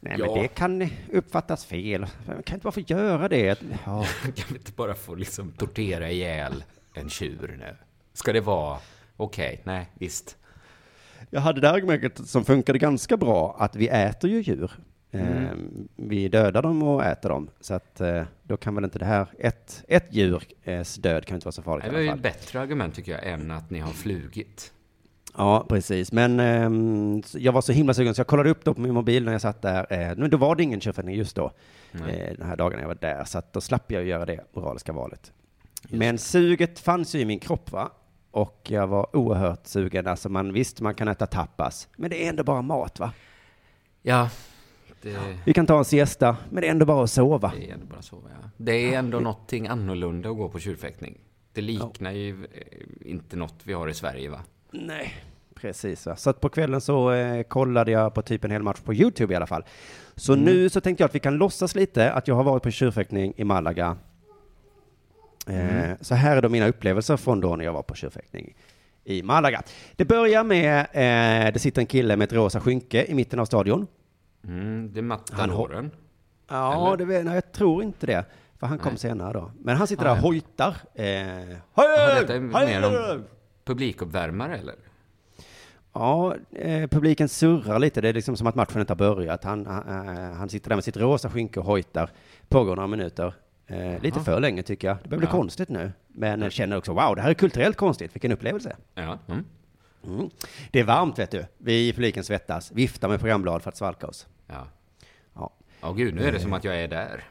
Nej, 0.00 0.16
Ja. 0.18 0.26
men 0.26 0.42
det 0.42 0.48
kan 0.48 0.88
uppfattas 1.12 1.64
fel. 1.64 2.06
Man 2.26 2.42
kan 2.42 2.56
inte 2.56 2.64
bara 2.64 2.72
få 2.72 2.80
göra 2.80 3.28
det. 3.28 3.62
Ja. 3.84 4.04
Kan 4.22 4.44
vi 4.48 4.54
inte 4.56 4.72
bara 4.72 4.94
få 4.94 5.14
liksom 5.14 5.52
tortera 5.52 6.10
ihjäl 6.10 6.64
en 6.94 7.08
tjur 7.08 7.56
nu? 7.58 7.76
Ska 8.12 8.32
det 8.32 8.40
vara... 8.40 8.78
Okej, 9.16 9.60
nej, 9.64 9.90
visst. 9.94 10.36
Jag 11.30 11.40
hade 11.40 11.60
det 11.60 11.70
argumentet 11.70 12.28
som 12.28 12.44
funkade 12.44 12.78
ganska 12.78 13.16
bra, 13.16 13.56
att 13.58 13.76
vi 13.76 13.88
äter 13.88 14.30
ju 14.30 14.40
djur. 14.42 14.70
Mm. 15.12 15.44
Eh, 15.44 15.52
vi 15.96 16.28
dödar 16.28 16.62
dem 16.62 16.82
och 16.82 17.04
äter 17.04 17.28
dem. 17.28 17.50
Så 17.60 17.74
att 17.74 18.00
eh, 18.00 18.22
då 18.42 18.56
kan 18.56 18.74
väl 18.74 18.84
inte 18.84 18.98
det 18.98 19.04
här, 19.04 19.26
ett, 19.38 19.84
ett 19.88 20.06
djurs 20.10 20.94
död 20.96 21.24
kan 21.24 21.34
inte 21.34 21.44
vara 21.44 21.52
så 21.52 21.62
farligt 21.62 21.86
Det 21.86 21.92
var 21.92 22.00
ju 22.00 22.08
ett 22.08 22.22
bättre 22.22 22.60
argument 22.60 22.94
tycker 22.94 23.12
jag, 23.12 23.26
än 23.26 23.50
att 23.50 23.70
ni 23.70 23.78
har 23.78 23.92
flugit. 23.92 24.72
Ja, 25.36 25.66
precis. 25.68 26.12
Men 26.12 27.22
så 27.26 27.38
jag 27.40 27.52
var 27.52 27.60
så 27.60 27.72
himla 27.72 27.94
sugen 27.94 28.14
så 28.14 28.20
jag 28.20 28.26
kollade 28.26 28.50
upp 28.50 28.64
då 28.64 28.74
på 28.74 28.80
min 28.80 28.94
mobil 28.94 29.24
när 29.24 29.32
jag 29.32 29.40
satt 29.40 29.62
där. 29.62 29.86
Eh, 29.92 30.16
men 30.16 30.30
då 30.30 30.36
var 30.36 30.56
det 30.56 30.62
ingen 30.62 30.80
tjurfäktning 30.80 31.16
just 31.16 31.36
då, 31.36 31.52
eh, 31.92 32.36
den 32.38 32.46
här 32.46 32.56
dagen 32.56 32.80
jag 32.80 32.86
var 32.86 32.98
där. 33.00 33.24
Så 33.24 33.38
att 33.38 33.52
då 33.52 33.60
slapp 33.60 33.92
jag 33.92 34.04
göra 34.04 34.26
det 34.26 34.40
moraliska 34.52 34.92
valet. 34.92 35.32
Men 35.88 36.18
suget 36.18 36.78
fanns 36.78 37.14
ju 37.14 37.20
i 37.20 37.24
min 37.24 37.38
kropp 37.38 37.72
va? 37.72 37.90
Och 38.30 38.66
jag 38.68 38.86
var 38.86 39.16
oerhört 39.16 39.66
sugen. 39.66 40.06
Alltså 40.06 40.28
man 40.28 40.52
visst, 40.52 40.80
man 40.80 40.94
kan 40.94 41.08
äta 41.08 41.26
tapas. 41.26 41.88
Men 41.96 42.10
det 42.10 42.24
är 42.24 42.28
ändå 42.28 42.44
bara 42.44 42.62
mat 42.62 42.98
va? 42.98 43.12
Ja, 44.02 44.28
det, 45.02 45.16
Vi 45.44 45.52
kan 45.52 45.66
ta 45.66 45.78
en 45.78 45.84
siesta, 45.84 46.36
men 46.50 46.60
det 46.60 46.66
är 46.66 46.70
ändå 46.70 46.86
bara 46.86 47.04
att 47.04 47.10
sova. 47.10 47.52
det 47.56 47.70
är 47.70 47.74
ändå 47.74 47.86
bara 47.86 48.02
så. 48.02 48.16
Ja. 48.24 48.50
Det 48.56 48.94
är 48.94 48.98
ändå 48.98 49.20
någonting 49.20 49.66
annorlunda 49.68 50.30
att 50.30 50.36
gå 50.36 50.48
på 50.48 50.58
tjurfäktning. 50.58 51.18
Det 51.52 51.60
liknar 51.60 52.10
ju 52.12 52.44
eh, 52.44 53.10
inte 53.10 53.36
något 53.36 53.54
vi 53.64 53.72
har 53.72 53.88
i 53.88 53.94
Sverige, 53.94 54.28
va? 54.30 54.40
Nej, 54.70 55.14
precis. 55.54 56.06
Va? 56.06 56.16
Så 56.16 56.30
att 56.30 56.40
på 56.40 56.48
kvällen 56.48 56.80
så 56.80 57.12
eh, 57.12 57.42
kollade 57.42 57.90
jag 57.90 58.14
på 58.14 58.22
typ 58.22 58.44
en 58.44 58.50
hel 58.50 58.62
match 58.62 58.80
på 58.84 58.94
YouTube 58.94 59.32
i 59.32 59.36
alla 59.36 59.46
fall. 59.46 59.64
Så 60.16 60.34
nu 60.34 60.68
så 60.68 60.80
tänkte 60.80 61.02
jag 61.02 61.08
att 61.08 61.14
vi 61.14 61.18
kan 61.20 61.36
låtsas 61.36 61.74
lite 61.74 62.12
att 62.12 62.28
jag 62.28 62.34
har 62.34 62.44
varit 62.44 62.62
på 62.62 62.70
tjurfäktning 62.70 63.32
i 63.36 63.44
Malaga. 63.44 63.96
Eh, 65.46 65.90
Så 66.00 66.14
här 66.14 66.36
är 66.36 66.42
då 66.42 66.48
mina 66.48 66.68
upplevelser 66.68 67.16
från 67.16 67.40
då 67.40 67.56
när 67.56 67.64
jag 67.64 67.72
var 67.72 67.82
på 67.82 67.94
tjurfäktning 67.94 68.54
i 69.04 69.22
Malaga. 69.22 69.62
Det 69.96 70.04
börjar 70.04 70.44
med, 70.44 70.80
eh, 70.80 71.52
det 71.52 71.58
sitter 71.58 71.80
en 71.80 71.86
kille 71.86 72.16
med 72.16 72.24
ett 72.24 72.32
rosa 72.32 72.60
skynke 72.60 73.04
i 73.04 73.14
mitten 73.14 73.38
av 73.40 73.44
stadion. 73.44 73.86
Mm, 74.44 74.92
det 74.92 74.98
är 74.98 75.02
Han 75.02 75.08
matadoren. 75.08 75.90
Ja, 76.48 76.86
Eller? 76.86 76.96
det 76.96 77.04
vet, 77.04 77.24
nej, 77.24 77.34
jag 77.34 77.52
tror 77.52 77.82
inte 77.82 78.06
det. 78.06 78.24
För 78.58 78.66
han 78.66 78.78
kom 78.78 78.96
senare 78.96 79.32
då. 79.32 79.50
Men 79.58 79.76
han 79.76 79.86
sitter 79.86 80.04
där 80.04 80.10
och 80.10 80.16
hojtar. 80.18 80.76
Eh, 80.94 81.04
Jaha, 81.74 82.20
detta 82.20 82.34
är 82.34 82.40
mer 82.40 82.84
om 82.86 83.24
publikuppvärmare, 83.64 84.58
eller? 84.58 84.74
Ja, 85.92 86.34
eh, 86.50 86.86
publiken 86.86 87.28
surrar 87.28 87.78
lite. 87.78 88.00
Det 88.00 88.08
är 88.08 88.12
liksom 88.12 88.36
som 88.36 88.46
att 88.46 88.54
matchen 88.54 88.80
inte 88.80 88.92
har 88.92 88.96
börjat. 88.96 89.44
Han, 89.44 89.66
han, 89.66 90.08
eh, 90.08 90.32
han 90.32 90.48
sitter 90.48 90.68
där 90.68 90.76
med 90.76 90.84
sitt 90.84 90.96
rosa 90.96 91.30
skynke 91.30 91.60
och 91.60 91.66
hojtar. 91.66 92.10
Pågår 92.48 92.76
några 92.76 92.86
minuter. 92.86 93.34
Eh, 93.66 94.02
lite 94.02 94.20
för 94.20 94.40
länge 94.40 94.62
tycker 94.62 94.88
jag. 94.88 94.96
Det 95.02 95.08
börjar 95.08 95.18
bli 95.18 95.28
konstigt 95.28 95.68
nu. 95.68 95.92
Men 96.08 96.42
jag 96.42 96.52
känner 96.52 96.76
också, 96.76 96.92
wow, 96.92 97.16
det 97.16 97.22
här 97.22 97.30
är 97.30 97.34
kulturellt 97.34 97.76
konstigt. 97.76 98.14
Vilken 98.14 98.32
upplevelse. 98.32 98.76
Ja. 98.94 99.18
Mm. 99.28 99.44
Mm. 100.06 100.30
Det 100.70 100.80
är 100.80 100.84
varmt 100.84 101.18
vet 101.18 101.30
du. 101.30 101.44
Vi 101.58 101.88
i 101.88 101.92
publiken 101.92 102.24
svettas, 102.24 102.72
viftar 102.72 103.08
med 103.08 103.20
programblad 103.20 103.62
för 103.62 103.68
att 103.68 103.76
svalka 103.76 104.06
oss. 104.06 104.26
Ja. 104.46 104.66
Ja. 105.34 105.50
Ja, 105.80 105.92
gud, 105.92 106.14
nu 106.14 106.22
är 106.24 106.32
det 106.32 106.40
som 106.40 106.52
att 106.52 106.64
jag 106.64 106.76
är 106.82 106.88
där. 106.88 107.24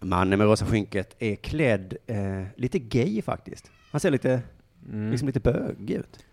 Mannen 0.00 0.38
med 0.38 0.48
rosa 0.48 0.66
skynket 0.66 1.16
är 1.18 1.34
klädd 1.36 1.96
eh, 2.06 2.42
lite 2.56 2.78
gay 2.78 3.22
faktiskt. 3.22 3.70
Han 3.90 4.00
ser 4.00 4.10
lite, 4.10 4.42
Mm. 4.88 5.10
liksom 5.10 5.26
lite 5.26 5.40
bögig 5.40 5.90
ut. 5.96 6.24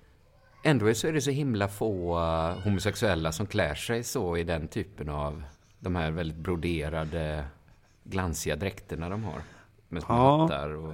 Ändå 0.63 0.93
så 0.93 1.07
är 1.07 1.13
det 1.13 1.21
så 1.21 1.31
himla 1.31 1.67
få 1.67 2.17
uh, 2.19 2.59
homosexuella 2.63 3.31
som 3.31 3.45
klär 3.47 3.75
sig 3.75 4.03
så 4.03 4.37
i 4.37 4.43
den 4.43 4.67
typen 4.67 5.09
av 5.09 5.43
de 5.79 5.95
här 5.95 6.11
väldigt 6.11 6.37
broderade, 6.37 7.45
glansiga 8.03 8.55
dräkterna 8.55 9.09
de 9.09 9.23
har. 9.23 9.41
Med 9.89 10.03
små 10.03 10.15
Ja. 10.15 10.41
hattar 10.41 10.69
och... 10.69 10.93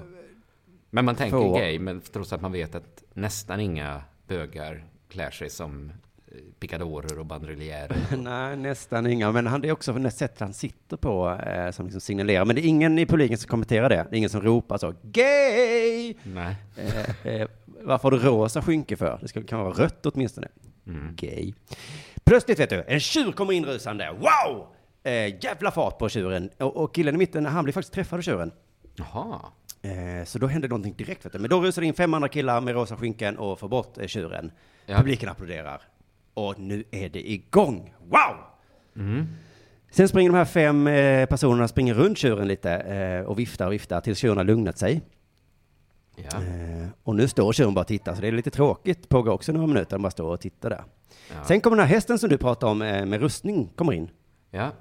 Men 0.89 1.05
man 1.05 1.15
tänker 1.15 1.37
Få. 1.37 1.57
gay, 1.57 1.79
men 1.79 2.01
trots 2.01 2.33
att 2.33 2.41
man 2.41 2.51
vet 2.51 2.75
att 2.75 3.03
nästan 3.13 3.59
inga 3.59 4.01
bögar 4.27 4.83
klär 5.09 5.31
sig 5.31 5.49
som 5.49 5.91
eh, 6.27 6.37
pickadorer 6.59 7.19
och 7.19 7.25
bandrillierer. 7.25 7.95
Nej, 8.17 8.57
nästan 8.57 9.07
inga. 9.07 9.31
Men 9.31 9.47
han, 9.47 9.61
det 9.61 9.67
är 9.67 9.71
också 9.71 9.93
det 9.93 10.11
sättet 10.11 10.39
han 10.39 10.53
sitter 10.53 10.97
på 10.97 11.39
eh, 11.47 11.71
som 11.71 11.85
liksom 11.85 12.01
signalerar. 12.01 12.45
Men 12.45 12.55
det 12.55 12.61
är 12.61 12.67
ingen 12.67 12.99
i 12.99 13.05
publiken 13.05 13.37
som 13.37 13.49
kommenterar 13.49 13.89
det. 13.89 14.07
Det 14.09 14.15
är 14.15 14.17
ingen 14.17 14.29
som 14.29 14.41
ropar 14.41 14.77
så, 14.77 14.93
gay! 15.01 16.13
Nej. 16.23 16.55
Eh, 16.77 17.27
eh, 17.33 17.47
varför 17.81 18.11
har 18.11 18.17
du 18.17 18.23
rosa 18.23 18.61
skynke 18.61 18.95
för? 18.95 19.19
Det 19.21 19.27
ska, 19.27 19.43
kan 19.43 19.59
vara 19.59 19.73
rött 19.73 20.05
åtminstone. 20.05 20.47
Mm. 20.87 21.15
Gay. 21.15 21.53
Plötsligt 22.23 22.59
vet 22.59 22.69
du, 22.69 22.83
en 22.87 22.99
tjur 22.99 23.31
kommer 23.31 23.53
inrusande. 23.53 24.11
Wow! 24.11 24.67
Eh, 25.03 25.43
jävla 25.43 25.71
fart 25.71 25.97
på 25.97 26.09
tjuren. 26.09 26.49
Och, 26.57 26.77
och 26.77 26.95
killen 26.95 27.15
i 27.15 27.17
mitten, 27.17 27.45
han 27.45 27.63
blir 27.63 27.73
faktiskt 27.73 27.93
träffad 27.93 28.17
av 28.17 28.21
tjuren. 28.21 28.51
Jaha. 28.95 29.39
Eh, 29.85 30.25
så 30.25 30.39
då 30.39 30.47
hände 30.47 30.67
någonting 30.67 30.93
direkt. 30.97 31.25
Vet 31.25 31.33
du. 31.33 31.39
Men 31.39 31.49
då 31.49 31.61
rusar 31.61 31.81
det 31.81 31.87
in 31.87 31.93
fem 31.93 32.13
andra 32.13 32.29
killar 32.29 32.61
med 32.61 32.73
rosa 32.73 32.97
skynken 32.97 33.37
och 33.37 33.59
får 33.59 33.67
bort 33.67 33.97
eh, 33.97 34.07
tjuren. 34.07 34.51
Ja. 34.85 34.97
Publiken 34.97 35.29
applåderar. 35.29 35.81
Och 36.33 36.59
nu 36.59 36.83
är 36.91 37.09
det 37.09 37.31
igång. 37.31 37.93
Wow! 37.99 38.37
Mm. 38.95 39.27
Sen 39.91 40.07
springer 40.07 40.29
de 40.31 40.37
här 40.37 40.45
fem 40.45 40.87
eh, 40.87 41.25
personerna 41.25 41.67
springer 41.67 41.93
runt 41.93 42.17
tjuren 42.17 42.47
lite 42.47 43.23
och 43.27 43.39
viftar 43.39 43.67
och 43.67 43.73
viftar 43.73 44.01
tills 44.01 44.19
tjuren 44.19 44.37
har 44.37 44.43
lugnat 44.43 44.77
sig. 44.77 45.01
Ja. 46.15 46.39
Och 47.03 47.15
nu 47.15 47.27
står 47.27 47.53
tjuren 47.53 47.73
bara 47.73 47.81
och 47.81 47.87
tittar, 47.87 48.15
så 48.15 48.21
det 48.21 48.27
är 48.27 48.31
lite 48.31 48.51
tråkigt. 48.51 49.09
Pågår 49.09 49.31
också 49.31 49.51
några 49.51 49.67
minuter, 49.67 49.91
de 49.91 50.01
bara 50.01 50.11
står 50.11 50.29
och 50.33 50.41
tittar 50.41 50.69
där. 50.69 50.83
Ja. 51.35 51.43
Sen 51.43 51.61
kommer 51.61 51.77
den 51.77 51.87
här 51.87 51.95
hästen 51.95 52.19
som 52.19 52.29
du 52.29 52.37
pratade 52.37 52.71
om 52.71 52.77
med 52.77 53.21
rustning, 53.21 53.69
kommer 53.75 53.93
in. 53.93 54.09
ja. 54.51 54.71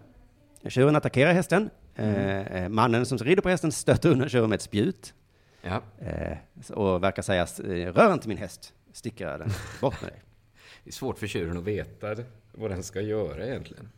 Tjuren 0.68 0.96
attackerar 0.96 1.32
hästen. 1.32 1.70
Eh, 1.96 2.40
eh, 2.40 2.68
mannen 2.68 3.06
som 3.06 3.18
rider 3.18 3.42
på 3.42 3.48
hästen 3.48 3.72
stöter 3.72 4.10
undan 4.10 4.28
tjuren 4.28 4.48
med 4.48 4.56
ett 4.56 4.62
spjut. 4.62 5.14
Ja. 5.62 5.82
Eh, 5.98 6.36
och 6.72 7.02
verkar 7.02 7.22
säga, 7.22 7.42
eh, 7.42 7.92
rör 7.92 8.12
inte 8.12 8.28
min 8.28 8.38
häst, 8.38 8.72
sticker 8.92 9.38
den 9.38 9.50
bort 9.80 10.02
med 10.02 10.10
dig. 10.10 10.22
Det 10.84 10.90
är 10.90 10.92
svårt 10.92 11.18
för 11.18 11.26
tjuren 11.26 11.58
att 11.58 11.64
veta 11.64 12.16
vad 12.52 12.70
den 12.70 12.82
ska 12.82 13.00
göra 13.00 13.46
egentligen. 13.46 13.88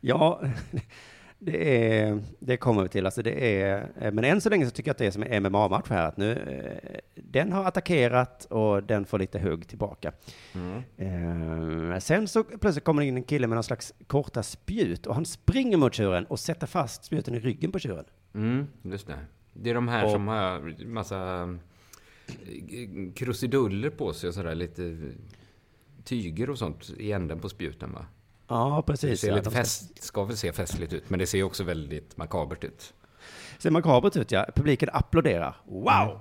Ja, 0.00 0.42
det, 1.42 1.88
är, 1.98 2.22
det 2.38 2.56
kommer 2.56 2.82
vi 2.82 2.88
till. 2.88 3.06
Alltså 3.06 3.22
det 3.22 3.60
är, 3.62 3.90
eh, 4.00 4.12
men 4.12 4.24
än 4.24 4.40
så 4.40 4.50
länge 4.50 4.64
så 4.66 4.70
tycker 4.70 4.88
jag 4.88 4.92
att 4.94 4.98
det 4.98 5.06
är 5.06 5.10
som 5.10 5.22
en 5.22 5.42
MMA-match 5.42 5.86
här. 5.90 6.06
Att 6.06 6.16
nu, 6.16 6.32
eh, 6.32 6.98
den 7.14 7.52
har 7.52 7.64
attackerat 7.64 8.44
och 8.44 8.82
den 8.82 9.04
får 9.04 9.18
lite 9.18 9.38
hugg 9.38 9.68
tillbaka. 9.68 10.12
Eh, 10.96 11.98
sen 11.98 12.28
så 12.28 12.44
plötsligt 12.44 12.84
kommer 12.84 13.02
det 13.02 13.08
in 13.08 13.16
en 13.16 13.22
kille 13.22 13.46
med 13.46 13.56
någon 13.56 13.64
slags 13.64 13.94
korta 14.06 14.42
spjut 14.42 15.06
och 15.06 15.14
han 15.14 15.24
springer 15.24 15.76
mot 15.76 15.94
tjuren 15.94 16.24
och 16.26 16.40
sätter 16.40 16.66
fast 16.66 17.04
spjuten 17.04 17.34
i 17.34 17.38
ryggen 17.40 17.72
på 17.72 17.78
tjuren. 17.78 18.04
Mm, 18.34 18.66
just 18.82 19.06
det. 19.06 19.18
Det 19.52 19.70
är 19.70 19.74
de 19.74 19.88
här 19.88 20.04
Och- 20.04 20.10
som 20.10 20.28
har 20.28 20.84
massa 20.86 21.42
eh, 22.28 23.12
krusiduller 23.14 23.90
på 23.90 24.12
sig 24.12 24.28
och 24.28 24.34
sådär, 24.34 24.54
lite 24.54 24.98
tyger 26.04 26.50
och 26.50 26.58
sånt 26.58 26.90
i 26.98 27.12
änden 27.12 27.38
på 27.40 27.48
sputen 27.48 27.92
va? 27.92 28.06
Ja, 28.50 28.82
Det 28.86 28.92
precis. 28.92 29.20
ser 29.20 29.28
ja. 29.28 29.34
lite 29.36 29.50
fest, 29.50 30.02
ska 30.02 30.24
väl 30.24 30.36
se 30.36 30.52
festligt 30.52 30.92
ut, 30.92 31.10
men 31.10 31.18
det 31.18 31.26
ser 31.26 31.42
också 31.42 31.64
väldigt 31.64 32.16
makabert 32.16 32.64
ut. 32.64 32.94
ser 33.58 33.70
makabert 33.70 34.16
ut, 34.16 34.32
ja. 34.32 34.46
Publiken 34.54 34.88
applåderar. 34.92 35.56
Wow! 35.66 36.20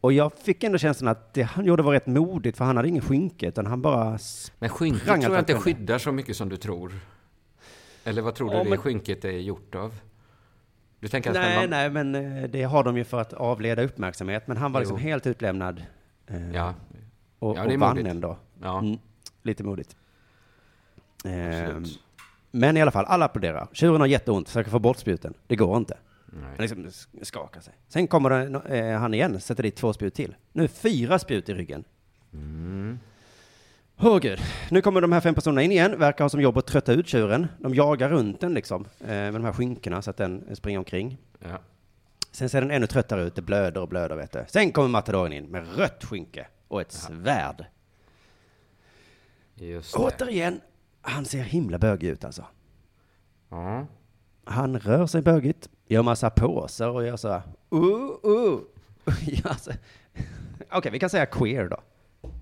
Och 0.00 0.12
jag 0.12 0.32
fick 0.32 0.64
ändå 0.64 0.78
känslan 0.78 1.08
att 1.08 1.34
det 1.34 1.42
han 1.42 1.64
gjorde 1.64 1.82
var 1.82 1.92
rätt 1.92 2.06
modigt, 2.06 2.56
för 2.58 2.64
han 2.64 2.76
hade 2.76 2.88
ingen 2.88 3.02
skynke, 3.02 3.48
utan 3.48 3.66
han 3.66 3.82
bara... 3.82 4.18
Men 4.58 4.68
skynket 4.68 5.04
tror 5.04 5.18
jag 5.34 5.38
inte 5.38 5.54
skyddar 5.54 5.98
så 5.98 6.12
mycket 6.12 6.36
som 6.36 6.48
du 6.48 6.56
tror. 6.56 6.92
Eller 8.04 8.22
vad 8.22 8.34
tror 8.34 8.52
Ja, 8.52 8.58
du 8.58 8.64
det 8.64 8.70
men- 8.70 8.78
skynket 8.78 9.24
är 9.24 9.30
gjort 9.30 9.74
av? 9.74 9.94
Du 11.00 11.08
tänker 11.08 11.30
att 11.30 11.36
Nej, 11.36 11.60
man... 11.60 11.70
nej, 11.70 11.90
men 11.90 12.14
eh, 12.42 12.50
det 12.50 12.62
har 12.62 12.84
de 12.84 12.96
ju 12.96 13.04
för 13.04 13.20
att 13.20 13.32
avleda 13.32 13.82
uppmärksamhet. 13.82 14.46
Men 14.48 14.56
han 14.56 14.72
var 14.72 14.80
Jo. 14.80 14.82
liksom 14.82 14.98
helt 14.98 15.26
utlämnad. 15.26 15.82
eh, 16.26 16.50
Ja, 16.54 16.74
och, 17.38 17.56
ja, 17.58 17.62
det 17.64 17.70
är 17.70 17.74
och 17.74 17.80
vann 17.80 17.90
modigt. 17.96 18.08
ändå. 18.08 18.36
ja 18.62 18.78
Mm, 18.78 18.98
lite 19.42 19.64
modigt. 19.64 19.96
Eh, 21.24 21.64
absolut. 21.68 22.00
men 22.50 22.76
i 22.76 22.82
alla 22.82 22.90
fall, 22.90 23.04
alla 23.04 23.24
applåderar. 23.24 23.68
Tjuren 23.72 24.00
har 24.00 24.08
jätteont, 24.08 24.48
försöker 24.48 24.70
få 24.70 24.78
bort 24.78 24.96
spjuten. 24.98 25.34
Det 25.46 25.56
går 25.56 25.76
inte. 25.76 25.98
Nej. 26.26 26.42
Han 26.44 26.56
liksom 26.58 26.86
sk- 26.86 27.24
skakar 27.24 27.60
sig. 27.60 27.74
Sen 27.88 28.06
kommer 28.06 28.30
det, 28.30 28.78
eh, 28.78 28.98
han 28.98 29.14
igen, 29.14 29.40
sätter 29.40 29.62
dit 29.62 29.76
två 29.76 29.92
spjut 29.92 30.14
till. 30.14 30.34
Nu 30.52 30.68
fyra 30.68 31.18
spjut 31.18 31.48
i 31.48 31.54
ryggen. 31.54 31.84
Mm. 32.32 32.98
Åh 34.00 34.18
gud. 34.18 34.38
Nu 34.70 34.80
kommer 34.82 35.00
de 35.00 35.12
här 35.12 35.20
fem 35.20 35.34
personerna 35.34 35.62
in 35.62 35.72
igen, 35.72 35.98
verkar 35.98 36.24
ha 36.24 36.28
som 36.28 36.40
jobb 36.40 36.58
att 36.58 36.66
trötta 36.66 36.92
ut 36.92 37.08
tjuren. 37.08 37.46
De 37.58 37.74
jagar 37.74 38.08
runt 38.08 38.40
den 38.40 38.54
liksom, 38.54 38.84
eh, 39.00 39.06
med 39.06 39.34
de 39.34 39.44
här 39.44 39.52
skynkena 39.52 40.02
så 40.02 40.10
att 40.10 40.16
den 40.16 40.56
springer 40.56 40.78
omkring. 40.78 41.18
Ja. 41.38 41.58
Sen 42.30 42.48
ser 42.48 42.60
den 42.60 42.70
ännu 42.70 42.86
tröttare 42.86 43.22
ut, 43.22 43.34
det 43.34 43.42
blöder 43.42 43.80
och 43.80 43.88
blöder 43.88 44.16
vet 44.16 44.32
du. 44.32 44.44
Sen 44.48 44.72
kommer 44.72 44.88
matadoren 44.88 45.32
in 45.32 45.44
med 45.44 45.76
rött 45.76 46.04
skynke 46.04 46.46
och 46.68 46.80
ett 46.80 46.92
svärd. 46.92 47.64
Just 49.54 49.92
det. 49.94 49.98
Återigen, 49.98 50.60
han 51.02 51.24
ser 51.24 51.42
himla 51.42 51.78
bögig 51.78 52.08
ut 52.08 52.24
alltså. 52.24 52.44
Ja. 53.48 53.86
Han 54.44 54.78
rör 54.78 55.06
sig 55.06 55.22
bögigt, 55.22 55.68
gör 55.86 56.02
massa 56.02 56.30
påser 56.30 56.88
och 56.88 57.06
gör 57.06 57.16
så 57.16 57.28
här, 57.28 57.42
uh, 57.74 58.30
uh. 58.30 58.60
Alltså. 59.44 59.72
Okej, 60.72 60.92
vi 60.92 60.98
kan 60.98 61.10
säga 61.10 61.26
queer 61.26 61.68
då. 61.68 61.80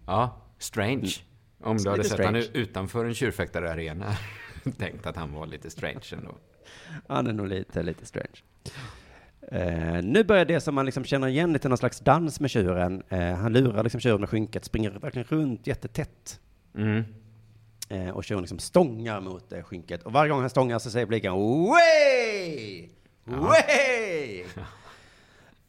ja, 0.07 0.37
strange. 0.59 1.15
Om 1.63 1.77
du 1.77 1.91
hade 1.91 2.05
sett 2.05 2.13
strange. 2.13 2.39
honom 2.39 2.43
utanför 2.55 3.05
en 3.05 3.15
tjurfäktararena. 3.15 4.17
Tänkt 4.79 5.07
att 5.07 5.17
han 5.17 5.33
var 5.33 5.47
lite 5.47 5.71
strange 5.71 6.05
ändå. 6.13 6.35
Han 7.09 7.27
är 7.27 7.33
nog 7.33 7.49
lite, 7.49 7.83
lite 7.83 8.07
strange. 8.07 8.43
Eh, 9.53 10.03
nu 10.03 10.25
börjar 10.25 10.45
det 10.45 10.61
som 10.61 10.75
man 10.75 10.87
liksom 10.87 11.05
känner 11.05 11.29
igen 11.29 11.53
lite 11.53 11.69
någon 11.69 11.79
slags 11.79 12.01
dans 12.01 12.41
med 12.41 12.51
tjuren. 12.51 13.03
Eh, 13.09 13.35
han 13.35 13.53
lurar 13.53 13.83
liksom 13.83 14.01
tjuren 14.01 14.21
med 14.21 14.29
skynket, 14.29 14.65
springer 14.65 14.91
verkligen 14.91 15.27
runt 15.29 15.67
jättetätt. 15.67 16.41
Mm. 16.75 17.05
Eh, 17.91 18.09
och 18.09 18.25
tjuren 18.25 18.43
liksom 18.43 18.59
stångar 18.59 19.21
mot 19.21 19.53
eh, 19.53 19.63
skynket. 19.63 20.03
Och 20.03 20.13
varje 20.13 20.31
gång 20.31 20.41
han 20.41 20.51
stångar 20.51 20.79
så 20.79 20.91
säger 20.91 21.07
blicken 21.07 21.33
way! 21.33 22.89
Way! 23.25 24.45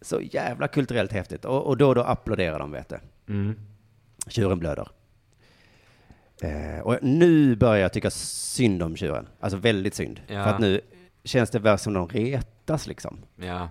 Så 0.02 0.22
jävla 0.22 0.68
kulturellt 0.68 1.12
häftigt. 1.12 1.46
Och, 1.46 1.68
och 1.68 1.78
då 1.78 1.88
och 1.88 1.96
då 1.96 2.02
applåderar 2.02 2.60
de, 2.60 2.72
vet 2.72 2.90
du. 2.90 3.00
Mm. 3.34 3.60
Tjuren 4.28 4.60
blöder. 4.60 4.88
Eh, 6.42 6.80
och 6.80 6.98
nu 7.02 7.56
börjar 7.56 7.82
jag 7.82 7.94
tycka 7.94 8.10
synd 8.12 8.84
om 8.84 8.96
tjuren. 8.96 9.28
Alltså 9.40 9.58
väldigt 9.58 9.96
synd. 9.96 10.22
Ja. 10.28 10.44
För 10.44 10.52
att 10.52 10.60
nu 10.60 10.82
känns 11.24 11.50
det 11.50 11.60
väl 11.60 11.78
som 11.78 11.94
de 11.94 12.08
retas 12.08 12.88
liksom. 12.88 13.18
Ja. 13.36 13.70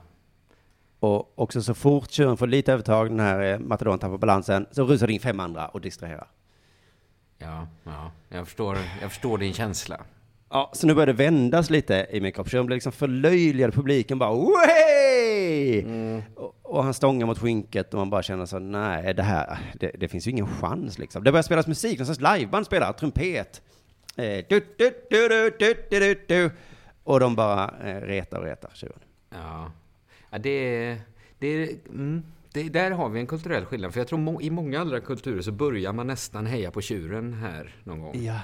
Och 1.01 1.39
också 1.39 1.63
så 1.63 1.75
fort 1.75 2.11
tjuren 2.11 2.37
får 2.37 2.47
lite 2.47 2.73
övertag, 2.73 3.09
den 3.09 3.21
här 3.21 3.41
eh, 3.41 3.77
tappar 3.79 4.19
balansen, 4.19 4.67
så 4.71 4.85
rusar 4.85 5.07
det 5.07 5.13
in 5.13 5.21
fem 5.21 5.41
andra 5.41 5.69
och 5.69 5.81
distraherar. 5.81 6.29
Ja, 7.41 7.67
ja. 7.85 8.11
Jag, 8.29 8.47
förstår, 8.47 8.79
jag 9.01 9.11
förstår 9.11 9.39
din 9.39 9.53
känsla. 9.53 10.01
Ja, 10.51 10.71
så 10.73 10.87
nu 10.87 10.95
började 10.95 11.13
det 11.13 11.25
vändas 11.25 11.71
lite 11.71 12.07
i 12.11 12.21
min 12.21 12.33
kropp. 12.33 12.51
Så 12.51 12.57
jag 12.57 12.67
blev 12.67 12.77
liksom 12.77 12.93
förlöjligad. 12.93 13.75
Publiken 13.75 14.19
bara 14.19 14.31
Mm. 15.79 16.23
Och, 16.35 16.55
och, 16.63 16.85
han 16.85 16.95
stångar 16.95 17.27
mot 17.27 17.39
skinket 17.39 17.95
och 17.95 17.99
man 17.99 18.11
bara 18.11 18.23
känner 18.23 18.47
så 18.47 18.59
nej, 18.59 19.15
det 19.15 19.23
här, 19.23 19.59
det, 19.75 19.91
det 19.99 20.09
finns 20.09 20.27
ju 20.27 20.31
ingen 20.31 20.47
chans 20.47 20.99
liksom. 20.99 21.25
Det 21.25 21.33
börjar 21.33 21.43
spelas 21.43 21.67
musik, 21.67 21.99
någon 21.99 22.07
slags 22.07 22.39
liveband 22.39 22.67
spelar, 22.67 22.93
trumpet. 22.93 23.63
Eh, 24.17 24.45
du, 24.49 24.67
du, 24.77 24.95
du, 26.29 26.51
och 27.05 27.21
de 27.21 27.37
bara 27.37 27.75
eh, 27.85 28.01
retar 28.01 28.39
och 28.39 28.45
retar 28.45 28.71
tjuren. 28.75 28.99
Ja. 29.31 29.73
ja, 30.31 30.39
det, 30.39 30.97
det, 31.39 31.71
mm 31.89 32.23
det, 32.53 32.69
där 32.69 32.91
har 32.91 33.09
vi 33.09 33.21
en 33.21 33.27
kulturell 33.27 33.65
skillnad. 33.65 33.93
För 33.93 34.01
jag 34.01 34.09
tror 34.09 34.19
må, 34.19 34.41
i 34.41 34.51
många 34.51 34.81
andra 34.81 35.01
kulturer 35.01 35.43
så 35.43 35.53
börjar 35.53 35.93
man 35.93 36.07
nästan 36.07 36.47
heja 36.47 36.71
på 36.71 36.81
tjuren 36.81 37.33
här 37.35 37.75
någon 37.85 38.01
gång. 38.01 38.23
Ja, 38.23 38.41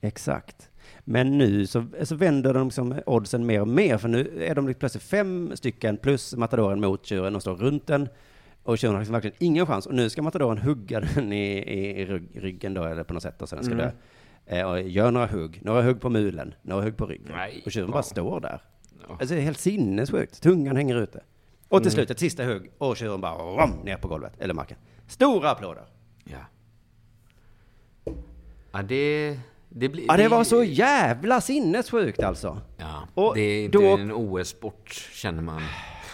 exakt. 0.00 0.70
Men 1.04 1.38
nu 1.38 1.66
så, 1.66 1.86
så 2.02 2.14
vänder 2.14 2.54
de 2.54 2.66
liksom 2.66 3.00
oddsen 3.06 3.46
mer 3.46 3.60
och 3.60 3.68
mer, 3.68 3.98
för 3.98 4.08
nu 4.08 4.44
är 4.44 4.54
de 4.54 4.74
plötsligt 4.74 5.02
fem 5.04 5.52
stycken 5.54 5.96
plus 5.96 6.36
matadoren 6.36 6.80
mot 6.80 7.06
tjuren 7.06 7.36
och 7.36 7.42
står 7.42 7.56
runt 7.56 7.86
den. 7.86 8.08
Och 8.62 8.78
tjuren 8.78 8.94
har 8.94 9.00
liksom 9.00 9.12
verkligen 9.12 9.36
ingen 9.40 9.66
chans. 9.66 9.86
Och 9.86 9.94
nu 9.94 10.10
ska 10.10 10.22
matadoren 10.22 10.58
hugga 10.58 11.00
den 11.00 11.32
i, 11.32 11.58
i, 11.58 12.00
i 12.00 12.06
rygg, 12.06 12.28
ryggen 12.34 12.74
då, 12.74 12.84
eller 12.84 13.04
på 13.04 13.14
något 13.14 13.22
sätt, 13.22 13.42
och 13.42 13.48
så 13.48 13.56
den 13.56 13.64
ska 13.64 13.74
Mm. 13.74 13.86
dö. 13.86 13.92
Eh, 14.46 14.70
och 14.70 14.82
gör 14.82 15.10
några 15.10 15.26
hugg. 15.26 15.60
Några 15.62 15.82
hugg 15.82 16.00
på 16.00 16.10
mulen, 16.10 16.54
några 16.62 16.84
hugg 16.84 16.96
på 16.96 17.06
ryggen. 17.06 17.32
Nej, 17.36 17.62
och 17.66 17.72
tjuren 17.72 17.88
ja. 17.88 17.92
bara 17.92 18.02
står 18.02 18.40
där. 18.40 18.62
Ja. 19.08 19.16
Alltså 19.20 19.34
det 19.34 19.40
är 19.40 19.44
helt 19.44 19.58
sinnessjukt. 19.58 20.42
Tungan 20.42 20.76
hänger 20.76 20.96
ute. 20.96 21.20
Och 21.74 21.82
till 21.82 21.88
Mm. 21.92 21.94
slut 21.94 22.10
ett 22.10 22.18
sista 22.18 22.44
hugg, 22.44 22.70
och 22.78 22.96
tjuren 22.96 23.20
bara 23.20 23.34
rom, 23.34 23.70
ner 23.84 23.96
på 23.96 24.08
golvet, 24.08 24.32
eller 24.38 24.54
marken. 24.54 24.76
Stora 25.06 25.50
applåder. 25.50 25.84
Ja. 26.24 26.38
Ja, 28.72 28.82
det... 28.82 29.38
Det, 29.76 29.88
blir, 29.88 30.04
Ja, 30.08 30.16
det 30.16 30.28
var 30.28 30.44
så 30.44 30.64
jävla 30.64 31.40
sinnessjukt 31.40 32.22
alltså. 32.22 32.60
Ja, 32.76 33.08
Och 33.14 33.34
det 33.34 33.40
är 33.40 33.64
inte 33.64 33.78
då- 33.78 33.96
en 33.96 34.12
OS-sport, 34.12 34.88
känner 35.12 35.42
man. 35.42 35.62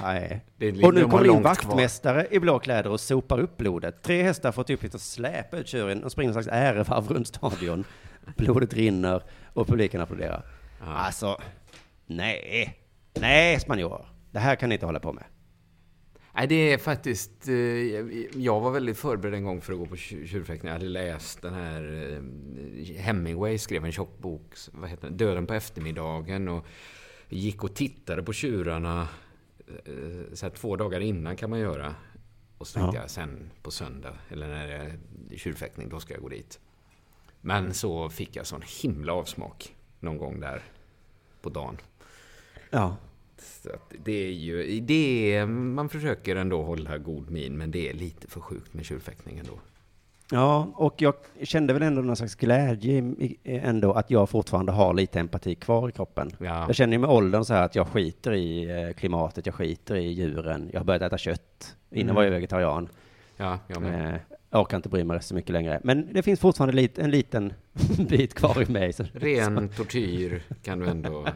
Nej. 0.02 0.44
Och 0.84 0.94
nu 0.94 1.02
kommer 1.04 1.20
in 1.20 1.26
långt 1.26 1.42
kvar. 1.42 1.42
vaktmästare 1.42 2.26
i 2.30 2.38
blå 2.40 2.58
kläder 2.58 2.90
och 2.90 3.00
sopar 3.00 3.38
upp 3.40 3.56
blodet. 3.56 4.02
Tre 4.02 4.22
hästar 4.22 4.52
får 4.52 4.62
till 4.64 4.74
uppgift 4.74 4.94
att 4.94 5.00
släpa 5.00 5.56
ut 5.56 5.68
tjuren 5.68 6.04
och 6.04 6.12
springer 6.12 6.28
en 6.28 6.34
slags 6.34 6.48
ärevarv 6.52 7.08
runt 7.08 7.26
stadion. 7.26 7.84
Blodet 8.36 8.74
rinner 8.74 9.22
och 9.52 9.66
publiken 9.66 10.00
applåderar. 10.00 10.42
Ja. 10.80 10.86
Alltså, 10.86 11.36
nej. 12.06 12.78
Nej, 13.20 13.60
spanjorer. 13.60 14.06
Det 14.30 14.38
här 14.38 14.56
kan 14.56 14.68
ni 14.68 14.74
inte 14.74 14.86
hålla 14.86 15.00
på 15.00 15.12
med. 15.12 15.24
Nej, 16.34 16.46
det 16.46 16.72
är 16.72 16.78
faktiskt... 16.78 17.48
eh, 17.48 17.54
Jag 18.42 18.60
var 18.60 18.70
väldigt 18.70 18.98
förberedd 18.98 19.34
en 19.34 19.44
gång 19.44 19.60
för 19.60 19.72
att 19.72 19.78
gå 19.78 19.86
på 19.86 19.96
tjur- 19.96 20.26
tjurfäktning. 20.26 20.68
Jag 20.72 20.78
hade 20.78 20.88
läst 20.88 21.42
den 21.42 21.54
här... 21.54 22.12
eh, 22.12 22.96
Hemingway 23.02 23.58
skrev 23.58 23.84
en 23.84 23.92
tjock 23.92 24.18
bok, 24.18 24.54
vad 24.72 24.90
heter 24.90 25.08
den? 25.08 25.16
Döden 25.16 25.46
på 25.46 25.54
eftermiddagen. 25.54 26.48
Och 26.48 26.66
gick 27.28 27.64
och 27.64 27.74
tittade 27.74 28.22
på 28.22 28.32
tjurarna 28.32 29.08
eh, 29.84 30.34
så 30.34 30.46
här 30.46 30.50
två 30.50 30.76
dagar 30.76 31.00
innan 31.00 31.36
kan 31.36 31.50
man 31.50 31.58
göra. 31.58 31.94
Och 32.58 32.66
så 32.66 32.78
tänkte 32.78 32.96
Ja. 32.96 33.02
jag 33.02 33.10
sen 33.10 33.50
på 33.62 33.70
söndag, 33.70 34.14
eller 34.28 34.48
när 34.48 34.66
det 34.66 34.74
är 35.34 35.38
tjurfäktning, 35.38 35.88
då 35.88 36.00
ska 36.00 36.14
jag 36.14 36.22
gå 36.22 36.28
dit. 36.28 36.60
Men 37.40 37.74
så 37.74 38.08
fick 38.08 38.36
jag 38.36 38.46
sån 38.46 38.62
himla 38.82 39.12
avsmak 39.12 39.74
någon 40.00 40.18
gång 40.18 40.40
där 40.40 40.62
på 41.42 41.48
dagen. 41.50 41.76
Ja. 42.70 42.96
Så 43.42 43.68
att 43.70 43.92
det 44.04 44.26
är 44.26 44.32
ju, 44.32 44.80
det 44.80 45.34
är, 45.34 45.46
man 45.46 45.88
försöker 45.88 46.36
ändå 46.36 46.62
hålla 46.62 46.98
god 46.98 47.30
min, 47.30 47.56
men 47.58 47.70
det 47.70 47.90
är 47.90 47.94
lite 47.94 48.26
för 48.26 48.40
sjukt 48.40 48.74
med 48.74 48.84
tjurfäktning 48.84 49.38
ändå. 49.38 49.52
Ja, 50.32 50.68
och 50.74 50.94
jag 51.02 51.14
kände 51.42 51.72
väl 51.72 51.82
ändå 51.82 52.02
någon 52.02 52.16
slags 52.16 52.34
glädje 52.34 53.14
ändå 53.44 53.92
att 53.92 54.10
jag 54.10 54.30
fortfarande 54.30 54.72
har 54.72 54.94
lite 54.94 55.20
empati 55.20 55.54
kvar 55.54 55.88
i 55.88 55.92
kroppen. 55.92 56.30
Ja. 56.38 56.64
Jag 56.66 56.74
känner 56.74 56.92
ju 56.92 56.98
med 56.98 57.10
åldern 57.10 57.44
så 57.44 57.54
här 57.54 57.62
att 57.64 57.74
jag 57.74 57.86
skiter 57.88 58.32
i 58.32 58.70
eh, 58.82 58.92
klimatet, 58.94 59.46
jag 59.46 59.54
skiter 59.54 59.94
i 59.96 60.08
djuren, 60.12 60.70
jag 60.72 60.80
har 60.80 60.84
börjat 60.84 61.02
äta 61.02 61.18
kött. 61.18 61.76
Innan 61.90 62.02
Mm. 62.04 62.14
var 62.16 62.22
jag 62.24 62.30
vegetarian. 62.30 62.88
Ja, 63.36 63.58
jag 63.66 63.82
med. 63.82 64.18
Jag 64.50 64.60
orkar 64.60 64.76
inte 64.76 64.88
bry 64.88 65.04
mig 65.04 65.22
så 65.22 65.34
mycket 65.34 65.50
längre. 65.50 65.80
Men 65.84 66.12
det 66.12 66.22
finns 66.22 66.40
fortfarande 66.40 66.76
lit, 66.76 66.98
en 66.98 67.10
liten 67.10 67.52
bit 68.08 68.34
kvar 68.34 68.62
i 68.62 68.72
mig. 68.72 68.92
Så, 68.92 69.04
Ren 69.12 69.68
tortyr 69.68 70.42
kan 70.62 70.78
du 70.78 70.88
ändå 70.88 71.26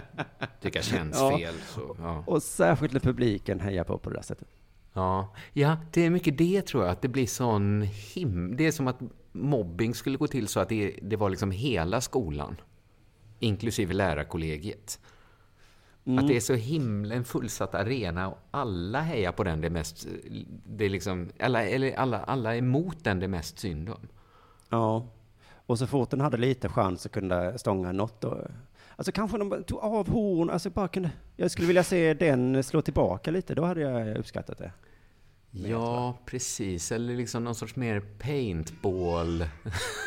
tycka 0.60 0.82
känns 0.82 1.16
Ja. 1.18 1.38
fel. 1.38 1.54
Så, 1.66 1.96
ja. 1.98 2.24
och 2.26 2.42
särskilt 2.42 2.92
när 2.92 3.00
publiken 3.00 3.60
hejar 3.60 3.84
på 3.84 3.98
på 3.98 4.10
det 4.10 4.16
där 4.16 4.22
sättet. 4.22 4.48
Ja. 4.92 5.34
ja, 5.52 5.76
det 5.92 6.06
är 6.06 6.10
mycket 6.10 6.38
det 6.38 6.62
tror 6.66 6.84
jag, 6.84 6.92
att 6.92 7.02
det 7.02 7.08
blir 7.08 7.26
sån 7.26 7.82
him... 7.82 8.56
Det 8.56 8.66
är 8.66 8.72
som 8.72 8.88
att 8.88 9.00
mobbing 9.32 9.94
skulle 9.94 10.18
gå 10.18 10.26
till 10.26 10.48
så 10.48 10.60
att 10.60 10.68
det, 10.68 10.94
det 11.02 11.16
var 11.16 11.30
liksom 11.30 11.50
hela 11.50 12.00
skolan, 12.00 12.56
inklusive 13.38 13.94
lärarkollegiet. 13.94 15.00
Mm. 16.08 16.18
Att 16.18 16.28
det 16.28 16.36
är 16.36 16.40
så 16.40 16.54
himla 16.54 17.14
en 17.14 17.24
fullsatt 17.24 17.74
arena 17.74 18.28
och 18.28 18.38
alla 18.50 19.00
hejar 19.00 19.32
på 19.32 19.44
den 19.44 19.60
det 19.60 19.68
är 19.68 19.70
mest... 19.70 20.06
Det 20.66 20.84
är 20.84 20.90
liksom, 20.90 21.28
alla, 21.40 21.64
eller 21.64 21.96
alla, 21.96 22.18
alla 22.18 22.54
är 22.54 22.58
emot 22.58 23.04
den 23.04 23.20
det 23.20 23.26
är 23.26 23.28
mest 23.28 23.58
synd 23.58 23.88
om. 23.88 24.08
Ja. 24.68 25.06
Och 25.66 25.78
så 25.78 25.86
fort 25.86 26.10
den 26.10 26.20
hade 26.20 26.36
lite 26.36 26.68
chans 26.68 27.06
att 27.06 27.12
kunna 27.12 27.58
stånga 27.58 27.92
något 27.92 28.20
då, 28.20 28.46
Alltså 28.96 29.12
kanske 29.12 29.38
de 29.38 29.64
tog 29.64 29.78
av 29.78 30.08
horn, 30.08 30.50
alltså 30.50 30.70
bara 30.70 30.88
kunde, 30.88 31.10
jag 31.36 31.50
skulle 31.50 31.66
vilja 31.66 31.84
se 31.84 32.14
den 32.14 32.62
slå 32.62 32.82
tillbaka 32.82 33.30
lite, 33.30 33.54
då 33.54 33.64
hade 33.64 33.80
jag 33.80 34.16
uppskattat 34.16 34.58
det. 34.58 34.72
Ja, 35.50 36.18
precis. 36.26 36.92
Eller 36.92 37.16
liksom 37.16 37.44
någon 37.44 37.54
sorts 37.54 37.76
mer 37.76 38.00
paintball, 38.00 39.38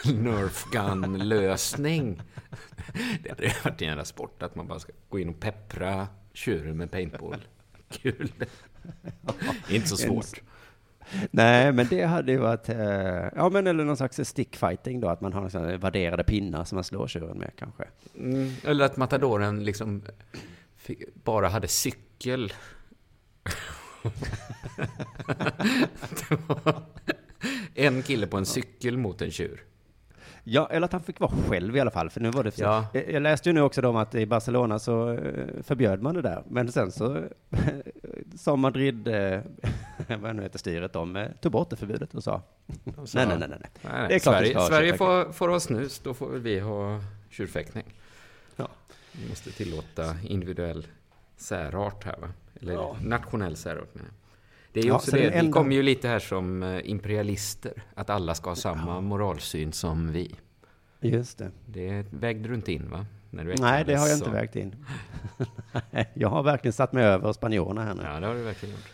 nerf 0.06 0.66
gun-lösning. 0.72 2.22
Det 3.24 3.30
hade 3.30 3.44
ju 3.44 3.52
varit 3.64 3.82
en 3.82 3.88
jävla 3.88 4.06
sport, 4.06 4.44
att 4.44 4.56
man 4.56 4.68
bara 4.68 4.80
ska 4.80 4.94
gå 5.10 5.20
in 5.20 5.30
och 5.30 5.40
peppra 5.40 6.08
tjuren 6.34 6.78
med 6.78 6.92
paintball. 6.92 7.46
Kul. 7.90 8.34
Inte 9.70 9.88
så 9.88 9.98
svårt. 9.98 10.42
Nej, 11.32 11.72
men 11.72 11.88
det 11.90 12.04
hade 12.04 12.32
ju 12.32 12.38
varit, 12.38 12.70
eh, 12.70 12.78
ja 13.36 13.50
men 13.52 13.68
eller 13.68 13.84
någon 13.84 13.98
slags 13.98 14.20
stickfighting 14.24 15.00
då, 15.00 15.10
att 15.10 15.22
man 15.22 15.34
har 15.34 15.50
sådana 15.50 15.78
värderade 15.78 16.24
pinnar 16.24 16.64
som 16.64 16.76
man 16.76 16.84
slår 16.84 17.08
tjuren 17.08 17.38
med 17.38 17.52
kanske. 17.56 17.84
Mm, 18.18 18.52
eller 18.64 18.86
att 18.86 18.98
matadoren 18.98 19.64
liksom 19.64 20.04
bara 21.24 21.50
hade 21.50 21.68
cykel. 21.68 22.54
En 27.76 28.02
kille 28.02 28.28
på 28.28 28.38
en 28.38 28.46
cykel 28.46 28.98
mot 28.98 29.22
en 29.22 29.32
tjur. 29.32 29.64
Ja, 30.44 30.68
eller 30.72 30.86
att 30.86 30.92
han 30.92 31.04
fick 31.04 31.20
vara 31.20 31.32
själv 31.50 31.78
i 31.78 31.80
alla 31.80 31.92
fall, 31.92 32.10
för 32.10 32.22
nu 32.22 32.32
var 32.32 32.44
det 32.44 32.52
så. 32.52 32.62
Ja. 32.64 32.86
Jag- 32.94 33.22
läste 33.22 33.50
ju 33.50 33.54
nu 33.54 33.62
också 33.62 33.88
om 33.88 33.96
att 33.96 34.16
i 34.16 34.26
Barcelona 34.26 34.80
så 34.80 35.10
eh, 35.14 35.46
förbjöd 35.64 36.02
man 36.02 36.16
det 36.16 36.22
där, 36.22 36.44
men 36.50 36.72
sen 36.72 36.92
så 36.92 37.24
sa 38.38 38.56
Madrid, 38.56 39.08
eh, 39.08 39.40
vad 40.20 40.36
nu 40.36 40.42
heter 40.42 40.60
styret, 40.60 40.94
de 40.94 41.16
eh, 41.16 41.28
tog 41.42 41.52
bort 41.52 41.70
det 41.70 41.76
förbudet 41.76 42.14
och 42.16 42.24
sa, 42.24 42.42
Så- 43.06 43.18
nej, 43.18 43.28
nej, 43.28 43.38
nej, 43.40 43.50
nej. 43.50 43.60
Nej, 43.60 43.70
nej. 43.94 44.06
Det 44.10 44.16
är 44.16 44.20
klart 44.20 44.36
Sverige, 44.36 44.58
ha 44.58 44.68
Sverige 44.68 44.98
får, 44.98 45.32
får 45.32 45.50
ha 45.50 45.60
snus, 45.60 46.00
då 46.00 46.14
får 46.14 46.30
vi 46.30 46.60
ha 46.60 47.00
tjurfäktning. 47.30 47.86
Ja. 48.56 48.68
Vi 49.12 49.30
måste 49.30 49.52
tillåta 49.52 50.16
individuell 50.24 50.88
särart 51.38 52.04
här 52.04 52.18
va? 52.18 52.30
Eller 52.62 52.74
Ja. 52.74 52.96
nationell 53.02 53.56
särart 53.56 53.96
menar 53.96 54.08
jag. 54.10 54.16
Det 54.74 54.80
är 54.80 54.84
ju 54.84 54.90
Ja, 54.90 54.96
också 54.96 55.10
så 55.12 55.16
det, 55.16 55.22
den 55.24 55.32
vi 55.32 55.38
enda- 55.40 55.52
kommer 55.52 55.76
ju 55.76 55.84
lite 55.84 56.08
här 56.08 56.20
som 56.20 56.64
eh, 56.64 56.90
imperialister. 56.90 57.84
Att 57.96 58.10
alla 58.10 58.36
ska 58.36 58.50
ha 58.50 58.56
samma 58.56 59.02
moralsyn 59.02 59.74
som 59.74 60.12
vi. 60.12 60.36
Just 61.02 61.38
det. 61.38 61.52
Det 61.66 62.06
vägde 62.10 62.50
du 62.50 62.56
inte 62.56 62.72
in 62.74 62.90
va? 62.90 63.06
När 63.30 63.44
du 63.46 63.56
Nej, 63.56 63.58
det 63.60 63.66
har 63.96 64.08
jag 64.08 64.14
äckades, 64.14 64.14
inte 64.14 64.26
så- 64.26 64.32
vägt 64.32 64.56
in. 64.56 64.86
jag 66.14 66.30
har 66.30 66.44
verkligen 66.44 66.74
satt 66.74 66.94
mig 66.94 67.04
över 67.04 67.34
spanjorerna 67.34 67.84
här 67.84 67.94
nu. 67.94 68.04
Ja, 68.04 68.20
det 68.20 68.28
har 68.28 68.36
du 68.36 68.42
verkligen 68.44 68.76
gjort. 68.76 68.86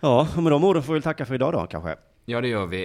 Ja, 0.00 0.28
med 0.36 0.52
de 0.52 0.64
orden 0.64 0.82
får 0.82 0.94
vi 0.94 1.02
tacka 1.02 1.26
för 1.26 1.34
idag 1.34 1.52
då 1.52 1.66
kanske. 1.66 1.96
Ja, 2.24 2.40
det 2.40 2.48
gör 2.48 2.66
vi. 2.66 2.82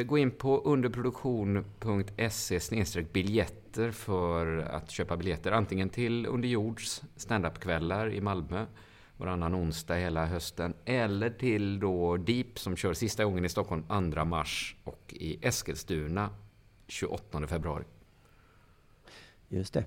Eh, 0.00 0.04
gå 0.06 0.18
in 0.18 0.30
på 0.30 0.58
underproduktion.se 0.58 3.02
biljetter 3.12 3.90
för 3.90 4.58
att 4.58 4.90
köpa 4.90 5.16
biljetter. 5.16 5.52
Antingen 5.52 5.88
till 5.88 6.26
Underjords 6.26 7.02
standupkvällar 7.16 8.12
i 8.12 8.20
Malmö 8.20 8.64
varannan 9.22 9.54
onsdag 9.54 9.94
hela 9.94 10.26
hösten. 10.26 10.74
Eller 10.84 11.30
till 11.30 11.80
då 11.80 12.16
Deep 12.16 12.58
som 12.58 12.76
kör 12.76 12.94
sista 12.94 13.24
gången 13.24 13.44
i 13.44 13.48
Stockholm 13.48 14.12
2 14.12 14.24
mars 14.24 14.76
och 14.84 15.00
i 15.08 15.38
Eskilstuna 15.46 16.30
28 16.86 17.46
februari. 17.46 17.84
Just 19.48 19.74
det. 19.74 19.84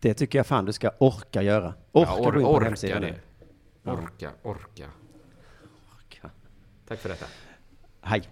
Det 0.00 0.14
tycker 0.14 0.38
jag 0.38 0.46
fan 0.46 0.64
du 0.64 0.72
ska 0.72 0.90
orka 0.98 1.42
göra. 1.42 1.74
Orka 1.92 2.10
Ja, 2.10 2.18
or- 2.18 2.32
gå 2.32 2.38
in 2.38 2.44
på 2.44 2.52
orka 2.54 2.64
hemsidan 2.64 3.02
det. 3.02 3.10
nu. 3.84 3.90
Orka, 3.92 4.30
orka. 4.42 4.90
Orka. 5.96 6.30
Tack 6.88 6.98
för 6.98 7.08
detta. 7.08 7.26
Hej. 8.00 8.22